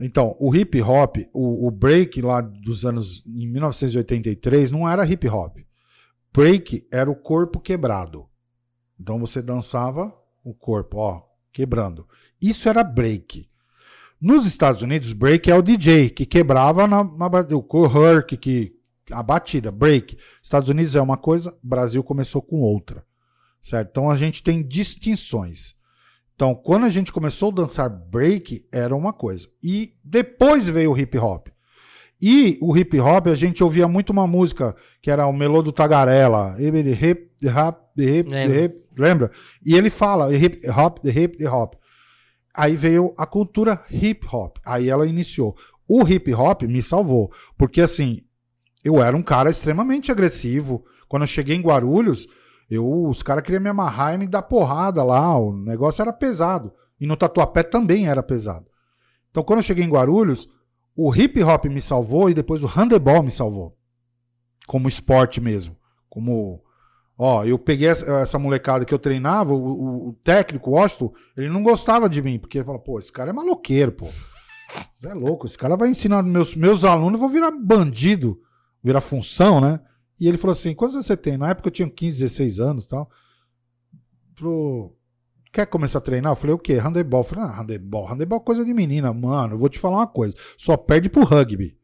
Então, 0.00 0.34
o 0.40 0.54
hip 0.54 0.80
hop, 0.80 1.16
o, 1.32 1.66
o, 1.66 1.70
break 1.70 2.22
lá 2.22 2.40
dos 2.40 2.86
anos 2.86 3.22
em 3.26 3.46
1983 3.46 4.70
não 4.70 4.88
era 4.88 5.06
hip 5.06 5.28
hop. 5.28 5.58
Break 6.32 6.86
era 6.90 7.10
o 7.10 7.14
corpo 7.14 7.60
quebrado. 7.60 8.26
Então 8.98 9.18
você 9.18 9.42
dançava 9.42 10.14
o 10.42 10.54
corpo, 10.54 10.98
ó, 10.98 11.22
quebrando. 11.52 12.08
Isso 12.40 12.68
era 12.68 12.82
break. 12.82 13.48
Nos 14.20 14.46
Estados 14.46 14.82
Unidos, 14.82 15.12
break 15.12 15.50
é 15.50 15.54
o 15.54 15.62
DJ 15.62 16.10
que 16.10 16.24
quebrava 16.24 16.86
na, 16.86 17.02
na 17.02 17.26
o 17.26 17.86
herc, 17.86 18.36
que 18.36 18.74
a 19.10 19.22
batida, 19.22 19.70
break. 19.70 20.16
Estados 20.42 20.68
Unidos 20.68 20.94
é 20.94 21.00
uma 21.00 21.16
coisa, 21.16 21.56
Brasil 21.62 22.02
começou 22.04 22.40
com 22.40 22.60
outra. 22.60 23.04
Certo? 23.60 23.88
Então 23.90 24.10
a 24.10 24.16
gente 24.16 24.42
tem 24.42 24.62
distinções. 24.62 25.74
Então, 26.40 26.54
quando 26.54 26.86
a 26.86 26.88
gente 26.88 27.12
começou 27.12 27.50
a 27.50 27.54
dançar 27.54 27.90
break, 27.90 28.66
era 28.72 28.96
uma 28.96 29.12
coisa. 29.12 29.46
E 29.62 29.92
depois 30.02 30.66
veio 30.66 30.90
o 30.90 30.98
hip 30.98 31.18
hop. 31.18 31.48
E 32.18 32.56
o 32.62 32.74
hip 32.74 32.98
hop, 32.98 33.26
a 33.26 33.34
gente 33.34 33.62
ouvia 33.62 33.86
muito 33.86 34.08
uma 34.08 34.26
música 34.26 34.74
que 35.02 35.10
era 35.10 35.26
o 35.26 35.34
Melô 35.34 35.60
do 35.60 35.70
Tagarela. 35.70 36.56
Hip, 36.58 37.30
hop, 37.46 37.76
hip, 37.98 38.30
hip, 38.32 38.86
lembra? 38.96 39.30
E 39.62 39.76
ele 39.76 39.90
fala 39.90 40.34
hip 40.34 40.66
hop, 40.70 41.04
hip 41.04 41.46
hop. 41.46 41.74
Aí 42.56 42.74
veio 42.74 43.12
a 43.18 43.26
cultura 43.26 43.78
hip 43.90 44.26
hop. 44.32 44.56
Aí 44.64 44.88
ela 44.88 45.06
iniciou. 45.06 45.54
O 45.86 46.08
hip 46.08 46.32
hop 46.32 46.62
me 46.62 46.82
salvou. 46.82 47.30
Porque 47.58 47.82
assim, 47.82 48.22
eu 48.82 49.02
era 49.02 49.14
um 49.14 49.22
cara 49.22 49.50
extremamente 49.50 50.10
agressivo. 50.10 50.86
Quando 51.06 51.24
eu 51.24 51.28
cheguei 51.28 51.54
em 51.54 51.60
Guarulhos, 51.60 52.26
eu, 52.70 53.04
os 53.08 53.22
caras 53.22 53.42
queriam 53.42 53.62
me 53.62 53.68
amarrar 53.68 54.14
e 54.14 54.18
me 54.18 54.26
dar 54.28 54.42
porrada 54.42 55.02
lá. 55.02 55.36
O 55.36 55.52
negócio 55.52 56.00
era 56.02 56.12
pesado. 56.12 56.72
E 57.00 57.06
no 57.06 57.16
Tatuapé 57.16 57.62
também 57.62 58.06
era 58.08 58.22
pesado. 58.22 58.66
Então, 59.30 59.42
quando 59.42 59.58
eu 59.58 59.62
cheguei 59.64 59.84
em 59.84 59.90
Guarulhos, 59.90 60.48
o 60.96 61.14
hip 61.14 61.42
hop 61.42 61.64
me 61.66 61.80
salvou 61.80 62.30
e 62.30 62.34
depois 62.34 62.62
o 62.62 62.66
handebol 62.66 63.22
me 63.22 63.30
salvou. 63.30 63.76
Como 64.66 64.88
esporte 64.88 65.40
mesmo. 65.40 65.76
Como 66.08 66.62
Ó, 67.22 67.44
eu 67.44 67.58
peguei 67.58 67.86
essa, 67.86 68.38
molecada 68.38 68.82
que 68.86 68.94
eu 68.94 68.98
treinava, 68.98 69.52
o, 69.52 70.08
o- 70.08 70.12
técnico, 70.24 70.70
o 70.70 70.72
Washington, 70.72 71.12
ele 71.36 71.50
não 71.50 71.62
gostava 71.62 72.08
de 72.08 72.22
mim, 72.22 72.38
porque 72.38 72.56
ele 72.56 72.64
falou, 72.64 72.80
pô, 72.80 72.98
esse 72.98 73.12
cara 73.12 73.28
é 73.28 73.32
maloqueiro, 73.32 73.92
pô. 73.92 74.06
Você 74.98 75.06
é 75.08 75.12
louco, 75.12 75.44
esse 75.44 75.58
cara 75.58 75.76
vai 75.76 75.90
ensinar 75.90 76.22
meus, 76.22 76.56
meus 76.56 76.82
alunos, 76.82 77.20
eu 77.20 77.20
vou 77.20 77.28
virar 77.28 77.50
bandido, 77.50 78.40
virar 78.82 79.02
função, 79.02 79.60
né? 79.60 79.80
E 80.20 80.28
ele 80.28 80.36
falou 80.36 80.52
assim, 80.52 80.74
quantos 80.74 80.94
anos 80.96 81.06
você 81.06 81.16
tem? 81.16 81.38
Na 81.38 81.48
época 81.50 81.68
eu 81.68 81.72
tinha 81.72 81.88
15, 81.88 82.18
16 82.20 82.60
anos 82.60 82.84
e 82.84 82.88
tal. 82.88 83.10
Falou, 84.36 84.96
quer 85.52 85.66
começar 85.66 85.98
a 85.98 86.02
treinar? 86.02 86.32
Eu 86.32 86.36
falei, 86.36 86.54
o 86.54 86.58
quê? 86.58 86.74
Handebol. 86.74 87.20
Eu 87.20 87.24
falei, 87.24 87.44
ah, 87.44 87.60
handebol, 87.60 88.06
handebol 88.06 88.38
é 88.38 88.44
coisa 88.44 88.64
de 88.64 88.72
menina. 88.74 89.12
Mano, 89.12 89.54
eu 89.54 89.58
vou 89.58 89.68
te 89.68 89.78
falar 89.78 89.96
uma 89.98 90.06
coisa, 90.06 90.34
só 90.56 90.76
perde 90.76 91.08
pro 91.08 91.24
rugby. 91.24 91.76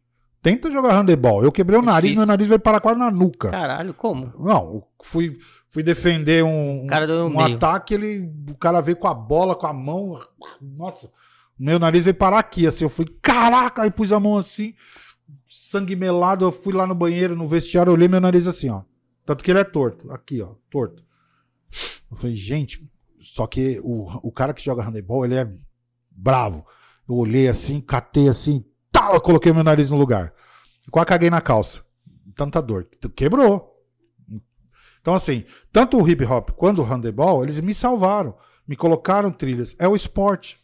Tenta 0.43 0.71
jogar 0.71 0.93
handebol. 0.95 1.43
Eu 1.43 1.51
quebrei 1.51 1.79
o 1.79 1.83
É 1.83 1.85
nariz, 1.87 2.03
difícil. 2.11 2.21
meu 2.21 2.27
nariz 2.27 2.47
veio 2.47 2.61
parar 2.61 2.79
quase 2.81 2.99
na 2.99 3.11
nuca. 3.11 3.51
Caralho, 3.51 3.93
como? 3.93 4.33
Não, 4.39 4.85
fui, 5.03 5.39
fui 5.69 5.83
defender 5.83 6.45
um, 6.45 6.87
cara 6.87 7.25
um 7.25 7.31
meio. 7.37 7.57
ataque, 7.57 7.95
ele, 7.95 8.31
o 8.49 8.55
cara 8.55 8.81
veio 8.81 8.97
com 8.97 9.09
a 9.09 9.15
bola, 9.15 9.57
com 9.57 9.67
a 9.67 9.73
mão. 9.73 10.21
Nossa, 10.63 11.11
meu 11.59 11.79
nariz 11.81 12.05
veio 12.05 12.15
parar 12.15 12.39
aqui, 12.39 12.65
assim. 12.67 12.85
Eu 12.85 12.91
fui, 12.91 13.07
caraca, 13.21 13.83
aí 13.83 13.91
pus 13.91 14.13
a 14.13 14.21
mão 14.21 14.37
assim, 14.39 14.73
sangue 15.47 15.97
melado. 15.97 16.45
Eu 16.45 16.53
fui 16.53 16.73
lá 16.73 16.87
no 16.87 16.95
banheiro, 16.95 17.37
no 17.37 17.47
vestiário, 17.47 17.93
olhei 17.93 18.09
meu 18.09 18.21
nariz 18.21 18.47
assim, 18.47 18.71
ó. 18.71 18.83
Tanto 19.25 19.43
que 19.43 19.51
ele 19.51 19.59
é 19.59 19.65
torto, 19.65 20.11
aqui, 20.13 20.41
ó, 20.41 20.55
torto. 20.71 21.05
Eu 22.11 22.17
falei, 22.17 22.37
gente, 22.37 22.87
só 23.21 23.47
que 23.47 23.81
o, 23.83 24.29
o 24.29 24.31
cara 24.31 24.55
que 24.55 24.65
joga 24.65 24.83
handebol, 24.83 25.25
ele 25.25 25.35
é 25.35 25.53
bravo. 26.11 26.65
Eu 27.09 27.17
olhei 27.17 27.49
assim, 27.49 27.81
catei 27.81 28.29
assim, 28.29 28.65
tal, 28.93 29.15
eu 29.15 29.21
coloquei 29.21 29.53
meu 29.53 29.65
nariz 29.65 29.91
no 29.91 29.97
lugar. 29.97 30.33
Quase 30.91 31.07
caguei 31.07 31.31
na 31.31 31.41
calça. 31.41 31.85
Tanta 32.35 32.63
dor. 32.63 32.89
Quebrou. 33.15 33.75
Então, 35.01 35.15
assim, 35.15 35.45
tanto 35.73 36.01
o 36.01 36.09
hip 36.09 36.25
hop 36.25 36.51
quanto 36.51 36.83
o 36.83 36.85
handebol, 36.85 37.43
eles 37.43 37.61
me 37.61 37.75
salvaram. 37.75 38.37
Me 38.67 38.77
colocaram 38.77 39.31
trilhas. 39.31 39.75
É 39.79 39.87
o 39.87 39.97
esporte. 39.97 40.59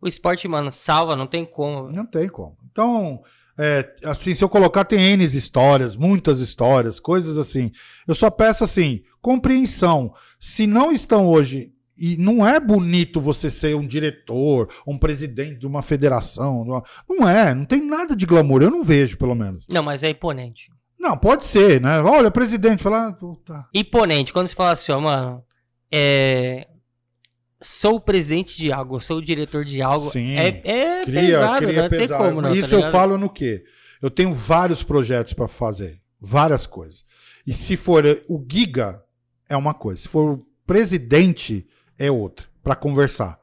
O 0.00 0.06
esporte, 0.06 0.46
mano, 0.46 0.70
salva, 0.70 1.16
não 1.16 1.26
tem 1.26 1.44
como. 1.44 1.90
Não 1.90 2.06
tem 2.06 2.28
como. 2.28 2.56
Então, 2.76 3.22
é, 3.58 3.90
assim, 4.04 4.34
se 4.34 4.44
eu 4.44 4.50
colocar, 4.50 4.84
tem 4.84 5.00
N 5.00 5.24
histórias, 5.24 5.96
muitas 5.96 6.40
histórias, 6.40 7.00
coisas 7.00 7.38
assim. 7.38 7.72
Eu 8.06 8.14
só 8.14 8.28
peço, 8.30 8.62
assim, 8.64 9.00
compreensão. 9.22 10.12
Se 10.38 10.66
não 10.66 10.92
estão 10.92 11.26
hoje, 11.26 11.72
e 11.96 12.18
não 12.18 12.46
é 12.46 12.60
bonito 12.60 13.18
você 13.18 13.48
ser 13.48 13.74
um 13.74 13.86
diretor, 13.86 14.68
um 14.86 14.98
presidente 14.98 15.60
de 15.60 15.66
uma 15.66 15.80
federação, 15.80 16.64
de 16.64 16.70
uma- 16.70 16.82
não 17.08 17.26
é, 17.26 17.54
não 17.54 17.64
tem 17.64 17.80
nada 17.82 18.14
de 18.14 18.26
glamour, 18.26 18.62
eu 18.62 18.70
não 18.70 18.82
vejo, 18.82 19.16
pelo 19.16 19.34
menos. 19.34 19.64
Não, 19.70 19.82
mas 19.82 20.04
é 20.04 20.10
imponente. 20.10 20.70
Não, 21.00 21.16
pode 21.16 21.46
ser, 21.46 21.80
né? 21.80 22.02
Olha, 22.02 22.30
presidente, 22.30 22.82
falar, 22.82 23.14
puta. 23.14 23.66
Imponente, 23.72 24.34
quando 24.34 24.48
você 24.48 24.54
fala 24.54 24.72
assim, 24.72 24.92
ó, 24.92 25.00
mano, 25.00 25.42
é. 25.90 26.66
Sou 27.66 27.96
o 27.96 28.00
presidente 28.00 28.56
de 28.56 28.72
algo, 28.72 29.00
sou 29.00 29.18
o 29.18 29.22
diretor 29.24 29.64
de 29.64 29.82
algo. 29.82 30.10
Sim. 30.10 30.36
É, 30.36 30.62
é 30.64 31.04
Cria, 31.04 31.20
pesado, 31.20 31.66
cria 31.66 31.82
não 31.82 31.88
tem 31.88 31.98
pesado. 31.98 32.24
como, 32.24 32.40
não. 32.42 32.50
tá 32.50 32.56
Isso 32.56 32.74
eu 32.74 32.78
ligado? 32.78 32.92
falo 32.92 33.18
no 33.18 33.28
quê? 33.28 33.64
Eu 34.00 34.10
tenho 34.10 34.32
vários 34.32 34.82
projetos 34.82 35.32
para 35.32 35.48
fazer, 35.48 36.00
várias 36.20 36.66
coisas. 36.66 37.04
E 37.46 37.52
se 37.52 37.76
for 37.76 38.04
eh, 38.06 38.22
o 38.28 38.44
Giga, 38.50 39.02
é 39.48 39.56
uma 39.56 39.74
coisa. 39.74 40.02
Se 40.02 40.08
for 40.08 40.32
o 40.34 40.46
presidente, 40.66 41.66
é 41.98 42.10
outra, 42.10 42.46
para 42.62 42.74
conversar. 42.74 43.38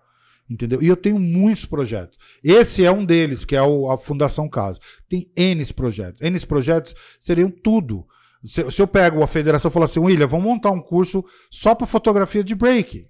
Entendeu? 0.49 0.81
E 0.83 0.87
eu 0.87 0.95
tenho 0.97 1.17
muitos 1.19 1.65
projetos. 1.65 2.17
Esse 2.43 2.83
é 2.85 2.91
um 2.91 3.03
deles, 3.05 3.43
que 3.45 3.55
é 3.55 3.61
o- 3.61 3.89
a 3.89 3.97
Fundação 3.97 4.47
Casa. 4.49 4.79
Tem 5.09 5.31
N 5.35 5.65
projetos. 5.73 6.21
N 6.21 6.39
projetos 6.45 6.93
seriam 7.19 7.49
tudo. 7.49 8.05
Se, 8.43 8.69
se 8.71 8.81
eu 8.81 8.87
pego 8.87 9.23
a 9.23 9.27
federação 9.27 9.69
e 9.69 9.73
falo 9.73 9.85
assim, 9.85 9.99
William, 10.01 10.27
vamos 10.27 10.45
montar 10.45 10.71
um 10.71 10.81
curso 10.81 11.23
só 11.49 11.73
para 11.73 11.87
fotografia 11.87 12.43
de 12.43 12.53
break. 12.53 13.07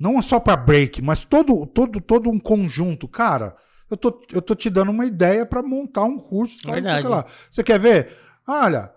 Não 0.00 0.22
só 0.22 0.40
para 0.40 0.56
break, 0.56 1.02
mas 1.02 1.24
todo, 1.24 1.66
todo, 1.66 2.00
todo 2.00 2.30
um 2.30 2.38
conjunto. 2.38 3.06
Cara, 3.06 3.54
eu 3.90 3.98
tô, 3.98 4.22
eu 4.32 4.40
tô 4.40 4.54
te 4.54 4.70
dando 4.70 4.90
uma 4.90 5.04
ideia 5.04 5.44
para 5.44 5.62
montar 5.62 6.04
um 6.04 6.18
curso. 6.18 6.56
isso 6.56 6.70
Verdade. 6.70 7.06
lá. 7.06 7.26
Você 7.50 7.62
quer 7.62 7.78
ver? 7.78 8.16
Olha, 8.48 8.90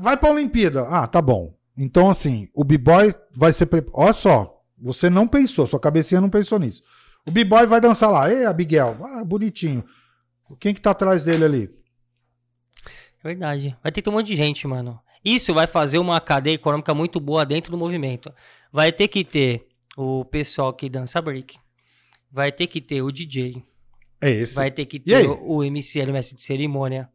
vai 0.00 0.16
pra 0.16 0.32
Olimpíada. 0.32 0.82
Ah, 0.88 1.06
tá 1.06 1.22
bom. 1.22 1.54
Então, 1.78 2.10
assim, 2.10 2.48
o 2.52 2.64
B-Boy 2.64 3.14
vai 3.36 3.52
ser. 3.52 3.66
Pre... 3.66 3.86
Olha 3.92 4.12
só, 4.12 4.60
você 4.76 5.08
não 5.08 5.28
pensou, 5.28 5.64
sua 5.64 5.78
cabecinha 5.78 6.20
não 6.20 6.28
pensou 6.28 6.58
nisso. 6.58 6.82
O 7.24 7.30
B-Boy 7.30 7.64
vai 7.66 7.80
dançar 7.80 8.10
lá. 8.10 8.28
Ei, 8.28 8.44
Abigail. 8.44 8.96
Ah, 9.00 9.24
bonitinho. 9.24 9.84
Quem 10.58 10.74
que 10.74 10.80
tá 10.80 10.90
atrás 10.90 11.22
dele 11.22 11.44
ali? 11.44 11.70
É 13.22 13.28
verdade. 13.28 13.76
Vai 13.80 13.92
ter 13.92 14.02
que 14.02 14.02
ter 14.02 14.10
um 14.10 14.14
monte 14.14 14.26
de 14.26 14.36
gente, 14.36 14.66
mano. 14.66 14.98
Isso 15.24 15.54
vai 15.54 15.68
fazer 15.68 15.98
uma 15.98 16.20
cadeia 16.20 16.54
econômica 16.54 16.92
muito 16.92 17.20
boa 17.20 17.46
dentro 17.46 17.70
do 17.70 17.78
movimento. 17.78 18.32
Vai 18.72 18.90
ter 18.90 19.06
que 19.06 19.24
ter 19.24 19.68
o 19.96 20.24
pessoal 20.24 20.72
que 20.72 20.88
dança 20.88 21.20
break. 21.20 21.56
Vai 22.30 22.50
ter 22.50 22.66
que 22.66 22.80
ter 22.80 23.02
o 23.02 23.10
DJ. 23.12 23.62
É 24.20 24.30
esse. 24.30 24.54
Vai 24.54 24.70
ter 24.70 24.86
que 24.86 24.98
ter 25.00 25.26
o, 25.26 25.58
o 25.58 25.64
MCL, 25.64 26.10
o 26.10 26.12
mestre 26.12 26.36
de 26.36 26.42
cerimônia. 26.42 27.08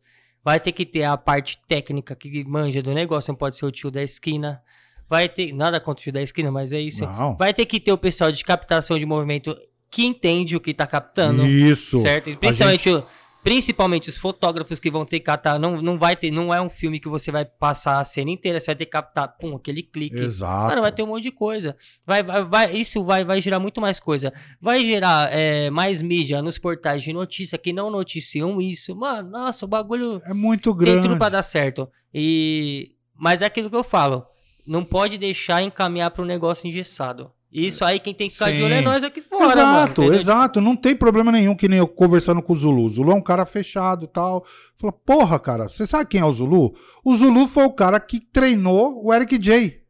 Vai 0.43 0.59
ter 0.59 0.71
que 0.71 0.85
ter 0.85 1.03
a 1.03 1.17
parte 1.17 1.57
técnica 1.67 2.15
que 2.15 2.43
manja 2.45 2.81
do 2.81 2.93
negócio. 2.93 3.31
Não 3.31 3.37
pode 3.37 3.57
ser 3.57 3.65
o 3.65 3.71
tio 3.71 3.89
da 3.91 4.01
esquina. 4.03 4.61
Vai 5.09 5.27
ter. 5.27 5.51
Nada 5.53 5.79
contra 5.79 6.01
o 6.01 6.03
tio 6.03 6.13
da 6.13 6.21
esquina, 6.21 6.51
mas 6.51 6.71
é 6.71 6.79
isso. 6.79 7.05
Não. 7.05 7.35
Vai 7.35 7.53
ter 7.53 7.65
que 7.65 7.79
ter 7.79 7.91
o 7.91 7.97
pessoal 7.97 8.31
de 8.31 8.43
captação 8.43 8.97
de 8.99 9.05
movimento 9.05 9.57
que 9.89 10.05
entende 10.05 10.55
o 10.55 10.59
que 10.59 10.73
tá 10.73 10.85
captando. 10.85 11.45
Isso. 11.45 12.01
Certo? 12.01 12.35
Principalmente, 12.37 12.89
o- 12.89 13.03
principalmente 13.47 14.09
os 14.09 14.17
fotógrafos 14.17 14.77
que 14.77 14.91
vão 14.91 15.05
ter 15.05 15.19
que 15.19 15.25
captar. 15.25 15.57
Não, 15.57 15.81
não 15.81 15.97
vai 15.97 16.17
ter, 16.17 16.29
não 16.31 16.53
é 16.53 16.61
um 16.61 16.69
filme 16.69 16.99
que 16.99 17.07
você 17.07 17.31
vai 17.31 17.45
passar 17.45 17.97
a 17.99 18.03
cena 18.03 18.29
inteira, 18.29 18.59
você 18.59 18.65
vai 18.65 18.75
ter 18.75 18.83
que 18.85 18.91
captar, 18.91 19.37
pum, 19.37 19.55
aquele 19.55 19.81
clique. 19.81 20.17
Exato. 20.17 20.67
Mano, 20.67 20.81
vai 20.81 20.91
ter 20.91 21.03
um 21.03 21.07
monte 21.07 21.23
de 21.23 21.31
coisa. 21.31 21.73
Vai, 22.05 22.21
vai, 22.21 22.43
vai- 22.43 22.75
isso 22.75 23.01
vai, 23.05 23.23
vai 23.23 23.39
gerar 23.39 23.57
muito 23.59 23.79
mais 23.79 24.01
coisa. 24.01 24.33
Vai 24.59 24.83
gerar 24.83 25.31
é, 25.31 25.69
mais 25.69 26.01
mídia 26.01 26.41
nos 26.41 26.57
portais 26.57 27.01
de 27.01 27.13
notícia 27.13 27.57
que 27.57 27.71
não 27.71 27.89
noticiam 27.89 28.59
isso. 28.59 28.93
Mano, 28.93 29.29
nossa, 29.29 29.63
o 29.63 29.67
bagulho 29.67 30.21
É 30.25 30.33
muito 30.33 30.71
tem 30.75 30.79
grande. 30.85 31.07
tudo 31.07 31.17
pra 31.17 31.29
dar 31.29 31.43
certo. 31.43 31.89
E... 32.13 32.91
Mas 33.15 33.41
é 33.41 33.45
aquilo 33.45 33.69
que 33.69 33.75
eu 33.77 33.83
falo. 33.83 34.25
Não 34.65 34.83
pode 34.83 35.17
deixar 35.17 35.61
encaminhar 35.63 36.11
para 36.11 36.21
um 36.21 36.27
negócio 36.27 36.67
engessado. 36.67 37.31
Isso 37.65 37.83
aí, 37.83 37.99
quem 37.99 38.13
tem 38.13 38.27
que 38.27 38.35
ficar 38.35 38.51
de 38.51 38.57
Sim. 38.57 38.63
olho 38.63 38.73
é 38.75 38.81
nós 38.81 39.03
aqui 39.03 39.19
fora, 39.21 39.47
mano. 39.47 39.51
exato, 39.51 40.01
entendeu? 40.03 40.19
exato. 40.19 40.61
Não 40.61 40.75
tem 40.75 40.95
problema 40.95 41.31
nenhum 41.31 41.55
que 41.55 41.67
nem 41.67 41.79
eu 41.79 41.87
conversando 41.87 42.41
com 42.41 42.53
o 42.53 42.55
Zulu. 42.55 42.83
O 42.83 42.89
Zulu 42.89 43.11
é 43.11 43.15
um 43.15 43.21
cara 43.21 43.45
fechado 43.47 44.05
e 44.05 44.07
tal. 44.07 44.45
Fala, 44.75 44.93
porra, 44.93 45.39
cara, 45.39 45.67
você 45.67 45.87
sabe 45.87 46.07
quem 46.07 46.21
é 46.21 46.25
o 46.25 46.31
Zulu? 46.31 46.75
O 47.03 47.15
Zulu 47.15 47.47
foi 47.47 47.65
o 47.65 47.71
cara 47.71 47.99
que 47.99 48.19
treinou 48.19 49.03
o 49.03 49.11
Eric 49.11 49.39
J. 49.39 49.81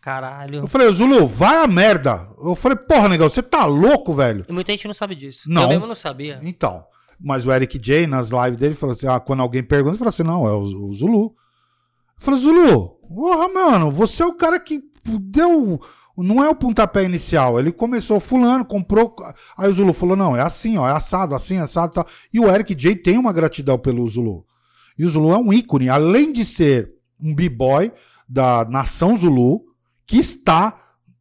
Caralho. 0.00 0.60
Eu 0.60 0.66
falei, 0.66 0.90
Zulu, 0.92 1.26
vai 1.26 1.62
a 1.62 1.66
merda. 1.66 2.28
Eu 2.42 2.54
falei, 2.54 2.76
porra, 2.76 3.08
negão, 3.08 3.28
você 3.28 3.42
tá 3.42 3.66
louco, 3.66 4.14
velho? 4.14 4.44
E 4.48 4.52
muita 4.52 4.72
gente 4.72 4.86
não 4.86 4.94
sabe 4.94 5.14
disso. 5.14 5.42
Não. 5.46 5.64
Eu 5.64 5.68
mesmo 5.68 5.86
não 5.86 5.94
sabia. 5.94 6.40
Então, 6.42 6.84
mas 7.20 7.46
o 7.46 7.52
Eric 7.52 7.78
J, 7.78 8.06
nas 8.06 8.30
lives 8.30 8.56
dele, 8.56 8.74
falou 8.74 8.94
assim: 8.96 9.06
ah, 9.06 9.20
quando 9.20 9.40
alguém 9.40 9.62
pergunta, 9.62 9.90
ele 9.90 9.98
falou 9.98 10.08
assim: 10.08 10.24
não, 10.24 10.46
é 10.46 10.52
o, 10.52 10.88
o 10.88 10.94
Zulu. 10.94 11.24
Eu 11.24 11.34
falei, 12.16 12.40
Zulu, 12.40 12.88
porra, 13.14 13.48
mano, 13.48 13.90
você 13.90 14.22
é 14.22 14.26
o 14.26 14.34
cara 14.34 14.58
que 14.58 14.82
deu. 15.04 15.80
Não 16.16 16.44
é 16.44 16.48
o 16.48 16.54
pontapé 16.54 17.04
inicial. 17.04 17.58
Ele 17.58 17.72
começou 17.72 18.20
fulano, 18.20 18.64
comprou. 18.64 19.14
Aí 19.56 19.68
o 19.70 19.72
Zulu 19.72 19.92
falou: 19.92 20.14
não, 20.16 20.36
é 20.36 20.40
assim, 20.42 20.76
ó, 20.76 20.88
é 20.88 20.92
assado, 20.92 21.34
assim, 21.34 21.58
assado 21.58 21.92
e 21.92 21.94
tal. 21.94 22.06
E 22.34 22.40
o 22.40 22.50
Eric 22.50 22.74
J 22.74 22.96
tem 22.96 23.16
uma 23.18 23.32
gratidão 23.32 23.78
pelo 23.78 24.06
Zulu. 24.08 24.44
E 24.98 25.04
o 25.04 25.08
Zulu 25.08 25.32
é 25.32 25.38
um 25.38 25.52
ícone, 25.52 25.88
além 25.88 26.32
de 26.32 26.44
ser 26.44 26.92
um 27.18 27.34
b-boy 27.34 27.92
da 28.28 28.64
nação 28.66 29.16
Zulu, 29.16 29.62
que 30.06 30.18
está 30.18 30.78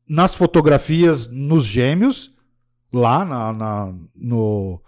nas 0.10 0.36
fotografias 0.36 1.26
nos 1.32 1.66
gêmeos, 1.66 2.32
lá 2.92 3.24
na, 3.24 3.54
na- 3.54 3.94
no, 4.16 4.82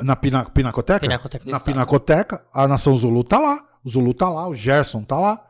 na 0.00 0.16
pina, 0.16 0.44
Pinacoteca? 0.50 1.00
Pinacoteca 1.00 1.44
na 1.44 1.52
Estado. 1.58 1.64
Pinacoteca, 1.72 2.44
a 2.52 2.66
nação 2.66 2.96
Zulu 2.96 3.22
tá 3.22 3.38
lá. 3.38 3.64
O 3.84 3.88
Zulu 3.90 4.12
tá 4.12 4.28
lá, 4.28 4.48
o 4.48 4.54
Gerson 4.54 5.04
tá 5.04 5.16
lá. 5.18 5.40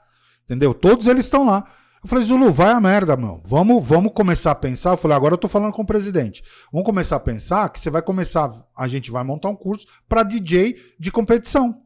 Entendeu? 0.44 0.74
Todos 0.74 1.06
eles 1.06 1.24
estão 1.24 1.46
lá. 1.46 1.64
Eu 2.06 2.08
falei, 2.08 2.24
Zulu, 2.24 2.52
vai 2.52 2.70
a 2.70 2.80
merda, 2.80 3.16
meu. 3.16 3.42
Vamos, 3.44 3.84
vamos 3.84 4.12
começar 4.12 4.52
a 4.52 4.54
pensar. 4.54 4.90
Eu 4.92 4.96
falei, 4.96 5.16
agora 5.16 5.34
eu 5.34 5.38
tô 5.38 5.48
falando 5.48 5.72
com 5.72 5.82
o 5.82 5.86
presidente. 5.86 6.40
Vamos 6.72 6.86
começar 6.86 7.16
a 7.16 7.20
pensar 7.20 7.68
que 7.68 7.80
você 7.80 7.90
vai 7.90 8.00
começar. 8.00 8.48
A 8.76 8.86
gente 8.86 9.10
vai 9.10 9.24
montar 9.24 9.48
um 9.48 9.56
curso 9.56 9.88
para 10.08 10.22
DJ 10.22 10.76
de 11.00 11.10
competição. 11.10 11.82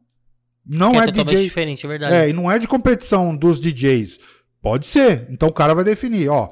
Não 0.63 0.91
é, 0.91 1.07
totalmente 1.07 1.25
DJ. 1.25 1.43
diferente, 1.45 1.85
é 1.87 1.89
verdade. 1.89 2.13
É, 2.13 2.29
e 2.29 2.33
não 2.33 2.51
é 2.51 2.59
de 2.59 2.67
competição 2.67 3.35
dos 3.35 3.59
DJs. 3.59 4.19
Pode 4.61 4.85
ser. 4.85 5.25
Então 5.31 5.49
o 5.49 5.53
cara 5.53 5.73
vai 5.73 5.83
definir, 5.83 6.29
ó. 6.29 6.51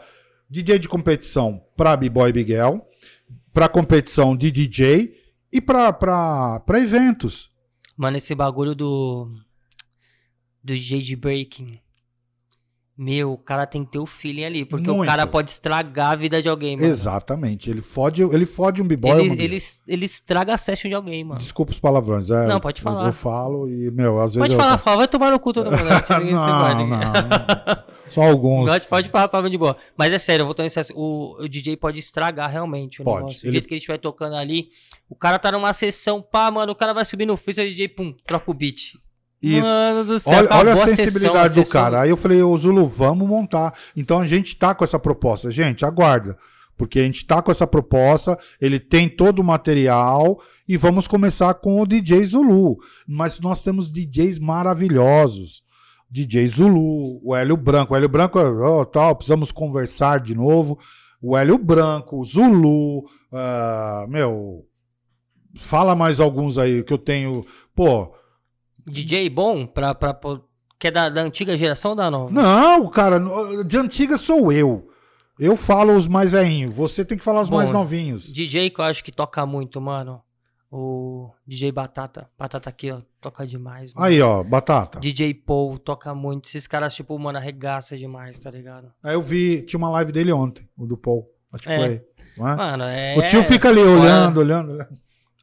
DJ 0.50 0.80
de 0.80 0.90
competição 0.90 1.62
pra 1.78 1.96
B-Boy 1.96 2.34
Bigel, 2.34 2.84
pra 3.54 3.70
competição 3.70 4.36
de 4.36 4.50
DJ 4.50 5.14
e 5.54 5.62
pra, 5.62 5.94
pra, 5.94 6.60
pra 6.62 6.80
eventos. 6.80 7.52
Mano, 7.96 8.18
esse 8.18 8.34
bagulho 8.34 8.74
do. 8.74 9.32
Do 10.64 10.74
DJ 10.74 11.02
de 11.02 11.16
breaking. 11.16 11.80
Meu, 13.02 13.32
o 13.32 13.38
cara 13.38 13.66
tem 13.66 13.86
que 13.86 13.92
ter 13.94 14.00
o 14.00 14.06
feeling 14.06 14.44
ali, 14.44 14.66
porque 14.66 14.92
o 14.92 14.96
Muito. 14.96 15.08
cara 15.10 15.26
pode 15.26 15.52
estragar 15.52 16.12
a 16.12 16.16
vida 16.16 16.42
de 16.42 16.50
alguém, 16.50 16.76
mano. 16.76 16.86
Exatamente. 16.90 17.70
Ele 17.70 17.82
fode, 17.82 18.22
ele 18.22 18.46
fode 18.46 18.82
um 18.82 18.86
b-boy. 18.86 19.22
Ele, 19.24 19.42
ele, 19.42 19.58
ele 19.88 20.06
estraga 20.06 20.54
a 20.54 20.58
session 20.58 20.90
de 20.90 20.96
alguém, 20.96 21.24
mano. 21.24 21.40
Desculpa 21.40 21.72
os 21.72 21.80
palavrões. 21.80 22.30
É, 22.30 22.46
Não, 22.46 22.60
pode 22.60 22.82
eu- 22.82 22.84
falar. 22.84 23.06
Eu, 23.06 23.14
falo 23.14 23.70
e, 23.70 23.90
meu, 23.90 24.20
às 24.20 24.34
vezes. 24.36 24.40
Pode 24.50 24.54
eu- 24.54 24.60
falar, 24.60 24.78
fala, 24.78 24.98
vai 24.98 25.08
tomar 25.08 25.32
no 25.32 25.40
cu 25.40 25.54
todo 25.54 25.72
mundo. 25.72 25.82
né? 25.82 25.90
Não, 26.34 26.66
aqui. 26.66 26.84
não. 26.84 27.84
Só 28.10 28.24
alguns. 28.24 28.66
Pode, 28.70 28.88
pode 28.88 29.10
falar 29.30 29.44
mim 29.44 29.52
de 29.52 29.58
boa. 29.58 29.78
Mas 29.98 30.12
é 30.12 30.18
sério, 30.18 30.44
eu 30.44 30.48
vou 30.48 30.56
nesse 30.60 30.78
assunto. 30.80 31.00
O, 31.00 31.44
o 31.44 31.48
DJ 31.48 31.78
pode 31.78 32.00
estragar 32.00 32.52
realmente 32.52 33.02
o 33.02 33.06
Pode. 33.06 33.18
negócio. 33.20 33.44
Ele- 33.46 33.50
O 33.50 33.52
jeito 33.54 33.68
que 33.70 33.76
ele 33.76 33.80
estiver 33.80 33.98
tocando 34.00 34.36
ali. 34.36 34.72
O 35.10 35.16
cara 35.16 35.40
tá 35.40 35.52
numa 35.54 35.72
sessão, 35.72 36.22
pá, 36.22 36.52
mano, 36.52 36.74
o 36.74 36.76
cara 36.76 36.94
vai 36.94 37.06
subir 37.06 37.26
no 37.26 37.38
freestyle, 37.38 37.70
o 37.70 37.72
DJ, 37.72 37.88
pum, 37.88 38.14
troca 38.26 38.52
o 38.52 38.54
beat. 38.54 38.98
Isso. 39.42 39.62
Mano 39.62 40.04
do 40.06 40.20
céu, 40.20 40.34
Olha, 40.38 40.50
olha 40.58 40.74
a 40.74 40.88
sensibilidade 40.88 41.38
a 41.38 41.44
do 41.48 41.66
sessão- 41.66 41.82
cara. 41.82 42.02
Aí 42.02 42.10
eu 42.10 42.18
falei, 42.18 42.42
ô 42.44 42.58
Zulu, 42.58 42.86
vamos 42.86 43.28
montar. 43.28 43.74
Então 43.96 44.20
a 44.20 44.28
gente 44.28 44.56
tá 44.56 44.76
com 44.76 44.84
essa 44.84 45.00
proposta. 45.00 45.50
Gente, 45.50 45.86
aguarda. 45.86 46.38
Porque 46.78 47.00
a 47.00 47.04
gente 47.04 47.26
tá 47.26 47.42
com 47.42 47.52
essa 47.52 47.68
proposta, 47.68 48.38
ele 48.60 48.80
tem 48.80 49.10
todo 49.10 49.40
o 49.40 49.44
material 49.44 50.40
e 50.68 50.78
vamos 50.78 51.08
começar 51.08 51.54
com 51.56 51.82
o 51.82 51.86
DJ 51.86 52.24
Zulu. 52.26 52.78
Mas 53.08 53.40
nós 53.40 53.64
temos 53.64 53.92
DJs 53.92 54.40
maravilhosos. 54.40 55.62
DJ 56.10 56.48
Zulu, 56.48 57.20
o 57.24 57.36
Hélio 57.36 57.56
Branco. 57.58 57.94
O 57.94 57.98
Hélio 57.98 58.10
Branco, 58.10 58.40
ó, 58.40 58.84
tal, 58.86 59.16
precisamos 59.16 59.52
conversar 59.52 60.20
de 60.22 60.34
novo. 60.36 60.80
O 61.22 61.38
Hélio 61.38 61.58
Branco, 61.58 62.18
o 62.20 62.24
Zulu, 62.26 63.04
ah, 63.32 64.06
meu. 64.10 64.66
Fala 65.56 65.96
mais 65.96 66.20
alguns 66.20 66.58
aí 66.58 66.84
que 66.84 66.94
eu 66.94 66.98
tenho. 66.98 67.46
Pô, 67.76 68.14
DJ 68.90 69.30
bom 69.30 69.66
pra. 69.66 69.94
pra, 69.96 70.14
pra 70.14 70.40
que 70.78 70.88
é 70.88 70.92
da, 70.92 71.10
da 71.10 71.22
antiga 71.22 71.58
geração 71.58 71.92
ou 71.92 71.98
da 71.98 72.10
nova? 72.10 72.32
Não, 72.32 72.88
cara, 72.90 73.20
de 73.66 73.78
antiga 73.78 74.18
sou 74.18 74.52
eu. 74.52 74.88
Eu 75.38 75.56
falo 75.58 75.96
os 75.96 76.08
mais 76.08 76.32
velhinhos. 76.32 76.74
Você 76.76 77.04
tem 77.04 77.18
que 77.18 77.24
falar 77.24 77.42
os 77.42 77.50
Bom, 77.50 77.58
mais 77.58 77.70
novinhos. 77.72 78.32
DJ 78.32 78.70
que 78.70 78.80
eu 78.80 78.86
acho 78.86 79.04
que 79.04 79.12
toca 79.12 79.46
muito, 79.46 79.80
mano. 79.82 80.22
O 80.72 81.32
DJ 81.48 81.72
Batata. 81.72 82.30
Batata 82.38 82.70
aqui, 82.70 82.92
ó. 82.92 83.00
Toca 83.20 83.46
demais. 83.48 83.94
mano. 83.94 84.06
Aí, 84.08 84.22
ó, 84.22 84.44
Batata. 84.44 85.00
DJ 85.00 85.34
Paul 85.34 85.80
toca 85.80 86.14
muito. 86.14 86.48
Esses 86.48 86.68
caras, 86.68 86.94
tipo, 86.94 87.18
mano, 87.18 87.38
arregaça 87.38 87.98
demais, 87.98 88.38
tá 88.38 88.52
ligado? 88.52 88.92
Aí 89.04 89.16
eu 89.16 89.22
vi, 89.22 89.62
tinha 89.64 89.78
uma 89.78 89.90
live 89.90 90.12
dele 90.12 90.32
ontem, 90.32 90.68
o 90.78 90.86
do 90.86 90.96
Paul. 90.96 91.28
Acho 91.52 91.64
que 91.64 91.70
É. 91.72 91.78
foi. 91.78 92.02
não 92.38 92.48
é? 92.48 92.56
Mano, 92.56 92.84
é. 92.84 93.18
o 93.18 93.28
tio 93.28 93.44
fica 93.44 93.68
ali 93.70 93.82
olhando, 93.82 94.40
olhando, 94.40 94.72
olhando. 94.74 94.98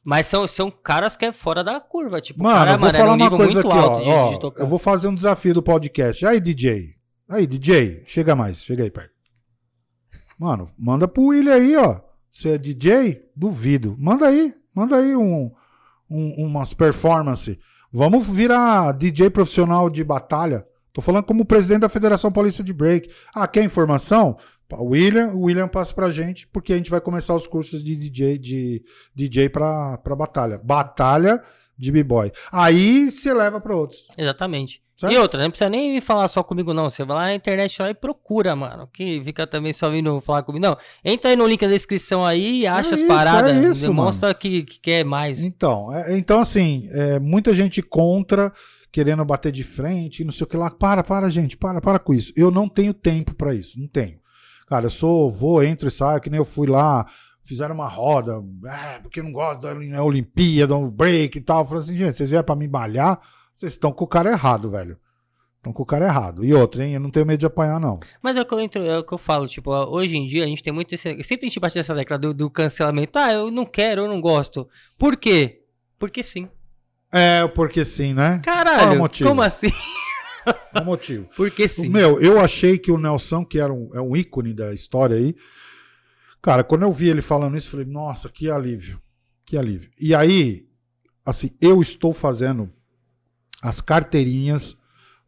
Mas 0.08 0.28
são, 0.28 0.46
são 0.46 0.70
caras 0.70 1.16
que 1.16 1.24
é 1.24 1.32
fora 1.32 1.64
da 1.64 1.80
curva. 1.80 2.20
Tipo, 2.20 2.40
Mano, 2.44 2.54
cara, 2.58 2.70
eu 2.70 2.78
vou 2.78 2.86
mano, 2.86 2.96
é 2.96 3.00
falar 3.00 3.16
num 3.16 3.24
uma 3.24 3.24
nível 3.30 3.38
coisa 3.38 3.60
aqui, 3.60 3.68
ó. 3.68 4.00
de, 4.00 4.08
ó, 4.08 4.50
de. 4.50 4.60
Eu 4.60 4.66
vou 4.68 4.78
fazer 4.78 5.08
um 5.08 5.14
desafio 5.14 5.52
do 5.52 5.62
podcast. 5.62 6.24
Aí, 6.24 6.38
DJ. 6.40 6.94
Aí, 7.28 7.44
DJ. 7.44 8.04
Chega 8.06 8.36
mais, 8.36 8.62
chega 8.62 8.84
aí 8.84 8.90
perto. 8.90 9.10
Mano, 10.38 10.70
manda 10.78 11.08
pro 11.08 11.24
William 11.24 11.54
aí, 11.54 11.76
ó. 11.76 12.00
Você 12.30 12.50
é 12.50 12.58
DJ? 12.58 13.24
Duvido. 13.34 13.96
Manda 13.98 14.28
aí. 14.28 14.54
Manda 14.72 14.96
aí 14.98 15.16
um, 15.16 15.50
um- 16.08 16.34
umas 16.46 16.72
performances. 16.72 17.56
Vamos 17.92 18.26
virar 18.28 18.92
DJ 18.92 19.30
profissional 19.30 19.88
de 19.90 20.04
batalha. 20.04 20.66
Tô 20.92 21.00
falando 21.00 21.24
como 21.24 21.44
presidente 21.44 21.80
da 21.80 21.88
Federação 21.88 22.30
Paulista 22.30 22.62
de 22.62 22.72
Break. 22.72 23.10
Ah, 23.34 23.46
quer 23.48 23.64
informação? 23.64 24.38
Pa- 24.68 24.80
William, 24.80 25.28
o 25.34 25.42
William 25.42 25.68
passa 25.68 25.94
pra 25.94 26.10
gente, 26.10 26.46
porque 26.48 26.72
a 26.72 26.76
gente 26.76 26.90
vai 26.90 27.00
começar 27.00 27.34
os 27.34 27.46
cursos 27.46 27.82
de 27.82 27.94
DJ, 27.96 28.38
de 28.38 28.82
DJ 29.14 29.48
pra, 29.48 29.96
pra 29.98 30.16
batalha. 30.16 30.60
Batalha 30.62 31.40
de 31.78 31.92
b-boy. 31.92 32.32
Aí 32.50 33.10
você 33.10 33.32
leva 33.34 33.60
pra 33.60 33.76
outros. 33.76 34.06
Exatamente. 34.16 34.82
Certo? 34.96 35.12
E 35.12 35.18
outra, 35.18 35.42
não 35.42 35.50
precisa 35.50 35.68
nem 35.68 36.00
falar 36.00 36.26
só 36.26 36.42
comigo, 36.42 36.72
não. 36.72 36.88
Você 36.88 37.04
vai 37.04 37.16
lá 37.16 37.22
na 37.24 37.34
internet 37.34 37.82
lá 37.82 37.90
e 37.90 37.94
procura, 37.94 38.56
mano. 38.56 38.88
Que 38.90 39.20
fica 39.22 39.46
também 39.46 39.70
só 39.70 39.90
vindo 39.90 40.18
falar 40.22 40.42
comigo. 40.42 40.64
Não, 40.64 40.74
entra 41.04 41.28
aí 41.30 41.36
no 41.36 41.46
link 41.46 41.60
da 41.60 41.66
descrição 41.70 42.24
aí 42.24 42.60
e 42.62 42.66
acha 42.66 42.88
É 42.90 42.94
as 42.94 43.00
isso, 43.00 43.06
paradas. 43.08 43.54
é 43.54 43.68
isso, 43.70 43.82
demonstra 43.86 44.32
que, 44.32 44.62
que 44.64 44.80
quer 44.80 45.04
mais. 45.04 45.42
Então, 45.42 45.92
é- 45.94 46.16
então 46.16 46.40
assim, 46.40 46.88
é, 46.92 47.18
muita 47.20 47.54
gente 47.54 47.82
contra, 47.82 48.50
querendo 48.90 49.22
bater 49.22 49.52
de 49.52 49.62
frente, 49.62 50.24
não 50.24 50.32
sei 50.32 50.44
o 50.44 50.48
que 50.48 50.56
lá. 50.56 50.70
Para, 50.70 51.04
para, 51.04 51.28
gente, 51.28 51.58
para, 51.58 51.78
para 51.78 51.98
com 51.98 52.14
isso. 52.14 52.32
Eu 52.34 52.50
não 52.50 52.66
tenho 52.66 52.94
tempo 52.94 53.34
pra 53.34 53.54
isso, 53.54 53.78
não 53.78 53.86
tenho. 53.86 54.18
Cara, 54.66 54.86
eu 54.86 54.90
sou, 54.90 55.30
vou, 55.30 55.62
entro 55.62 55.88
e 55.88 55.92
saio, 55.92 56.20
que 56.20 56.28
nem 56.30 56.38
eu 56.38 56.44
fui 56.44 56.66
lá, 56.66 57.06
fizeram 57.44 57.74
uma 57.74 57.88
roda, 57.88 58.42
é, 58.66 58.98
porque 58.98 59.22
não 59.22 59.30
gosto 59.32 59.60
da 59.60 59.70
Olim- 59.70 59.94
Olimpíada, 59.96 60.74
um 60.76 60.90
break 60.90 61.38
e 61.38 61.40
tal. 61.40 61.60
Eu 61.62 61.66
falei 61.66 61.82
assim, 61.84 61.96
gente, 61.96 62.16
vocês 62.16 62.28
vieram 62.28 62.44
pra 62.44 62.56
me 62.56 62.66
balhar, 62.66 63.20
vocês 63.56 63.72
estão 63.72 63.92
com 63.92 64.04
o 64.04 64.08
cara 64.08 64.30
errado, 64.30 64.70
velho. 64.70 64.98
Estão 65.58 65.72
com 65.72 65.82
o 65.82 65.86
cara 65.86 66.06
errado. 66.06 66.44
E 66.44 66.52
outra, 66.54 66.84
hein, 66.84 66.94
eu 66.94 67.00
não 67.00 67.10
tenho 67.10 67.26
medo 67.26 67.40
de 67.40 67.46
apanhar, 67.46 67.80
não. 67.80 67.98
Mas 68.22 68.36
é 68.36 68.40
o 68.40 68.44
que 68.46 68.54
eu, 68.54 68.60
entro, 68.60 68.84
é 68.84 68.98
o 68.98 69.04
que 69.04 69.12
eu 69.12 69.18
falo, 69.18 69.48
tipo, 69.48 69.70
hoje 69.70 70.16
em 70.16 70.24
dia 70.24 70.44
a 70.44 70.46
gente 70.46 70.62
tem 70.62 70.72
muito 70.72 70.94
esse. 70.94 71.22
Sempre 71.24 71.46
a 71.46 71.48
gente 71.48 71.58
bate 71.60 71.76
nessa 71.76 71.94
tecla 71.94 72.18
do, 72.18 72.32
do 72.34 72.48
cancelamento. 72.50 73.18
Ah, 73.18 73.32
eu 73.32 73.50
não 73.50 73.64
quero, 73.66 74.02
eu 74.02 74.08
não 74.08 74.20
gosto. 74.20 74.68
Por 74.98 75.16
quê? 75.16 75.62
Porque 75.98 76.22
sim. 76.22 76.48
É, 77.12 77.46
porque 77.48 77.84
sim, 77.84 78.14
né? 78.14 78.36
É 78.42 78.44
Caralho, 78.44 79.08
como 79.24 79.42
assim? 79.42 79.68
O 80.80 80.84
motivo. 80.84 81.28
Porque 81.36 81.68
sim. 81.68 81.88
Meu, 81.88 82.20
eu 82.20 82.40
achei 82.40 82.78
que 82.78 82.90
o 82.90 82.98
Nelson, 82.98 83.44
que 83.44 83.58
era 83.58 83.72
um, 83.72 83.90
é 83.94 84.00
um 84.00 84.16
ícone 84.16 84.52
da 84.52 84.72
história 84.72 85.16
aí, 85.16 85.34
cara, 86.40 86.62
quando 86.62 86.82
eu 86.82 86.92
vi 86.92 87.08
ele 87.08 87.22
falando 87.22 87.56
isso, 87.56 87.68
eu 87.68 87.70
falei, 87.72 87.86
nossa, 87.86 88.28
que 88.28 88.50
alívio, 88.50 89.00
que 89.44 89.56
alívio. 89.56 89.90
E 90.00 90.14
aí, 90.14 90.68
assim, 91.24 91.50
eu 91.60 91.80
estou 91.80 92.12
fazendo 92.12 92.72
as 93.62 93.80
carteirinhas 93.80 94.76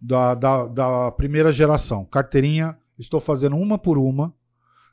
da, 0.00 0.34
da, 0.34 0.66
da 0.68 1.10
primeira 1.10 1.52
geração. 1.52 2.04
Carteirinha, 2.04 2.78
estou 2.98 3.20
fazendo 3.20 3.56
uma 3.56 3.78
por 3.78 3.98
uma, 3.98 4.34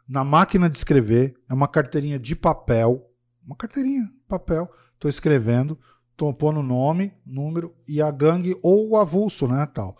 na 0.07 0.23
máquina 0.23 0.69
de 0.69 0.77
escrever, 0.77 1.35
é 1.49 1.53
uma 1.53 1.67
carteirinha 1.67 2.19
de 2.19 2.35
papel, 2.35 3.09
uma 3.45 3.55
carteirinha, 3.55 4.09
papel, 4.27 4.69
estou 4.93 5.09
escrevendo, 5.09 5.77
estou 6.11 6.33
pondo 6.33 6.63
nome, 6.63 7.13
número 7.25 7.75
e 7.87 8.01
a 8.01 8.09
gangue 8.09 8.57
ou 8.61 8.89
o 8.89 8.97
avulso, 8.97 9.47
né, 9.47 9.65
tal. 9.65 9.97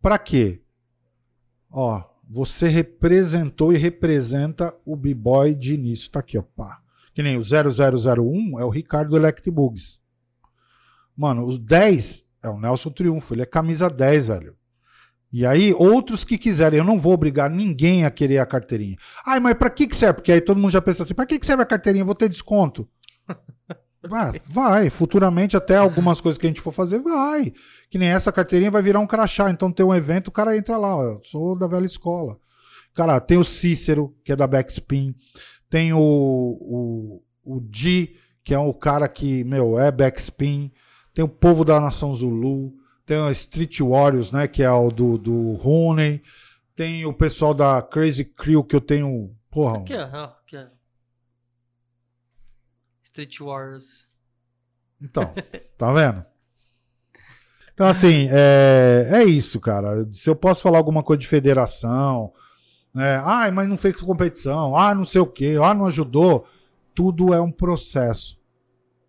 Pra 0.00 0.18
quê? 0.18 0.62
Ó, 1.70 2.02
você 2.28 2.68
representou 2.68 3.72
e 3.72 3.76
representa 3.76 4.72
o 4.84 4.94
b-boy 4.94 5.54
de 5.54 5.74
início. 5.74 6.10
Tá 6.10 6.20
aqui, 6.20 6.38
ó, 6.38 6.42
pá. 6.42 6.80
Que 7.14 7.22
nem 7.22 7.36
o 7.36 7.42
0001 7.42 8.60
é 8.60 8.64
o 8.64 8.70
Ricardo 8.70 9.16
Elect 9.16 9.50
Bugs. 9.50 9.98
Mano, 11.16 11.44
os 11.46 11.58
10 11.58 12.24
é 12.42 12.48
o 12.48 12.60
Nelson 12.60 12.90
Triunfo, 12.90 13.34
ele 13.34 13.42
é 13.42 13.46
camisa 13.46 13.90
10, 13.90 14.28
velho. 14.28 14.56
E 15.32 15.44
aí, 15.44 15.74
outros 15.74 16.24
que 16.24 16.38
quiserem, 16.38 16.78
eu 16.78 16.84
não 16.84 16.98
vou 16.98 17.12
obrigar 17.12 17.50
ninguém 17.50 18.04
a 18.04 18.10
querer 18.10 18.38
a 18.38 18.46
carteirinha. 18.46 18.96
Ai, 19.26 19.40
mas 19.40 19.54
pra 19.54 19.68
que 19.68 19.86
que 19.86 19.96
serve? 19.96 20.14
Porque 20.14 20.32
aí 20.32 20.40
todo 20.40 20.58
mundo 20.58 20.70
já 20.70 20.80
pensa 20.80 21.02
assim, 21.02 21.14
pra 21.14 21.26
que 21.26 21.38
que 21.38 21.44
serve 21.44 21.62
a 21.62 21.66
carteirinha? 21.66 22.02
Eu 22.02 22.06
vou 22.06 22.14
ter 22.14 22.28
desconto. 22.28 22.88
Vai, 24.08 24.40
vai. 24.48 24.88
Futuramente, 24.88 25.56
até 25.56 25.76
algumas 25.76 26.20
coisas 26.20 26.38
que 26.38 26.46
a 26.46 26.48
gente 26.48 26.62
for 26.62 26.72
fazer, 26.72 27.00
vai. 27.00 27.52
Que 27.90 27.98
nem 27.98 28.08
essa 28.08 28.32
carteirinha 28.32 28.70
vai 28.70 28.82
virar 28.82 29.00
um 29.00 29.06
crachá. 29.06 29.50
Então 29.50 29.72
tem 29.72 29.84
um 29.84 29.94
evento, 29.94 30.28
o 30.28 30.32
cara 30.32 30.56
entra 30.56 30.76
lá, 30.76 30.96
ó, 30.96 31.02
eu 31.02 31.20
sou 31.24 31.56
da 31.56 31.66
velha 31.66 31.86
escola. 31.86 32.38
Cara, 32.94 33.20
tem 33.20 33.38
o 33.38 33.44
Cícero, 33.44 34.14
que 34.24 34.32
é 34.32 34.36
da 34.36 34.46
Backspin. 34.46 35.14
Tem 35.70 35.92
o, 35.92 35.98
o, 36.00 37.22
o 37.44 37.60
Di, 37.60 38.16
que 38.42 38.52
é 38.52 38.58
o 38.58 38.74
cara 38.74 39.08
que, 39.08 39.44
meu, 39.44 39.78
é 39.78 39.90
Backspin. 39.90 40.72
Tem 41.14 41.24
o 41.24 41.28
povo 41.28 41.64
da 41.64 41.80
Nação 41.80 42.14
Zulu. 42.14 42.74
Tem 43.06 43.16
o 43.16 43.30
Street 43.30 43.80
Warriors, 43.80 44.32
né, 44.32 44.46
que 44.46 44.62
é 44.62 44.70
o 44.70 44.90
do, 44.90 45.16
do 45.16 45.52
Rooney. 45.54 46.22
Tem 46.74 47.06
o 47.06 47.12
pessoal 47.12 47.54
da 47.54 47.80
Crazy 47.80 48.24
Crew, 48.24 48.62
que 48.62 48.76
eu 48.76 48.80
tenho, 48.80 49.34
porra, 49.50 49.78
Aqui, 49.78 49.94
ó. 49.94 50.24
Aqui, 50.24 50.56
ó. 50.56 50.66
Street 53.02 53.40
Wars. 53.40 54.06
Então, 55.00 55.32
tá 55.76 55.92
vendo? 55.92 56.24
Então, 57.78 57.86
assim, 57.86 58.28
é, 58.32 59.08
é 59.08 59.24
isso, 59.24 59.60
cara. 59.60 60.04
Se 60.12 60.28
eu 60.28 60.34
posso 60.34 60.64
falar 60.64 60.78
alguma 60.78 61.00
coisa 61.00 61.20
de 61.20 61.28
federação, 61.28 62.32
né? 62.92 63.22
Ai, 63.24 63.52
mas 63.52 63.68
não 63.68 63.76
fez 63.76 63.94
competição, 63.98 64.76
ah, 64.76 64.92
não 64.92 65.04
sei 65.04 65.20
o 65.20 65.26
quê, 65.28 65.56
ah, 65.62 65.72
não 65.72 65.86
ajudou. 65.86 66.44
Tudo 66.92 67.32
é 67.32 67.40
um 67.40 67.52
processo. 67.52 68.36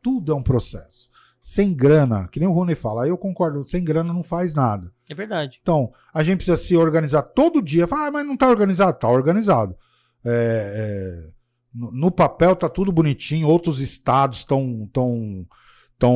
Tudo 0.04 0.32
é 0.32 0.36
um 0.36 0.44
processo. 0.44 1.10
Sem 1.42 1.74
grana, 1.74 2.28
que 2.28 2.40
nem 2.40 2.48
o 2.48 2.52
Rony 2.52 2.76
fala, 2.76 3.06
aí 3.06 3.10
eu 3.10 3.18
concordo, 3.18 3.66
sem 3.66 3.84
grana 3.84 4.14
não 4.14 4.22
faz 4.22 4.54
nada. 4.54 4.92
É 5.10 5.16
verdade. 5.16 5.58
Então, 5.64 5.92
a 6.14 6.22
gente 6.22 6.36
precisa 6.36 6.56
se 6.56 6.78
organizar 6.78 7.24
todo 7.24 7.64
dia. 7.64 7.88
Ah, 7.90 8.12
mas 8.12 8.24
não 8.24 8.38
tá 8.38 8.48
organizado. 8.48 9.00
Tá 9.00 9.10
organizado. 9.10 9.76
É, 10.24 11.26
é, 11.26 11.32
no, 11.74 11.92
no 11.92 12.12
papel 12.12 12.56
tá 12.56 12.70
tudo 12.70 12.92
bonitinho. 12.92 13.48
Outros 13.48 13.82
estados 13.82 14.38
estão 14.38 14.88
tão, 14.94 15.48
tão 15.48 15.48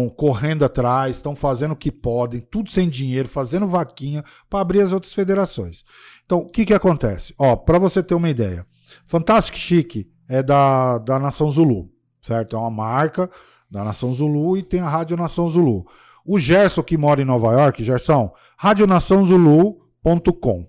correndo 0.10 0.64
atrás, 0.64 1.18
estão 1.18 1.36
fazendo 1.36 1.74
o 1.74 1.76
que 1.76 1.92
podem, 1.92 2.40
tudo 2.40 2.72
sem 2.72 2.88
dinheiro, 2.88 3.28
fazendo 3.28 3.68
vaquinha 3.68 4.24
para 4.50 4.62
abrir 4.62 4.82
as 4.82 4.94
outras 4.94 5.14
federações. 5.14 5.84
Então, 6.26 6.40
o 6.40 6.50
que 6.50 6.66
que 6.66 6.74
acontece? 6.74 7.36
Ó, 7.38 7.56
para 7.56 7.78
você 7.78 8.02
ter 8.02 8.16
uma 8.16 8.30
ideia, 8.30 8.66
Fantastic 9.06 9.58
Chic 9.58 10.08
é 10.30 10.42
da, 10.42 11.00
da 11.00 11.20
Nação 11.20 11.52
Zulu, 11.52 11.92
certo? 12.22 12.56
É 12.56 12.60
uma 12.60 12.72
marca 12.72 13.30
da 13.70 13.84
Nação 13.84 14.14
Zulu 14.14 14.58
e 14.58 14.64
tem 14.64 14.80
a 14.80 14.88
Rádio 14.88 15.18
Nação 15.18 15.50
Zulu. 15.50 15.86
O 16.26 16.40
Gerson, 16.40 16.82
que 16.82 16.98
mora 16.98 17.22
em 17.22 17.26
Nova 17.26 17.52
York, 17.52 17.84
Gerson, 17.84 18.34
radionaçãozulu.com. 18.58 20.68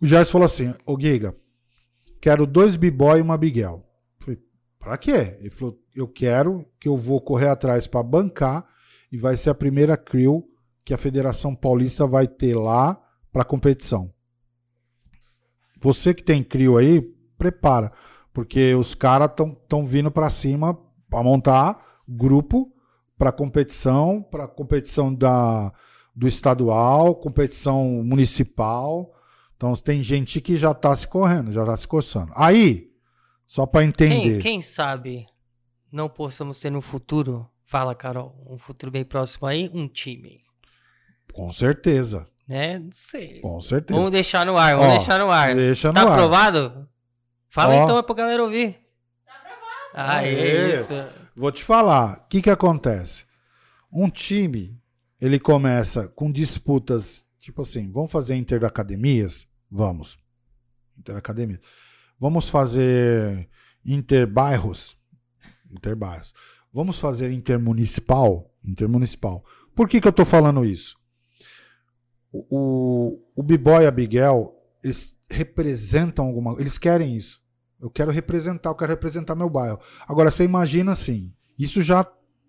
O 0.00 0.06
Gerson 0.06 0.32
falou 0.32 0.46
assim: 0.46 0.72
Ô 0.86 0.98
Giga, 0.98 1.36
quero 2.20 2.46
dois 2.46 2.76
b-boy 2.76 3.18
e 3.18 3.22
uma 3.22 3.36
Biguel. 3.36 3.83
Pra 4.84 4.98
quê? 4.98 5.36
Ele 5.40 5.50
falou: 5.50 5.78
eu 5.94 6.06
quero 6.06 6.64
que 6.78 6.86
eu 6.86 6.96
vou 6.96 7.20
correr 7.20 7.48
atrás 7.48 7.86
para 7.86 8.02
bancar 8.02 8.66
e 9.10 9.16
vai 9.16 9.36
ser 9.36 9.50
a 9.50 9.54
primeira 9.54 9.96
crew 9.96 10.46
que 10.84 10.92
a 10.92 10.98
Federação 10.98 11.54
Paulista 11.54 12.06
vai 12.06 12.28
ter 12.28 12.54
lá 12.54 13.00
para 13.32 13.44
competição. 13.44 14.12
Você 15.80 16.14
que 16.14 16.22
tem 16.22 16.44
crew 16.44 16.76
aí, 16.76 17.00
prepara, 17.36 17.90
porque 18.32 18.74
os 18.74 18.94
caras 18.94 19.30
estão 19.30 19.84
vindo 19.84 20.10
para 20.10 20.30
cima 20.30 20.78
para 21.08 21.22
montar 21.22 22.00
grupo 22.06 22.70
para 23.16 23.32
competição, 23.32 24.22
para 24.22 24.46
competição 24.46 25.14
da, 25.14 25.72
do 26.14 26.26
estadual, 26.26 27.14
competição 27.14 28.02
municipal. 28.04 29.12
Então 29.56 29.74
tem 29.74 30.02
gente 30.02 30.40
que 30.40 30.56
já 30.56 30.72
está 30.72 30.94
se 30.94 31.06
correndo, 31.06 31.52
já 31.52 31.62
está 31.62 31.76
se 31.76 31.86
coçando. 31.86 32.32
Aí, 32.34 32.90
só 33.46 33.66
para 33.66 33.84
entender. 33.84 34.34
Quem, 34.34 34.40
quem, 34.40 34.62
sabe 34.62 35.26
não 35.90 36.08
possamos 36.08 36.58
ter 36.58 36.70
no 36.70 36.80
futuro, 36.80 37.48
fala 37.64 37.94
Carol, 37.94 38.34
um 38.48 38.58
futuro 38.58 38.90
bem 38.90 39.04
próximo 39.04 39.46
aí, 39.46 39.70
um 39.72 39.86
time. 39.86 40.42
Com 41.32 41.50
certeza. 41.52 42.28
Né? 42.46 42.78
Não 42.78 42.90
sei. 42.92 43.40
Com 43.40 43.60
certeza. 43.60 43.98
Vamos 43.98 44.12
deixar 44.12 44.44
no 44.44 44.56
ar, 44.56 44.76
vamos 44.76 44.94
Ó, 44.94 44.96
deixar 44.96 45.18
no 45.18 45.30
ar. 45.30 45.54
Deixa 45.54 45.92
tá 45.92 46.02
no 46.02 46.08
ar. 46.08 46.14
aprovado? 46.14 46.88
Fala 47.48 47.74
Ó. 47.74 47.84
então 47.84 47.98
é 47.98 48.02
pra 48.02 48.14
galera 48.14 48.42
ouvir. 48.42 48.76
Tá 49.24 49.34
aprovado. 49.34 49.62
Ah, 49.94 50.26
é 50.26 50.74
isso. 50.76 50.92
Vou 51.36 51.50
te 51.50 51.64
falar, 51.64 52.24
o 52.24 52.28
que 52.28 52.42
que 52.42 52.50
acontece? 52.50 53.24
Um 53.90 54.10
time, 54.10 54.76
ele 55.20 55.38
começa 55.38 56.08
com 56.08 56.30
disputas, 56.30 57.24
tipo 57.40 57.62
assim, 57.62 57.90
vamos 57.90 58.10
fazer 58.10 58.34
interacademias? 58.34 59.46
Vamos. 59.70 60.18
Interacademias. 60.98 61.60
Vamos 62.18 62.48
fazer 62.48 63.48
interbairros? 63.84 64.96
Interbairros. 65.70 66.32
Vamos 66.72 66.98
fazer 66.98 67.30
intermunicipal? 67.30 68.50
Intermunicipal. 68.64 69.44
Por 69.74 69.88
que 69.88 70.00
que 70.00 70.08
eu 70.08 70.12
tô 70.12 70.24
falando 70.24 70.64
isso? 70.64 70.96
O, 72.32 72.46
o, 72.50 73.24
o 73.36 73.42
B-Boy 73.42 73.84
e 73.84 73.86
a 73.86 73.90
Bigel, 73.90 74.52
eles 74.82 75.16
representam 75.30 76.26
alguma 76.26 76.60
Eles 76.60 76.78
querem 76.78 77.16
isso. 77.16 77.42
Eu 77.80 77.90
quero 77.90 78.10
representar, 78.10 78.70
eu 78.70 78.74
quero 78.74 78.92
representar 78.92 79.34
meu 79.34 79.50
bairro. 79.50 79.78
Agora, 80.08 80.30
você 80.30 80.44
imagina 80.44 80.92
assim, 80.92 81.32
isso 81.58 81.82
já 81.82 82.06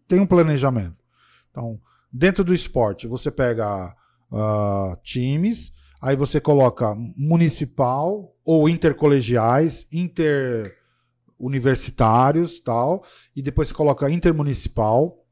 tem 0.07 0.19
um 0.19 0.25
planejamento. 0.25 1.03
Então, 1.51 1.79
dentro 2.11 2.43
do 2.43 2.53
esporte, 2.53 3.07
você 3.07 3.29
pega 3.29 3.95
uh, 4.31 4.95
times, 5.03 5.71
aí 6.05 6.15
você 6.15 6.39
coloca 6.39 6.95
municipal 7.17 8.31
ou 8.45 8.69
intercolegiais, 8.69 9.87
interuniversitários, 9.91 12.59
tal, 12.59 13.03
e 13.35 13.41
depois 13.41 13.69
você 13.69 13.73
coloca 13.73 14.11
intermunicipal, 14.11 15.25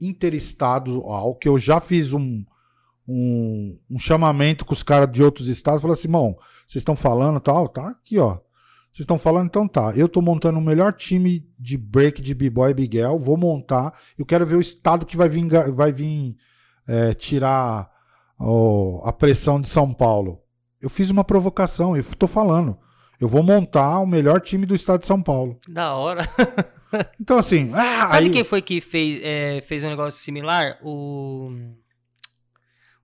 interestadual, 0.00 1.34
que 1.34 1.48
eu 1.48 1.58
já 1.58 1.80
fiz 1.80 2.12
um, 2.12 2.44
um, 3.08 3.76
um 3.90 3.98
chamamento 3.98 4.64
com 4.64 4.72
os 4.72 4.84
caras 4.84 5.10
de 5.10 5.20
outros 5.20 5.48
estados, 5.48 5.82
falei 5.82 5.94
assim, 5.94 6.08
bom, 6.08 6.38
vocês 6.64 6.80
estão 6.80 6.94
falando 6.94 7.40
tal, 7.40 7.68
tá 7.68 7.88
aqui, 7.88 8.16
ó. 8.16 8.38
Vocês 8.92 9.00
estão 9.00 9.18
falando, 9.18 9.46
então 9.46 9.66
tá. 9.66 9.92
Eu 9.96 10.08
tô 10.08 10.22
montando 10.22 10.60
o 10.60 10.62
melhor 10.62 10.92
time 10.92 11.44
de 11.58 11.76
break 11.76 12.22
de 12.22 12.34
B-Boy 12.34 12.72
e. 12.74 13.18
Vou 13.18 13.36
montar. 13.36 13.98
Eu 14.18 14.26
quero 14.26 14.44
ver 14.46 14.56
o 14.56 14.60
estado 14.60 15.06
que 15.06 15.16
vai 15.16 15.28
vir, 15.28 15.46
vai 15.72 15.92
vir 15.92 16.36
é, 16.86 17.14
tirar 17.14 17.90
oh, 18.40 19.00
a 19.04 19.12
pressão 19.12 19.60
de 19.60 19.68
São 19.68 19.92
Paulo. 19.92 20.40
Eu 20.80 20.88
fiz 20.88 21.10
uma 21.10 21.24
provocação, 21.24 21.96
eu 21.96 22.04
tô 22.16 22.26
falando. 22.26 22.78
Eu 23.20 23.28
vou 23.28 23.42
montar 23.42 24.00
o 24.00 24.06
melhor 24.06 24.40
time 24.40 24.64
do 24.64 24.74
estado 24.74 25.00
de 25.00 25.06
São 25.06 25.22
Paulo. 25.22 25.58
Da 25.68 25.94
hora. 25.94 26.26
então, 27.20 27.38
assim. 27.38 27.70
Ah, 27.74 28.08
Sabe 28.08 28.26
aí... 28.26 28.30
quem 28.30 28.44
foi 28.44 28.62
que 28.62 28.80
fez, 28.80 29.20
é, 29.22 29.60
fez 29.60 29.84
um 29.84 29.90
negócio 29.90 30.18
similar? 30.18 30.78
O. 30.82 31.50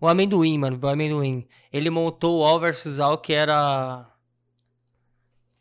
O 0.00 0.08
amendoim, 0.08 0.56
mano. 0.58 0.78
O 0.82 0.88
amendoim. 0.88 1.46
Ele 1.70 1.90
montou 1.90 2.40
o 2.40 2.44
All 2.44 2.58
vs 2.58 2.98
All, 2.98 3.18
que 3.18 3.34
era 3.34 4.06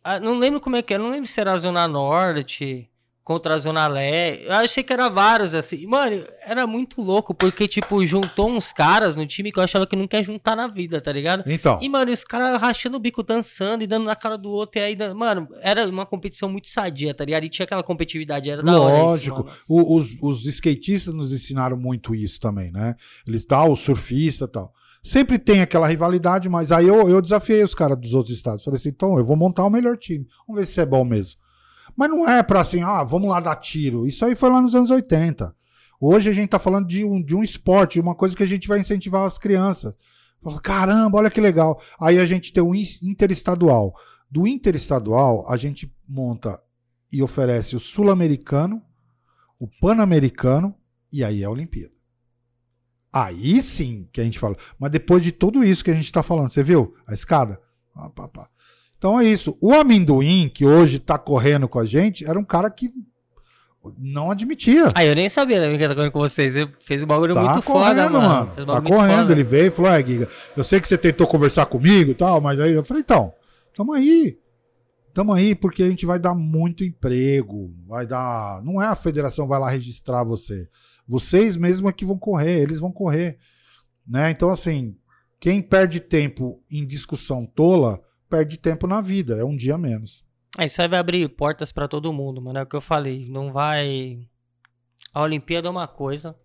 ah, 0.08 0.20
não 0.20 0.38
lembro 0.38 0.62
como 0.62 0.76
é 0.76 0.84
que 0.84 0.94
era, 0.94 1.02
não 1.02 1.10
lembro 1.10 1.26
se 1.26 1.42
era 1.42 1.52
a 1.52 1.58
Zona 1.58 1.88
Norte 1.88 2.88
contra 3.26 3.56
a 3.56 3.58
Zona 3.58 3.88
Leste. 3.88 4.46
Eu 4.46 4.54
achei 4.54 4.84
que 4.84 4.94
era 4.94 5.10
vários, 5.10 5.56
assim. 5.56 5.88
Mano, 5.88 6.24
era 6.46 6.68
muito 6.68 7.02
louco, 7.02 7.34
porque, 7.34 7.68
tipo, 7.68 8.06
juntou 8.06 8.48
uns 8.48 8.72
caras 8.72 9.16
no 9.16 9.26
time 9.26 9.52
que 9.52 9.58
eu 9.58 9.64
achava 9.64 9.88
que 9.88 9.96
não 9.96 10.08
quer 10.08 10.24
juntar 10.24 10.56
na 10.56 10.68
vida, 10.68 11.02
tá 11.02 11.12
ligado? 11.12 11.44
Então. 11.48 11.80
E, 11.82 11.90
mano, 11.90 12.12
os 12.12 12.24
caras 12.24 12.62
rachando 12.62 12.98
o 12.98 13.00
bico, 13.00 13.24
dançando 13.24 13.84
e 13.84 13.88
dando 13.88 14.06
na 14.06 14.16
cara 14.16 14.38
do 14.38 14.52
outro. 14.52 14.80
E 14.80 14.84
aí, 14.84 14.96
mano, 15.16 15.50
era 15.60 15.90
uma 15.90 16.06
competição 16.06 16.48
muito 16.48 16.70
sadia, 16.70 17.16
tá 17.16 17.26
ligado? 17.26 17.44
E 17.44 17.50
tinha 17.50 17.64
aquela 17.64 17.82
competitividade, 17.82 18.48
era 18.48 18.62
da 18.62 18.80
hora. 18.80 18.96
Lógico. 18.96 19.50
Os, 19.68 20.16
os 20.22 20.46
skatistas 20.46 21.12
nos 21.12 21.34
ensinaram 21.34 21.76
muito 21.76 22.14
isso 22.14 22.40
também, 22.40 22.72
né? 22.72 22.96
Eles 23.28 23.44
tal, 23.44 23.72
o 23.72 23.76
surfista 23.76 24.46
e 24.46 24.50
tal. 24.50 24.72
Sempre 25.02 25.40
tem 25.40 25.62
aquela 25.62 25.88
rivalidade, 25.88 26.48
mas 26.48 26.72
aí 26.72 26.88
eu, 26.88 27.10
eu 27.10 27.20
desafiei 27.24 27.64
os 27.64 27.74
caras 27.74 27.98
dos 27.98 28.14
outros 28.14 28.36
estados. 28.36 28.64
Falei 28.64 28.78
assim, 28.78 28.90
então 28.90 29.18
eu 29.18 29.26
vou 29.26 29.36
montar 29.36 29.66
o 29.66 29.70
melhor 29.70 29.98
time. 29.98 30.28
Vamos 30.48 30.62
ver 30.62 30.68
se 30.68 30.80
é 30.80 30.86
bom 30.86 31.04
mesmo. 31.04 31.44
Mas 31.96 32.10
não 32.10 32.30
é 32.30 32.44
pra 32.44 32.62
assim, 32.62 32.82
ah, 32.82 33.04
vamos 33.04 33.30
lá 33.30 33.40
dar 33.40 33.56
tiro. 33.56 34.06
Isso 34.06 34.26
aí 34.26 34.36
foi 34.36 34.50
lá 34.50 34.62
nos 34.62 34.76
anos 34.76 34.92
80. 34.92 35.56
Hoje 36.00 36.30
a 36.30 36.34
gente 36.34 36.50
tá 36.50 36.60
falando 36.60 36.88
de 36.88 37.06
um, 37.06 37.22
de 37.22 37.36
um 37.36 37.42
esporte, 37.42 37.94
de 37.94 38.02
uma 38.02 38.16
coisa 38.16 38.36
que 38.36 38.44
a 38.44 38.48
gente 38.48 38.68
vai 38.68 38.80
incentivar 38.80 39.26
as 39.26 39.38
crianças. 39.38 39.96
Caramba, 40.62 41.18
olha 41.18 41.32
que 41.32 41.42
legal. 41.42 41.82
Aí 42.00 42.20
a 42.20 42.26
gente 42.26 42.54
tem 42.54 42.62
o 42.62 42.76
interestadual. 42.76 43.96
Do 44.30 44.46
interestadual, 44.46 45.50
a 45.50 45.58
gente 45.58 45.92
monta 46.08 46.62
e 47.12 47.24
oferece 47.24 47.76
o 47.76 47.80
sul-americano, 47.80 48.82
o 49.58 49.68
pan-americano 49.68 50.76
e 51.12 51.24
aí 51.24 51.44
é 51.44 51.46
a 51.46 51.50
Olimpíada. 51.50 51.94
Aí 53.12 53.62
sim 53.62 54.10
que 54.12 54.20
a 54.20 54.24
gente 54.24 54.38
fala. 54.38 54.58
Mas 54.78 54.92
depois 54.92 55.24
de 55.24 55.32
tudo 55.32 55.64
isso 55.64 55.84
que 55.84 55.92
a 55.92 55.94
gente 55.96 56.06
está 56.06 56.22
falando, 56.22 56.50
você 56.50 56.62
viu 56.62 56.94
a 57.08 57.14
escada? 57.14 57.62
Ah, 57.96 58.10
pá, 58.10 58.28
pá. 58.28 58.50
Então 58.98 59.20
é 59.20 59.26
isso. 59.26 59.58
O 59.62 59.74
amendoim, 59.74 60.50
que 60.50 60.66
hoje 60.66 60.98
está 60.98 61.18
correndo 61.18 61.68
com 61.68 61.80
a 61.80 61.86
gente, 61.86 62.26
era 62.26 62.40
um 62.40 62.44
cara 62.44 62.70
que 62.70 62.92
não 63.98 64.32
admitia. 64.32 64.90
Ah, 64.96 65.06
eu 65.06 65.16
nem 65.16 65.30
sabia 65.30 65.60
né, 65.60 65.78
que 65.78 65.88
tá 65.88 65.94
correndo 65.94 66.12
com 66.12 66.20
vocês. 66.20 66.54
Você 66.54 66.68
fez 66.80 67.04
um 67.04 67.08
bagulho 67.08 67.34
tá 67.34 67.42
muito 67.42 67.66
correndo, 67.66 67.98
foda, 67.98 68.10
mano. 68.10 68.28
mano. 68.28 68.52
Um 68.58 68.66
tá 68.66 68.82
correndo, 68.82 69.20
foda. 69.20 69.32
ele 69.32 69.44
veio 69.44 69.68
e 69.68 69.72
falou: 69.72 69.92
é, 69.92 70.04
Giga, 70.04 70.30
eu 70.56 70.64
sei 70.64 70.80
que 70.80 70.88
você 70.88 70.98
tentou 70.98 71.28
conversar 71.28 71.66
comigo 71.68 72.12
e 72.12 72.16
tal, 72.16 72.42
mas 72.42 72.60
aí 72.60 72.74
eu 72.74 72.84
falei, 72.84 73.02
então, 73.02 73.34
tamo 73.76 73.94
aí. 73.94 74.40
Tamo 75.14 75.32
aí 75.32 75.56
porque 75.56 75.82
a 75.84 75.88
gente 75.88 76.06
vai 76.06 76.20
dar 76.20 76.34
muito 76.34 76.84
emprego. 76.84 77.74
Vai 77.88 78.06
dar. 78.06 78.62
Não 78.64 78.82
é 78.82 78.88
a 78.88 78.96
federação 78.96 79.48
vai 79.48 79.60
lá 79.60 79.70
registrar 79.70 80.24
você. 80.24 80.68
Vocês 81.08 81.56
mesmo 81.56 81.88
é 81.88 81.94
que 81.94 82.06
vão 82.06 82.18
correr, 82.18 82.62
eles 82.62 82.80
vão 82.80 82.92
correr. 82.92 83.38
Né? 84.06 84.32
Então, 84.32 84.50
assim, 84.50 84.96
quem 85.40 85.62
perde 85.62 86.00
tempo 86.00 86.62
em 86.70 86.86
discussão 86.86 87.46
tola, 87.46 88.02
perde 88.36 88.58
tempo 88.58 88.86
na 88.86 89.00
vida, 89.00 89.38
é 89.38 89.46
um 89.46 89.56
dia 89.56 89.78
menos. 89.78 90.26
É, 90.58 90.66
isso 90.66 90.82
aí 90.82 90.88
vai 90.88 91.00
abrir 91.00 91.28
portas 91.30 91.72
para 91.72 91.88
todo 91.88 92.12
mundo, 92.12 92.42
mano. 92.42 92.60
É 92.60 92.64
o 92.64 92.66
que 92.66 92.76
eu 92.76 92.82
falei. 92.82 93.28
Não 93.30 93.52
vai. 93.52 94.20
A 95.14 95.22
Olimpíada 95.22 95.68
é 95.68 95.72
uma 95.72 95.88
coisa. 95.88 96.36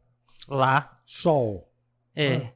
Lá. 0.49 1.01
Sol. 1.05 1.69
É. 2.15 2.37
Ah. 2.37 2.53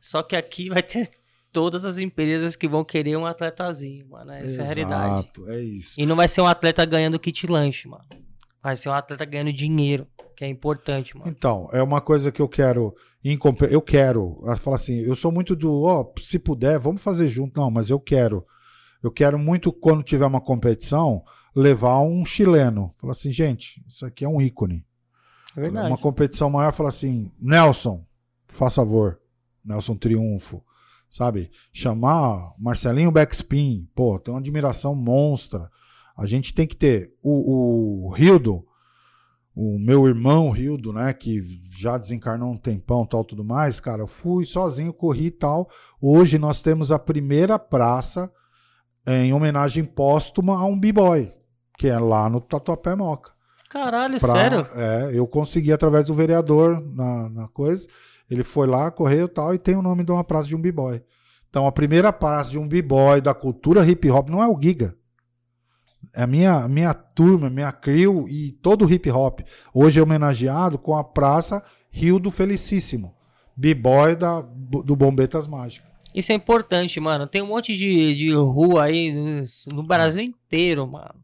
Só 0.00 0.22
que 0.22 0.36
aqui 0.36 0.68
vai 0.68 0.82
ter 0.82 1.08
todas 1.52 1.84
as 1.84 1.98
empresas 1.98 2.56
que 2.56 2.68
vão 2.68 2.84
querer 2.84 3.16
um 3.16 3.26
atletazinho, 3.26 4.08
mano. 4.08 4.32
Essa 4.32 4.44
Exato, 4.44 4.60
é 4.60 4.62
a 4.62 4.66
realidade. 4.74 5.14
Exato, 5.14 5.50
é 5.50 5.60
isso. 5.60 6.00
E 6.00 6.06
não 6.06 6.16
vai 6.16 6.28
ser 6.28 6.40
um 6.40 6.46
atleta 6.46 6.84
ganhando 6.84 7.18
kit 7.18 7.46
lanche, 7.46 7.88
mano. 7.88 8.04
Vai 8.62 8.76
ser 8.76 8.88
um 8.88 8.94
atleta 8.94 9.24
ganhando 9.24 9.52
dinheiro 9.52 10.06
que 10.36 10.44
é 10.44 10.48
importante, 10.48 11.16
mano. 11.16 11.30
Então, 11.30 11.68
é 11.72 11.82
uma 11.82 12.00
coisa 12.00 12.32
que 12.32 12.40
eu 12.40 12.48
quero. 12.48 12.94
Eu 13.70 13.80
quero. 13.80 14.42
Falar 14.58 14.76
assim, 14.76 14.98
eu 14.98 15.14
sou 15.14 15.30
muito 15.30 15.54
do, 15.54 15.82
ó, 15.82 16.00
oh, 16.00 16.20
se 16.20 16.38
puder, 16.38 16.78
vamos 16.78 17.02
fazer 17.02 17.28
junto. 17.28 17.60
Não, 17.60 17.70
mas 17.70 17.88
eu 17.90 18.00
quero. 18.00 18.44
Eu 19.02 19.10
quero 19.10 19.38
muito, 19.38 19.72
quando 19.72 20.02
tiver 20.02 20.26
uma 20.26 20.40
competição, 20.40 21.24
levar 21.54 22.00
um 22.00 22.24
chileno. 22.24 22.90
Falar 22.98 23.12
assim, 23.12 23.32
gente, 23.32 23.84
isso 23.86 24.04
aqui 24.04 24.24
é 24.24 24.28
um 24.28 24.40
ícone. 24.40 24.84
É 25.56 25.60
verdade. 25.60 25.88
Uma 25.88 25.98
competição 25.98 26.50
maior, 26.50 26.72
falar 26.72 26.88
assim, 26.88 27.30
Nelson, 27.38 28.04
faz 28.48 28.74
favor. 28.74 29.20
Nelson 29.64 29.96
Triunfo. 29.96 30.62
Sabe? 31.08 31.50
Chamar 31.72 32.54
Marcelinho 32.58 33.10
Backspin. 33.10 33.88
Pô, 33.94 34.18
tem 34.18 34.32
uma 34.32 34.40
admiração 34.40 34.94
monstra. 34.94 35.70
A 36.16 36.26
gente 36.26 36.54
tem 36.54 36.66
que 36.66 36.74
ter. 36.74 37.14
O, 37.22 38.08
o 38.08 38.16
Hildo 38.16 38.64
o 39.54 39.78
meu 39.78 40.06
irmão 40.08 40.50
Rildo, 40.50 40.92
né, 40.92 41.12
que 41.12 41.42
já 41.70 41.98
desencarnou 41.98 42.50
um 42.50 42.56
tempão, 42.56 43.04
tal, 43.04 43.24
tudo 43.24 43.44
mais, 43.44 43.78
cara, 43.80 44.02
eu 44.02 44.06
fui 44.06 44.44
sozinho, 44.44 44.92
corri 44.92 45.26
e 45.26 45.30
tal. 45.30 45.68
Hoje 46.00 46.38
nós 46.38 46.62
temos 46.62 46.90
a 46.90 46.98
primeira 46.98 47.58
praça 47.58 48.32
em 49.06 49.32
homenagem 49.32 49.84
póstuma 49.84 50.56
a 50.56 50.64
um 50.64 50.78
b-boy, 50.78 51.32
que 51.76 51.88
é 51.88 51.98
lá 51.98 52.28
no 52.28 52.40
Tatuapé 52.40 52.94
Moca. 52.94 53.32
Caralho, 53.68 54.20
pra, 54.20 54.32
sério? 54.32 54.66
É, 54.74 55.10
eu 55.14 55.26
consegui 55.26 55.72
através 55.72 56.04
do 56.04 56.14
vereador 56.14 56.80
na, 56.94 57.28
na 57.28 57.48
coisa. 57.48 57.88
Ele 58.30 58.44
foi 58.44 58.66
lá, 58.66 58.90
correu 58.90 59.26
e 59.26 59.28
tal, 59.28 59.54
e 59.54 59.58
tem 59.58 59.76
o 59.76 59.82
nome 59.82 60.04
de 60.04 60.12
uma 60.12 60.22
praça 60.22 60.48
de 60.48 60.56
um 60.56 60.60
b-boy. 60.60 61.02
Então 61.48 61.66
a 61.66 61.72
primeira 61.72 62.12
praça 62.12 62.50
de 62.50 62.58
um 62.58 62.68
b-boy 62.68 63.20
da 63.20 63.34
cultura 63.34 63.86
hip 63.86 64.10
hop 64.10 64.28
não 64.28 64.42
é 64.42 64.48
o 64.48 64.58
Giga. 64.60 64.94
É 66.14 66.22
a 66.22 66.26
minha, 66.26 66.68
minha 66.68 66.92
turma, 66.92 67.48
minha 67.48 67.72
crew 67.72 68.28
e 68.28 68.52
todo 68.52 68.84
o 68.84 68.92
hip 68.92 69.10
hop. 69.10 69.40
Hoje 69.72 69.98
é 69.98 70.02
homenageado 70.02 70.78
com 70.78 70.96
a 70.96 71.04
praça 71.04 71.62
Rio 71.90 72.18
do 72.18 72.30
Felicíssimo. 72.30 73.14
B-boy 73.56 74.16
do 74.16 74.96
Bombetas 74.96 75.46
Mágicas. 75.46 75.90
Isso 76.14 76.32
é 76.32 76.34
importante, 76.34 77.00
mano. 77.00 77.26
Tem 77.26 77.42
um 77.42 77.46
monte 77.46 77.74
de, 77.74 78.14
de 78.14 78.32
rua 78.32 78.84
aí 78.84 79.42
no 79.72 79.82
Brasil 79.82 80.22
inteiro, 80.22 80.86
mano. 80.86 81.14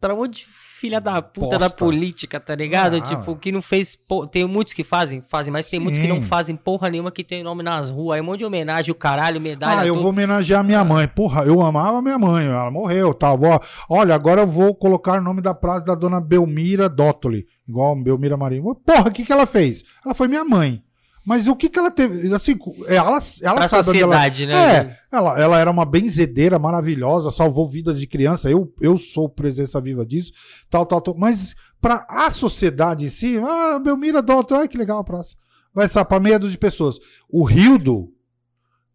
Pra 0.00 0.14
um 0.14 0.18
monte 0.18 0.40
de 0.40 0.46
filha 0.46 1.00
da 1.00 1.20
puta 1.20 1.58
da 1.58 1.68
política, 1.68 2.38
tá 2.38 2.54
ligado? 2.54 2.96
Ah, 2.96 3.00
tipo, 3.00 3.34
que 3.36 3.50
não 3.50 3.60
fez. 3.60 3.98
Tem 4.30 4.46
muitos 4.46 4.72
que 4.72 4.84
fazem, 4.84 5.20
fazem, 5.26 5.52
mas 5.52 5.66
sim. 5.66 5.72
tem 5.72 5.80
muitos 5.80 6.00
que 6.00 6.06
não 6.06 6.22
fazem 6.22 6.54
porra 6.54 6.88
nenhuma 6.88 7.10
que 7.10 7.24
tem 7.24 7.42
nome 7.42 7.64
nas 7.64 7.90
ruas. 7.90 8.16
Aí 8.16 8.20
um 8.20 8.24
monte 8.24 8.38
de 8.38 8.44
homenagem, 8.44 8.92
o 8.92 8.94
caralho, 8.94 9.40
medalha. 9.40 9.80
Ah, 9.80 9.86
eu 9.86 9.94
tudo. 9.94 10.02
vou 10.02 10.12
homenagear 10.12 10.62
minha 10.62 10.84
mãe. 10.84 11.08
Porra, 11.08 11.42
eu 11.44 11.60
amava 11.60 12.00
minha 12.00 12.18
mãe, 12.18 12.46
ela 12.46 12.70
morreu, 12.70 13.12
tal. 13.12 13.36
Tá? 13.38 13.60
Olha, 13.90 14.14
agora 14.14 14.42
eu 14.42 14.46
vou 14.46 14.72
colocar 14.74 15.18
o 15.18 15.22
nome 15.22 15.42
da 15.42 15.52
praça 15.52 15.84
da 15.84 15.96
dona 15.96 16.20
Belmira 16.20 16.88
Dottoli, 16.88 17.44
igual 17.68 17.96
Belmira 17.96 18.36
Marinho. 18.36 18.74
Porra, 18.76 19.08
o 19.08 19.12
que, 19.12 19.24
que 19.24 19.32
ela 19.32 19.46
fez? 19.46 19.82
Ela 20.04 20.14
foi 20.14 20.28
minha 20.28 20.44
mãe. 20.44 20.82
Mas 21.28 21.46
o 21.46 21.54
que 21.54 21.68
que 21.68 21.78
ela 21.78 21.90
teve? 21.90 22.34
Assim, 22.34 22.58
ela, 22.86 23.18
ela 23.42 23.56
pra 23.56 23.68
sabe 23.68 23.84
sociedade, 23.84 24.44
ela, 24.44 24.52
né? 24.52 24.76
É, 24.76 24.98
ela, 25.12 25.38
ela 25.38 25.58
era 25.58 25.70
uma 25.70 25.84
benzedeira 25.84 26.58
maravilhosa, 26.58 27.30
salvou 27.30 27.68
vidas 27.68 28.00
de 28.00 28.06
criança. 28.06 28.50
Eu, 28.50 28.72
eu 28.80 28.96
sou 28.96 29.28
presença 29.28 29.78
viva 29.78 30.06
disso, 30.06 30.32
tal, 30.70 30.86
tal, 30.86 31.02
tal. 31.02 31.14
Mas 31.18 31.54
para 31.82 32.06
a 32.08 32.30
sociedade 32.30 33.04
em 33.04 33.08
si, 33.08 33.38
ah, 33.44 33.78
Belmira 33.78 34.22
Doutor, 34.22 34.60
ai 34.60 34.68
que 34.68 34.78
legal 34.78 35.00
a 35.00 35.04
praça. 35.04 35.36
Vai 35.74 35.84
estar 35.84 36.02
para 36.06 36.18
meia 36.18 36.38
dúzia 36.38 36.52
de 36.52 36.58
pessoas. 36.58 36.98
O 37.28 37.44
Rildo, 37.44 38.08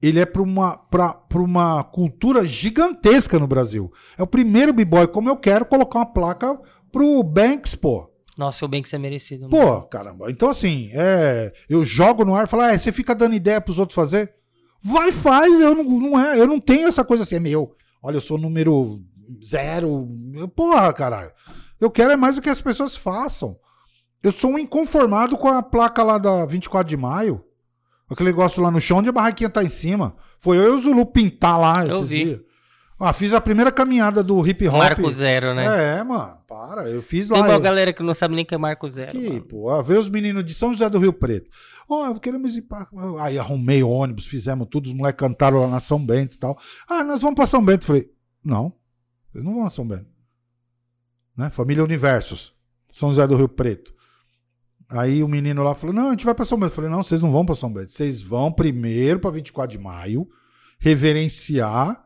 ele 0.01 0.19
é 0.19 0.25
para 0.25 0.41
uma, 0.41 0.75
pra, 0.75 1.13
pra 1.13 1.39
uma 1.39 1.83
cultura 1.83 2.47
gigantesca 2.47 3.37
no 3.37 3.45
Brasil. 3.45 3.93
É 4.17 4.23
o 4.23 4.27
primeiro 4.27 4.73
b-boy, 4.73 5.05
como 5.05 5.29
eu 5.29 5.37
quero 5.37 5.67
colocar 5.67 5.99
uma 5.99 6.11
placa 6.11 6.59
pro 6.91 7.21
Banks, 7.21 7.75
pô. 7.75 8.11
Nossa, 8.37 8.65
o 8.65 8.67
bem 8.67 8.81
que 8.81 8.89
você 8.89 8.95
é 8.95 8.99
merecido. 8.99 9.49
Mano. 9.49 9.65
Pô, 9.65 9.81
caramba. 9.83 10.29
Então, 10.31 10.49
assim, 10.49 10.89
é, 10.93 11.53
eu 11.69 11.85
jogo 11.85 12.25
no 12.25 12.35
ar 12.35 12.45
e 12.45 12.49
falo, 12.49 12.63
ah, 12.63 12.77
você 12.77 12.91
fica 12.91 13.13
dando 13.13 13.35
ideia 13.35 13.61
pros 13.61 13.79
outros 13.79 13.95
fazer? 13.95 14.33
Vai, 14.81 15.11
faz. 15.11 15.59
Eu 15.59 15.75
não, 15.75 15.83
não, 15.83 16.19
é, 16.19 16.39
eu 16.39 16.47
não 16.47 16.59
tenho 16.59 16.87
essa 16.87 17.05
coisa 17.05 17.23
assim, 17.23 17.35
é 17.35 17.39
meu. 17.39 17.75
Olha, 18.01 18.17
eu 18.17 18.21
sou 18.21 18.37
número 18.37 19.01
zero. 19.43 20.09
Porra, 20.55 20.91
caralho. 20.93 21.31
Eu 21.79 21.91
quero 21.91 22.11
é 22.11 22.15
mais 22.15 22.37
o 22.37 22.41
que 22.41 22.49
as 22.49 22.61
pessoas 22.61 22.95
façam. 22.95 23.57
Eu 24.21 24.31
sou 24.31 24.51
um 24.51 24.59
inconformado 24.59 25.37
com 25.37 25.47
a 25.47 25.61
placa 25.61 26.01
lá 26.01 26.17
da 26.17 26.45
24 26.45 26.89
de 26.89 26.97
maio. 26.97 27.43
Aquele 28.09 28.29
negócio 28.29 28.61
lá 28.61 28.69
no 28.69 28.79
chão 28.79 28.99
onde 28.99 29.09
a 29.09 29.13
barraquinha 29.13 29.49
tá 29.49 29.63
em 29.63 29.69
cima. 29.69 30.15
Foi 30.37 30.57
eu 30.57 30.65
e 30.65 30.69
o 30.69 30.79
Zulu 30.79 31.05
pintar 31.05 31.59
lá 31.59 31.85
eu 31.85 31.97
esses 31.97 32.09
vi. 32.09 32.25
dias. 32.25 32.41
Ah, 32.99 33.11
fiz 33.11 33.33
a 33.33 33.41
primeira 33.41 33.71
caminhada 33.71 34.23
do 34.23 34.45
hip 34.47 34.67
hop. 34.67 34.77
Marco 34.77 35.11
Zero, 35.11 35.53
né? 35.53 35.97
É, 35.99 36.03
mano, 36.03 36.37
para. 36.47 36.87
Eu 36.89 37.01
fiz 37.01 37.29
lá. 37.29 37.37
Tem 37.37 37.45
uma 37.45 37.53
eu... 37.55 37.59
galera 37.59 37.91
que 37.91 38.03
não 38.03 38.13
sabe 38.13 38.35
nem 38.35 38.45
que 38.45 38.53
é 38.53 38.57
Marco 38.57 38.89
Zero. 38.89 39.11
Que, 39.11 39.29
mano. 39.29 39.41
pô, 39.41 39.83
ver 39.83 39.97
os 39.97 40.09
meninos 40.09 40.45
de 40.45 40.53
São 40.53 40.71
José 40.71 40.89
do 40.89 40.99
Rio 40.99 41.11
Preto. 41.11 41.49
Ó, 41.89 42.09
oh, 42.09 42.19
queremos 42.19 42.55
ir 42.55 42.61
pra. 42.61 42.87
Aí 43.19 43.37
arrumei 43.37 43.83
ônibus, 43.83 44.25
fizemos 44.25 44.67
tudo, 44.69 44.85
os 44.85 44.93
moleques 44.93 45.19
cantaram 45.19 45.61
lá 45.61 45.67
na 45.67 45.79
São 45.79 46.03
Bento 46.03 46.35
e 46.35 46.39
tal. 46.39 46.57
Ah, 46.87 47.03
nós 47.03 47.21
vamos 47.21 47.35
pra 47.35 47.47
São 47.47 47.63
Bento. 47.63 47.85
Falei, 47.85 48.09
não, 48.43 48.73
vocês 49.31 49.43
não 49.43 49.55
vão 49.55 49.65
a 49.65 49.69
São 49.69 49.87
Bento. 49.87 50.07
Né? 51.35 51.49
Família 51.49 51.83
Universos, 51.83 52.53
São 52.91 53.09
José 53.09 53.25
do 53.27 53.35
Rio 53.35 53.49
Preto. 53.49 53.93
Aí 54.87 55.23
o 55.23 55.27
menino 55.27 55.63
lá 55.63 55.73
falou: 55.73 55.95
não, 55.95 56.07
a 56.07 56.11
gente 56.11 56.25
vai 56.25 56.35
pra 56.35 56.45
São 56.45 56.57
Bento. 56.57 56.71
Eu 56.71 56.75
falei, 56.75 56.89
não, 56.89 57.01
vocês 57.01 57.21
não 57.21 57.31
vão 57.31 57.45
pra 57.45 57.55
São 57.55 57.73
Bento. 57.73 57.91
Vocês 57.91 58.21
vão 58.21 58.51
primeiro 58.51 59.19
pra 59.19 59.31
24 59.31 59.75
de 59.75 59.83
maio, 59.83 60.27
reverenciar 60.79 62.02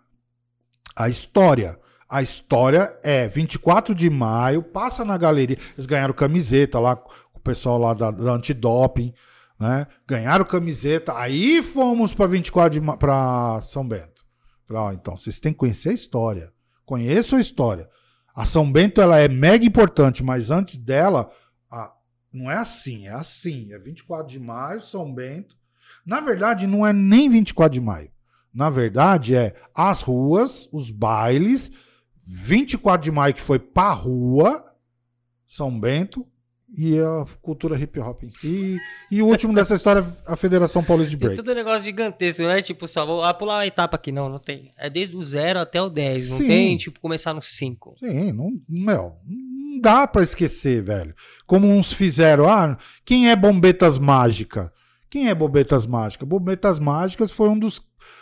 a 0.98 1.10
história. 1.10 1.80
A 2.10 2.22
história 2.22 2.98
é 3.04 3.28
24 3.28 3.94
de 3.94 4.10
maio, 4.10 4.64
passa 4.64 5.04
na 5.04 5.18
galeria. 5.18 5.58
Eles 5.74 5.86
ganharam 5.86 6.14
camiseta 6.14 6.80
lá, 6.80 6.96
com 6.96 7.12
o 7.36 7.42
pessoal 7.42 7.78
lá 7.78 7.94
da, 7.94 8.12
da 8.12 8.32
antidoping, 8.32 9.14
né? 9.60 9.86
Ganharam 10.08 10.46
camiseta. 10.46 11.18
Aí 11.18 11.62
fomos 11.62 12.14
para 12.14 12.28
24 12.28 12.80
de 12.80 12.98
para 12.98 13.62
São 13.62 13.88
Bento. 13.88 14.26
Falei, 14.68 14.96
então, 14.96 15.18
vocês 15.18 15.40
têm 15.40 15.52
que 15.52 15.60
conhecer 15.60 15.90
a 15.90 15.94
história. 15.94 16.52
Conheçam 16.86 17.38
a 17.38 17.42
história. 17.42 17.90
A 18.34 18.46
São 18.46 18.72
Bento 18.72 19.02
ela 19.02 19.20
é 19.20 19.28
mega 19.28 19.66
importante, 19.66 20.24
mas 20.24 20.50
antes 20.50 20.78
dela, 20.78 21.30
a, 21.70 21.94
não 22.32 22.50
é 22.50 22.58
assim, 22.58 23.08
é 23.08 23.12
assim. 23.12 23.74
É 23.74 23.80
24 23.80 24.32
de 24.32 24.40
maio, 24.40 24.82
São 24.82 25.14
Bento. 25.14 25.56
Na 26.06 26.22
verdade, 26.22 26.66
não 26.68 26.88
é 26.88 26.94
nem 26.94 27.30
24 27.30 27.74
de 27.74 27.82
maio. 27.82 28.10
Na 28.54 28.70
verdade, 28.70 29.36
é 29.36 29.56
as 29.74 30.02
ruas, 30.02 30.68
os 30.72 30.92
bailes, 30.92 31.72
24 32.26 33.04
de 33.04 33.12
maio 33.12 33.34
que 33.34 33.42
foi 33.42 33.60
pra 33.60 33.92
rua, 33.92 34.66
São 35.46 35.80
Bento, 35.80 36.26
e 36.76 37.00
a 37.00 37.26
cultura 37.42 37.80
hip 37.80 38.00
hop 38.00 38.24
em 38.24 38.32
si. 38.32 38.78
E 39.10 39.22
o 39.22 39.28
último 39.28 39.54
dessa 39.54 39.76
história, 39.76 40.06
a 40.26 40.36
Federação 40.36 40.84
Paulista 40.84 41.12
de 41.12 41.18
Break. 41.18 41.36
Tem 41.36 41.44
tudo 41.44 41.52
um 41.52 41.56
negócio 41.56 41.86
gigantesco, 41.86 42.44
não 42.44 42.52
é 42.52 42.62
tipo 42.62 42.88
só 42.88 43.06
vou 43.06 43.34
pular 43.36 43.58
uma 43.58 43.66
etapa 43.66 43.96
aqui, 43.96 44.12
não, 44.12 44.28
não 44.28 44.40
tem. 44.40 44.74
É 44.78 44.90
desde 44.90 45.16
o 45.16 45.24
zero 45.24 45.60
até 45.60 45.82
o 45.82 45.90
10, 45.90 46.30
não 46.32 46.38
Sim. 46.38 46.48
tem 46.48 46.78
tipo 46.78 47.00
começar 47.00 47.34
no 47.34 47.42
5. 47.42 47.96
Sim, 48.00 48.32
não, 48.34 48.52
meu, 48.68 49.16
não 49.26 49.80
dá 49.82 50.06
pra 50.06 50.24
esquecer, 50.24 50.84
velho. 50.84 51.16
Como 51.46 51.68
uns 51.68 51.94
fizeram, 51.94 52.50
ah, 52.50 52.78
quem 53.06 53.30
é 53.30 53.36
Bombetas 53.36 53.98
Mágica? 53.98 54.74
Quem 55.10 55.30
é 55.30 55.36
Bombetas 55.36 55.86
Mágica? 55.86 56.26
Bombetas 56.26 56.80
Mágicas 56.80 57.32
foi 57.32 57.50
um 57.50 57.58
dos 57.58 57.82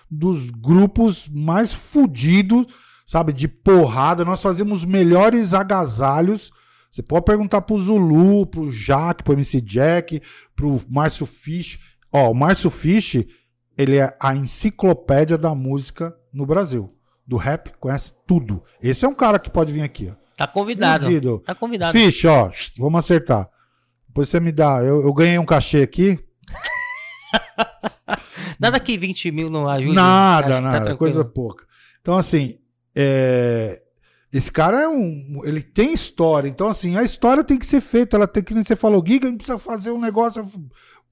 dos 0.10 0.50
grupos 0.50 1.28
mais 1.28 1.74
fudidos, 1.74 2.66
sabe, 3.06 3.34
de 3.34 3.48
porrada. 3.48 4.26
Nós 4.26 4.42
fazíamos 4.42 4.80
os 4.80 4.86
melhores 4.86 5.54
agasalhos. 5.54 6.52
Você 6.92 7.04
pode 7.04 7.26
perguntar 7.26 7.62
pro 7.62 7.78
Zulu, 7.78 8.46
pro 8.46 8.72
Jack, 8.72 9.24
pro 9.24 9.34
MC 9.34 9.60
Jack, 9.62 10.22
pro 10.56 10.82
Márcio 10.90 11.26
Fish. 11.26 11.80
Ó, 12.12 12.32
o 12.32 12.34
Márcio 12.34 12.70
Fish, 12.70 13.26
ele 13.78 13.98
é 13.98 14.16
a 14.22 14.36
enciclopédia 14.36 15.38
da 15.38 15.54
música 15.54 16.16
no 16.34 16.46
Brasil. 16.46 16.94
Do 17.28 17.38
rap, 17.38 17.74
conhece 17.80 18.14
tudo. 18.26 18.64
Esse 18.82 19.04
é 19.04 19.08
um 19.08 19.16
cara 19.16 19.40
que 19.40 19.50
pode 19.50 19.74
vir 19.74 19.82
aqui, 19.82 20.12
ó. 20.12 20.26
Tá 20.38 20.48
convidado. 20.48 21.40
Tá 21.40 21.56
convidado. 21.56 21.98
Fish, 21.98 22.26
ó, 22.26 22.52
vamos 22.78 23.00
acertar. 23.00 23.50
Depois 24.08 24.30
você 24.30 24.40
me 24.40 24.52
dá. 24.52 24.82
Eu, 24.82 25.02
eu 25.02 25.14
ganhei 25.14 25.38
um 25.40 25.46
cachê 25.46 25.82
aqui. 25.82 26.20
Nada 28.60 28.80
que 28.80 28.98
20 28.98 29.32
mil 29.32 29.50
não 29.50 29.68
ajude. 29.68 29.94
Nada, 29.94 30.48
tá 30.48 30.62
nada. 30.62 30.86
Tá 30.86 30.96
coisa 30.96 31.24
pouca. 31.24 31.66
Então, 32.02 32.18
assim, 32.18 32.58
é... 32.96 33.82
esse 34.32 34.52
cara 34.52 34.82
é 34.82 34.88
um. 34.88 35.42
Ele 35.44 35.62
tem 35.62 35.94
história. 35.94 36.48
Então, 36.48 36.68
assim, 36.68 36.98
a 36.98 37.04
história 37.04 37.44
tem 37.44 37.58
que 37.58 37.66
ser 37.66 37.82
feita. 37.82 38.18
Ela 38.18 38.28
tem 38.28 38.44
que, 38.44 38.54
você 38.54 38.76
falou, 38.76 39.04
Giga, 39.06 39.28
a 39.28 39.30
gente 39.30 39.40
precisa 39.40 39.60
fazer 39.60 39.92
um 39.92 40.00
negócio. 40.00 40.46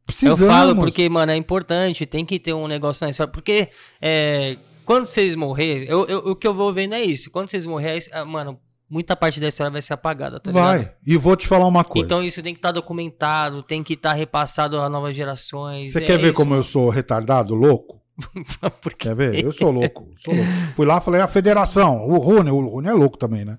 Precisamos. 0.05 0.41
Eu 0.41 0.47
falo 0.47 0.75
porque, 0.75 1.09
mano, 1.09 1.31
é 1.31 1.35
importante, 1.35 2.05
tem 2.05 2.25
que 2.25 2.39
ter 2.39 2.53
um 2.53 2.67
negócio 2.67 3.05
na 3.05 3.11
história. 3.11 3.31
Porque 3.31 3.69
é, 4.01 4.57
quando 4.85 5.05
vocês 5.05 5.35
morrer, 5.35 5.85
eu, 5.89 6.05
eu, 6.07 6.19
o 6.19 6.35
que 6.35 6.47
eu 6.47 6.53
vou 6.53 6.73
vendo 6.73 6.95
é 6.95 7.03
isso. 7.03 7.31
Quando 7.31 7.49
vocês 7.49 7.65
morrer, 7.65 8.03
é, 8.11 8.23
mano, 8.23 8.59
muita 8.93 9.15
parte 9.15 9.39
da 9.39 9.47
história 9.47 9.71
vai 9.71 9.81
ser 9.81 9.93
apagada, 9.93 10.39
tá 10.39 10.51
vai. 10.51 10.77
Ligado? 10.77 10.95
E 11.03 11.17
vou 11.17 11.35
te 11.35 11.47
falar 11.47 11.65
uma 11.65 11.83
coisa. 11.83 12.05
Então 12.05 12.23
isso 12.23 12.43
tem 12.43 12.53
que 12.53 12.59
estar 12.59 12.69
tá 12.69 12.73
documentado, 12.73 13.63
tem 13.63 13.81
que 13.81 13.93
estar 13.93 14.09
tá 14.11 14.15
repassado 14.15 14.77
a 14.79 14.87
novas 14.87 15.15
gerações. 15.15 15.91
Você 15.91 15.97
é 15.97 16.05
quer 16.05 16.19
ver 16.19 16.27
isso. 16.27 16.35
como 16.35 16.53
eu 16.53 16.61
sou 16.61 16.89
retardado, 16.89 17.55
louco? 17.55 17.99
quer 18.99 19.15
ver? 19.15 19.43
Eu 19.43 19.51
sou 19.51 19.71
louco, 19.71 20.13
sou 20.19 20.35
louco. 20.35 20.49
Fui 20.75 20.85
lá, 20.85 21.01
falei 21.01 21.21
a 21.21 21.27
federação, 21.27 22.07
o 22.07 22.19
Rune, 22.19 22.51
o 22.51 22.69
Rune 22.69 22.87
é 22.87 22.93
louco 22.93 23.17
também, 23.17 23.43
né? 23.43 23.57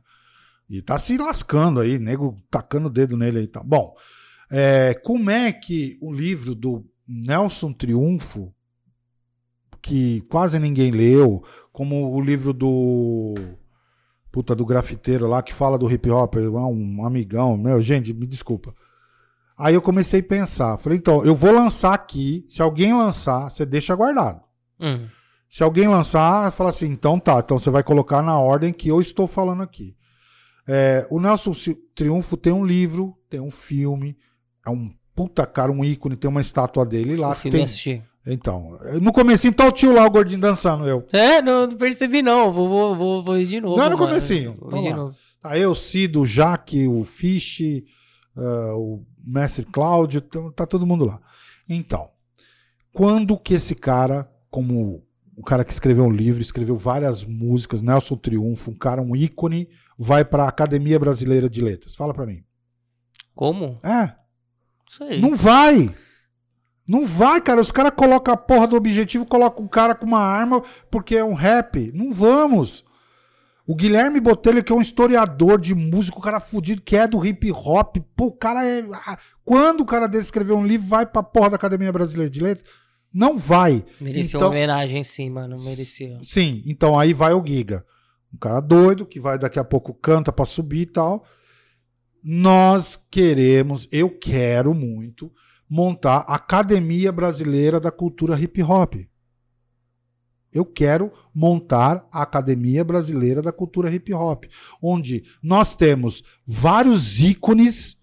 E 0.71 0.81
tá 0.81 0.97
se 1.01 1.19
lascando 1.19 1.81
aí, 1.81 1.99
nego 1.99 2.41
tacando 2.49 2.87
o 2.87 2.91
dedo 2.91 3.17
nele 3.17 3.41
aí, 3.41 3.47
tá. 3.49 3.61
Bom, 3.61 3.93
é, 4.49 4.95
como 5.03 5.31
é 5.31 5.53
que 5.53 5.99
o 6.01 6.13
livro 6.13 6.55
do 6.55 6.87
Nelson 7.09 7.73
Triunfo, 7.73 8.55
que 9.83 10.21
quase 10.31 10.61
ninguém 10.61 10.93
leu, 10.93 11.43
como 11.73 12.15
o 12.15 12.21
livro 12.21 12.53
do 12.53 13.35
puta 14.35 14.53
do 14.53 14.67
grafiteiro 14.67 15.29
lá 15.29 15.41
que 15.41 15.55
fala 15.55 15.79
do 15.79 15.89
hip 15.89 16.11
hop, 16.11 16.35
um 16.35 17.07
amigão, 17.07 17.57
meu, 17.57 17.81
gente, 17.81 18.13
me 18.13 18.27
desculpa. 18.27 18.75
Aí 19.57 19.75
eu 19.75 19.81
comecei 19.81 20.19
a 20.19 20.25
pensar, 20.25 20.77
falei, 20.77 20.99
então, 20.99 21.25
eu 21.25 21.37
vou 21.37 21.53
lançar 21.53 21.95
aqui, 21.95 22.45
se 22.49 22.61
alguém 22.61 22.93
lançar, 22.93 23.49
você 23.49 23.65
deixa 23.65 23.95
guardado. 23.95 24.41
Uhum. 24.81 25.07
Se 25.49 25.63
alguém 25.63 25.87
lançar, 25.87 26.51
fala 26.51 26.71
assim, 26.71 26.87
então 26.87 27.21
tá, 27.21 27.39
então 27.39 27.61
você 27.61 27.71
vai 27.71 27.85
colocar 27.85 28.23
na 28.23 28.37
ordem 28.37 28.73
que 28.73 28.89
eu 28.89 29.01
estou 29.01 29.29
falando 29.29 29.63
aqui. 29.63 29.95
É, 30.67 31.07
o 31.11 31.21
Nelson 31.21 31.53
Triunfo 31.95 32.37
tem 32.37 32.53
um 32.53 32.65
livro, 32.65 33.17
tem 33.31 33.39
um 33.39 33.53
filme, 33.53 34.17
é 34.67 34.71
um 34.71 34.93
puta 35.15 35.47
cara, 35.47 35.71
um 35.71 35.85
ícone, 35.85 36.17
tem 36.17 36.29
uma 36.29 36.41
estátua 36.41 36.85
dele 36.85 37.15
lá. 37.15 37.31
O 37.31 37.35
filme 37.37 37.59
tem... 37.59 37.65
assisti. 37.65 38.03
Então, 38.27 38.79
no 39.03 39.13
comecinho 39.13 39.53
tá 39.53 39.69
o 39.69 39.73
tio 39.73 39.93
lá, 39.93 40.07
o 40.07 40.11
gordinho 40.11 40.41
dançando, 40.41 40.87
eu. 40.87 41.07
É, 41.13 41.43
não, 41.43 41.67
não 41.67 41.77
percebi 41.77 42.23
não, 42.23 42.51
vou, 42.51 42.69
vou, 42.69 42.97
vou, 42.97 43.23
vou 43.23 43.39
ir 43.39 43.47
de 43.47 43.61
novo. 43.61 43.77
Não, 43.77 43.91
no 43.91 43.99
mano. 43.99 44.09
comecinho. 44.09 44.57
Vou 44.59 44.81
ir 44.81 44.89
de 44.89 44.95
novo. 44.95 45.17
Tá 45.43 45.59
eu, 45.59 45.75
Cido, 45.75 46.23
o 46.23 46.27
Jaque, 46.27 46.89
o 46.89 47.05
Fish, 47.05 47.61
uh, 48.35 48.79
o 48.79 49.05
Mestre 49.23 49.67
Cláudio, 49.67 50.23
tá 50.23 50.67
todo 50.67 50.87
mundo 50.87 51.05
lá. 51.05 51.21
Então, 51.69 52.09
quando 52.95 53.39
que 53.39 53.53
esse 53.53 53.75
cara, 53.75 54.31
como 54.51 55.05
um 55.37 55.43
cara 55.43 55.65
que 55.65 55.73
escreveu 55.73 56.05
um 56.05 56.11
livro, 56.11 56.41
escreveu 56.41 56.77
várias 56.77 57.25
músicas, 57.25 57.83
Nelson 57.83 58.17
Triunfo, 58.17 58.71
um 58.71 58.75
cara, 58.75 59.03
um 59.03 59.15
ícone, 59.15 59.69
vai 59.99 60.25
pra 60.25 60.49
Academia 60.49 60.99
Brasileira 60.99 61.51
de 61.51 61.61
Letras. 61.61 61.95
Fala 61.95 62.15
pra 62.15 62.25
mim. 62.25 62.43
Como? 63.35 63.81
É, 63.83 64.15
Sei. 64.89 65.21
não 65.21 65.35
vai. 65.35 65.95
Não 66.87 67.07
vai, 67.07 67.41
cara. 67.41 67.61
Os 67.61 67.71
caras 67.73 67.93
colocam 67.97 68.35
a 68.35 68.37
porra 68.37 68.67
do 68.67 68.77
objetivo, 68.77 69.25
colocam 69.27 69.65
um 69.65 69.69
cara 69.69 69.95
com 69.95 70.05
uma 70.07 70.21
arma 70.21 70.63
porque 70.91 71.17
é 71.17 71.25
um 71.25 71.33
rap. 71.35 71.91
Não 71.95 72.13
vamos. 72.13 72.85
O 73.67 73.75
Guilherme 73.75 74.21
Botelho, 74.21 74.63
que 74.63 74.71
é 74.71 74.75
um 74.75 74.83
historiador 74.83 75.59
de 75.59 75.75
música, 75.75 76.19
o 76.19 76.21
cara 76.21 76.39
fudido, 76.39 76.83
que 76.83 76.95
é 76.97 77.07
do 77.09 77.25
hip 77.25 77.51
hop. 77.51 77.97
Pô, 78.15 78.27
o 78.27 78.33
cara 78.33 78.63
é. 78.67 78.85
ah, 78.93 79.17
Quando 79.43 79.81
o 79.81 79.87
cara 79.87 80.07
desse 80.07 80.25
escrever 80.25 80.53
um 80.53 80.67
livro, 80.67 80.87
vai 80.87 81.07
pra 81.07 81.23
porra 81.23 81.51
da 81.51 81.57
Academia 81.57 81.91
Brasileira 81.91 82.31
de 82.31 82.41
Letras? 82.41 82.69
Não 83.13 83.39
vai. 83.39 83.83
Merecia 84.01 84.37
Então- 84.37 84.49
uma 84.49 84.57
homenagem, 84.57 85.03
sim, 85.05 85.31
mano. 85.31 85.57
Merecia. 85.65 86.19
Sim, 86.23 86.63
então 86.67 86.99
aí 86.99 87.15
vai 87.15 87.33
o 87.33 87.43
Giga. 87.47 87.87
Um 88.33 88.37
cara 88.37 88.61
doido 88.61 89.07
que 89.07 89.21
vai 89.21 89.39
daqui 89.39 89.59
a 89.59 89.65
pouco 89.65 89.95
canta 89.95 90.31
pra 90.33 90.45
subir 90.45 90.81
e 90.81 90.87
tal. 90.87 91.25
Nós 92.23 92.97
queremos, 93.11 93.89
eu 93.93 94.11
quero 94.11 94.75
muito 94.75 95.31
montar 95.75 96.25
a 96.29 96.37
Academia 96.37 97.11
Brasileira 97.11 97.81
da 97.81 97.91
Cultura 97.91 98.39
Hip 98.39 98.63
Hop. 98.63 98.95
Eu 100.53 100.65
quero 100.65 101.13
montar 101.35 102.07
a 102.13 102.23
Academia 102.23 102.85
Brasileira 102.85 103.43
da 103.43 103.51
Cultura 103.51 103.93
Hip 103.93 104.15
Hop, 104.15 104.45
onde 104.81 105.25
nós 105.43 105.75
temos 105.75 106.23
vários 106.47 107.19
ícones, 107.19 107.97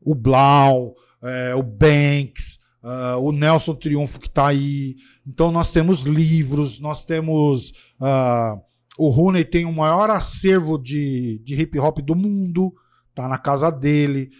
o 0.00 0.14
Blau, 0.14 0.94
eh, 1.20 1.52
o 1.56 1.64
Banks, 1.64 2.60
ah, 2.80 3.16
o 3.16 3.32
Nelson 3.32 3.74
Triunfo 3.74 4.20
que 4.20 4.28
está 4.28 4.46
aí. 4.46 4.94
Então 5.26 5.50
nós 5.50 5.72
temos 5.72 6.02
livros, 6.02 6.78
nós 6.78 7.04
temos 7.04 7.72
ah, 8.00 8.56
o 8.96 9.08
Rooney 9.08 9.44
tem 9.44 9.64
o 9.64 9.72
maior 9.72 10.10
acervo 10.10 10.78
de, 10.78 11.42
de 11.44 11.60
hip 11.60 11.76
hop 11.76 11.98
do 11.98 12.14
mundo, 12.14 12.72
tá 13.16 13.26
na 13.26 13.36
casa 13.36 13.68
dele. 13.68 14.30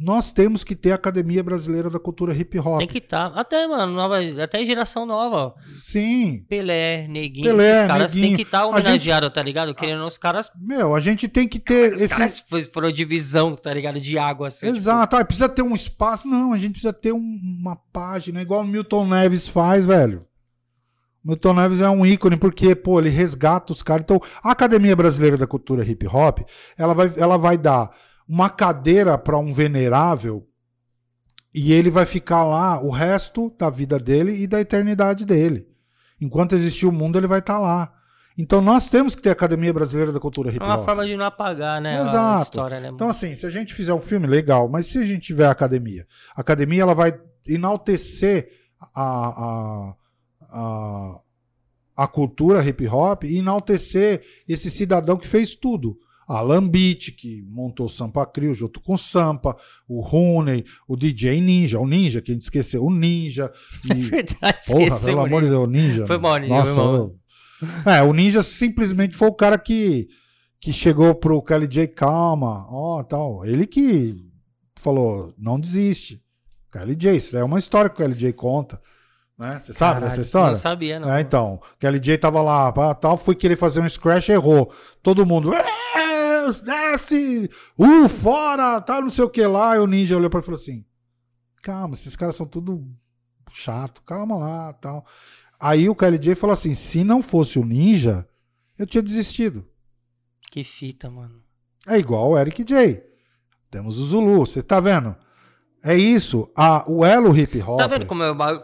Nós 0.00 0.30
temos 0.32 0.62
que 0.62 0.76
ter 0.76 0.92
a 0.92 0.94
Academia 0.94 1.42
Brasileira 1.42 1.90
da 1.90 1.98
Cultura 1.98 2.32
Hip 2.32 2.56
Hop. 2.60 2.78
Tem 2.78 2.86
que 2.86 2.98
estar. 2.98 3.32
Até, 3.34 3.66
mano, 3.66 3.92
nova, 3.94 4.20
até 4.40 4.64
geração 4.64 5.04
nova. 5.04 5.56
Sim. 5.74 6.44
Pelé, 6.48 7.08
Neguinho, 7.08 7.46
Pelé, 7.46 7.70
esses 7.78 7.86
caras 7.88 8.14
Neguinho. 8.14 8.28
tem 8.28 8.36
que 8.36 8.42
estar 8.48 8.60
A 8.60 8.66
homenageados, 8.66 9.34
tá 9.34 9.42
ligado? 9.42 9.74
Querendo 9.74 10.06
os 10.06 10.16
caras. 10.16 10.52
Meu, 10.56 10.94
a 10.94 11.00
gente 11.00 11.26
tem 11.26 11.48
que 11.48 11.58
ter 11.58 11.94
Os 11.94 12.00
esse. 12.02 12.14
caras 12.14 12.44
foram 12.72 12.92
divisão, 12.92 13.56
tá 13.56 13.74
ligado? 13.74 13.98
De 13.98 14.16
água, 14.16 14.46
assim. 14.46 14.66
tipo, 14.66 14.78
Exato, 14.78 15.16
ah, 15.16 15.24
precisa 15.24 15.48
ter 15.48 15.62
um 15.62 15.74
espaço. 15.74 16.28
Não, 16.28 16.52
a 16.52 16.58
gente 16.58 16.72
precisa 16.74 16.92
ter 16.92 17.10
um- 17.12 17.40
uma 17.60 17.74
página, 17.92 18.40
igual 18.40 18.60
o 18.60 18.64
Milton 18.66 19.04
Neves 19.04 19.48
faz, 19.48 19.84
velho. 19.84 20.24
O 21.24 21.28
Milton 21.30 21.54
Neves 21.54 21.80
é 21.80 21.90
um 21.90 22.06
ícone 22.06 22.36
porque, 22.36 22.76
pô, 22.76 23.00
ele 23.00 23.10
resgata 23.10 23.72
os 23.72 23.82
caras. 23.82 24.02
Então, 24.04 24.20
a 24.44 24.52
Academia 24.52 24.94
Brasileira 24.94 25.36
da 25.36 25.46
Cultura 25.48 25.84
Hip 25.84 26.06
Hop, 26.06 26.38
ela 26.76 26.94
vai, 26.94 27.12
ela 27.16 27.36
vai 27.36 27.58
dar 27.58 27.90
uma 28.28 28.50
cadeira 28.50 29.16
para 29.16 29.38
um 29.38 29.52
venerável 29.52 30.46
e 31.54 31.72
ele 31.72 31.90
vai 31.90 32.04
ficar 32.04 32.44
lá 32.44 32.80
o 32.80 32.90
resto 32.90 33.52
da 33.58 33.70
vida 33.70 33.98
dele 33.98 34.42
e 34.42 34.46
da 34.46 34.60
eternidade 34.60 35.24
dele. 35.24 35.66
Enquanto 36.20 36.54
existir 36.54 36.86
o 36.86 36.92
mundo, 36.92 37.18
ele 37.18 37.26
vai 37.26 37.38
estar 37.38 37.58
lá. 37.58 37.92
Então, 38.36 38.60
nós 38.60 38.88
temos 38.88 39.16
que 39.16 39.22
ter 39.22 39.30
a 39.30 39.32
Academia 39.32 39.72
Brasileira 39.72 40.12
da 40.12 40.20
Cultura 40.20 40.50
Hip 40.50 40.62
É 40.62 40.64
Hop. 40.64 40.70
uma 40.78 40.84
forma 40.84 41.04
de 41.04 41.16
não 41.16 41.24
apagar, 41.24 41.80
né? 41.80 41.98
A 41.98 42.04
Exato. 42.04 42.42
história, 42.42 42.78
né? 42.78 42.88
Então, 42.92 43.08
assim, 43.08 43.34
se 43.34 43.44
a 43.44 43.50
gente 43.50 43.74
fizer 43.74 43.92
um 43.92 44.00
filme, 44.00 44.28
legal, 44.28 44.68
mas 44.68 44.86
se 44.86 44.98
a 44.98 45.04
gente 45.04 45.22
tiver 45.22 45.46
a 45.46 45.50
academia, 45.50 46.06
a 46.36 46.40
academia 46.40 46.82
ela 46.82 46.94
vai 46.94 47.18
enaltecer 47.48 48.48
a, 48.94 49.02
a, 49.02 49.94
a, 50.52 51.20
a 51.96 52.06
cultura 52.06 52.62
hip 52.62 52.86
hop 52.86 53.24
e 53.24 53.38
enaltecer 53.38 54.22
esse 54.46 54.70
cidadão 54.70 55.16
que 55.16 55.26
fez 55.26 55.56
tudo. 55.56 55.98
Alan 56.28 56.68
Beat, 56.68 57.12
que 57.16 57.42
montou 57.48 57.88
Sampa 57.88 58.26
Crio 58.26 58.54
junto 58.54 58.80
com 58.80 58.98
Sampa, 58.98 59.56
o 59.88 60.00
Rooney, 60.02 60.64
o 60.86 60.94
DJ 60.96 61.40
Ninja, 61.40 61.80
o 61.80 61.86
Ninja, 61.86 62.20
que 62.20 62.30
a 62.30 62.34
gente 62.34 62.42
esqueceu, 62.42 62.84
o 62.84 62.90
Ninja. 62.92 63.50
É 63.90 63.94
E, 63.96 64.00
verdade, 64.02 64.58
porra, 64.66 64.82
esqueci, 64.84 65.06
pelo 65.06 65.20
amor 65.24 65.42
de 65.42 65.48
Deus, 65.48 65.64
o 65.64 65.70
Ninja. 65.70 66.06
Foi 66.06 66.18
mal, 66.18 66.36
Ninja, 66.36 66.54
Nossa, 66.54 66.74
foi 66.74 66.82
mal. 66.84 66.94
eu- 66.94 67.18
É, 67.92 68.02
o 68.02 68.12
Ninja 68.12 68.42
simplesmente 68.42 69.16
foi 69.16 69.28
o 69.28 69.32
cara 69.34 69.58
que, 69.58 70.06
que 70.60 70.72
chegou 70.72 71.14
pro 71.14 71.40
Kelly 71.42 71.66
J, 71.66 71.86
calma, 71.88 72.66
ó, 72.70 73.02
tal. 73.02 73.44
Ele 73.46 73.66
que 73.66 74.14
falou, 74.76 75.32
não 75.38 75.58
desiste. 75.58 76.20
Kelly 76.72 76.94
J, 76.94 77.16
isso 77.16 77.36
é 77.36 77.42
uma 77.42 77.58
história 77.58 77.88
que 77.88 77.96
o 77.96 77.98
Kelly 78.04 78.14
J 78.14 78.32
conta. 78.34 78.80
Né? 79.38 79.58
Você 79.60 79.72
sabe 79.72 79.94
Caralho, 79.94 80.04
dessa 80.10 80.20
história? 80.20 80.52
Não 80.52 80.58
sabia, 80.60 81.00
não. 81.00 81.12
É, 81.14 81.20
então, 81.20 81.60
Kelly 81.80 81.98
J 82.00 82.18
tava 82.18 82.42
lá, 82.42 82.70
tal, 82.94 83.16
foi 83.16 83.34
querer 83.36 83.56
fazer 83.56 83.80
um 83.80 83.88
scratch, 83.88 84.28
errou. 84.28 84.72
Todo 85.02 85.24
mundo, 85.24 85.50
"É, 86.50 86.92
desce, 86.92 87.50
uh, 87.78 88.08
fora, 88.08 88.80
tal, 88.80 89.02
não 89.02 89.10
sei 89.10 89.24
o 89.24 89.30
que 89.30 89.44
lá. 89.46 89.76
E 89.76 89.80
o 89.80 89.86
Ninja 89.86 90.16
olhou 90.16 90.30
pra 90.30 90.38
ele 90.38 90.44
e 90.44 90.46
falou 90.46 90.60
assim: 90.60 90.84
calma, 91.62 91.94
esses 91.94 92.16
caras 92.16 92.36
são 92.36 92.46
tudo 92.46 92.84
chato, 93.52 94.02
calma 94.02 94.36
lá, 94.36 94.72
tal. 94.74 95.06
Aí 95.60 95.88
o 95.88 95.94
Kelly 95.94 96.18
J 96.18 96.34
falou 96.34 96.54
assim: 96.54 96.74
se 96.74 97.04
não 97.04 97.20
fosse 97.22 97.58
o 97.58 97.64
Ninja, 97.64 98.28
eu 98.78 98.86
tinha 98.86 99.02
desistido. 99.02 99.66
Que 100.50 100.64
fita, 100.64 101.10
mano. 101.10 101.42
É 101.86 101.98
igual 101.98 102.30
o 102.30 102.38
Eric 102.38 102.64
J. 102.64 103.02
Temos 103.70 103.98
o 103.98 104.04
Zulu, 104.04 104.38
você 104.38 104.62
tá 104.62 104.80
vendo? 104.80 105.14
É 105.82 105.96
isso, 105.96 106.50
a, 106.56 106.84
o 106.90 107.04
elo 107.04 107.36
hip 107.36 107.60
hop. 107.62 107.78
Tá 107.78 107.86
vendo 107.86 108.06
como 108.06 108.22
é 108.22 108.30
o 108.30 108.34
bagulho? 108.34 108.62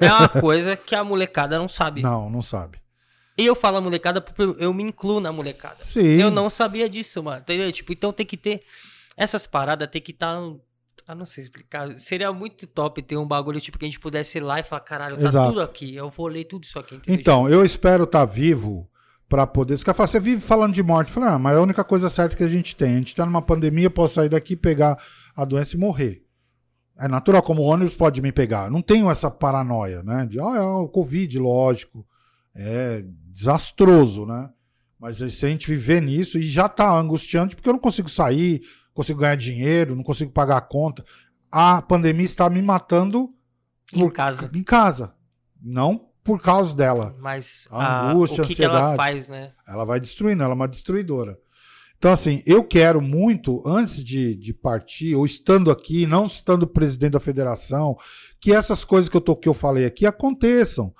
É 0.00 0.12
uma 0.12 0.28
coisa 0.40 0.76
que 0.76 0.94
a 0.94 1.02
molecada 1.02 1.58
não 1.58 1.68
sabe. 1.68 2.02
Não, 2.02 2.28
não 2.28 2.42
sabe. 2.42 2.81
E 3.36 3.46
eu 3.46 3.54
falo 3.54 3.80
molecada 3.80 4.20
porque 4.20 4.42
eu 4.62 4.72
me 4.74 4.82
incluo 4.82 5.20
na 5.20 5.32
molecada. 5.32 5.84
Sim. 5.84 6.20
Eu 6.20 6.30
não 6.30 6.50
sabia 6.50 6.88
disso, 6.88 7.22
mano. 7.22 7.40
Entendeu? 7.40 7.70
Tipo, 7.72 7.92
então 7.92 8.12
tem 8.12 8.26
que 8.26 8.36
ter. 8.36 8.62
Essas 9.16 9.46
paradas 9.46 9.88
tem 9.90 10.02
que 10.02 10.12
estar. 10.12 10.38
Ah, 11.06 11.14
não 11.14 11.24
sei 11.24 11.42
explicar. 11.42 11.92
Seria 11.96 12.32
muito 12.32 12.66
top 12.66 13.02
ter 13.02 13.16
um 13.16 13.26
bagulho, 13.26 13.60
tipo, 13.60 13.78
que 13.78 13.84
a 13.84 13.88
gente 13.88 13.98
pudesse 13.98 14.38
ir 14.38 14.42
lá 14.42 14.60
e 14.60 14.62
falar, 14.62 14.80
caralho, 14.80 15.16
tá 15.16 15.26
Exato. 15.26 15.48
tudo 15.48 15.60
aqui. 15.62 15.94
Eu 15.94 16.10
vou 16.10 16.28
ler 16.28 16.44
tudo 16.44 16.64
isso 16.64 16.78
aqui. 16.78 16.96
entendeu? 16.96 17.20
Então, 17.20 17.48
eu 17.48 17.64
espero 17.64 18.04
estar 18.04 18.24
vivo 18.24 18.88
pra 19.28 19.46
poder. 19.46 19.74
Os 19.74 19.82
caras 19.82 19.96
falam, 19.96 20.08
você 20.08 20.20
vive 20.20 20.40
falando 20.40 20.74
de 20.74 20.82
morte. 20.82 21.10
Falei, 21.10 21.30
ah, 21.30 21.38
mas 21.38 21.54
é 21.54 21.58
a 21.58 21.62
única 21.62 21.82
coisa 21.82 22.08
certa 22.10 22.36
que 22.36 22.44
a 22.44 22.48
gente 22.48 22.76
tem. 22.76 22.94
A 22.94 22.98
gente 22.98 23.16
tá 23.16 23.24
numa 23.24 23.42
pandemia, 23.42 23.86
eu 23.86 23.90
posso 23.90 24.14
sair 24.14 24.28
daqui, 24.28 24.54
pegar 24.54 24.96
a 25.34 25.44
doença 25.44 25.74
e 25.74 25.78
morrer. 25.78 26.22
É 26.98 27.08
natural, 27.08 27.42
como 27.42 27.62
o 27.62 27.64
ônibus 27.64 27.94
pode 27.94 28.20
me 28.20 28.30
pegar. 28.30 28.70
Não 28.70 28.82
tenho 28.82 29.10
essa 29.10 29.30
paranoia, 29.30 30.02
né? 30.02 30.26
De, 30.26 30.38
ah, 30.38 30.54
é 30.56 30.60
o 30.60 30.86
Covid, 30.86 31.38
lógico. 31.38 32.06
É 32.54 33.02
desastroso, 33.28 34.26
né? 34.26 34.50
Mas 34.98 35.16
se 35.16 35.24
a 35.46 35.48
gente 35.48 35.66
viver 35.68 36.00
nisso, 36.00 36.38
e 36.38 36.48
já 36.48 36.68
tá 36.68 36.90
angustiante, 36.96 37.56
porque 37.56 37.68
eu 37.68 37.72
não 37.72 37.80
consigo 37.80 38.08
sair, 38.08 38.60
não 38.88 38.94
consigo 38.94 39.18
ganhar 39.20 39.34
dinheiro, 39.36 39.96
não 39.96 40.02
consigo 40.04 40.30
pagar 40.30 40.58
a 40.58 40.60
conta. 40.60 41.04
A 41.50 41.82
pandemia 41.82 42.24
está 42.26 42.48
me 42.48 42.62
matando 42.62 43.30
Em 43.92 44.00
por- 44.00 44.12
casa. 44.12 44.50
em 44.54 44.62
casa. 44.62 45.14
Não 45.60 46.08
por 46.22 46.40
causa 46.40 46.74
dela. 46.76 47.16
Mas 47.18 47.66
A 47.70 47.82
a- 47.84 48.10
angústia, 48.12 48.44
o 48.44 48.46
que, 48.46 48.54
que 48.54 48.64
ela 48.64 48.74
ansiedade. 48.92 48.96
faz, 48.96 49.28
né? 49.28 49.52
Ela 49.66 49.84
vai 49.84 49.98
destruindo, 49.98 50.42
ela 50.42 50.52
é 50.52 50.54
uma 50.54 50.68
destruidora. 50.68 51.36
Então, 51.98 52.12
assim, 52.12 52.42
eu 52.46 52.62
quero 52.64 53.00
muito, 53.00 53.62
antes 53.66 54.02
de, 54.04 54.34
de 54.36 54.52
partir, 54.52 55.14
ou 55.16 55.24
estando 55.24 55.70
aqui, 55.70 56.04
não 56.06 56.26
estando 56.26 56.66
presidente 56.66 57.12
da 57.12 57.20
federação, 57.20 57.96
que 58.40 58.52
essas 58.52 58.84
coisas 58.84 59.08
que 59.08 59.16
eu, 59.16 59.20
tô, 59.20 59.36
que 59.36 59.48
eu 59.48 59.54
falei 59.54 59.84
aqui 59.84 60.04
aconteçam. 60.06 60.92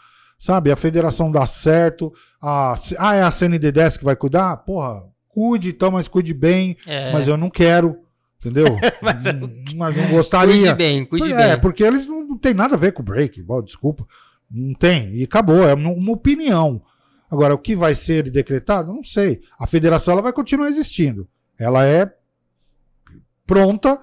Sabe? 0.43 0.73
A 0.73 0.77
federação 0.77 1.31
dá 1.31 1.47
certo. 1.47 2.13
A, 2.43 2.75
ah, 2.99 3.15
é 3.15 3.23
a 3.23 3.31
CND10 3.31 3.97
que 3.97 4.05
vai 4.05 4.17
cuidar? 4.17 4.57
Porra, 4.57 5.05
cuide 5.29 5.69
então, 5.69 5.93
mas 5.93 6.09
cuide 6.09 6.35
bem. 6.35 6.77
É, 6.85 7.13
Mas 7.13 7.29
eu 7.29 7.37
não 7.37 7.49
quero. 7.49 8.01
Entendeu? 8.41 8.67
Mas 9.01 9.25
eu 9.25 9.35
não, 9.35 9.49
mas 9.77 9.97
não 9.97 10.09
gostaria. 10.09 10.55
cuide 10.55 10.75
bem, 10.75 11.07
cuide 11.07 11.33
é, 11.33 11.51
bem. 11.51 11.61
porque 11.61 11.85
eles 11.85 12.09
não, 12.09 12.27
não 12.27 12.37
tem 12.37 12.53
nada 12.55 12.75
a 12.75 12.77
ver 12.77 12.91
com 12.91 13.01
o 13.01 13.05
break. 13.05 13.41
Bom, 13.41 13.63
desculpa. 13.63 14.05
Não 14.51 14.75
tem. 14.75 15.15
E 15.15 15.23
acabou. 15.23 15.63
É 15.63 15.75
uma, 15.75 15.91
uma 15.91 16.11
opinião. 16.11 16.83
Agora, 17.31 17.55
o 17.55 17.59
que 17.59 17.77
vai 17.77 17.95
ser 17.95 18.29
decretado? 18.29 18.93
Não 18.93 19.05
sei. 19.05 19.43
A 19.57 19.69
federação 19.69 20.11
ela 20.11 20.23
vai 20.23 20.33
continuar 20.33 20.67
existindo. 20.67 21.29
Ela 21.57 21.87
é 21.87 22.13
pronta, 23.47 23.97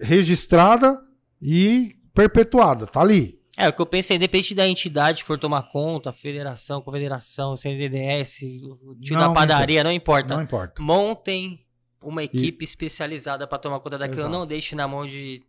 registrada 0.00 0.98
e 1.42 1.94
perpetuada. 2.14 2.86
Tá 2.86 3.02
ali. 3.02 3.37
É, 3.60 3.68
o 3.68 3.72
que 3.72 3.82
eu 3.82 3.86
pensei, 3.86 4.16
independente 4.16 4.54
da 4.54 4.68
entidade 4.68 5.22
que 5.22 5.26
for 5.26 5.36
tomar 5.38 5.62
conta, 5.64 6.12
federação, 6.12 6.80
confederação, 6.80 7.56
CNDDS, 7.56 8.38
tio 9.02 9.14
Não, 9.16 9.18
da 9.20 9.30
padaria, 9.32 9.82
não 9.82 9.90
importa. 9.90 10.36
Não 10.36 10.42
importa. 10.44 10.80
Montem 10.80 11.58
uma 12.00 12.22
equipe 12.22 12.64
especializada 12.64 13.48
pra 13.48 13.58
tomar 13.58 13.80
conta 13.80 13.98
daquilo, 13.98 14.20
Exato. 14.20 14.32
não 14.32 14.46
deixe 14.46 14.76
na 14.76 14.86
mão 14.86 15.04
de 15.04 15.42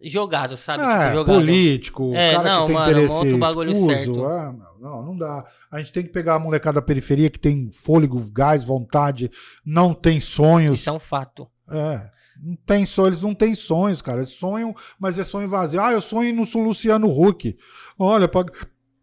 jogado, 0.00 0.56
sabe? 0.56 0.84
É, 0.84 1.06
Tipo, 1.06 1.12
jogado. 1.18 1.34
político, 1.36 2.14
É, 2.14 2.32
cara 2.32 2.48
não, 2.48 2.60
que 2.60 2.66
tem 2.66 2.74
mano, 2.76 2.90
interesse 2.92 3.14
monta 3.14 3.34
o 3.34 3.38
bagulho 3.38 3.72
escuso. 3.72 3.88
certo. 4.14 4.24
Ah, 4.24 4.54
não, 4.80 5.02
não 5.06 5.16
dá. 5.18 5.44
A 5.70 5.78
gente 5.78 5.92
tem 5.92 6.02
que 6.04 6.10
pegar 6.10 6.36
a 6.36 6.38
molecada 6.38 6.80
da 6.80 6.86
periferia 6.86 7.28
que 7.28 7.40
tem 7.40 7.70
fôlego, 7.72 8.24
gás, 8.30 8.62
vontade, 8.62 9.30
não 9.64 9.92
tem 9.92 10.20
sonhos. 10.20 10.78
Isso 10.78 10.90
é 10.90 10.92
um 10.92 11.00
fato. 11.00 11.48
É. 11.68 12.08
Não 12.42 12.56
tem 12.66 12.84
sonho, 12.84 13.08
eles 13.10 13.22
não 13.22 13.34
têm 13.34 13.54
sonhos, 13.54 14.02
cara. 14.02 14.18
Eles 14.18 14.30
sonham, 14.30 14.74
mas 14.98 15.18
é 15.18 15.24
sonho 15.24 15.48
vazio. 15.48 15.80
Ah, 15.80 15.92
eu 15.92 16.00
sonho 16.00 16.34
no 16.34 16.42
Luciano 16.62 17.06
Huck. 17.08 17.56
Olha, 17.98 18.26
pra, 18.26 18.44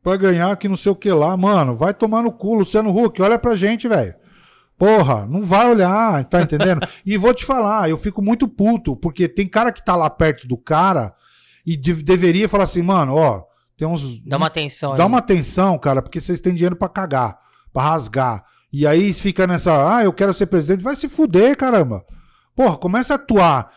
pra 0.04 0.18
ganhar 0.18 0.56
que 0.58 0.68
não 0.68 0.76
sei 0.76 0.92
o 0.92 0.96
que 0.96 1.10
lá. 1.12 1.38
Mano, 1.38 1.76
vai 1.78 1.94
tomar 1.94 2.22
no 2.22 2.32
cu, 2.34 2.54
Luciano 2.56 2.90
Huck, 2.96 3.22
olha 3.22 3.40
pra 3.40 3.56
gente, 3.56 3.88
velho. 3.88 4.14
Porra, 4.78 5.26
não 5.28 5.42
vai 5.42 5.70
olhar, 5.70 6.24
tá 6.26 6.42
entendendo? 6.42 6.80
e 7.06 7.18
vou 7.18 7.34
te 7.34 7.44
falar, 7.46 7.90
eu 7.90 7.98
fico 7.98 8.22
muito 8.22 8.48
puto, 8.48 8.96
porque 8.96 9.28
tem 9.28 9.48
cara 9.48 9.72
que 9.74 9.84
tá 9.84 9.96
lá 9.96 10.10
perto 10.10 10.48
do 10.48 10.58
cara 10.58 11.14
e 11.66 11.76
de- 11.76 12.02
deveria 12.04 12.48
falar 12.48 12.64
assim, 12.64 12.82
mano, 12.82 13.16
ó, 13.16 13.44
tem 13.78 13.86
uns. 13.88 14.20
Dá 14.26 14.38
uma 14.38 14.48
atenção 14.48 14.92
Dá 14.96 15.04
ali. 15.04 15.12
uma 15.14 15.18
atenção, 15.20 15.78
cara, 15.78 16.02
porque 16.02 16.22
vocês 16.22 16.40
têm 16.40 16.54
dinheiro 16.54 16.78
pra 16.78 16.88
cagar, 16.88 17.38
pra 17.74 17.84
rasgar. 17.84 18.44
E 18.72 18.86
aí 18.88 19.12
fica 19.12 19.46
nessa, 19.48 19.98
ah, 19.98 20.04
eu 20.04 20.14
quero 20.14 20.34
ser 20.34 20.46
presidente, 20.46 20.82
vai 20.84 20.96
se 20.96 21.10
fuder, 21.10 21.58
caramba. 21.58 22.06
Porra, 22.60 22.76
começa 22.76 23.14
a 23.14 23.16
atuar. 23.16 23.72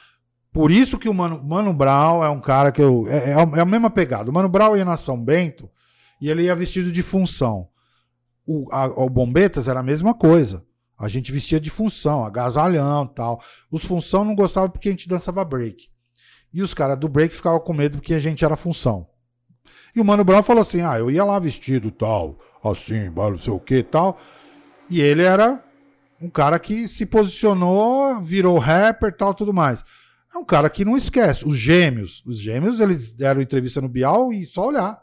Por 0.53 0.73
isso 0.73 0.99
que 0.99 1.09
o 1.09 1.15
Mano, 1.15 1.41
Mano 1.41 1.73
Brown 1.73 2.25
é 2.25 2.29
um 2.29 2.41
cara 2.41 2.73
que 2.73 2.83
eu. 2.83 3.07
É, 3.07 3.31
é 3.31 3.31
é 3.31 3.61
a 3.61 3.65
mesma 3.65 3.89
pegada. 3.89 4.29
O 4.29 4.35
Mano 4.35 4.49
Brown 4.49 4.77
ia 4.77 4.85
na 4.85 4.97
São 4.97 5.23
Bento 5.25 5.71
e 6.21 6.29
ele 6.29 6.43
ia 6.43 6.57
vestido 6.57 6.91
de 6.91 7.01
função. 7.01 7.69
O, 8.45 8.67
a- 8.73 8.89
o 8.89 9.09
Bombetas 9.09 9.69
era 9.69 9.79
a 9.79 9.85
mesma 9.85 10.13
coisa. 10.15 10.67
A 10.99 11.07
gente 11.07 11.31
vestia 11.31 11.61
de 11.61 11.71
função, 11.71 12.25
agasalhão 12.25 13.07
tal. 13.07 13.41
Os 13.71 13.85
função 13.85 14.25
não 14.25 14.35
gostavam 14.35 14.69
porque 14.71 14.89
a 14.89 14.91
gente 14.91 15.09
dançava 15.09 15.45
break. 15.45 15.89
E 16.53 16.61
os 16.61 16.75
caras 16.75 16.99
do 16.99 17.09
break 17.09 17.37
ficavam 17.37 17.61
com 17.61 17.73
medo 17.73 17.99
porque 17.99 18.15
a 18.15 18.19
gente 18.19 18.45
era 18.45 18.57
função. 18.57 19.07
E 19.95 20.01
o 20.01 20.05
Mano 20.05 20.25
Brown 20.25 20.43
falou 20.43 20.63
assim: 20.63 20.81
ah, 20.81 20.99
eu 20.99 21.09
ia 21.09 21.23
lá 21.23 21.39
vestido 21.39 21.93
tal, 21.93 22.37
assim, 22.65 23.11
não 23.11 23.39
sei 23.39 23.53
o 23.53 23.61
que 23.61 23.81
tal. 23.85 24.19
E 24.91 25.01
ele 25.01 25.23
era 25.23 25.63
um 26.23 26.31
cara 26.31 26.59
que 26.59 26.86
se 26.86 27.05
posicionou, 27.05 28.20
virou 28.20 28.57
rapper 28.59 29.15
tal, 29.15 29.35
tudo 29.35 29.53
mais. 29.53 29.85
É 30.32 30.39
um 30.39 30.44
cara 30.44 30.70
que 30.70 30.85
não 30.85 30.97
esquece. 30.97 31.47
Os 31.47 31.59
gêmeos, 31.59 32.23
os 32.24 32.39
gêmeos, 32.39 32.81
eles 32.81 33.12
deram 33.12 33.43
entrevista 33.43 33.81
no 33.81 33.89
Bial 33.89 34.32
e 34.32 34.47
só 34.47 34.69
olhar 34.69 35.03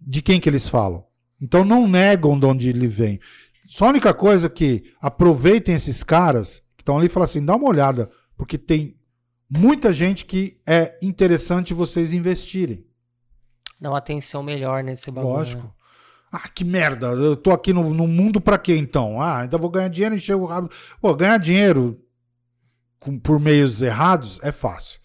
de 0.00 0.22
quem 0.22 0.40
que 0.40 0.48
eles 0.48 0.68
falam. 0.68 1.04
Então 1.40 1.64
não 1.64 1.86
negam 1.86 2.38
de 2.38 2.46
onde 2.46 2.68
ele 2.68 2.88
vem. 2.88 3.20
Só 3.68 3.86
a 3.86 3.90
única 3.90 4.14
coisa 4.14 4.48
que 4.48 4.92
aproveitem 5.00 5.74
esses 5.74 6.02
caras 6.02 6.62
que 6.76 6.82
estão 6.82 6.96
ali 6.96 7.06
e 7.06 7.10
falam 7.10 7.24
assim, 7.24 7.44
dá 7.44 7.54
uma 7.54 7.68
olhada, 7.68 8.10
porque 8.36 8.56
tem 8.56 8.96
muita 9.48 9.92
gente 9.92 10.24
que 10.24 10.58
é 10.66 10.98
interessante 11.02 11.74
vocês 11.74 12.12
investirem. 12.12 12.86
Dá 13.80 13.90
uma 13.90 13.98
atenção 13.98 14.42
melhor 14.42 14.82
nesse 14.82 15.10
bagulho. 15.10 15.34
Lógico. 15.34 15.74
Ah, 16.30 16.48
que 16.48 16.64
merda. 16.64 17.06
Eu 17.08 17.34
tô 17.36 17.50
aqui 17.52 17.72
no, 17.72 17.92
no 17.94 18.06
mundo 18.06 18.40
pra 18.40 18.58
quê, 18.58 18.76
então? 18.76 19.20
Ah, 19.20 19.40
ainda 19.40 19.56
vou 19.56 19.70
ganhar 19.70 19.88
dinheiro 19.88 20.14
e 20.14 20.20
chego 20.20 20.44
rápido. 20.46 20.74
Pô, 21.00 21.14
ganhar 21.14 21.38
dinheiro 21.38 21.98
com- 23.00 23.18
por 23.18 23.40
meios 23.40 23.80
errados 23.80 24.38
é 24.42 24.52
fácil. 24.52 25.00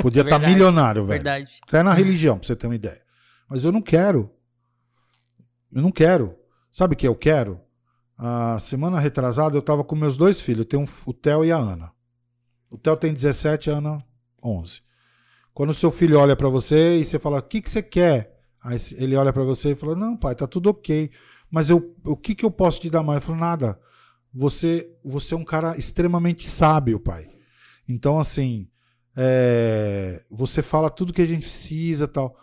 Podia 0.00 0.22
estar 0.22 0.36
Verdade, 0.38 0.52
milionário, 0.52 1.04
velho. 1.04 1.22
Verdade. 1.22 1.50
Até 1.66 1.82
na 1.82 1.92
religião, 1.92 2.38
pra 2.38 2.46
você 2.46 2.56
ter 2.56 2.66
uma 2.66 2.74
ideia. 2.74 3.02
Mas 3.48 3.64
eu 3.64 3.72
não 3.72 3.82
quero. 3.82 4.30
Eu 5.72 5.82
não 5.82 5.90
quero. 5.92 6.34
Sabe 6.72 6.94
o 6.94 6.96
que 6.96 7.06
eu 7.06 7.14
quero? 7.14 7.60
A 8.18 8.58
semana 8.60 8.98
retrasada 8.98 9.56
eu 9.56 9.62
tava 9.62 9.84
com 9.84 9.94
meus 9.94 10.16
dois 10.16 10.40
filhos. 10.40 10.60
Eu 10.60 10.64
tenho 10.64 10.82
um- 10.82 11.10
o 11.10 11.12
Theo 11.12 11.44
e 11.44 11.52
a 11.52 11.56
Ana. 11.56 11.92
O 12.70 12.78
Theo 12.78 12.96
tem 12.96 13.12
17, 13.12 13.70
a 13.70 13.74
Ana 13.74 14.02
11. 14.42 14.80
Quando 15.52 15.70
o 15.70 15.74
seu 15.74 15.90
filho 15.90 16.18
olha 16.18 16.34
pra 16.36 16.48
você 16.48 16.98
e 16.98 17.04
você 17.04 17.18
fala, 17.18 17.38
o 17.38 17.42
que, 17.42 17.60
que 17.60 17.68
você 17.70 17.82
quer? 17.82 18.35
Aí 18.66 18.76
ele 18.96 19.14
olha 19.14 19.32
pra 19.32 19.44
você 19.44 19.70
e 19.70 19.74
fala, 19.76 19.94
não, 19.94 20.16
pai, 20.16 20.34
tá 20.34 20.44
tudo 20.44 20.70
ok. 20.70 21.08
Mas 21.48 21.70
eu, 21.70 21.94
o 22.04 22.16
que, 22.16 22.34
que 22.34 22.44
eu 22.44 22.50
posso 22.50 22.80
te 22.80 22.90
dar 22.90 23.02
mais? 23.02 23.18
Eu 23.18 23.26
falo, 23.28 23.38
nada. 23.38 23.78
Você, 24.34 24.92
você 25.04 25.34
é 25.34 25.36
um 25.36 25.44
cara 25.44 25.76
extremamente 25.78 26.46
sábio, 26.48 26.98
pai. 26.98 27.30
Então, 27.88 28.18
assim, 28.18 28.68
é, 29.16 30.20
você 30.28 30.62
fala 30.62 30.90
tudo 30.90 31.12
que 31.12 31.22
a 31.22 31.26
gente 31.26 31.42
precisa 31.42 32.08
tal. 32.08 32.36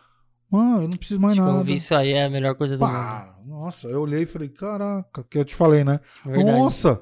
Mano, 0.50 0.84
eu 0.84 0.88
não 0.88 0.98
preciso 0.98 1.20
mais 1.20 1.38
eu 1.38 1.44
nada. 1.44 1.64
vi 1.64 1.76
isso 1.76 1.94
aí, 1.94 2.14
é 2.14 2.24
a 2.24 2.30
melhor 2.30 2.56
coisa 2.56 2.78
do 2.78 2.86
mundo. 2.86 2.94
Pá, 2.94 3.38
nossa, 3.46 3.88
eu 3.88 4.02
olhei 4.02 4.24
e 4.24 4.26
falei, 4.26 4.48
caraca, 4.48 5.26
que 5.30 5.38
eu 5.38 5.44
te 5.44 5.54
falei, 5.56 5.84
né? 5.84 6.00
Verdade. 6.26 6.58
Nossa, 6.58 7.02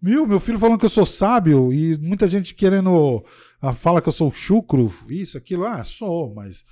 meu, 0.00 0.26
meu 0.26 0.40
filho 0.40 0.58
falando 0.58 0.78
que 0.78 0.86
eu 0.86 0.90
sou 0.90 1.04
sábio 1.04 1.72
e 1.72 1.98
muita 1.98 2.26
gente 2.26 2.54
querendo. 2.54 3.22
ah, 3.60 3.74
fala 3.74 4.00
que 4.00 4.08
eu 4.08 4.12
sou 4.12 4.32
chucro, 4.32 4.90
isso, 5.10 5.36
aquilo. 5.36 5.66
Ah, 5.66 5.84
sou, 5.84 6.32
mas. 6.34 6.64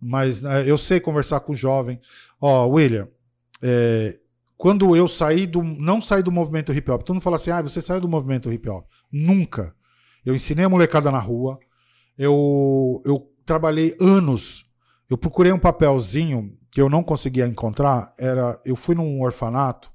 Mas 0.00 0.42
né, 0.42 0.68
eu 0.68 0.78
sei 0.78 1.00
conversar 1.00 1.40
com 1.40 1.52
o 1.52 1.56
jovem. 1.56 2.00
Ó, 2.40 2.66
William, 2.66 3.08
é, 3.62 4.18
quando 4.56 4.94
eu 4.96 5.08
saí 5.08 5.46
do. 5.46 5.62
Não 5.62 6.00
saí 6.00 6.22
do 6.22 6.32
movimento 6.32 6.72
hip 6.72 6.90
hop, 6.90 7.02
todo 7.02 7.14
mundo 7.14 7.22
fala 7.22 7.36
assim: 7.36 7.50
ah, 7.50 7.62
você 7.62 7.80
saiu 7.80 8.00
do 8.00 8.08
movimento 8.08 8.52
hip 8.52 8.68
hop. 8.68 8.86
Nunca. 9.10 9.74
Eu 10.24 10.34
ensinei 10.34 10.64
a 10.64 10.68
molecada 10.68 11.10
na 11.10 11.18
rua. 11.18 11.58
Eu, 12.16 13.00
eu 13.04 13.32
trabalhei 13.46 13.96
anos. 14.00 14.66
Eu 15.08 15.16
procurei 15.16 15.52
um 15.52 15.58
papelzinho 15.58 16.58
que 16.70 16.80
eu 16.80 16.88
não 16.88 17.02
conseguia 17.02 17.46
encontrar. 17.46 18.12
Era, 18.18 18.60
eu 18.64 18.76
fui 18.76 18.94
num 18.94 19.22
orfanato 19.22 19.90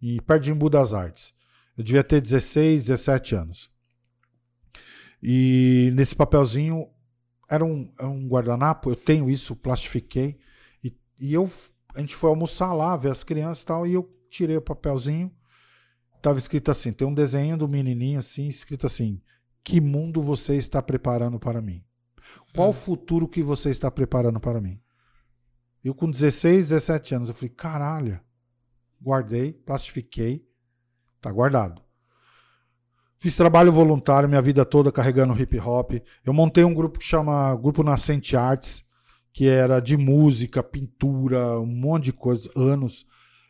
em 0.00 0.20
perto 0.22 0.44
de 0.44 0.52
Embu 0.52 0.70
das 0.70 0.94
Artes. 0.94 1.34
Eu 1.76 1.84
devia 1.84 2.04
ter 2.04 2.20
16, 2.20 2.86
17 2.86 3.34
anos. 3.34 3.70
E 5.22 5.92
nesse 5.94 6.14
papelzinho 6.14 6.86
era 7.48 7.64
um, 7.64 7.92
era 7.98 8.08
um 8.08 8.26
guardanapo, 8.26 8.90
eu 8.90 8.96
tenho 8.96 9.30
isso, 9.30 9.54
plastifiquei. 9.56 10.38
E, 10.82 10.96
e 11.20 11.34
eu, 11.34 11.50
a 11.94 12.00
gente 12.00 12.14
foi 12.14 12.30
almoçar 12.30 12.72
lá, 12.72 12.96
ver 12.96 13.10
as 13.10 13.24
crianças 13.24 13.62
e 13.62 13.66
tal, 13.66 13.86
e 13.86 13.94
eu 13.94 14.10
tirei 14.30 14.56
o 14.56 14.62
papelzinho. 14.62 15.30
Tava 16.22 16.38
escrito 16.38 16.70
assim: 16.70 16.92
tem 16.92 17.06
um 17.06 17.14
desenho 17.14 17.56
do 17.56 17.68
menininho 17.68 18.18
assim, 18.18 18.48
escrito 18.48 18.86
assim: 18.86 19.20
Que 19.62 19.80
mundo 19.80 20.22
você 20.22 20.56
está 20.56 20.82
preparando 20.82 21.38
para 21.38 21.60
mim? 21.60 21.84
Qual 22.54 22.70
Hum. 22.70 22.72
futuro 22.72 23.28
que 23.28 23.42
você 23.42 23.70
está 23.70 23.90
preparando 23.90 24.40
para 24.40 24.60
mim? 24.60 24.80
Eu 25.84 25.94
com 25.94 26.10
16, 26.10 26.70
17 26.70 27.14
anos, 27.14 27.28
eu 27.28 27.34
falei: 27.34 27.50
caralho. 27.50 28.20
Guardei, 29.02 29.52
plastifiquei, 29.52 30.48
tá 31.20 31.30
guardado. 31.30 31.83
Fiz 33.24 33.36
trabalho 33.36 33.72
voluntário 33.72 34.28
minha 34.28 34.42
vida 34.42 34.66
toda 34.66 34.92
carregando 34.92 35.32
hip 35.40 35.58
hop. 35.58 35.92
Eu 36.26 36.34
montei 36.34 36.62
um 36.62 36.74
grupo 36.74 36.98
que 36.98 37.06
chama 37.06 37.54
Grupo 37.56 37.82
Nascente 37.82 38.36
Arts, 38.36 38.84
que 39.32 39.48
era 39.48 39.80
de 39.80 39.96
música, 39.96 40.62
pintura, 40.62 41.58
um 41.58 41.64
monte 41.64 42.04
de 42.04 42.12
coisa, 42.12 42.50
anos. 42.54 43.06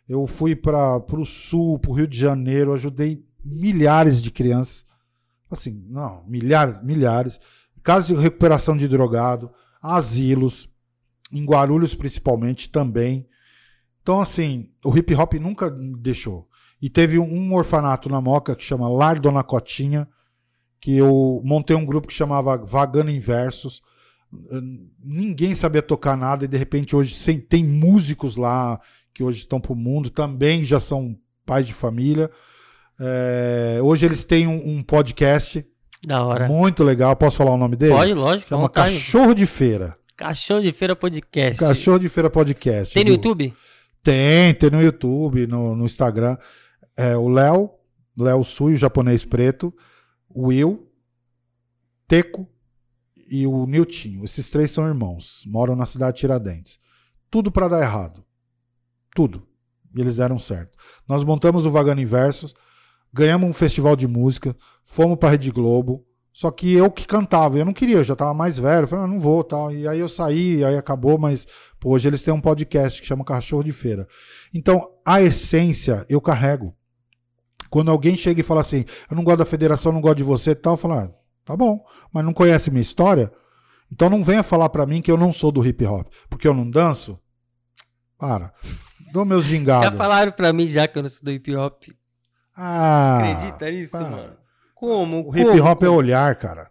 Eu 0.09 0.29
fui 0.29 0.55
para 0.55 0.99
o 0.99 1.27
sul, 1.27 1.77
para 1.81 1.91
o 1.91 1.95
Rio 1.95 2.07
de 2.07 2.17
Janeiro, 2.17 2.73
ajudei 2.73 3.27
milhares 3.45 4.23
de 4.23 4.31
crianças. 4.31 4.87
Assim, 5.51 5.85
não, 5.89 6.23
milhares, 6.25 6.81
milhares. 6.81 7.41
Casos 7.83 8.17
de 8.17 8.23
recuperação 8.23 8.77
de 8.77 8.87
drogado, 8.87 9.51
asilos, 9.83 10.71
em 11.33 11.45
Guarulhos 11.45 11.97
principalmente 11.97 12.71
também. 12.71 13.27
Então, 14.03 14.21
assim, 14.21 14.71
o 14.85 14.97
hip 14.97 15.13
hop 15.17 15.35
nunca 15.35 15.69
deixou. 15.69 16.49
E 16.83 16.91
teve 16.91 17.19
um 17.19 17.55
orfanato 17.55 18.09
na 18.09 18.21
Moca 18.21 18.55
que 18.55 18.63
chama 18.65 18.89
Lar 18.89 19.19
Dona 19.21 19.43
Cotinha, 19.43 20.07
que 20.81 20.97
eu 20.97 21.41
montei 21.45 21.75
um 21.75 21.85
grupo 21.87 22.07
que 22.09 22.15
chamava 22.15 22.57
Vagando 22.59 23.11
Inversos. 23.11 23.83
Ninguém 25.03 25.55
sabia 25.55 25.83
tocar 25.83 26.17
nada 26.17 26.45
e 26.45 26.49
de 26.49 26.57
repente 26.57 26.95
hoje 26.95 27.15
tem 27.43 27.65
músicos 27.65 28.37
lá 28.37 28.81
que 29.13 29.23
hoje 29.23 29.39
estão 29.41 29.61
pro 29.61 29.75
mundo, 29.75 30.11
também 30.11 30.65
já 30.65 30.81
são 30.81 31.17
pais 31.47 31.67
de 31.67 31.73
família. 31.73 32.31
É, 33.01 33.79
hoje 33.83 34.05
eles 34.07 34.25
têm 34.25 34.47
um, 34.47 34.77
um 34.79 34.83
podcast 34.83 35.65
Da 36.05 36.25
hora. 36.25 36.49
muito 36.49 36.83
legal. 36.85 37.15
Posso 37.17 37.37
falar 37.37 37.53
o 37.53 37.57
nome 37.57 37.77
dele? 37.77 37.93
Pode, 37.93 38.15
lógico. 38.15 38.49
Chama 38.49 38.63
vontade. 38.63 38.93
Cachorro 38.95 39.35
de 39.35 39.47
Feira. 39.47 39.97
Cachorro 40.17 40.63
de 40.63 40.73
Feira 40.73 40.95
Podcast. 40.97 41.59
Cachorro 41.59 41.99
de 41.99 42.09
Feira 42.09 42.31
Podcast. 42.31 42.95
Tem 42.95 43.05
no 43.05 43.11
Do- 43.11 43.15
YouTube? 43.15 43.55
Tem, 44.03 44.55
tem 44.55 44.71
no 44.71 44.83
YouTube, 44.83 45.47
no, 45.47 45.75
no 45.75 45.85
Instagram. 45.85 46.37
É, 46.97 47.17
o 47.17 47.29
Léo, 47.29 47.71
Léo 48.17 48.45
Sui, 48.45 48.75
o 48.75 48.77
japonês 48.77 49.25
preto, 49.25 49.75
o 50.29 50.49
Will, 50.49 50.89
Teco 52.07 52.49
e 53.29 53.47
o 53.47 53.67
Niltinho. 53.67 54.25
Esses 54.25 54.51
três 54.51 54.71
são 54.71 54.87
irmãos, 54.87 55.43
moram 55.47 55.75
na 55.75 55.87
cidade 55.87 56.17
de 56.17 56.21
Tiradentes. 56.21 56.79
Tudo 57.31 57.51
pra 57.51 57.69
dar 57.69 57.81
errado. 57.81 58.25
Tudo. 59.15 59.47
E 59.95 60.01
eles 60.01 60.17
deram 60.17 60.39
certo. 60.39 60.77
Nós 61.09 61.25
montamos 61.25 61.67
o 61.67 61.71
Vagando 61.71 62.01
Inversos, 62.01 62.55
ganhamos 63.13 63.49
um 63.49 63.53
festival 63.53 63.97
de 63.97 64.07
música, 64.07 64.57
fomos 64.85 65.19
pra 65.19 65.31
Rede 65.31 65.51
Globo. 65.51 66.05
Só 66.33 66.51
que 66.51 66.73
eu 66.73 66.91
que 66.91 67.07
cantava, 67.07 67.57
eu 67.57 67.65
não 67.65 67.73
queria, 67.73 67.99
eu 67.99 68.05
já 68.05 68.17
tava 68.17 68.35
mais 68.35 68.59
velho, 68.59 68.85
eu 68.85 68.89
falei, 68.89 69.05
ah, 69.05 69.09
não 69.09 69.21
vou, 69.21 69.45
tal. 69.45 69.71
E 69.73 69.87
aí 69.87 70.01
eu 70.01 70.09
saí, 70.09 70.65
aí 70.65 70.77
acabou, 70.77 71.17
mas 71.17 71.47
pô, 71.79 71.91
hoje 71.91 72.09
eles 72.09 72.25
têm 72.25 72.35
um 72.35 72.41
podcast 72.41 73.01
que 73.01 73.07
chama 73.07 73.25
Cachorro 73.25 73.63
de 73.63 73.71
Feira. 73.71 74.09
Então, 74.53 74.91
a 75.07 75.23
essência 75.23 76.05
eu 76.09 76.21
carrego. 76.21 76.75
Quando 77.75 77.91
alguém 77.91 78.17
chega 78.17 78.41
e 78.41 78.45
fala 78.45 78.61
assim, 78.61 78.85
eu 79.11 79.17
não 79.17 79.25
gosto 79.25 79.39
da 79.39 79.45
federação, 79.45 79.91
não 79.91 80.01
gosto 80.01 80.19
de 80.19 80.23
você 80.23 80.53
e 80.53 80.55
tal, 80.55 80.75
eu 80.75 80.77
falo, 80.77 80.95
ah, 80.95 81.11
tá 81.45 81.57
bom, 81.57 81.85
mas 82.13 82.25
não 82.25 82.33
conhece 82.33 82.71
minha 82.71 82.81
história? 82.81 83.33
Então 83.91 84.09
não 84.09 84.23
venha 84.23 84.45
falar 84.45 84.69
pra 84.69 84.87
mim 84.87 85.03
que 85.03 85.11
eu 85.11 85.17
não 85.17 85.33
sou 85.33 85.51
do 85.51 85.67
hip 85.67 85.85
hop, 85.85 86.07
porque 86.31 86.47
eu 86.47 86.55
não 86.55 86.71
danço. 86.71 87.19
Para. 88.17 88.53
Dou 89.13 89.25
meus 89.25 89.45
gingados. 89.45 89.89
Já 89.89 89.97
falaram 89.97 90.31
pra 90.31 90.53
mim 90.53 90.69
já 90.69 90.87
que 90.87 90.97
eu 90.97 91.03
não 91.03 91.09
sou 91.09 91.25
do 91.25 91.33
hip 91.33 91.53
hop. 91.57 91.83
Ah, 92.57 93.19
Acredita 93.19 93.69
nisso, 93.69 93.91
para. 93.99 94.09
mano? 94.09 94.33
Como? 94.77 95.29
O 95.29 95.37
hip 95.37 95.61
hop 95.61 95.83
é 95.83 95.89
olhar, 95.89 96.33
cara. 96.37 96.71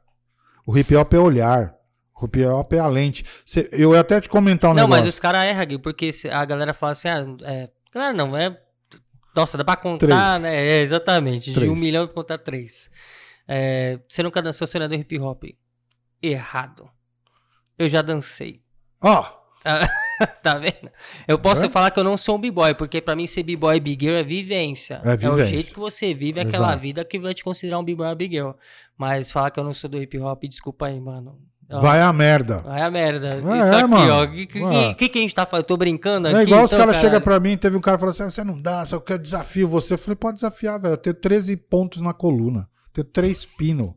O 0.65 0.77
hip 0.77 0.95
hop 0.95 1.13
é 1.15 1.19
olhar. 1.19 1.75
O 2.15 2.23
hip 2.23 2.45
hop 2.45 2.71
é 2.71 2.79
a 2.79 2.87
lente. 2.87 3.25
Cê- 3.45 3.67
eu 3.73 3.93
ia 3.93 3.99
até 3.99 4.21
te 4.21 4.29
comentar 4.29 4.71
um 4.71 4.73
não, 4.73 4.83
negócio. 4.83 5.03
mas 5.03 5.13
os 5.13 5.19
caras 5.19 5.43
erram, 5.43 5.65
Gui, 5.65 5.79
porque 5.79 6.11
a 6.31 6.45
galera 6.45 6.73
fala 6.73 6.93
assim, 6.93 7.09
ah, 7.09 7.25
é. 7.41 7.69
Claro, 7.91 8.15
não, 8.15 8.37
é. 8.37 8.57
Nossa, 9.35 9.57
dá 9.57 9.63
pra 9.63 9.75
contar, 9.75 10.39
Três. 10.39 10.41
né? 10.43 10.55
É, 10.65 10.81
exatamente. 10.81 11.45
De 11.45 11.53
Três. 11.53 11.71
um 11.71 11.75
milhão 11.75 12.05
pra 12.05 12.13
contar 12.15 12.37
três. 12.37 12.89
É, 13.47 13.99
você 14.07 14.21
nunca 14.23 14.41
dançou 14.41 14.67
sonhador 14.67 14.97
hip 14.97 15.17
hop? 15.19 15.43
Errado. 16.21 16.89
Eu 17.77 17.89
já 17.89 18.01
dancei. 18.01 18.61
Ó, 19.01 19.23
tá 20.43 20.57
vendo? 20.59 20.89
Eu 21.27 21.39
posso 21.39 21.65
É? 21.65 21.69
falar 21.69 21.89
que 21.91 21.99
eu 21.99 22.03
não 22.03 22.15
sou 22.17 22.37
um 22.37 22.39
b-boy, 22.39 22.75
porque 22.75 23.01
pra 23.01 23.15
mim 23.15 23.25
ser 23.27 23.43
b-boy 23.43 23.75
e 23.75 23.79
big 23.79 24.05
girl 24.05 24.17
é 24.17 24.23
vivência. 24.23 25.01
É 25.03 25.13
o 25.13 25.17
vivência. 25.17 25.45
jeito 25.47 25.73
que 25.73 25.79
você 25.79 26.13
vive 26.13 26.39
aquela 26.39 26.67
Exato. 26.69 26.81
vida 26.81 27.03
que 27.05 27.19
vai 27.19 27.33
te 27.33 27.43
considerar 27.43 27.79
um 27.79 27.83
b-boy 27.83 28.07
ou 28.07 28.15
big 28.15 28.35
girl. 28.35 28.51
Mas 28.97 29.31
falar 29.31 29.51
que 29.51 29.59
eu 29.59 29.63
não 29.63 29.73
sou 29.73 29.89
do 29.89 30.01
hip 30.01 30.17
hop, 30.19 30.43
desculpa 30.43 30.87
aí, 30.87 30.99
mano. 30.99 31.41
Ó, 31.73 31.79
vai 31.79 32.01
a 32.01 32.13
merda. 32.13 32.59
Vai 32.59 32.81
a 32.81 32.91
merda. 32.91 33.35
É, 33.35 33.59
Isso 33.59 33.75
aqui, 33.75 33.87
mano. 33.87 34.13
ó. 34.13 34.23
O 34.23 34.31
que, 34.31 34.45
que, 34.95 35.09
que, 35.09 35.19
a 35.19 35.21
gente 35.21 35.35
tá 35.35 35.45
falando? 35.45 35.63
Eu 35.63 35.67
tô 35.67 35.77
brincando 35.77 36.27
aqui. 36.27 36.37
É 36.37 36.43
igual 36.43 36.63
os 36.63 36.69
então, 36.69 36.79
caras 36.79 36.95
caralho. 36.95 37.11
chegam 37.11 37.21
pra 37.21 37.39
mim, 37.39 37.57
teve 37.57 37.75
um 37.75 37.81
cara 37.81 37.97
falou 37.97 38.11
assim: 38.11 38.23
"Ah, 38.23 38.29
você 38.29 38.43
não 38.43 38.59
dança, 38.59 38.95
eu 38.95 39.01
quero 39.01 39.21
desafio 39.21 39.67
você. 39.67 39.95
Eu 39.95 39.97
falei, 39.97 40.15
pode 40.15 40.35
desafiar, 40.35 40.79
velho. 40.79 40.93
Eu 40.93 40.97
tenho 40.97 41.13
13 41.15 41.57
pontos 41.57 42.01
na 42.01 42.13
coluna. 42.13 42.67
Tenho 42.93 43.05
3 43.05 43.45
pinos. 43.45 43.93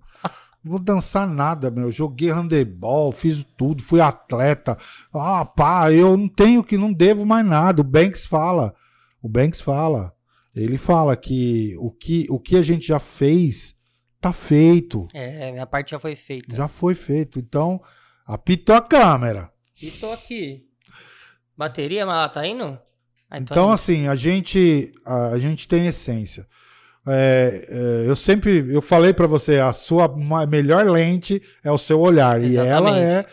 Não 0.65 0.73
vou 0.73 0.81
dançar 0.81 1.29
nada, 1.29 1.71
meu. 1.71 1.93
Joguei 1.93 2.29
handebol, 2.29 3.13
fiz 3.13 3.45
tudo, 3.57 3.85
fui 3.85 4.01
atleta. 4.01 4.77
Ah, 5.15 5.45
pá, 5.45 5.93
eu 5.93 6.17
não 6.17 6.29
tenho 6.29 6.65
que, 6.65 6.77
não 6.77 6.93
devo 6.93 7.25
mais 7.25 7.47
nada. 7.47 7.81
O 7.81 7.85
Banks 7.85 8.27
fala. 8.27 8.75
O 9.23 9.29
Banks 9.29 9.61
fala. 9.61 10.13
Ele 10.53 10.77
fala 10.77 11.15
que 11.17 11.77
o 11.79 11.93
que, 11.93 12.27
o 12.29 12.41
que 12.41 12.57
a 12.57 12.63
gente 12.63 12.89
já 12.89 12.99
fez, 12.99 13.76
tá 14.29 14.33
feito. 14.33 15.09
É, 15.15 15.53
minha 15.53 15.67
parte 15.67 15.91
já 15.91 15.99
foi 15.99 16.17
feita. 16.17 16.55
Já 16.57 16.69
foi 16.69 16.95
feito. 16.95 17.39
Então, 17.39 17.81
apitou 18.27 18.75
a 18.77 18.81
câmera. 18.81 19.51
Tô 20.01 20.13
aqui. 20.13 20.65
Bateria, 21.57 22.05
mas 22.05 22.17
ela 22.17 22.29
tá 22.29 22.47
indo? 22.47 22.79
Ah, 23.31 23.39
Então, 23.39 23.71
é 23.71 23.75
assim, 23.75 24.09
a 24.09 24.15
gente, 24.15 24.93
a, 25.05 25.29
a 25.29 25.39
gente 25.39 25.67
tem 25.67 25.87
essência. 25.87 26.47
É, 27.09 27.65
é, 27.69 28.09
eu 28.09 28.17
sempre, 28.17 28.67
eu 28.73 28.83
falei 28.83 29.13
pra 29.13 29.27
você, 29.27 29.61
a 29.61 29.73
sua 29.73 30.09
melhor 30.47 30.87
lente 30.87 31.41
é 31.63 31.71
o 31.71 31.79
seu 31.79 32.01
olhar. 32.01 32.43
E 32.43 32.57
ela 32.57 32.91
Exatamente. 32.91 32.99
é 33.01 33.27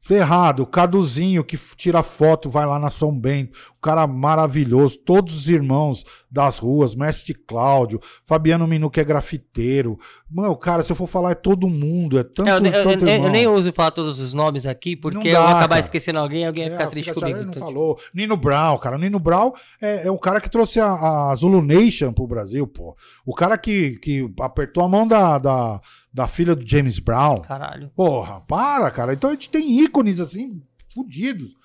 ferrado. 0.00 0.62
O 0.62 0.66
Caduzinho 0.66 1.44
que 1.44 1.58
tira 1.76 2.02
foto, 2.02 2.48
vai 2.48 2.64
lá 2.64 2.78
na 2.78 2.88
São 2.88 3.12
Bento. 3.16 3.58
Cara 3.80 4.06
maravilhoso. 4.06 4.98
Todos 4.98 5.36
os 5.36 5.48
irmãos 5.48 6.04
das 6.30 6.58
ruas, 6.58 6.94
Mestre 6.96 7.32
Cláudio, 7.32 8.00
Fabiano 8.24 8.66
Minu, 8.66 8.90
que 8.90 9.00
é 9.00 9.04
grafiteiro. 9.04 9.98
Mano, 10.28 10.56
cara, 10.56 10.82
se 10.82 10.90
eu 10.92 10.96
for 10.96 11.06
falar, 11.06 11.30
é 11.30 11.34
todo 11.34 11.68
mundo. 11.68 12.18
É 12.18 12.24
tanto, 12.24 12.48
Eu, 12.48 12.56
eu- 12.58 12.72
eu- 12.72 12.84
tanto 12.84 13.06
eu- 13.08 13.24
eu 13.24 13.30
nem 13.30 13.46
ouso 13.46 13.72
falar 13.72 13.92
todos 13.92 14.18
os 14.18 14.34
nomes 14.34 14.66
aqui, 14.66 14.96
porque 14.96 15.16
Não 15.18 15.24
eu 15.24 15.32
dá, 15.32 15.38
vou 15.40 15.48
acabar 15.50 15.68
cara. 15.68 15.80
esquecendo 15.80 16.18
alguém 16.18 16.44
alguém 16.46 16.64
vai 16.64 16.74
É, 16.74 16.78
ficar 16.78 16.90
triste 16.90 17.14
fica- 17.14 17.20
comigo. 17.20 17.44
não 17.44 17.52
falou. 17.54 17.98
Nino 18.12 18.36
Brown, 18.36 18.76
cara. 18.78 18.96
O 18.96 18.98
Nino 18.98 19.18
Brown 19.20 19.52
é, 19.80 20.06
é 20.06 20.10
o 20.10 20.18
cara 20.18 20.40
que 20.40 20.50
trouxe 20.50 20.80
a, 20.80 21.30
a 21.30 21.34
Zulu 21.36 21.62
Nation 21.62 22.12
pro 22.12 22.26
Brasil, 22.26 22.66
pô. 22.66 22.96
O 23.24 23.32
cara 23.34 23.56
que, 23.56 23.92
que 24.00 24.28
apertou 24.40 24.82
a 24.84 24.88
mão 24.88 25.06
da, 25.06 25.38
da, 25.38 25.80
da 26.12 26.26
filha 26.26 26.54
do 26.56 26.68
James 26.68 26.98
Brown. 26.98 27.42
Caralho. 27.42 27.90
Porra, 27.94 28.40
para, 28.40 28.90
cara. 28.90 29.12
Então 29.12 29.30
a 29.30 29.32
gente 29.34 29.48
tem 29.48 29.80
ícones 29.80 30.18
assim, 30.20 30.60
fudidos. 30.92 31.56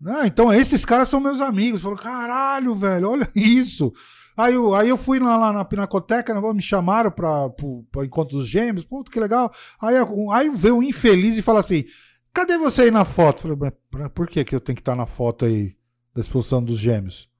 Né? 0.00 0.26
Então 0.26 0.52
esses 0.52 0.84
caras 0.84 1.08
são 1.08 1.20
meus 1.20 1.40
amigos. 1.40 1.82
Falou, 1.82 1.98
caralho, 1.98 2.74
velho, 2.74 3.10
olha 3.10 3.28
isso. 3.34 3.92
Aí 4.36 4.52
eu, 4.52 4.74
aí 4.74 4.88
eu 4.88 4.98
fui 4.98 5.18
lá, 5.18 5.36
lá 5.36 5.52
na 5.52 5.64
Pinacoteca, 5.64 6.34
né, 6.34 6.52
me 6.52 6.60
chamaram 6.60 7.10
pro, 7.10 7.50
pro 7.90 8.04
Encontro 8.04 8.36
dos 8.36 8.46
Gêmeos. 8.46 8.84
Pô, 8.84 9.02
que 9.02 9.18
legal. 9.18 9.50
Aí, 9.80 9.94
aí 10.32 10.50
veio 10.50 10.76
um 10.76 10.82
infeliz 10.82 11.38
e 11.38 11.42
fala 11.42 11.60
assim: 11.60 11.86
cadê 12.34 12.58
você 12.58 12.82
aí 12.82 12.90
na 12.90 13.04
foto? 13.04 13.42
Falei, 13.42 13.56
"Mas 13.90 14.12
por 14.12 14.28
que, 14.28 14.44
que 14.44 14.54
eu 14.54 14.60
tenho 14.60 14.76
que 14.76 14.82
estar 14.82 14.94
na 14.94 15.06
foto 15.06 15.46
aí 15.46 15.74
da 16.14 16.20
exposição 16.20 16.62
dos 16.62 16.78
Gêmeos? 16.78 17.30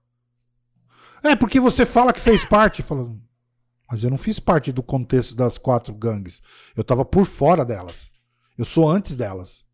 É, 1.23 1.37
porque 1.37 1.61
você 1.61 1.85
fala 1.85 2.15
que 2.15 2.21
fez 2.21 2.47
parte. 2.47 2.83
Falando, 2.83 3.21
mas 3.91 4.03
eu 4.03 4.09
não 4.09 4.17
fiz 4.17 4.41
parte 4.41 4.73
do 4.73 4.83
contexto 4.83 5.35
das 5.35 5.59
quatro 5.59 5.93
gangues. 5.95 6.41
Eu 6.75 6.83
tava 6.83 7.05
por 7.05 7.27
fora 7.27 7.63
delas. 7.63 8.11
Eu 8.57 8.65
sou 8.65 8.89
antes 8.89 9.17
delas. 9.17 9.66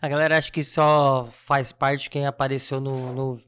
A 0.00 0.08
galera 0.08 0.36
acha 0.38 0.50
que 0.50 0.62
só 0.62 1.28
faz 1.46 1.72
parte 1.72 2.10
quem 2.10 2.26
apareceu 2.26 2.80
no, 2.80 3.12
no, 3.14 3.40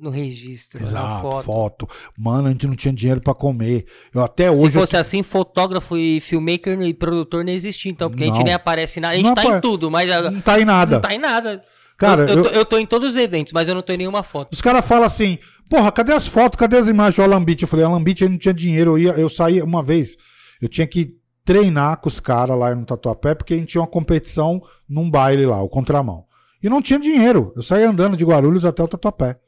no 0.00 0.10
registro, 0.10 0.82
Exato, 0.82 1.22
foto. 1.22 1.44
foto. 1.44 1.88
Mano, 2.18 2.48
a 2.48 2.50
gente 2.50 2.66
não 2.66 2.74
tinha 2.76 2.92
dinheiro 2.92 3.20
pra 3.20 3.34
comer. 3.34 3.86
Eu 4.14 4.22
até 4.22 4.44
Se 4.44 4.50
hoje. 4.50 4.76
eu 4.76 4.80
fosse 4.82 4.96
assim, 4.96 5.22
fotógrafo 5.22 5.96
e 5.96 6.20
filmmaker 6.20 6.80
e 6.82 6.92
produtor 6.92 7.44
não 7.44 7.52
existia, 7.52 7.90
então, 7.90 8.10
porque 8.10 8.24
a 8.24 8.26
gente 8.26 8.38
Não. 8.38 8.44
nem 8.44 8.54
aparece 8.54 9.00
nada. 9.00 9.14
A 9.14 9.16
gente 9.16 9.26
Não 9.26 9.34
tá 9.34 9.42
em 9.44 9.46
apare- 9.46 9.60
tudo, 9.62 9.90
mas 9.90 10.08
Não 10.10 10.40
tá 10.40 10.60
em 10.60 10.64
nada. 10.64 10.94
não 10.96 11.00
tá 11.00 11.14
em 11.14 11.18
nada. 11.18 11.64
Cara, 11.96 12.22
eu, 12.22 12.28
eu, 12.28 12.34
eu- 12.36 12.42
tô, 12.42 12.48
eu 12.50 12.64
tô 12.64 12.78
em 12.78 12.86
todos 12.86 13.10
os 13.10 13.16
eventos, 13.16 13.52
mas 13.52 13.68
eu 13.68 13.74
não 13.74 13.82
tô 13.82 13.92
em 13.92 13.98
nenhuma 13.98 14.22
foto. 14.24 14.52
Os 14.52 14.60
caras 14.60 14.84
falam 14.84 15.04
assim, 15.04 15.38
porra, 15.70 15.92
cadê 15.92 16.12
as 16.12 16.26
fotos? 16.26 16.58
Cadê 16.58 16.76
as 16.76 16.88
imagens 16.88 17.14
do 17.16 17.22
Alambit? 17.22 17.62
Eu 17.62 17.68
falei, 17.68 17.84
Alambit, 17.86 18.22
eu 18.22 18.28
não 18.28 18.38
tinha 18.38 18.52
dinheiro. 18.52 18.92
Eu, 18.92 18.98
ia, 18.98 19.12
eu 19.12 19.28
saí 19.28 19.62
uma 19.62 19.82
vez. 19.84 20.16
Eu 20.60 20.68
tinha 20.68 20.86
que 20.86 21.14
treinar 21.44 21.98
com 21.98 22.08
os 22.08 22.20
caras 22.20 22.58
lá 22.58 22.74
no 22.74 22.84
Tatuapé, 22.84 23.34
porque 23.34 23.54
a 23.54 23.56
gente 23.56 23.70
tinha 23.70 23.82
uma 23.82 23.86
competição 23.86 24.62
num 24.88 25.10
baile 25.10 25.46
lá, 25.46 25.62
o 25.62 25.68
Contramão. 25.68 26.24
E 26.62 26.68
não 26.68 26.80
tinha 26.80 26.98
dinheiro. 26.98 27.52
Eu 27.56 27.62
saí 27.62 27.82
andando 27.82 28.16
de 28.16 28.24
Guarulhos 28.24 28.64
até 28.64 28.82
o 28.82 28.88
Tatuapé. 28.88 29.38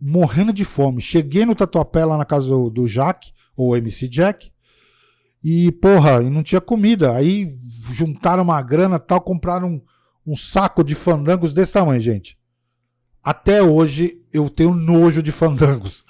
Morrendo 0.00 0.52
de 0.52 0.64
fome. 0.64 1.02
Cheguei 1.02 1.44
no 1.44 1.54
Tatuapé 1.54 2.04
lá 2.04 2.16
na 2.16 2.24
casa 2.24 2.48
do, 2.48 2.70
do 2.70 2.86
Jack, 2.86 3.32
ou 3.56 3.76
MC 3.76 4.06
Jack. 4.06 4.52
E, 5.42 5.72
porra, 5.72 6.22
e 6.22 6.30
não 6.30 6.42
tinha 6.42 6.60
comida. 6.60 7.14
Aí 7.14 7.58
juntaram 7.92 8.44
uma 8.44 8.62
grana 8.62 8.98
tal, 8.98 9.20
compraram 9.20 9.68
um, 9.68 9.82
um 10.26 10.36
saco 10.36 10.84
de 10.84 10.94
fandangos 10.94 11.52
desse 11.52 11.72
tamanho, 11.72 12.00
gente. 12.00 12.38
Até 13.22 13.60
hoje 13.60 14.20
eu 14.32 14.48
tenho 14.48 14.72
nojo 14.72 15.20
de 15.20 15.32
fandangos. 15.32 16.04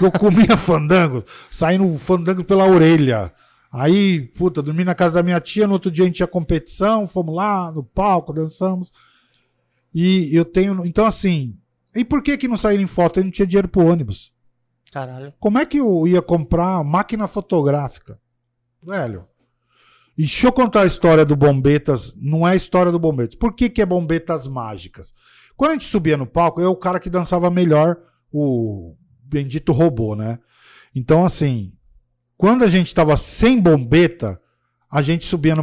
Eu 0.00 0.12
comia 0.12 0.54
fandangos, 0.58 1.24
saindo 1.50 1.98
fandango 1.98 2.44
pela 2.44 2.64
orelha. 2.64 3.32
Aí, 3.72 4.22
puta, 4.36 4.60
dormi 4.60 4.84
na 4.84 4.94
casa 4.94 5.14
da 5.14 5.22
minha 5.22 5.40
tia, 5.40 5.66
no 5.66 5.74
outro 5.74 5.90
dia 5.90 6.04
a 6.04 6.06
gente 6.06 6.16
tinha 6.16 6.26
competição, 6.26 7.06
fomos 7.06 7.34
lá 7.34 7.70
no 7.70 7.84
palco, 7.84 8.32
dançamos. 8.32 8.92
E 9.94 10.34
eu 10.36 10.44
tenho. 10.44 10.84
Então, 10.84 11.06
assim. 11.06 11.56
E 11.94 12.04
por 12.04 12.22
que 12.22 12.36
que 12.36 12.48
não 12.48 12.56
saíram 12.56 12.82
em 12.82 12.88
foto? 12.88 13.18
Eu 13.18 13.24
não 13.24 13.30
tinha 13.30 13.46
dinheiro 13.46 13.68
pro 13.68 13.84
ônibus. 13.84 14.32
Caralho. 14.92 15.32
Como 15.38 15.58
é 15.58 15.66
que 15.66 15.78
eu 15.78 16.06
ia 16.06 16.22
comprar 16.22 16.82
máquina 16.84 17.28
fotográfica? 17.28 18.20
Velho. 18.82 19.26
E 20.16 20.22
deixa 20.22 20.48
eu 20.48 20.52
contar 20.52 20.82
a 20.82 20.86
história 20.86 21.24
do 21.24 21.36
Bombetas. 21.36 22.14
Não 22.16 22.46
é 22.46 22.52
a 22.52 22.56
história 22.56 22.90
do 22.90 22.98
Bombetas. 22.98 23.36
Por 23.36 23.54
que, 23.54 23.70
que 23.70 23.80
é 23.80 23.86
Bombetas 23.86 24.46
Mágicas? 24.46 25.14
Quando 25.56 25.70
a 25.70 25.74
gente 25.74 25.86
subia 25.86 26.16
no 26.16 26.26
palco, 26.26 26.60
eu 26.60 26.64
era 26.64 26.70
o 26.70 26.76
cara 26.76 27.00
que 27.00 27.10
dançava 27.10 27.50
melhor 27.50 27.96
o 28.32 28.96
bendito 29.22 29.72
robô, 29.72 30.16
né? 30.16 30.38
Então, 30.94 31.24
assim, 31.24 31.72
quando 32.40 32.64
a 32.64 32.70
gente 32.70 32.94
tava 32.94 33.18
sem 33.18 33.60
bombeta, 33.60 34.40
a 34.90 35.02
gente 35.02 35.26
subia 35.26 35.54
no. 35.54 35.62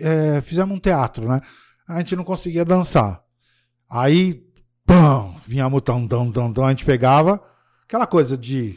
É, 0.00 0.40
fizemos 0.40 0.76
um 0.76 0.80
teatro, 0.80 1.28
né? 1.28 1.40
A 1.86 1.98
gente 1.98 2.16
não 2.16 2.24
conseguia 2.24 2.64
dançar. 2.64 3.22
Aí, 3.88 4.44
pam, 4.84 5.36
vinha 5.46 5.68
o 5.68 5.80
tão, 5.80 6.08
tão, 6.08 6.32
tão, 6.32 6.52
tão, 6.52 6.66
a 6.66 6.70
gente 6.70 6.84
pegava 6.84 7.40
aquela 7.84 8.08
coisa 8.08 8.36
de. 8.36 8.76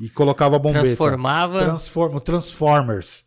E 0.00 0.10
colocava 0.10 0.56
a 0.56 0.58
bombeta. 0.58 0.84
Transformava. 0.84 1.60
Transform, 1.60 2.16
o 2.16 2.20
Transformers. 2.20 3.24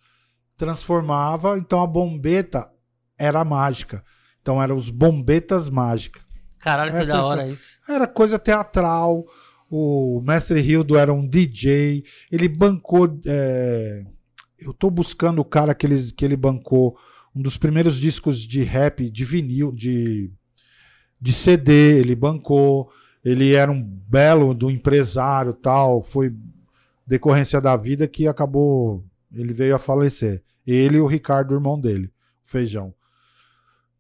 Transformava, 0.58 1.58
então 1.58 1.82
a 1.82 1.88
bombeta 1.88 2.70
era 3.18 3.46
mágica. 3.46 4.04
Então 4.42 4.62
eram 4.62 4.76
os 4.76 4.90
bombetas 4.90 5.70
mágicas. 5.70 6.22
Caralho, 6.60 6.92
que 6.92 6.98
Essa 6.98 7.14
da 7.14 7.20
a 7.20 7.26
hora 7.26 7.48
isso. 7.48 7.78
Era 7.88 8.08
coisa 8.08 8.38
teatral. 8.38 9.24
O 9.76 10.22
Mestre 10.22 10.62
Hildo 10.62 10.96
era 11.00 11.12
um 11.12 11.28
DJ. 11.28 12.04
Ele 12.32 12.48
bancou. 12.48 13.20
é, 13.26 14.06
Eu 14.60 14.72
tô 14.72 14.92
buscando 14.92 15.40
o 15.40 15.46
cara 15.46 15.74
que 15.74 15.88
ele, 15.88 16.12
que 16.12 16.24
ele 16.24 16.38
bancou 16.38 16.96
um 17.36 17.42
dos 17.42 17.58
primeiros 17.58 18.00
discos 18.00 18.46
de 18.46 18.62
rap, 18.62 19.10
de 19.10 19.26
vinil, 19.26 19.72
de, 19.72 20.32
de 21.20 21.34
CD. 21.34 21.98
Ele 21.98 22.14
bancou. 22.16 22.92
Ele 23.26 23.56
era 23.56 23.72
um 23.72 23.82
belo 23.82 24.54
do 24.54 24.70
empresário 24.70 25.56
tal. 25.56 26.04
Foi 26.04 26.32
decorrência 27.08 27.60
da 27.60 27.76
vida 27.76 28.08
que 28.08 28.28
acabou. 28.28 29.04
Ele 29.34 29.54
veio 29.54 29.76
a 29.76 29.80
falecer. 29.80 30.44
Ele 30.68 30.98
e 30.98 31.02
o 31.02 31.08
Ricardo, 31.08 31.56
irmão 31.56 31.82
dele, 31.82 32.12
o 32.46 32.48
Feijão. 32.48 32.94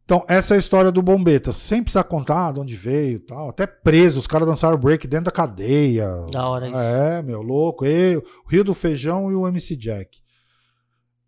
Então, 0.06 0.26
essa 0.28 0.54
é 0.54 0.58
a 0.58 0.60
história 0.60 0.92
do 0.92 1.02
Bombeta. 1.02 1.52
Sem 1.52 1.82
precisar 1.82 2.04
contar 2.04 2.52
de 2.52 2.60
onde 2.60 2.76
veio 2.76 3.18
e 3.18 3.20
tal. 3.20 3.50
Até 3.50 3.66
preso, 3.66 4.20
os 4.20 4.28
caras 4.28 4.48
dançaram 4.48 4.78
break 4.78 5.08
dentro 5.08 5.26
da 5.26 5.32
cadeia. 5.32 6.08
Da 6.30 6.48
hora 6.48 6.68
isso. 6.68 6.78
É, 6.78 7.22
meu, 7.22 7.42
louco. 7.42 7.86
E, 7.86 8.18
o 8.18 8.24
Rio 8.48 8.64
do 8.64 8.74
Feijão 8.74 9.32
e 9.32 9.36
o 9.36 9.48
MC 9.48 9.76
Jack. 9.78 10.22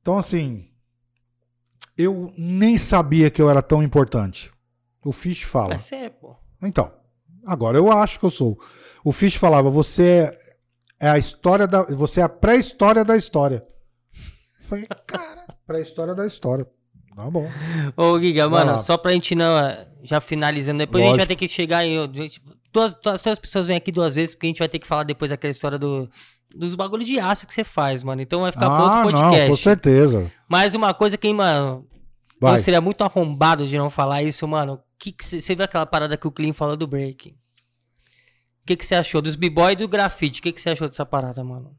Então, 0.02 0.18
assim, 0.18 0.70
eu 1.98 2.32
nem 2.38 2.78
sabia 2.78 3.32
que 3.32 3.42
eu 3.42 3.50
era 3.50 3.62
tão 3.62 3.82
importante. 3.82 4.52
O 5.04 5.12
Fish 5.12 5.44
fala. 5.44 5.70
Mas 5.70 5.84
você 5.84 5.96
é, 5.96 6.10
pô. 6.10 6.36
Então, 6.62 6.92
agora 7.46 7.78
eu 7.78 7.92
acho 7.92 8.20
que 8.20 8.26
eu 8.26 8.32
sou. 8.32 8.60
O 9.04 9.12
Fish 9.12 9.36
falava, 9.36 9.70
você 9.70 10.36
é 11.00 11.10
a 11.10 11.18
história 11.18 11.66
da. 11.66 11.84
Você 11.84 12.20
é 12.20 12.24
a 12.24 12.30
pré-história 12.30 13.06
da 13.06 13.16
história. 13.16 13.66
Eu 14.60 14.68
falei, 14.68 14.88
cara, 15.08 15.46
pré-história 15.66 16.14
da 16.14 16.28
história. 16.28 16.68
Tá 17.16 17.30
bom. 17.30 17.50
Ô, 17.96 18.20
Giga, 18.20 18.48
Vai 18.50 18.66
mano, 18.66 18.78
lá. 18.78 18.84
só 18.84 18.98
pra 18.98 19.12
gente 19.12 19.36
não. 19.36 19.48
Já 20.04 20.20
finalizando, 20.20 20.80
depois 20.80 21.02
a 21.04 21.08
gente 21.08 21.12
vai 21.18 21.26
Lógico. 21.26 21.28
ter 21.30 21.36
que 21.36 21.48
chegar 21.48 21.86
em. 21.86 21.96
Duas, 22.72 22.94
duas, 23.02 23.22
duas 23.22 23.40
pessoas 23.40 23.66
vêm 23.68 23.78
aqui 23.78 23.92
duas 23.92 24.16
vezes, 24.16 24.36
porque 24.36 24.48
a 24.48 24.50
gente 24.50 24.60
vai 24.60 24.68
ter 24.70 24.80
que 24.80 24.86
falar 24.88 25.04
depois 25.04 25.32
daquela 25.32 25.50
história 25.52 25.80
do, 25.80 26.10
dos 26.54 26.76
bagulhos 26.76 27.08
de 27.08 27.18
aço 27.20 27.48
que 27.48 27.54
você 27.54 27.64
faz, 27.64 28.04
mano. 28.04 28.22
Então 28.22 28.42
vai 28.42 28.52
ficar 28.52 28.68
Ah, 28.68 28.82
outro 29.06 29.12
não, 29.14 29.22
podcast. 29.30 29.50
com 29.50 29.56
certeza. 29.58 30.32
Mas 30.48 30.74
uma 30.76 30.94
coisa 30.94 31.18
que, 31.18 31.32
mano, 31.34 31.88
Vai. 32.40 32.56
eu 32.56 32.60
seria 32.60 32.82
muito 32.82 33.02
arrombado 33.02 33.66
de 33.66 33.78
não 33.78 33.90
falar 33.90 34.22
isso, 34.24 34.46
mano. 34.48 34.80
Que 35.00 35.12
que 35.14 35.24
você 35.26 35.40
você 35.42 35.56
viu 35.56 35.64
aquela 35.66 35.86
parada 35.86 36.18
que 36.18 36.28
o 36.28 36.32
Clean 36.32 36.52
falou 36.54 36.76
do 36.76 36.86
break? 36.86 37.30
O 37.30 37.36
que 38.68 38.76
que 38.76 38.86
você 38.86 38.96
achou 38.96 39.22
dos 39.22 39.36
b-boy 39.36 39.72
e 39.74 39.76
do 39.78 39.88
grafite? 39.88 40.40
O 40.40 40.44
que 40.44 40.52
que 40.52 40.60
você 40.62 40.72
achou 40.72 40.88
dessa 40.90 41.06
parada, 41.06 41.44
mano? 41.44 41.72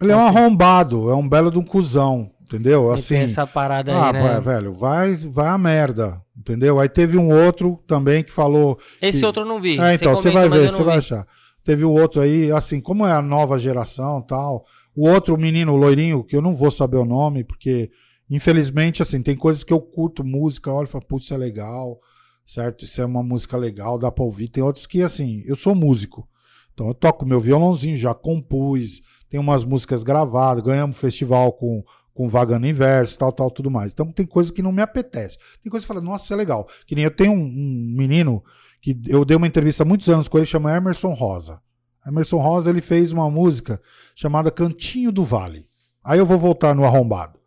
Ele 0.00 0.12
é 0.12 0.16
um 0.16 0.26
Assim. 0.28 0.38
arrombado, 0.38 1.10
é 1.10 1.14
um 1.16 1.28
belo 1.28 1.50
de 1.50 1.58
um 1.58 1.64
cuzão, 1.64 2.30
entendeu? 2.48 2.90
Assim, 2.90 3.14
tem 3.14 3.24
essa 3.24 3.46
parada 3.46 3.94
ah, 3.94 4.06
aí, 4.06 4.12
né? 4.14 4.22
vai, 4.22 4.40
velho, 4.40 4.72
vai, 4.72 5.14
vai 5.14 5.48
a 5.48 5.58
merda, 5.58 6.20
entendeu? 6.36 6.80
Aí 6.80 6.88
teve 6.88 7.18
um 7.18 7.30
outro 7.30 7.78
também 7.86 8.24
que 8.24 8.32
falou. 8.32 8.78
Esse 9.00 9.20
que- 9.20 9.26
outro 9.26 9.42
eu 9.42 9.46
não 9.46 9.60
vi. 9.60 9.78
É, 9.78 9.94
então, 9.94 10.16
você 10.16 10.30
comenta, 10.30 10.48
vai 10.48 10.58
ver, 10.58 10.70
você 10.70 10.82
vai 10.82 10.96
achar. 10.96 11.26
Teve 11.62 11.84
o 11.84 11.92
outro 11.92 12.22
aí, 12.22 12.50
assim, 12.50 12.80
como 12.80 13.06
é 13.06 13.12
a 13.12 13.20
nova 13.20 13.58
geração 13.58 14.22
tal. 14.22 14.64
O 14.96 15.06
outro 15.06 15.36
menino, 15.36 15.74
o 15.74 15.76
loirinho, 15.76 16.24
que 16.24 16.34
eu 16.34 16.40
não 16.40 16.56
vou 16.56 16.70
saber 16.70 16.96
o 16.96 17.04
nome, 17.04 17.44
porque, 17.44 17.90
infelizmente, 18.30 19.02
assim, 19.02 19.22
tem 19.22 19.36
coisas 19.36 19.62
que 19.62 19.72
eu 19.72 19.80
curto 19.80 20.24
música, 20.24 20.72
olho 20.72 20.86
e 20.86 20.90
falo, 20.90 21.04
putz, 21.04 21.26
isso 21.26 21.34
é 21.34 21.36
legal, 21.36 22.00
certo? 22.44 22.84
Isso 22.84 23.00
é 23.02 23.04
uma 23.04 23.22
música 23.22 23.56
legal, 23.56 23.98
dá 23.98 24.10
pra 24.10 24.24
ouvir. 24.24 24.48
Tem 24.48 24.62
outros 24.62 24.86
que, 24.86 25.02
assim, 25.02 25.42
eu 25.44 25.54
sou 25.54 25.74
músico. 25.74 26.26
Então, 26.72 26.88
eu 26.88 26.94
toco 26.94 27.26
meu 27.26 27.38
violãozinho, 27.38 27.96
já 27.96 28.14
compus, 28.14 29.02
tem 29.28 29.38
umas 29.38 29.64
músicas 29.64 30.02
gravadas, 30.02 30.64
ganhamos 30.64 30.96
festival 30.96 31.52
com, 31.52 31.84
com 32.18 32.28
Vaga 32.28 32.58
no 32.58 32.66
Inverso, 32.66 33.16
tal, 33.16 33.30
tal, 33.30 33.48
tudo 33.48 33.70
mais. 33.70 33.92
Então, 33.92 34.10
tem 34.10 34.26
coisa 34.26 34.52
que 34.52 34.60
não 34.60 34.72
me 34.72 34.82
apetece. 34.82 35.38
Tem 35.62 35.70
coisa 35.70 35.84
que 35.84 35.86
fala, 35.86 36.00
nossa, 36.00 36.24
isso 36.24 36.32
é 36.32 36.36
legal. 36.36 36.68
Que 36.84 36.96
nem 36.96 37.04
eu 37.04 37.12
tenho 37.12 37.30
um, 37.30 37.44
um 37.44 37.94
menino 37.96 38.42
que 38.82 39.00
eu 39.06 39.24
dei 39.24 39.36
uma 39.36 39.46
entrevista 39.46 39.84
há 39.84 39.86
muitos 39.86 40.08
anos 40.08 40.26
com 40.26 40.36
ele, 40.36 40.44
chama 40.44 40.76
Emerson 40.76 41.12
Rosa. 41.12 41.62
Emerson 42.04 42.38
Rosa, 42.38 42.70
ele 42.70 42.80
fez 42.80 43.12
uma 43.12 43.30
música 43.30 43.80
chamada 44.16 44.50
Cantinho 44.50 45.12
do 45.12 45.24
Vale. 45.24 45.68
Aí 46.02 46.18
eu 46.18 46.26
vou 46.26 46.36
voltar 46.36 46.74
no 46.74 46.84
arrombado. 46.84 47.38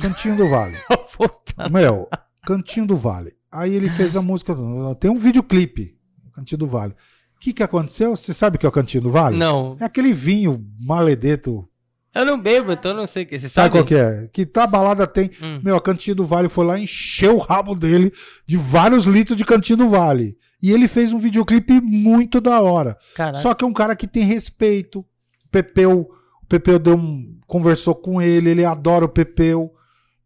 Cantinho 0.00 0.36
do 0.36 0.48
Vale. 0.48 0.76
Meu, 1.70 2.08
Cantinho 2.42 2.88
do 2.88 2.96
Vale. 2.96 3.36
Aí 3.52 3.72
ele 3.72 3.88
fez 3.88 4.16
a 4.16 4.20
música, 4.22 4.52
tem 4.98 5.12
um 5.12 5.16
videoclipe, 5.16 5.96
Cantinho 6.34 6.58
do 6.58 6.66
Vale. 6.66 6.92
O 7.36 7.38
que 7.38 7.52
que 7.52 7.62
aconteceu? 7.62 8.16
Você 8.16 8.34
sabe 8.34 8.56
o 8.56 8.58
que 8.58 8.66
é 8.66 8.68
o 8.68 8.72
Cantinho 8.72 9.04
do 9.04 9.12
Vale? 9.12 9.36
Não. 9.36 9.76
É 9.78 9.84
aquele 9.84 10.12
vinho 10.12 10.66
maledeto. 10.80 11.68
Eu 12.18 12.26
não 12.26 12.40
bebo, 12.40 12.72
então 12.72 12.92
não 12.94 13.06
sei 13.06 13.22
o 13.22 13.26
que. 13.26 13.38
Você 13.38 13.48
Sabe 13.48 13.66
sabe? 13.66 13.78
qual 13.78 13.84
que 13.84 13.94
é? 13.94 14.28
Que 14.32 14.44
tá 14.44 14.66
balada 14.66 15.06
tem. 15.06 15.30
Hum. 15.42 15.60
Meu, 15.62 15.76
a 15.76 15.80
Cantinho 15.80 16.16
do 16.16 16.26
Vale 16.26 16.48
foi 16.48 16.64
lá 16.66 16.78
e 16.78 16.82
encheu 16.82 17.36
o 17.36 17.40
rabo 17.40 17.74
dele 17.74 18.12
de 18.46 18.56
vários 18.56 19.04
litros 19.06 19.36
de 19.36 19.44
Cantinho 19.44 19.76
do 19.78 19.88
Vale. 19.88 20.36
E 20.62 20.72
ele 20.72 20.88
fez 20.88 21.12
um 21.12 21.18
videoclipe 21.18 21.80
muito 21.80 22.40
da 22.40 22.60
hora. 22.60 22.96
Caraca. 23.14 23.38
Só 23.38 23.54
que 23.54 23.64
é 23.64 23.68
um 23.68 23.72
cara 23.72 23.94
que 23.94 24.06
tem 24.08 24.24
respeito. 24.24 25.00
O 25.00 25.48
Pepeu, 25.50 26.08
o 26.42 26.46
Pepeu 26.46 26.78
deu 26.78 26.96
um, 26.96 27.38
conversou 27.46 27.94
com 27.94 28.20
ele, 28.20 28.50
ele 28.50 28.64
adora 28.64 29.04
o 29.04 29.08
Pepeu. 29.08 29.72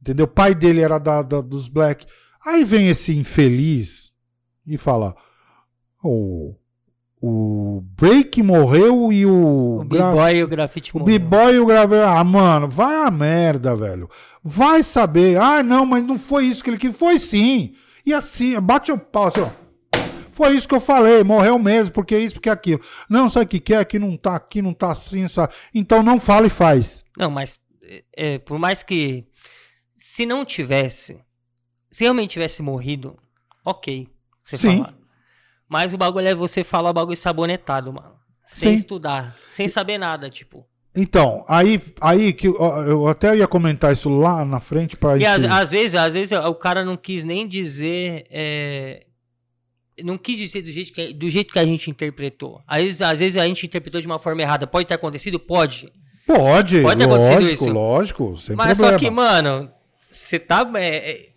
Entendeu? 0.00 0.24
O 0.24 0.28
pai 0.28 0.54
dele 0.54 0.80
era 0.80 0.98
da, 0.98 1.20
da- 1.22 1.40
dos 1.42 1.68
Black. 1.68 2.06
Aí 2.44 2.64
vem 2.64 2.88
esse 2.88 3.14
infeliz 3.16 4.10
e 4.66 4.78
fala: 4.78 5.14
O, 6.02 6.54
o 7.24 7.84
Break 7.96 8.42
morreu 8.42 9.12
e 9.12 9.24
o. 9.24 9.78
O 9.80 9.84
B-Boy 9.84 10.36
e 10.38 10.42
o 10.42 10.48
grafite 10.48 10.92
o 10.92 10.98
morreu. 10.98 11.20
B-Boy 11.20 11.54
e 11.54 11.58
o 11.60 11.66
Gravei. 11.66 12.00
Ah, 12.00 12.24
mano, 12.24 12.68
vai 12.68 13.06
a 13.06 13.10
merda, 13.12 13.76
velho. 13.76 14.10
Vai 14.42 14.82
saber. 14.82 15.38
Ah, 15.38 15.62
não, 15.62 15.86
mas 15.86 16.02
não 16.02 16.18
foi 16.18 16.46
isso 16.46 16.64
que 16.64 16.70
ele 16.70 16.78
quis. 16.78 16.96
Foi 16.96 17.20
sim. 17.20 17.76
E 18.04 18.12
assim, 18.12 18.60
bate 18.60 18.90
o 18.90 18.98
pau 18.98 19.26
assim, 19.26 19.40
ó. 19.40 19.50
Foi 20.32 20.56
isso 20.56 20.66
que 20.66 20.74
eu 20.74 20.80
falei, 20.80 21.22
morreu 21.22 21.58
mesmo, 21.60 21.94
porque 21.94 22.18
isso, 22.18 22.34
porque 22.34 22.50
aquilo. 22.50 22.80
Não, 23.08 23.30
sabe 23.30 23.44
o 23.44 23.48
que 23.48 23.60
quer? 23.60 23.78
Aqui 23.78 24.00
não 24.00 24.16
tá, 24.16 24.34
aqui 24.34 24.60
não 24.60 24.74
tá 24.74 24.90
assim, 24.90 25.28
sabe? 25.28 25.52
Então 25.72 26.02
não 26.02 26.18
fala 26.18 26.48
e 26.48 26.50
faz. 26.50 27.04
Não, 27.16 27.30
mas 27.30 27.60
é, 27.84 28.04
é, 28.16 28.38
por 28.38 28.58
mais 28.58 28.82
que. 28.82 29.24
Se 29.94 30.26
não 30.26 30.44
tivesse. 30.44 31.20
Se 31.88 32.02
realmente 32.02 32.30
tivesse 32.30 32.62
morrido, 32.62 33.16
ok. 33.64 34.08
Você 34.42 34.56
Sim. 34.56 34.78
falar. 34.78 35.01
Mas 35.72 35.94
o 35.94 35.96
bagulho 35.96 36.28
é 36.28 36.34
você 36.34 36.62
falar 36.62 36.90
o 36.90 36.92
bagulho 36.92 37.16
sabonetado, 37.16 37.90
mano. 37.90 38.12
Sem 38.46 38.76
Sim. 38.76 38.80
estudar. 38.82 39.34
Sem 39.48 39.66
saber 39.68 39.96
nada, 39.96 40.28
tipo. 40.28 40.66
Então, 40.94 41.42
aí, 41.48 41.80
aí 41.98 42.34
que 42.34 42.46
eu 42.46 43.08
até 43.08 43.34
ia 43.34 43.46
comentar 43.48 43.90
isso 43.90 44.10
lá 44.10 44.44
na 44.44 44.60
frente 44.60 44.94
pra 44.98 45.16
E 45.16 45.24
às, 45.24 45.42
às 45.44 45.70
vezes, 45.70 45.94
às 45.94 46.12
vezes 46.12 46.32
o 46.38 46.54
cara 46.54 46.84
não 46.84 46.98
quis 46.98 47.24
nem 47.24 47.48
dizer. 47.48 48.26
é, 48.30 49.06
não 50.04 50.18
quis 50.18 50.36
dizer 50.36 50.60
do 50.60 50.70
jeito, 50.70 50.92
que, 50.92 51.14
do 51.14 51.30
jeito 51.30 51.50
que 51.54 51.58
a 51.58 51.64
gente 51.64 51.90
interpretou. 51.90 52.60
Às 52.66 52.82
vezes, 52.82 53.00
às 53.02 53.20
vezes 53.20 53.36
a 53.40 53.46
gente 53.46 53.64
interpretou 53.64 53.98
de 54.02 54.06
uma 54.06 54.18
forma 54.18 54.42
errada. 54.42 54.66
Pode 54.66 54.86
ter 54.86 54.92
acontecido? 54.94 55.40
Pode. 55.40 55.90
Pode, 56.26 56.82
Pode 56.82 56.98
ter 56.98 57.04
acontecido 57.04 57.40
lógico, 57.40 57.52
isso. 57.54 57.68
lógico, 57.72 58.38
sem 58.38 58.56
Mas 58.56 58.76
problema. 58.76 58.98
só 58.98 59.04
que, 59.04 59.10
mano, 59.10 59.70
você 60.10 60.38
tá. 60.38 60.70
é, 60.76 60.96
é, 61.10 61.28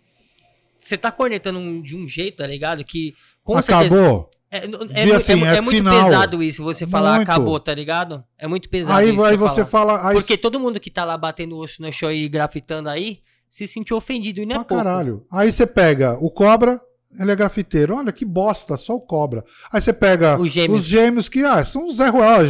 Você 0.78 0.96
tá 0.98 1.10
cornetando 1.10 1.58
um- 1.58 1.80
de 1.80 1.96
um 1.96 2.06
jeito, 2.06 2.36
tá 2.36 2.46
ligado? 2.46 2.84
Que 2.84 3.14
com 3.46 3.62
certeza. 3.62 3.94
Acabou? 3.96 4.30
É, 4.50 4.58
é, 4.58 5.08
é 5.10 5.14
assim, 5.14 5.34
mu- 5.34 5.44
é 5.46 5.56
é 5.56 5.60
muito 5.60 5.82
pesado 5.82 6.42
isso, 6.42 6.62
você 6.62 6.86
falar 6.86 7.16
Muito. 7.16 7.28
acabou, 7.30 7.58
tá 7.58 7.74
ligado? 7.74 8.22
É 8.38 8.46
muito 8.46 8.68
pesado 8.70 8.98
Aí, 9.00 9.10
isso. 9.12 9.24
aí 9.24 9.36
você 9.36 9.64
falar. 9.64 9.98
fala. 9.98 10.08
Aí 10.10 10.14
Porque 10.16 10.36
todo 10.38 10.60
mundo 10.60 10.78
que 10.78 10.90
tá 10.90 11.04
lá 11.04 11.16
batendo 11.18 11.56
osso 11.58 11.82
no 11.82 11.92
show 11.92 12.10
e 12.12 12.28
grafitando 12.28 12.88
aí 12.88 13.18
se 13.50 13.66
sentiu 13.66 13.96
ofendido 13.96 14.40
e 14.40 14.46
não 14.46 14.56
é 14.56 14.58
Pra 14.58 14.64
pouco. 14.64 14.84
caralho. 14.84 15.26
Aí 15.30 15.50
você 15.50 15.66
pega 15.66 16.16
o 16.20 16.30
cobra, 16.30 16.80
ele 17.18 17.32
é 17.32 17.36
grafiteiro. 17.36 17.96
Olha 17.96 18.12
que 18.12 18.24
bosta, 18.24 18.76
só 18.76 18.94
o 18.94 19.00
cobra. 19.00 19.44
Aí 19.72 19.80
você 19.80 19.92
pega 19.92 20.38
Os 20.38 20.50
gêmeos. 20.52 20.80
os 20.82 20.86
gêmeos 20.86 21.28
que, 21.28 21.42
ah, 21.44 21.64
são 21.64 21.86
os 21.86 21.96
Zé 21.96 22.08
Ruel, 22.08 22.46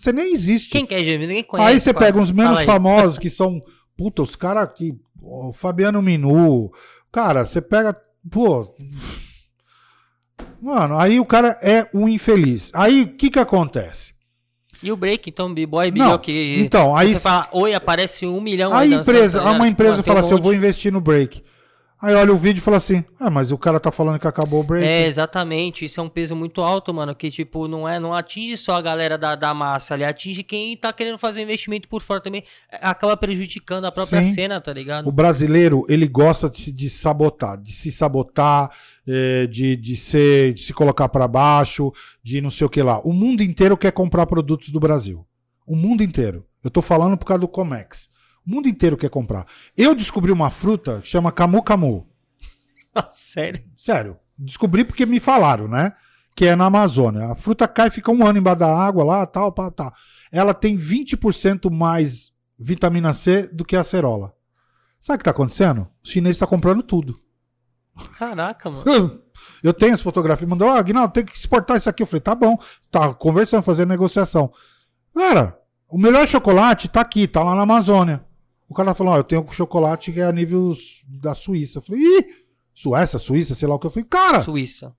Você 0.00 0.12
nem 0.12 0.34
existe. 0.34 0.70
Quem 0.70 0.84
quer 0.84 0.98
gêmeo? 1.04 1.28
Ninguém 1.28 1.44
conhece. 1.44 1.68
aí 1.70 1.80
você 1.80 1.92
quase. 1.92 2.06
pega 2.06 2.18
uns 2.18 2.32
menos 2.32 2.62
famosos 2.62 3.18
que 3.18 3.30
são, 3.30 3.62
puta, 3.96 4.20
os 4.22 4.34
caras 4.34 4.68
que, 4.74 4.94
o 5.22 5.52
Fabiano 5.52 6.02
Minu. 6.02 6.70
Cara, 7.12 7.46
você 7.46 7.60
pega, 7.62 7.96
pô. 8.30 8.74
Mano, 10.64 10.98
aí 10.98 11.20
o 11.20 11.26
cara 11.26 11.58
é 11.60 11.86
um 11.92 12.08
infeliz. 12.08 12.70
Aí 12.72 13.02
o 13.02 13.08
que 13.08 13.28
que 13.28 13.38
acontece? 13.38 14.14
E 14.82 14.90
o 14.90 14.96
break, 14.96 15.28
então, 15.28 15.52
B-Boy, 15.52 15.92
que 16.22 16.56
então, 16.58 16.96
aí 16.96 17.08
você 17.08 17.20
fala, 17.20 17.46
oi, 17.52 17.74
aparece 17.74 18.26
um 18.26 18.40
milhão 18.40 18.74
A 18.74 18.86
empresa, 18.86 19.42
tá 19.42 19.52
uma 19.52 19.68
empresa 19.68 19.90
Mano, 19.90 20.02
tem 20.02 20.14
fala 20.14 20.24
assim, 20.24 20.34
eu 20.34 20.40
vou 20.40 20.54
investir 20.54 20.90
no 20.90 21.02
break. 21.02 21.42
Aí 22.04 22.14
olha 22.14 22.34
o 22.34 22.36
vídeo 22.36 22.58
e 22.58 22.62
fala 22.62 22.76
assim, 22.76 23.02
ah, 23.18 23.30
mas 23.30 23.50
o 23.50 23.56
cara 23.56 23.80
tá 23.80 23.90
falando 23.90 24.18
que 24.18 24.28
acabou 24.28 24.60
o 24.60 24.62
break. 24.62 24.86
É, 24.86 25.06
exatamente. 25.06 25.86
Isso 25.86 25.98
é 26.00 26.02
um 26.02 26.08
peso 26.10 26.36
muito 26.36 26.60
alto, 26.60 26.92
mano. 26.92 27.14
Que, 27.14 27.30
tipo, 27.30 27.66
não 27.66 27.88
é, 27.88 27.98
não 27.98 28.12
atinge 28.12 28.58
só 28.58 28.74
a 28.74 28.82
galera 28.82 29.16
da, 29.16 29.34
da 29.34 29.54
massa 29.54 29.94
ali, 29.94 30.04
atinge 30.04 30.42
quem 30.42 30.76
tá 30.76 30.92
querendo 30.92 31.16
fazer 31.16 31.40
um 31.40 31.44
investimento 31.44 31.88
por 31.88 32.02
fora 32.02 32.20
também. 32.20 32.44
é, 32.70 32.78
Acaba 32.82 33.16
prejudicando 33.16 33.86
a 33.86 33.90
própria 33.90 34.20
Sim. 34.20 34.34
cena, 34.34 34.60
tá 34.60 34.70
ligado? 34.70 35.08
O 35.08 35.12
brasileiro, 35.12 35.86
ele 35.88 36.06
gosta 36.06 36.50
de, 36.50 36.70
de 36.70 36.90
sabotar, 36.90 37.56
de 37.56 37.72
se 37.72 37.90
sabotar, 37.90 38.70
eh, 39.08 39.46
de, 39.46 39.74
de, 39.74 39.96
ser, 39.96 40.52
de 40.52 40.60
se 40.60 40.74
colocar 40.74 41.08
pra 41.08 41.26
baixo, 41.26 41.90
de 42.22 42.42
não 42.42 42.50
sei 42.50 42.66
o 42.66 42.70
que 42.70 42.82
lá. 42.82 43.00
O 43.00 43.14
mundo 43.14 43.42
inteiro 43.42 43.78
quer 43.78 43.92
comprar 43.92 44.26
produtos 44.26 44.68
do 44.68 44.78
Brasil. 44.78 45.26
O 45.66 45.74
mundo 45.74 46.02
inteiro. 46.02 46.44
Eu 46.62 46.70
tô 46.70 46.82
falando 46.82 47.16
por 47.16 47.24
causa 47.24 47.40
do 47.40 47.48
Comex. 47.48 48.12
O 48.46 48.50
mundo 48.50 48.68
inteiro 48.68 48.96
quer 48.96 49.10
comprar. 49.10 49.46
Eu 49.76 49.94
descobri 49.94 50.30
uma 50.30 50.50
fruta 50.50 51.00
que 51.00 51.08
chama 51.08 51.32
Camu 51.32 51.62
Camu. 51.62 52.06
Sério. 53.10 53.64
Sério. 53.76 54.16
Descobri 54.38 54.84
porque 54.84 55.06
me 55.06 55.20
falaram, 55.20 55.68
né? 55.68 55.92
Que 56.36 56.46
é 56.46 56.56
na 56.56 56.66
Amazônia. 56.66 57.30
A 57.30 57.34
fruta 57.34 57.66
cai, 57.66 57.90
fica 57.90 58.10
um 58.10 58.26
ano 58.26 58.38
embaixo 58.38 58.58
da 58.58 58.76
água 58.76 59.04
lá, 59.04 59.26
tal, 59.26 59.52
pá, 59.52 59.70
tá. 59.70 59.92
Ela 60.30 60.52
tem 60.52 60.76
20% 60.76 61.70
mais 61.70 62.32
vitamina 62.58 63.12
C 63.12 63.48
do 63.48 63.64
que 63.64 63.76
a 63.76 63.80
acerola. 63.80 64.34
Sabe 65.00 65.16
o 65.16 65.18
que 65.18 65.24
tá 65.24 65.30
acontecendo? 65.30 65.88
O 66.02 66.08
chinês 66.08 66.36
tá 66.36 66.46
comprando 66.46 66.82
tudo. 66.82 67.20
Caraca, 68.18 68.70
mano. 68.70 69.20
Eu 69.62 69.72
tenho 69.72 69.94
as 69.94 70.02
fotografias. 70.02 70.48
Mandou, 70.48 70.68
ah, 70.68 70.78
Aguinaldo, 70.78 71.12
tem 71.12 71.24
que 71.24 71.36
exportar 71.36 71.76
isso 71.76 71.88
aqui. 71.88 72.02
Eu 72.02 72.06
falei, 72.06 72.20
tá 72.20 72.34
bom. 72.34 72.58
Tá 72.90 73.14
conversando, 73.14 73.62
fazendo 73.62 73.88
negociação. 73.88 74.52
Cara, 75.14 75.58
o 75.88 75.98
melhor 75.98 76.26
chocolate 76.26 76.88
tá 76.88 77.00
aqui, 77.00 77.26
tá 77.28 77.42
lá 77.42 77.54
na 77.54 77.62
Amazônia. 77.62 78.24
O 78.74 78.76
cara 78.76 78.92
falou, 78.92 79.12
ó, 79.12 79.18
eu 79.18 79.22
tenho 79.22 79.46
chocolate 79.52 80.10
que 80.12 80.18
é 80.18 80.24
a 80.24 80.32
nível 80.32 80.74
da 81.06 81.32
Suíça. 81.32 81.78
Eu 81.78 81.82
falei, 81.82 82.02
ih, 82.02 82.24
Suécia, 82.74 83.20
Suíça, 83.20 83.54
sei 83.54 83.68
lá 83.68 83.76
o 83.76 83.78
que. 83.78 83.86
Eu 83.86 83.90
falei, 83.90 84.04
cara, 84.10 84.42
Suíça. 84.42 84.92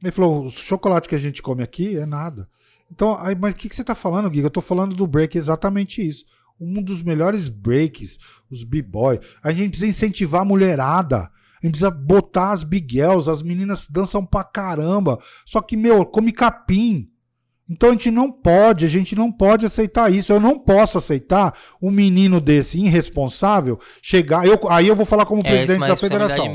ele 0.00 0.12
falou: 0.12 0.44
o 0.44 0.48
chocolate 0.48 1.08
que 1.08 1.16
a 1.16 1.18
gente 1.18 1.42
come 1.42 1.60
aqui 1.60 1.96
é 1.96 2.06
nada. 2.06 2.48
Então, 2.88 3.16
aí, 3.18 3.34
mas 3.34 3.52
o 3.52 3.56
que, 3.56 3.68
que 3.68 3.74
você 3.74 3.82
tá 3.82 3.96
falando, 3.96 4.32
Giga? 4.32 4.46
Eu 4.46 4.50
tô 4.50 4.60
falando 4.60 4.94
do 4.94 5.08
break 5.08 5.36
exatamente 5.36 6.08
isso. 6.08 6.24
Um 6.60 6.80
dos 6.80 7.02
melhores 7.02 7.48
breaks, 7.48 8.16
os 8.48 8.62
b-boy. 8.62 9.18
A 9.42 9.50
gente 9.50 9.70
precisa 9.70 9.90
incentivar 9.90 10.42
a 10.42 10.44
mulherada. 10.44 11.32
A 11.60 11.66
gente 11.66 11.72
precisa 11.72 11.90
botar 11.90 12.52
as 12.52 12.62
big 12.62 12.94
girls, 12.94 13.28
as 13.28 13.42
meninas 13.42 13.88
dançam 13.90 14.24
pra 14.24 14.44
caramba. 14.44 15.18
Só 15.44 15.60
que, 15.60 15.76
meu, 15.76 16.06
come 16.06 16.30
capim. 16.30 17.10
Então 17.70 17.90
a 17.90 17.92
gente 17.92 18.10
não 18.10 18.32
pode, 18.32 18.84
a 18.84 18.88
gente 18.88 19.14
não 19.14 19.30
pode 19.30 19.64
aceitar 19.64 20.12
isso. 20.12 20.32
Eu 20.32 20.40
não 20.40 20.58
posso 20.58 20.98
aceitar 20.98 21.56
um 21.80 21.90
menino 21.90 22.40
desse 22.40 22.80
irresponsável 22.80 23.78
chegar. 24.02 24.44
Eu, 24.44 24.58
aí 24.68 24.88
eu 24.88 24.96
vou 24.96 25.06
falar 25.06 25.24
como 25.24 25.40
É, 25.44 25.48
presidente 25.48 25.86
da 25.86 25.96
federação. 25.96 26.52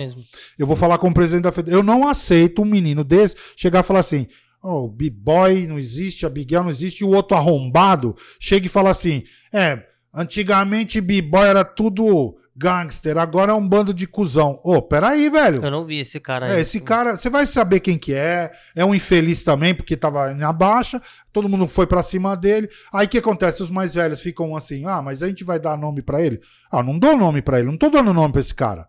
Eu 0.60 0.68
vou 0.68 0.76
falar 0.76 0.98
como 0.98 1.14
presidente 1.14 1.44
da 1.44 1.54
federação. 1.54 1.80
Eu 1.80 1.84
não 1.84 2.06
aceito 2.06 2.62
um 2.62 2.66
menino 2.66 3.02
desse 3.02 3.38
chegar 3.56 3.80
e 3.80 3.84
falar 3.84 4.02
assim: 4.02 4.28
oh, 4.62 4.86
o 4.86 4.90
B-Boy 4.90 5.68
não 5.68 5.80
existe, 5.80 6.26
a 6.26 6.30
Big 6.30 6.54
não 6.54 6.70
existe, 6.70 7.02
e 7.02 7.06
o 7.06 7.12
outro 7.12 7.38
arrombado 7.38 8.14
chega 8.38 8.66
e 8.66 8.70
fala 8.70 8.90
assim: 8.90 9.24
é, 9.54 9.82
antigamente 10.14 11.00
B-Boy 11.00 11.48
era 11.48 11.64
tudo 11.64 12.36
gangster, 12.56 13.18
agora 13.18 13.52
é 13.52 13.56
um 13.56 13.68
bando 13.68 13.94
de 13.94 14.08
cuzão. 14.08 14.60
Ô, 14.64 14.82
peraí, 14.82 15.30
velho. 15.30 15.64
Eu 15.64 15.72
não 15.72 15.86
vi 15.86 16.00
esse 16.00 16.20
cara 16.20 16.46
aí. 16.46 16.54
É, 16.54 16.62
esse 16.62 16.80
cara, 16.80 17.18
você 17.18 17.30
vai 17.30 17.46
saber 17.46 17.82
quem 17.82 17.98
que 17.98 18.14
é, 18.14 18.52
é 18.76 18.86
um 18.86 18.96
infeliz 18.96 19.44
também, 19.44 19.76
porque 19.76 19.98
tava 19.98 20.34
na 20.34 20.54
baixa, 20.54 21.02
todo 21.34 21.50
mundo 21.50 21.68
foi 21.68 21.86
pra 21.86 22.02
cima 22.02 22.36
dele. 22.36 22.70
Aí 22.94 23.06
o 23.06 23.10
que 23.10 23.18
acontece? 23.18 23.62
Os 23.62 23.70
mais 23.70 23.94
velhos 23.94 24.22
ficam 24.22 24.56
assim: 24.56 24.86
"Ah, 24.86 25.02
mas 25.02 25.22
a 25.22 25.28
gente 25.28 25.44
vai 25.44 25.60
dar 25.60 25.78
nome 25.78 26.02
pra 26.02 26.22
ele?" 26.22 26.40
Ah, 26.72 26.82
não 26.82 26.98
dou 26.98 27.18
nome 27.18 27.42
pra 27.42 27.60
ele, 27.60 27.68
não 27.68 27.78
tô 27.78 27.90
dando 27.90 28.14
nome 28.14 28.32
pra 28.32 28.42
esse 28.42 28.56
cara. 28.56 28.88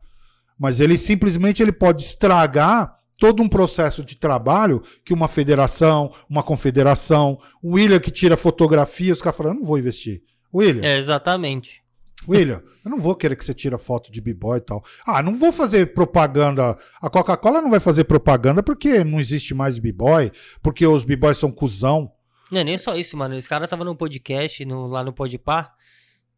Mas 0.58 0.80
ele 0.80 0.96
simplesmente 0.96 1.62
ele 1.62 1.72
pode 1.72 2.02
estragar 2.02 2.94
todo 3.18 3.42
um 3.42 3.48
processo 3.48 4.04
de 4.04 4.14
trabalho 4.16 4.82
que 5.04 5.12
uma 5.12 5.26
federação, 5.26 6.12
uma 6.30 6.42
confederação, 6.42 7.38
o 7.62 7.74
William 7.74 7.98
que 7.98 8.10
tira 8.10 8.36
fotografia, 8.36 9.12
os 9.12 9.20
caras 9.20 9.36
falam: 9.36 9.52
"Eu 9.54 9.58
não 9.58 9.66
vou 9.66 9.78
investir". 9.78 10.22
William, 10.54 10.84
É, 10.84 10.98
exatamente. 10.98 11.82
William, 12.28 12.62
eu 12.84 12.90
não 12.90 12.98
vou 12.98 13.14
querer 13.14 13.36
que 13.36 13.44
você 13.44 13.54
tire 13.54 13.76
foto 13.78 14.10
de 14.10 14.20
b-boy 14.20 14.58
e 14.58 14.60
tal. 14.60 14.84
Ah, 15.06 15.22
não 15.22 15.34
vou 15.34 15.52
fazer 15.52 15.94
propaganda. 15.94 16.78
A 17.00 17.10
Coca-Cola 17.10 17.60
não 17.60 17.70
vai 17.70 17.80
fazer 17.80 18.04
propaganda 18.04 18.62
porque 18.62 19.04
não 19.04 19.20
existe 19.20 19.54
mais 19.54 19.78
b-boy, 19.78 20.32
porque 20.62 20.86
os 20.86 21.04
b-boys 21.04 21.38
são 21.38 21.50
cuzão. 21.50 22.12
Não 22.50 22.60
é 22.60 22.64
nem 22.64 22.78
só 22.78 22.94
isso, 22.94 23.16
mano. 23.16 23.36
Esse 23.36 23.48
cara 23.48 23.66
tava 23.66 23.84
no 23.84 23.96
podcast, 23.96 24.64
no, 24.64 24.86
lá 24.86 25.02
no 25.02 25.12
Podpah, 25.12 25.72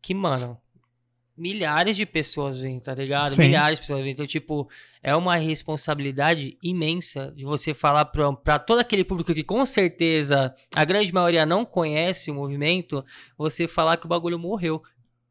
que, 0.01 0.15
mano, 0.15 0.59
milhares 1.39 1.97
de 1.97 2.05
pessoas 2.05 2.59
vêm, 2.59 2.81
tá 2.81 2.95
ligado? 2.95 3.35
Sim. 3.35 3.43
Milhares 3.43 3.79
de 3.79 3.83
pessoas 3.83 4.03
vêm. 4.03 4.13
Então, 4.13 4.27
tipo, 4.27 4.69
é 5.03 5.15
uma 5.15 5.37
responsabilidade 5.37 6.59
imensa 6.63 7.33
de 7.37 7.45
você 7.45 7.73
falar 7.73 8.07
pra, 8.07 8.33
pra 8.33 8.59
todo 8.59 8.81
aquele 8.81 9.05
público 9.05 9.33
que 9.33 9.45
com 9.45 9.65
certeza 9.65 10.55
a 10.75 10.85
grande 10.85 11.13
maioria 11.13 11.47
não 11.47 11.65
conhece 11.65 12.31
o 12.31 12.35
movimento, 12.35 13.05
você 13.37 13.69
falar 13.69 13.97
que 13.97 14.07
o 14.07 14.09
bagulho 14.09 14.39
morreu. 14.39 14.83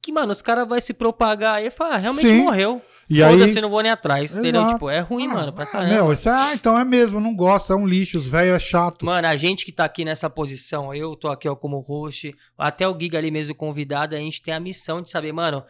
Que, 0.08 0.14
mano, 0.14 0.32
os 0.32 0.42
caras 0.42 0.66
vão 0.66 0.80
se 0.80 0.94
propagar 0.94 1.62
e 1.62 1.70
falar, 1.70 1.96
ah, 1.96 1.98
realmente 1.98 2.30
Sim. 2.30 2.38
morreu. 2.38 2.82
E 3.10 3.22
aí. 3.22 3.34
Foda-se, 3.38 3.60
não 3.60 3.70
vou 3.70 3.82
nem 3.82 3.92
atrás, 3.92 4.32
entendeu? 4.32 4.62
Exato. 4.62 4.74
Tipo, 4.76 4.90
é 4.90 5.02
ruim, 5.02 5.28
Ah, 5.28 5.34
mano, 5.34 5.52
pra 5.52 5.66
ah, 5.66 5.68
caramba. 5.68 5.94
Meu, 5.96 6.14
isso 6.14 6.30
é, 6.30 6.32
ah, 6.32 6.54
então 6.54 6.80
é 6.80 6.86
mesmo, 6.86 7.20
não 7.20 7.36
gosta, 7.36 7.74
é 7.74 7.76
um 7.76 7.86
lixo, 7.86 8.18
os 8.18 8.26
velhos 8.26 8.56
é 8.56 8.60
chato. 8.60 9.06
Mano, 9.06 9.28
a 9.28 9.36
gente 9.36 9.66
que 9.66 9.72
tá 9.74 9.84
aqui 9.84 10.06
nessa 10.06 10.30
posição, 10.30 10.96
eu 10.96 11.14
tô 11.14 11.28
aqui 11.28 11.50
ó, 11.50 11.58
como 11.58 11.82
host, 11.82 12.34
até 12.58 12.88
o 12.88 12.98
Giga 12.98 13.18
ali 13.18 13.30
mesmo 13.30 13.54
convidado, 13.54 14.16
a 14.16 14.18
gente 14.18 14.42
tem 14.42 14.54
a 14.54 14.62
missão 14.62 15.02
de 15.02 15.12
saber, 15.12 15.34
mano, 15.34 15.62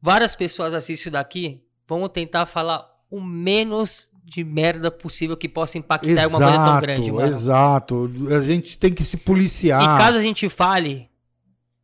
várias 0.00 0.36
pessoas 0.36 0.72
assistem 0.72 0.94
isso 0.94 1.10
daqui, 1.10 1.60
vamos 1.88 2.10
tentar 2.10 2.46
falar 2.46 2.86
o 3.10 3.20
menos 3.20 4.08
de 4.24 4.44
merda 4.44 4.88
possível 4.88 5.36
que 5.36 5.48
possa 5.48 5.78
impactar 5.78 6.28
uma 6.28 6.38
coisa 6.38 6.64
tão 6.64 6.80
grande, 6.80 7.10
mano. 7.10 7.26
exato. 7.26 8.08
A 8.36 8.40
gente 8.40 8.78
tem 8.78 8.94
que 8.94 9.02
se 9.02 9.16
policiar. 9.16 9.82
E 9.82 9.98
caso 9.98 10.16
a 10.16 10.22
gente 10.22 10.48
fale, 10.48 11.09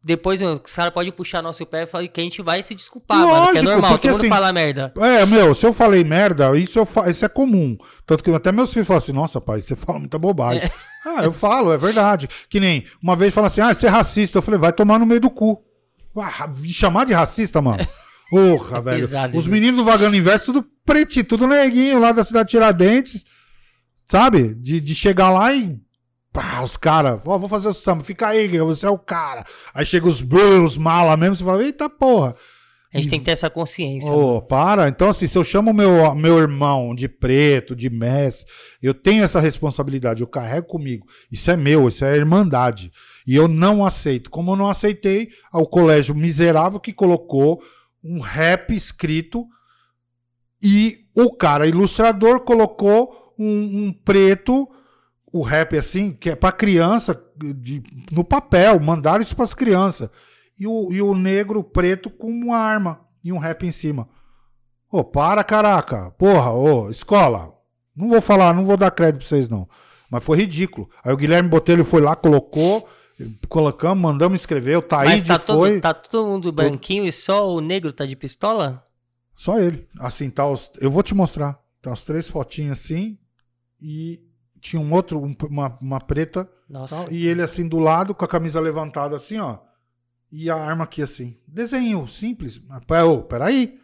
depois 0.06 0.40
os 0.40 0.72
caras 0.72 0.94
podem 0.94 1.10
puxar 1.10 1.42
nosso 1.42 1.66
pé 1.66 1.82
e 1.82 1.86
falar 1.86 2.06
que 2.06 2.20
a 2.20 2.22
gente 2.24 2.40
vai 2.40 2.62
se 2.62 2.76
desculpar, 2.76 3.18
mano, 3.18 3.28
que 3.28 3.34
é 3.34 3.40
Lógico, 3.40 3.64
normal, 3.64 3.90
porque 3.90 4.08
todo 4.08 4.12
mundo 4.12 4.20
assim- 4.20 4.28
fala 4.28 4.52
merda. 4.52 4.92
É, 4.98 5.26
meu, 5.26 5.52
se 5.52 5.66
eu 5.66 5.72
falei 5.72 6.04
merda, 6.04 6.56
isso, 6.56 6.78
eu 6.78 6.86
fa... 6.86 7.10
isso 7.10 7.24
é 7.24 7.28
comum. 7.28 7.76
Tanto 8.06 8.22
que 8.22 8.30
até 8.30 8.52
meus 8.52 8.72
filhos 8.72 8.86
falam 8.86 8.98
assim, 8.98 9.12
nossa, 9.12 9.40
pai, 9.40 9.60
você 9.60 9.74
fala 9.74 9.98
muita 9.98 10.18
bobagem. 10.18 10.70
Ah, 11.08 11.22
eu 11.22 11.30
falo, 11.32 11.72
é 11.72 11.78
verdade. 11.78 12.28
Que 12.50 12.58
nem, 12.58 12.84
uma 13.00 13.14
vez 13.14 13.32
falam 13.32 13.46
assim, 13.46 13.60
ah, 13.60 13.72
você 13.72 13.86
é 13.86 13.88
racista. 13.88 14.38
Eu 14.38 14.42
falei, 14.42 14.58
vai 14.58 14.72
tomar 14.72 14.98
no 14.98 15.06
meio 15.06 15.20
do 15.20 15.30
cu. 15.30 15.62
Ah, 16.18 16.50
chamar 16.66 17.06
de 17.06 17.12
racista, 17.12 17.62
mano? 17.62 17.86
Porra, 18.28 18.78
É 18.78 18.80
velho. 18.80 19.00
pesado 19.02 19.38
Os 19.38 19.46
meninos 19.46 19.76
do 19.78 19.84
Vagando 19.84 20.16
Inverso, 20.16 20.46
tudo 20.46 20.66
pretinho, 20.84 21.24
tudo 21.24 21.46
neguinho 21.46 22.00
lá 22.00 22.10
da 22.10 22.24
cidade 22.24 22.46
de 22.48 22.50
Tiradentes, 22.50 23.24
sabe? 24.08 24.52
De, 24.56 24.80
de 24.80 24.94
chegar 24.96 25.30
lá 25.30 25.54
e... 25.54 25.78
Pá, 26.36 26.60
os 26.60 26.76
caras, 26.76 27.18
ó, 27.24 27.38
vou 27.38 27.48
fazer 27.48 27.68
o 27.68 27.72
samba, 27.72 28.04
fica 28.04 28.28
aí, 28.28 28.46
você 28.58 28.84
é 28.84 28.90
o 28.90 28.98
cara. 28.98 29.42
Aí 29.72 29.86
chega 29.86 30.06
os 30.06 30.20
bros, 30.20 30.76
mala 30.76 31.16
mesmo, 31.16 31.34
você 31.34 31.42
fala, 31.42 31.64
eita 31.64 31.88
porra. 31.88 32.36
A 32.92 32.98
gente 32.98 33.08
tem 33.08 33.18
que 33.18 33.24
ter 33.24 33.30
essa 33.30 33.48
consciência. 33.48 34.12
Ô, 34.12 34.42
para. 34.42 34.86
Então, 34.86 35.08
assim, 35.08 35.26
se 35.26 35.36
eu 35.36 35.42
chamo 35.42 35.72
meu, 35.72 36.14
meu 36.14 36.38
irmão 36.38 36.94
de 36.94 37.08
preto, 37.08 37.74
de 37.74 37.88
mestre, 37.88 38.46
eu 38.82 38.92
tenho 38.92 39.24
essa 39.24 39.40
responsabilidade, 39.40 40.20
eu 40.20 40.26
carrego 40.26 40.66
comigo. 40.66 41.06
Isso 41.32 41.50
é 41.50 41.56
meu, 41.56 41.88
isso 41.88 42.04
é 42.04 42.14
irmandade. 42.14 42.92
E 43.26 43.34
eu 43.34 43.48
não 43.48 43.82
aceito. 43.82 44.28
Como 44.28 44.52
eu 44.52 44.56
não 44.56 44.68
aceitei 44.68 45.30
ao 45.50 45.66
colégio 45.66 46.14
miserável 46.14 46.78
que 46.78 46.92
colocou 46.92 47.62
um 48.04 48.20
rap 48.20 48.74
escrito 48.74 49.46
e 50.62 50.98
o 51.16 51.34
cara 51.34 51.66
ilustrador 51.66 52.40
colocou 52.40 53.34
um, 53.38 53.86
um 53.86 53.92
preto, 53.92 54.68
o 55.32 55.42
rap 55.42 55.76
assim, 55.76 56.12
que 56.12 56.30
é 56.30 56.36
pra 56.36 56.52
criança, 56.52 57.20
de- 57.36 57.82
no 58.10 58.24
papel, 58.24 58.78
mandaram 58.80 59.22
isso 59.22 59.36
pras 59.36 59.54
crianças. 59.54 60.08
E 60.58 60.66
o, 60.66 60.92
e 60.92 61.02
o 61.02 61.14
negro 61.14 61.62
preto 61.62 62.08
com 62.08 62.28
uma 62.30 62.56
arma 62.56 63.00
e 63.22 63.32
um 63.32 63.38
rap 63.38 63.66
em 63.66 63.70
cima. 63.70 64.08
Ô, 64.90 65.04
para, 65.04 65.44
caraca. 65.44 66.10
Porra, 66.12 66.52
ô, 66.52 66.88
escola. 66.88 67.52
Não 67.94 68.08
vou 68.08 68.20
falar, 68.20 68.54
não 68.54 68.64
vou 68.64 68.76
dar 68.76 68.90
crédito 68.90 69.20
pra 69.20 69.28
vocês, 69.28 69.48
não. 69.48 69.68
Mas 70.10 70.24
foi 70.24 70.38
ridículo. 70.38 70.88
Aí 71.04 71.12
o 71.12 71.16
Guilherme 71.16 71.48
Botelho 71.48 71.84
foi 71.84 72.00
lá, 72.00 72.14
colocou, 72.14 72.88
colocamos, 73.48 74.00
mandamos 74.00 74.40
escrever, 74.40 74.76
o 74.76 74.80
Mas 74.80 74.88
Taíde 74.88 75.24
tá 75.24 75.38
foi. 75.38 75.70
todo, 75.72 75.80
tá 75.80 75.92
todo 75.94 76.26
mundo 76.28 76.52
branquinho 76.52 77.04
e 77.04 77.12
só 77.12 77.48
o 77.50 77.60
negro 77.60 77.92
tá 77.92 78.06
de 78.06 78.14
pistola? 78.16 78.84
Só 79.34 79.58
ele. 79.58 79.86
Assim, 79.98 80.30
tá 80.30 80.46
os... 80.48 80.70
Eu 80.80 80.90
vou 80.90 81.02
te 81.02 81.14
mostrar. 81.14 81.58
Tá 81.82 81.92
as 81.92 82.02
três 82.04 82.28
fotinhas 82.28 82.78
assim. 82.78 83.18
E 83.80 84.22
tinha 84.66 84.80
um 84.82 84.92
outro, 84.92 85.18
um- 85.22 85.34
uma, 85.48 85.78
uma 85.80 86.00
preta. 86.00 86.48
Nossa. 86.68 87.06
e 87.12 87.26
ele 87.26 87.42
assim 87.42 87.68
do 87.68 87.78
lado, 87.78 88.12
com 88.14 88.24
a 88.24 88.28
camisa 88.28 88.58
levantada 88.58 89.14
assim, 89.14 89.38
ó. 89.38 89.58
E 90.32 90.50
a 90.50 90.56
arma 90.56 90.82
aqui 90.84 91.00
assim. 91.00 91.36
Desenho 91.46 92.08
simples. 92.08 92.60
Pé- 92.86 93.04
ô, 93.04 93.22
peraí. 93.22 93.78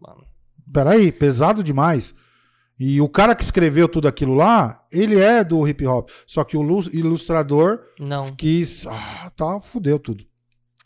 Mano. 0.00 0.24
Peraí, 0.72 1.10
pesado 1.10 1.64
demais. 1.64 2.14
E 2.78 3.00
o 3.00 3.08
cara 3.08 3.34
que 3.34 3.42
escreveu 3.42 3.88
tudo 3.88 4.06
aquilo 4.08 4.34
lá, 4.34 4.84
ele 4.92 5.18
é 5.18 5.42
do 5.42 5.66
hip 5.66 5.86
hop. 5.86 6.10
Só 6.26 6.44
que 6.44 6.56
o 6.56 6.62
lu- 6.62 6.88
ilustrador 6.92 7.80
Não. 7.98 8.34
quis. 8.34 8.86
Ah, 8.86 9.30
tá, 9.36 9.60
fudeu 9.60 9.98
tudo. 9.98 10.24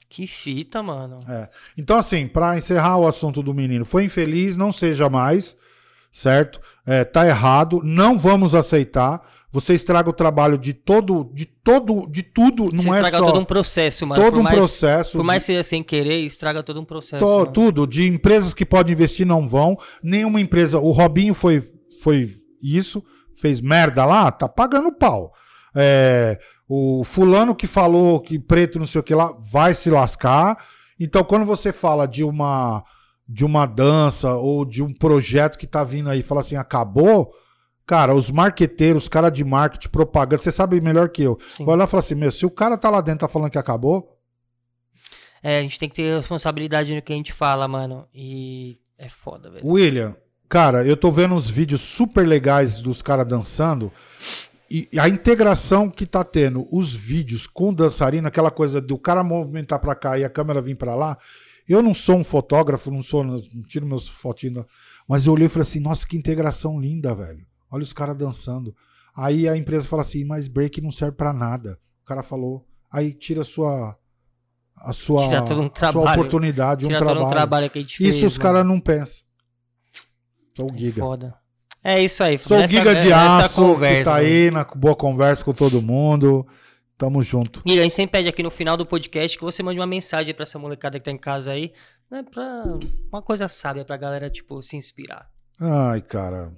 Que 0.09 0.27
fita, 0.29 0.81
mano. 0.83 1.21
É. 1.29 1.49
Então, 1.77 1.97
assim, 1.97 2.29
pra 2.29 2.57
encerrar 2.57 2.97
o 2.99 3.07
assunto 3.07 3.43
do 3.43 3.53
menino, 3.53 3.85
foi 3.85 4.05
infeliz, 4.05 4.57
não 4.57 4.71
seja 4.71 5.09
mais, 5.11 5.57
certo? 6.15 6.61
É, 6.87 7.03
tá 7.05 7.27
errado, 7.27 7.81
não 7.85 8.17
vamos 8.17 8.55
aceitar. 8.55 9.21
Você 9.51 9.75
estraga 9.75 10.09
o 10.11 10.13
trabalho 10.13 10.57
de 10.59 10.73
todo, 10.73 11.31
de 11.35 11.45
todo, 11.45 12.07
de 12.11 12.23
tudo, 12.23 12.67
Você 12.67 12.77
não 12.77 12.95
é 12.95 12.99
estraga 12.99 13.19
só 13.19 13.27
todo 13.27 13.41
um 13.41 13.45
processo, 13.45 14.07
mano. 14.07 14.21
todo 14.23 14.33
por 14.35 14.41
um 14.41 14.43
mais, 14.43 14.57
processo. 14.57 15.17
Por 15.19 15.25
mais 15.25 15.43
de- 15.43 15.47
seja 15.47 15.63
sem 15.63 15.83
querer, 15.83 16.21
estraga 16.21 16.63
todo 16.63 16.81
um 16.81 16.85
processo. 16.85 17.25
to- 17.25 17.47
tudo, 17.53 17.87
de 17.87 18.07
empresas 18.09 18.53
que 18.55 18.65
podem 18.67 18.93
investir 18.95 19.27
não 19.27 19.47
vão. 19.47 19.77
Nenhuma 20.03 20.41
empresa. 20.41 20.79
O 20.79 20.91
Robinho 20.93 21.35
foi, 21.35 21.69
foi 22.03 22.37
isso, 22.63 23.03
fez 23.41 23.61
merda 23.61 24.05
lá, 24.05 24.31
tá 24.33 24.49
pagando 24.49 24.91
pau. 24.93 25.33
É, 25.77 26.39
o 26.69 27.03
fulano 27.05 27.55
que 27.55 27.67
falou 27.69 28.21
que 28.21 28.39
preto 28.39 28.79
não 28.79 28.87
sei 28.87 29.01
o 29.01 29.05
que 29.05 29.15
lá 29.15 29.33
vai 29.53 29.73
se 29.75 29.89
lascar. 29.91 30.57
Então, 30.99 31.23
quando 31.25 31.45
você 31.45 31.73
fala 31.73 32.07
de 32.09 32.25
uma 32.25 32.83
de 33.27 33.45
uma 33.45 33.67
dança 33.67 34.35
ou 34.35 34.65
de 34.65 34.83
um 34.83 34.93
projeto 34.93 35.59
que 35.59 35.67
tá 35.67 35.83
vindo 35.83 36.11
aí 36.11 36.21
e 36.21 36.23
fala 36.23 36.43
assim, 36.43 36.57
acabou, 36.57 37.33
cara, 37.87 38.15
os 38.15 38.31
marqueteiros, 38.31 39.05
os 39.05 39.09
caras 39.09 39.33
de 39.33 39.43
marketing, 39.45 39.89
propaganda, 39.89 40.43
você 40.43 40.53
sabe 40.53 40.81
melhor 40.81 41.09
que 41.09 41.23
eu. 41.23 41.39
Sim. 41.57 41.65
Vai 41.65 41.77
lá 41.77 41.85
e 41.85 41.87
fala 41.87 42.01
assim, 42.01 42.15
meu, 42.15 42.31
se 42.31 42.45
o 42.45 42.51
cara 42.51 42.77
tá 42.77 42.91
lá 42.91 43.01
dentro 43.01 43.21
tá 43.21 43.29
falando 43.29 43.51
que 43.51 43.59
acabou, 43.59 44.19
É, 45.43 45.59
a 45.59 45.63
gente 45.63 45.79
tem 45.79 45.91
que 45.91 45.97
ter 45.97 46.17
responsabilidade 46.17 46.95
no 46.95 47.03
que 47.03 47.13
a 47.13 47.17
gente 47.17 47.33
fala, 47.33 47.69
mano. 47.69 48.09
E 48.15 48.79
é 48.97 49.11
foda, 49.11 49.51
velho. 49.51 49.67
William, 49.67 50.17
cara, 50.49 50.87
eu 50.87 50.97
tô 50.97 51.13
vendo 51.13 51.35
uns 51.35 51.51
vídeos 51.51 51.83
super 51.83 52.27
legais 52.27 52.81
dos 52.81 53.03
caras 53.03 53.27
dançando. 53.27 53.93
E 54.71 54.89
a 54.99 55.07
integração 55.07 55.91
que 55.91 56.07
tá 56.07 56.25
tendo 56.25 56.67
os 56.73 56.95
vídeos 56.95 57.47
com 57.47 57.69
o 57.69 57.75
dançarino, 57.75 58.27
aquela 58.27 58.51
coisa 58.51 58.81
do 58.81 58.97
cara 58.99 59.23
movimentar 59.23 59.79
pra 59.79 59.95
cá 59.95 60.19
e 60.19 60.25
a 60.25 60.31
câmera 60.31 60.63
vir 60.63 60.77
pra 60.77 60.95
lá. 60.95 61.19
Eu 61.69 61.83
não 61.83 61.95
sou 61.95 62.17
um 62.17 62.25
fotógrafo, 62.25 62.91
não 62.91 63.03
sou, 63.03 63.25
não 63.25 63.41
tiro 63.69 63.87
meus 63.87 64.09
fotinhos, 64.09 64.65
mas 65.09 65.27
eu 65.27 65.33
olhei 65.33 65.47
e 65.47 65.49
falei 65.49 65.67
assim: 65.67 65.81
nossa, 65.81 66.07
que 66.07 66.17
integração 66.17 66.79
linda, 66.81 67.15
velho. 67.15 67.47
Olha 67.71 67.83
os 67.83 67.93
caras 67.93 68.17
dançando. 68.17 68.75
Aí 69.17 69.49
a 69.49 69.57
empresa 69.57 69.89
fala 69.89 70.03
assim: 70.03 70.25
mas 70.25 70.49
break 70.49 70.81
não 70.81 70.91
serve 70.91 71.17
pra 71.17 71.33
nada. 71.33 71.79
O 72.03 72.07
cara 72.07 72.23
falou. 72.23 72.67
Aí 72.91 73.13
tira 73.13 73.41
a 73.43 73.45
sua. 73.45 73.97
A 74.77 74.93
sua, 74.93 75.25
Tira 75.29 75.43
todo 75.43 75.63
um 75.63 75.67
a 75.67 75.69
sua 75.69 75.93
trabalho. 75.93 76.21
oportunidade, 76.21 76.85
um 76.85 76.89
trabalho. 76.89 77.25
um 77.25 77.31
trabalho 77.31 77.71
que 77.71 77.79
a 77.79 77.83
gente 77.83 77.97
fez. 77.97 78.17
Isso 78.17 78.27
os 78.27 78.37
caras 78.37 78.67
não 78.67 78.81
pensam. 78.81 79.25
Sou 80.57 80.71
o 80.71 80.75
É 80.75 80.79
Giga. 80.79 81.01
Foda. 81.01 81.35
É 81.83 82.03
isso 82.03 82.23
aí. 82.25 82.39
Sou 82.39 82.59
o 82.59 82.67
Giga 82.67 82.95
de 82.95 83.13
aço 83.13 83.63
conversa, 83.63 83.99
que 83.99 84.05
tá 84.05 84.11
mano. 84.13 84.25
aí 84.25 84.51
na 84.51 84.65
boa 84.65 84.97
conversa 84.97 85.45
com 85.45 85.53
todo 85.53 85.81
mundo. 85.81 86.47
Tamo 86.97 87.23
junto. 87.23 87.63
E 87.67 87.79
a 87.79 87.83
gente 87.83 87.95
sempre 87.95 88.13
pede 88.19 88.29
aqui 88.29 88.43
no 88.43 88.51
final 88.51 88.77
do 88.77 88.87
podcast 88.87 89.37
que 89.37 89.45
você 89.45 89.63
mande 89.63 89.81
uma 89.81 89.87
mensagem 89.87 90.33
pra 90.33 90.45
essa 90.45 90.59
molecada 90.59 90.99
que 90.99 91.05
tá 91.05 91.11
em 91.11 91.19
casa 91.19 91.53
aí, 91.53 91.73
né? 92.11 92.23
Pra 92.23 92.65
uma 93.13 93.21
coisa 93.23 93.49
sábia 93.49 93.85
pra 93.85 93.97
galera, 93.97 94.31
tipo, 94.31 94.63
se 94.63 94.77
inspirar. 94.77 95.29
Ai, 95.61 96.01
cara. 96.01 96.53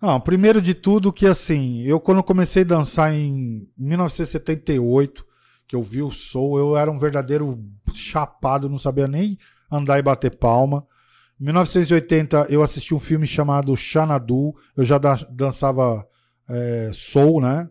Não, 0.00 0.20
primeiro 0.20 0.60
de 0.62 0.72
tudo 0.74 1.12
que 1.12 1.26
assim, 1.26 1.82
eu 1.82 2.00
quando 2.00 2.22
comecei 2.22 2.62
a 2.62 2.66
dançar 2.66 3.12
em 3.14 3.66
1978, 3.76 5.24
que 5.66 5.76
eu 5.76 5.82
vi 5.82 6.02
o 6.02 6.10
soul, 6.10 6.58
eu 6.58 6.76
era 6.76 6.90
um 6.90 6.98
verdadeiro 6.98 7.62
chapado, 7.92 8.68
não 8.68 8.78
sabia 8.78 9.06
nem 9.06 9.38
andar 9.70 9.98
e 9.98 10.02
bater 10.02 10.36
palma. 10.36 10.86
Em 11.40 11.44
1980 11.44 12.46
eu 12.50 12.62
assisti 12.62 12.94
um 12.94 12.98
filme 13.00 13.26
chamado 13.26 13.74
Xanadu, 13.76 14.54
eu 14.76 14.84
já 14.84 14.98
da- 14.98 15.26
dançava 15.30 16.06
é, 16.48 16.90
soul, 16.92 17.40
né? 17.40 17.68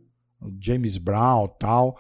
James 0.62 0.98
Brown 0.98 1.48
tal. 1.60 1.98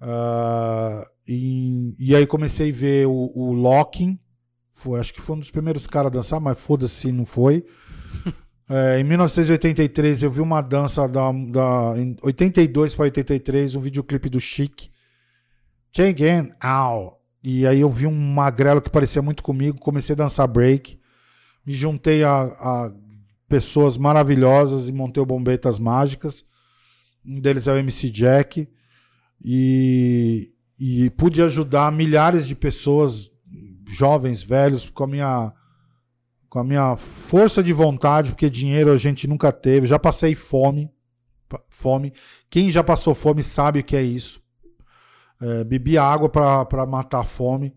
Ah, 0.00 1.06
e, 1.26 1.94
e 1.98 2.16
aí 2.16 2.26
comecei 2.26 2.70
a 2.70 2.74
ver 2.74 3.06
o, 3.06 3.30
o 3.34 3.52
Locking, 3.52 4.18
foi, 4.74 4.98
acho 4.98 5.14
que 5.14 5.22
foi 5.22 5.36
um 5.36 5.38
dos 5.38 5.50
primeiros 5.50 5.86
caras 5.86 6.08
a 6.08 6.14
dançar, 6.14 6.40
mas 6.40 6.58
foda-se 6.58 6.94
se 6.94 7.12
não 7.12 7.24
foi. 7.24 7.64
É, 8.68 8.98
em 8.98 9.04
1983 9.04 10.22
eu 10.22 10.30
vi 10.30 10.40
uma 10.40 10.62
dança 10.62 11.06
da, 11.06 11.30
da 11.30 11.94
em 11.98 12.16
82 12.22 12.94
para 12.94 13.02
83, 13.02 13.74
um 13.74 13.80
videoclipe 13.80 14.30
do 14.30 14.40
Chic. 14.40 14.88
Again, 15.98 16.52
Ow. 16.64 17.20
E 17.42 17.66
aí 17.66 17.80
eu 17.80 17.90
vi 17.90 18.06
um 18.06 18.14
magrelo 18.14 18.80
que 18.80 18.88
parecia 18.88 19.20
muito 19.20 19.42
comigo, 19.42 19.78
comecei 19.78 20.14
a 20.14 20.16
dançar 20.16 20.48
break. 20.48 20.98
Me 21.66 21.74
juntei 21.74 22.24
a, 22.24 22.44
a 22.44 22.92
pessoas 23.46 23.98
maravilhosas 23.98 24.88
e 24.88 24.92
montei 24.92 25.22
o 25.22 25.26
Bombetas 25.26 25.78
Mágicas. 25.78 26.42
Um 27.24 27.40
deles 27.40 27.66
é 27.66 27.72
o 27.72 27.76
MC 27.76 28.10
Jack. 28.10 28.68
E, 29.44 30.52
e 30.78 31.10
pude 31.10 31.42
ajudar 31.42 31.90
milhares 31.92 32.46
de 32.46 32.54
pessoas, 32.54 33.30
jovens, 33.88 34.42
velhos, 34.42 34.88
com 34.90 35.04
a 35.04 35.06
minha 35.06 35.52
com 36.48 36.58
a 36.58 36.64
minha 36.64 36.96
força 36.96 37.62
de 37.62 37.72
vontade, 37.72 38.30
porque 38.30 38.50
dinheiro 38.50 38.92
a 38.92 38.98
gente 38.98 39.26
nunca 39.26 39.50
teve. 39.50 39.86
Já 39.86 39.98
passei 39.98 40.34
fome. 40.34 40.90
Fome. 41.66 42.12
Quem 42.50 42.70
já 42.70 42.84
passou 42.84 43.14
fome 43.14 43.42
sabe 43.42 43.80
o 43.80 43.84
que 43.84 43.96
é 43.96 44.02
isso. 44.02 44.38
É, 45.40 45.64
bebi 45.64 45.96
água 45.96 46.28
para 46.28 46.84
matar 46.84 47.20
a 47.20 47.24
fome. 47.24 47.74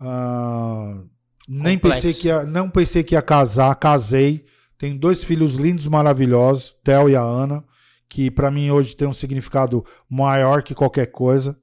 Ah, 0.00 1.00
nem 1.48 1.78
pensei 1.78 2.12
que 2.12 2.26
ia, 2.26 2.44
não 2.44 2.68
pensei 2.68 3.04
que 3.04 3.14
ia 3.14 3.22
casar, 3.22 3.72
casei. 3.76 4.44
Tenho 4.76 4.98
dois 4.98 5.22
filhos 5.22 5.54
lindos, 5.54 5.86
maravilhosos, 5.86 6.76
Theo 6.82 7.08
e 7.08 7.14
a 7.14 7.22
Ana, 7.22 7.64
que 8.12 8.30
para 8.30 8.50
mim 8.50 8.70
hoje 8.70 8.94
tem 8.94 9.08
um 9.08 9.14
significado 9.14 9.82
maior 10.06 10.62
que 10.62 10.74
qualquer 10.74 11.06
coisa. 11.06 11.58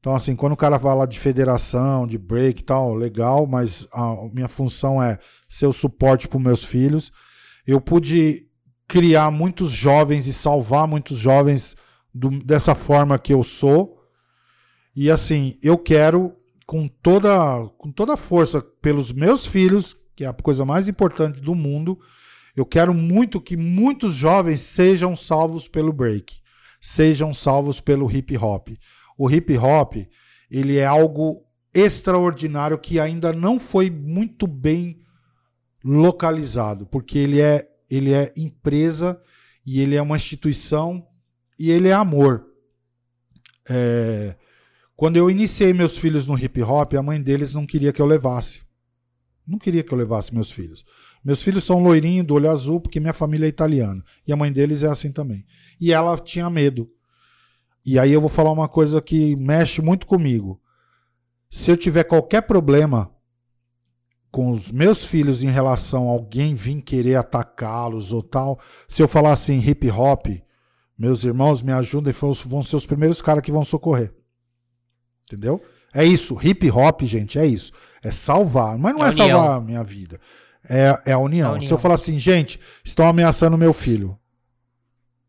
Então, 0.00 0.14
assim, 0.14 0.34
quando 0.34 0.54
o 0.54 0.56
cara 0.56 0.78
fala 0.78 1.06
de 1.06 1.20
federação, 1.20 2.06
de 2.06 2.16
break 2.16 2.62
e 2.62 2.64
tal, 2.64 2.94
legal, 2.94 3.46
mas 3.46 3.86
a 3.92 4.16
minha 4.32 4.48
função 4.48 5.02
é 5.02 5.18
ser 5.46 5.66
o 5.66 5.74
suporte 5.74 6.26
para 6.26 6.40
meus 6.40 6.64
filhos. 6.64 7.12
Eu 7.66 7.82
pude 7.82 8.46
criar 8.88 9.30
muitos 9.30 9.72
jovens 9.72 10.26
e 10.26 10.32
salvar 10.32 10.88
muitos 10.88 11.18
jovens 11.18 11.76
do- 12.14 12.42
dessa 12.42 12.74
forma 12.74 13.18
que 13.18 13.34
eu 13.34 13.44
sou. 13.44 13.98
E 14.96 15.10
assim, 15.10 15.58
eu 15.62 15.76
quero 15.76 16.32
com 16.66 16.88
toda 16.88 17.30
com 17.76 17.92
toda 17.92 18.16
força 18.16 18.62
pelos 18.80 19.12
meus 19.12 19.44
filhos, 19.46 19.94
que 20.16 20.24
é 20.24 20.28
a 20.28 20.32
coisa 20.32 20.64
mais 20.64 20.88
importante 20.88 21.42
do 21.42 21.54
mundo, 21.54 21.98
eu 22.56 22.64
quero 22.64 22.94
muito 22.94 23.40
que 23.40 23.56
muitos 23.56 24.14
jovens 24.14 24.60
sejam 24.60 25.16
salvos 25.16 25.66
pelo 25.66 25.92
break, 25.92 26.36
sejam 26.80 27.34
salvos 27.34 27.80
pelo 27.80 28.10
hip 28.10 28.36
hop. 28.36 28.68
O 29.18 29.30
hip 29.30 29.56
hop, 29.58 29.96
ele 30.50 30.76
é 30.76 30.86
algo 30.86 31.42
extraordinário 31.72 32.78
que 32.78 33.00
ainda 33.00 33.32
não 33.32 33.58
foi 33.58 33.90
muito 33.90 34.46
bem 34.46 35.00
localizado, 35.84 36.86
porque 36.86 37.18
ele 37.18 37.40
é 37.40 37.68
ele 37.90 38.12
é 38.12 38.32
empresa 38.36 39.20
e 39.64 39.80
ele 39.80 39.94
é 39.94 40.02
uma 40.02 40.16
instituição 40.16 41.06
e 41.58 41.70
ele 41.70 41.88
é 41.88 41.92
amor. 41.92 42.46
É, 43.68 44.36
quando 44.96 45.16
eu 45.16 45.30
iniciei 45.30 45.72
meus 45.72 45.98
filhos 45.98 46.26
no 46.26 46.38
hip 46.38 46.62
hop, 46.62 46.94
a 46.94 47.02
mãe 47.02 47.20
deles 47.20 47.54
não 47.54 47.66
queria 47.66 47.92
que 47.92 48.00
eu 48.00 48.06
levasse. 48.06 48.62
Não 49.46 49.58
queria 49.58 49.82
que 49.82 49.92
eu 49.92 49.98
levasse 49.98 50.34
meus 50.34 50.50
filhos. 50.50 50.84
Meus 51.24 51.42
filhos 51.42 51.64
são 51.64 51.82
loirinhos, 51.82 52.26
do 52.26 52.34
olho 52.34 52.50
azul, 52.50 52.80
porque 52.80 53.00
minha 53.00 53.14
família 53.14 53.46
é 53.46 53.48
italiana. 53.48 54.04
E 54.26 54.32
a 54.32 54.36
mãe 54.36 54.52
deles 54.52 54.82
é 54.82 54.88
assim 54.88 55.10
também. 55.10 55.46
E 55.80 55.92
ela 55.92 56.18
tinha 56.18 56.50
medo. 56.50 56.90
E 57.84 57.98
aí 57.98 58.12
eu 58.12 58.20
vou 58.20 58.28
falar 58.28 58.50
uma 58.50 58.68
coisa 58.68 59.00
que 59.00 59.34
mexe 59.36 59.80
muito 59.80 60.06
comigo. 60.06 60.60
Se 61.50 61.70
eu 61.70 61.76
tiver 61.76 62.04
qualquer 62.04 62.42
problema 62.42 63.10
com 64.30 64.50
os 64.50 64.70
meus 64.70 65.04
filhos 65.04 65.42
em 65.42 65.50
relação 65.50 66.08
a 66.08 66.12
alguém 66.12 66.54
vir 66.54 66.82
querer 66.82 67.14
atacá-los 67.14 68.12
ou 68.12 68.22
tal, 68.22 68.58
se 68.88 69.00
eu 69.02 69.08
falar 69.08 69.32
assim, 69.32 69.58
hip 69.58 69.88
hop, 69.90 70.26
meus 70.98 71.24
irmãos 71.24 71.62
me 71.62 71.72
ajudem, 71.72 72.12
vão 72.46 72.62
ser 72.62 72.76
os 72.76 72.86
primeiros 72.86 73.22
caras 73.22 73.42
que 73.42 73.52
vão 73.52 73.64
socorrer. 73.64 74.12
Entendeu? 75.24 75.62
É 75.92 76.04
isso. 76.04 76.36
Hip 76.42 76.70
hop, 76.70 77.02
gente, 77.02 77.38
é 77.38 77.46
isso. 77.46 77.72
É 78.02 78.10
salvar. 78.10 78.76
Mas 78.76 78.94
não 78.94 79.00
É 79.00 79.08
é, 79.08 79.12
salvar 79.12 79.56
a 79.56 79.60
minha 79.60 79.82
vida. 79.84 80.20
É, 80.68 81.00
é 81.06 81.12
a, 81.12 81.18
união. 81.18 81.48
É 81.48 81.50
a 81.50 81.52
união. 81.54 81.66
Se 81.68 81.72
eu 81.72 81.78
falar 81.78 81.94
assim, 81.96 82.18
gente, 82.18 82.58
estão 82.84 83.06
ameaçando 83.06 83.58
meu 83.58 83.72
filho. 83.72 84.18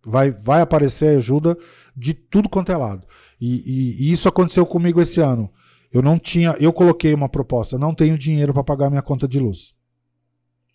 Vai, 0.06 0.32
vai 0.32 0.62
aparecer 0.62 1.18
ajuda 1.18 1.58
de 1.96 2.14
tudo 2.14 2.48
quanto 2.48 2.72
é 2.72 2.78
lado. 2.78 3.08
E, 3.40 3.56
e- 3.56 4.04
e 4.04 4.12
isso 4.12 4.28
aconteceu 4.30 4.66
comigo 4.66 5.02
esse 5.02 5.20
ano. 5.20 5.52
Eu 5.92 6.02
não 6.02 6.20
tinha. 6.20 6.56
Eu 6.60 6.72
coloquei 6.74 7.14
uma 7.14 7.30
proposta, 7.30 7.78
não 7.78 7.94
tenho 7.96 8.18
dinheiro 8.18 8.54
para 8.54 8.64
pagar 8.64 8.90
minha 8.90 9.02
conta 9.02 9.28
de 9.28 9.40
luz. 9.40 9.74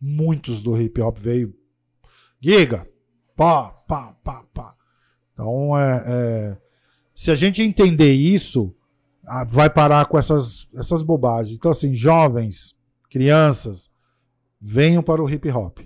Muitos 0.01 0.63
do 0.63 0.81
hip 0.81 1.01
hop 1.01 1.19
veio. 1.19 1.55
Giga! 2.41 2.87
Pá, 3.37 3.71
pá, 3.71 4.15
pá, 4.25 4.45
pá. 4.53 4.75
Então, 5.33 5.79
é, 5.79 6.05
é, 6.07 6.57
se 7.15 7.31
a 7.31 7.35
gente 7.35 7.63
entender 7.63 8.13
isso, 8.13 8.75
vai 9.49 9.69
parar 9.71 10.07
com 10.07 10.19
essas, 10.19 10.67
essas 10.75 11.03
bobagens. 11.03 11.57
Então, 11.57 11.71
assim, 11.71 11.95
jovens, 11.95 12.75
crianças, 13.11 13.90
venham 14.61 15.03
para 15.03 15.23
o 15.23 15.29
hip 15.31 15.49
hop. 15.51 15.79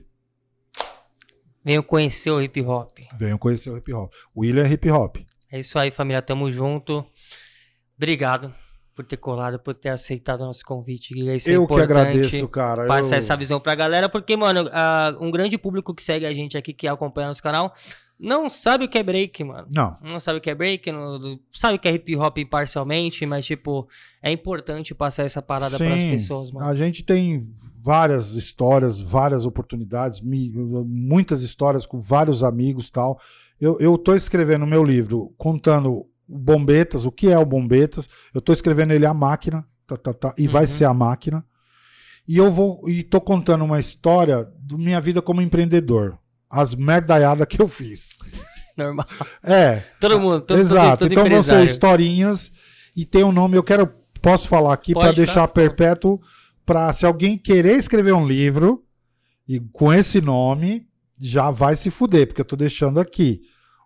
Venham 1.64 1.82
conhecer 1.82 2.30
o 2.30 2.42
hip 2.42 2.60
hop. 2.62 2.98
Venham 3.18 3.38
conhecer 3.38 3.70
o 3.70 3.76
hip 3.78 3.92
hop. 3.92 4.12
William 4.36 4.64
é 4.66 4.70
hip 4.72 4.90
hop. 4.90 5.16
É 5.50 5.58
isso 5.60 5.78
aí, 5.78 5.90
família. 5.90 6.20
Tamo 6.20 6.50
junto. 6.50 7.04
Obrigado 7.96 8.52
por 8.94 9.04
ter 9.04 9.16
colado, 9.16 9.58
por 9.58 9.74
ter 9.74 9.88
aceitado 9.88 10.42
o 10.42 10.44
nosso 10.46 10.64
convite. 10.64 11.14
Isso 11.34 11.48
é 11.50 11.54
eu 11.56 11.66
que 11.66 11.72
importante. 11.72 11.98
agradeço, 11.98 12.48
cara. 12.48 12.86
Passar 12.86 13.14
Eu- 13.16 13.18
essa 13.18 13.36
visão 13.36 13.58
pra 13.60 13.74
galera, 13.74 14.08
porque, 14.08 14.36
mano, 14.36 14.68
ah, 14.72 15.16
um 15.20 15.30
grande 15.30 15.56
público 15.58 15.94
que 15.94 16.02
segue 16.04 16.26
a 16.26 16.32
gente 16.34 16.56
aqui, 16.56 16.72
que 16.72 16.86
acompanha 16.86 17.28
nosso 17.28 17.42
canal, 17.42 17.72
não 18.18 18.48
sabe 18.48 18.84
o 18.84 18.88
que 18.88 18.98
é 18.98 19.02
break, 19.02 19.42
mano. 19.44 19.66
Não, 19.74 19.92
Não 20.02 20.20
sabe 20.20 20.38
o 20.38 20.40
que 20.40 20.50
é 20.50 20.54
break, 20.54 20.90
não, 20.92 21.38
sabe 21.52 21.76
o 21.76 21.78
que 21.78 21.88
é 21.88 21.92
hip 21.94 22.16
hop 22.16 22.38
parcialmente, 22.50 23.26
mas, 23.26 23.44
tipo, 23.44 23.88
é 24.22 24.30
importante 24.30 24.94
passar 24.94 25.24
essa 25.24 25.42
parada 25.42 25.76
pras 25.76 26.00
Sim, 26.00 26.10
pessoas, 26.10 26.50
mano. 26.52 26.66
A 26.66 26.74
gente 26.74 27.02
tem 27.04 27.42
várias 27.82 28.34
histórias, 28.34 29.00
várias 29.00 29.44
oportunidades, 29.44 30.20
muitas 30.22 31.42
histórias 31.42 31.84
com 31.86 32.00
vários 32.00 32.42
amigos 32.44 32.88
tal. 32.90 33.18
Eu, 33.60 33.78
eu 33.80 33.98
tô 33.98 34.14
escrevendo 34.14 34.66
meu 34.66 34.82
livro 34.84 35.34
contando 35.36 35.90
o 35.92 36.38
Bombetas, 36.38 37.04
o 37.04 37.12
que 37.12 37.28
é 37.28 37.38
o 37.38 37.44
Bombetas. 37.44 38.08
Eu 38.32 38.40
tô 38.40 38.52
escrevendo 38.52 38.92
ele 38.92 39.04
a 39.06 39.12
máquina, 39.14 39.66
tá, 39.86 39.96
tá, 39.96 40.14
tá, 40.14 40.34
e 40.38 40.48
vai 40.48 40.62
Uhum. 40.62 40.68
ser 40.68 40.84
a 40.86 40.94
máquina. 40.94 41.44
E 42.26 42.38
eu 42.38 42.50
vou 42.50 42.88
e 42.88 43.02
tô 43.02 43.20
contando 43.20 43.64
uma 43.64 43.78
história 43.78 44.48
da 44.58 44.78
minha 44.78 45.00
vida 45.00 45.20
como 45.20 45.42
empreendedor. 45.42 46.18
As 46.60 46.74
merdaiadas 46.74 47.46
que 47.46 47.60
eu 47.60 47.68
fiz. 47.68 48.18
Normal. 48.76 49.06
É, 49.42 49.82
Todo 50.00 50.18
mundo, 50.20 50.40
todo, 50.40 50.60
Exato. 50.60 50.98
todo, 50.98 50.98
todo 50.98 51.12
então 51.12 51.28
vão 51.28 51.42
ser 51.42 51.62
historinhas 51.64 52.50
e 52.96 53.04
tem 53.04 53.22
um 53.24 53.32
nome. 53.32 53.56
Eu 53.56 53.62
quero, 53.62 53.86
posso 54.20 54.48
falar 54.48 54.72
aqui 54.72 54.92
para 54.94 55.12
deixar 55.12 55.46
tá? 55.46 55.48
perpétuo 55.48 56.20
para 56.66 56.92
se 56.92 57.04
alguém 57.06 57.36
querer 57.38 57.76
escrever 57.76 58.12
um 58.14 58.26
livro 58.26 58.82
e 59.46 59.60
com 59.72 59.92
esse 59.92 60.20
nome 60.20 60.86
já 61.20 61.50
vai 61.50 61.76
se 61.76 61.90
fuder, 61.90 62.26
porque 62.26 62.40
eu 62.40 62.44
tô 62.44 62.56
deixando 62.56 62.98
aqui. 62.98 63.42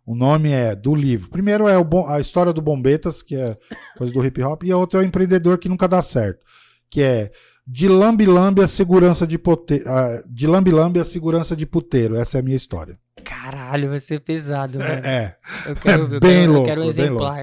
O 0.06 0.14
nome 0.14 0.50
é 0.50 0.74
do 0.74 0.94
livro. 0.94 1.28
Primeiro 1.28 1.68
é 1.68 1.76
o 1.76 1.84
bom- 1.84 2.08
a 2.08 2.18
história 2.18 2.50
do 2.52 2.62
Bombetas, 2.62 3.20
que 3.20 3.36
é 3.36 3.58
coisa 3.98 4.10
do 4.12 4.24
hip 4.24 4.42
hop, 4.42 4.62
e 4.62 4.72
a 4.72 4.76
outra 4.78 5.00
é 5.00 5.02
o 5.02 5.06
empreendedor 5.06 5.58
que 5.58 5.68
nunca 5.68 5.86
dá 5.86 6.00
certo, 6.00 6.40
que 6.88 7.02
é 7.02 7.30
de 7.70 7.86
lambe 7.86 8.24
lambe 8.24 8.62
a 8.62 8.66
segurança 8.66 9.26
de 9.26 9.36
pote... 9.36 9.82
ah, 9.84 10.22
de 10.26 10.46
lambe 10.46 10.70
lambe 10.70 10.98
a 10.98 11.04
segurança 11.04 11.54
de 11.54 11.66
puteiro. 11.66 12.16
Essa 12.16 12.38
é 12.38 12.40
a 12.40 12.42
minha 12.42 12.56
história. 12.56 12.98
Caralho, 13.22 13.90
vai 13.90 14.00
ser 14.00 14.20
pesado, 14.20 14.78
mano. 14.78 14.90
É. 15.06 15.36
Eu 15.66 15.76
quero, 15.76 16.02
É 16.12 16.16
eu 16.16 16.20
bem 16.20 16.20
quero, 16.20 16.44
eu 16.44 16.52
louco, 16.52 16.66
quero 16.66 16.80
um 16.80 16.84
é 16.84 16.88
exemplar. 16.88 17.38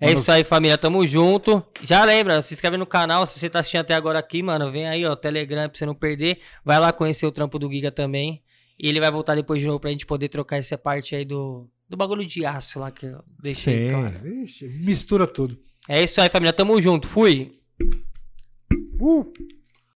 É 0.00 0.06
Mano, 0.06 0.18
isso 0.18 0.32
aí, 0.32 0.44
família. 0.44 0.78
Tamo 0.78 1.06
junto. 1.06 1.62
Já 1.82 2.04
lembra, 2.04 2.40
se 2.40 2.54
inscreve 2.54 2.78
no 2.78 2.86
canal. 2.86 3.26
Se 3.26 3.38
você 3.38 3.50
tá 3.50 3.58
assistindo 3.58 3.80
até 3.80 3.92
agora 3.92 4.18
aqui, 4.18 4.42
mano, 4.42 4.70
vem 4.70 4.88
aí, 4.88 5.04
ó, 5.04 5.14
Telegram 5.14 5.68
pra 5.68 5.76
você 5.76 5.84
não 5.84 5.94
perder. 5.94 6.38
Vai 6.64 6.78
lá 6.78 6.90
conhecer 6.90 7.26
o 7.26 7.32
trampo 7.32 7.58
do 7.58 7.70
Giga 7.70 7.90
também. 7.90 8.42
E 8.78 8.88
ele 8.88 9.00
vai 9.00 9.10
voltar 9.10 9.34
depois 9.34 9.60
de 9.60 9.66
novo 9.66 9.78
pra 9.78 9.90
gente 9.90 10.06
poder 10.06 10.28
trocar 10.30 10.56
essa 10.56 10.78
parte 10.78 11.14
aí 11.14 11.24
do, 11.24 11.68
do 11.86 11.96
bagulho 11.98 12.24
de 12.24 12.46
aço 12.46 12.78
lá 12.78 12.90
que 12.90 13.06
eu 13.06 13.22
deixei, 13.42 13.90
Sim, 13.90 14.68
mistura 14.84 15.26
tudo. 15.26 15.58
É 15.86 16.02
isso 16.02 16.18
aí, 16.20 16.30
família. 16.30 16.52
Tamo 16.52 16.80
junto. 16.80 17.06
Fui. 17.08 17.52
Uh! 19.00 19.22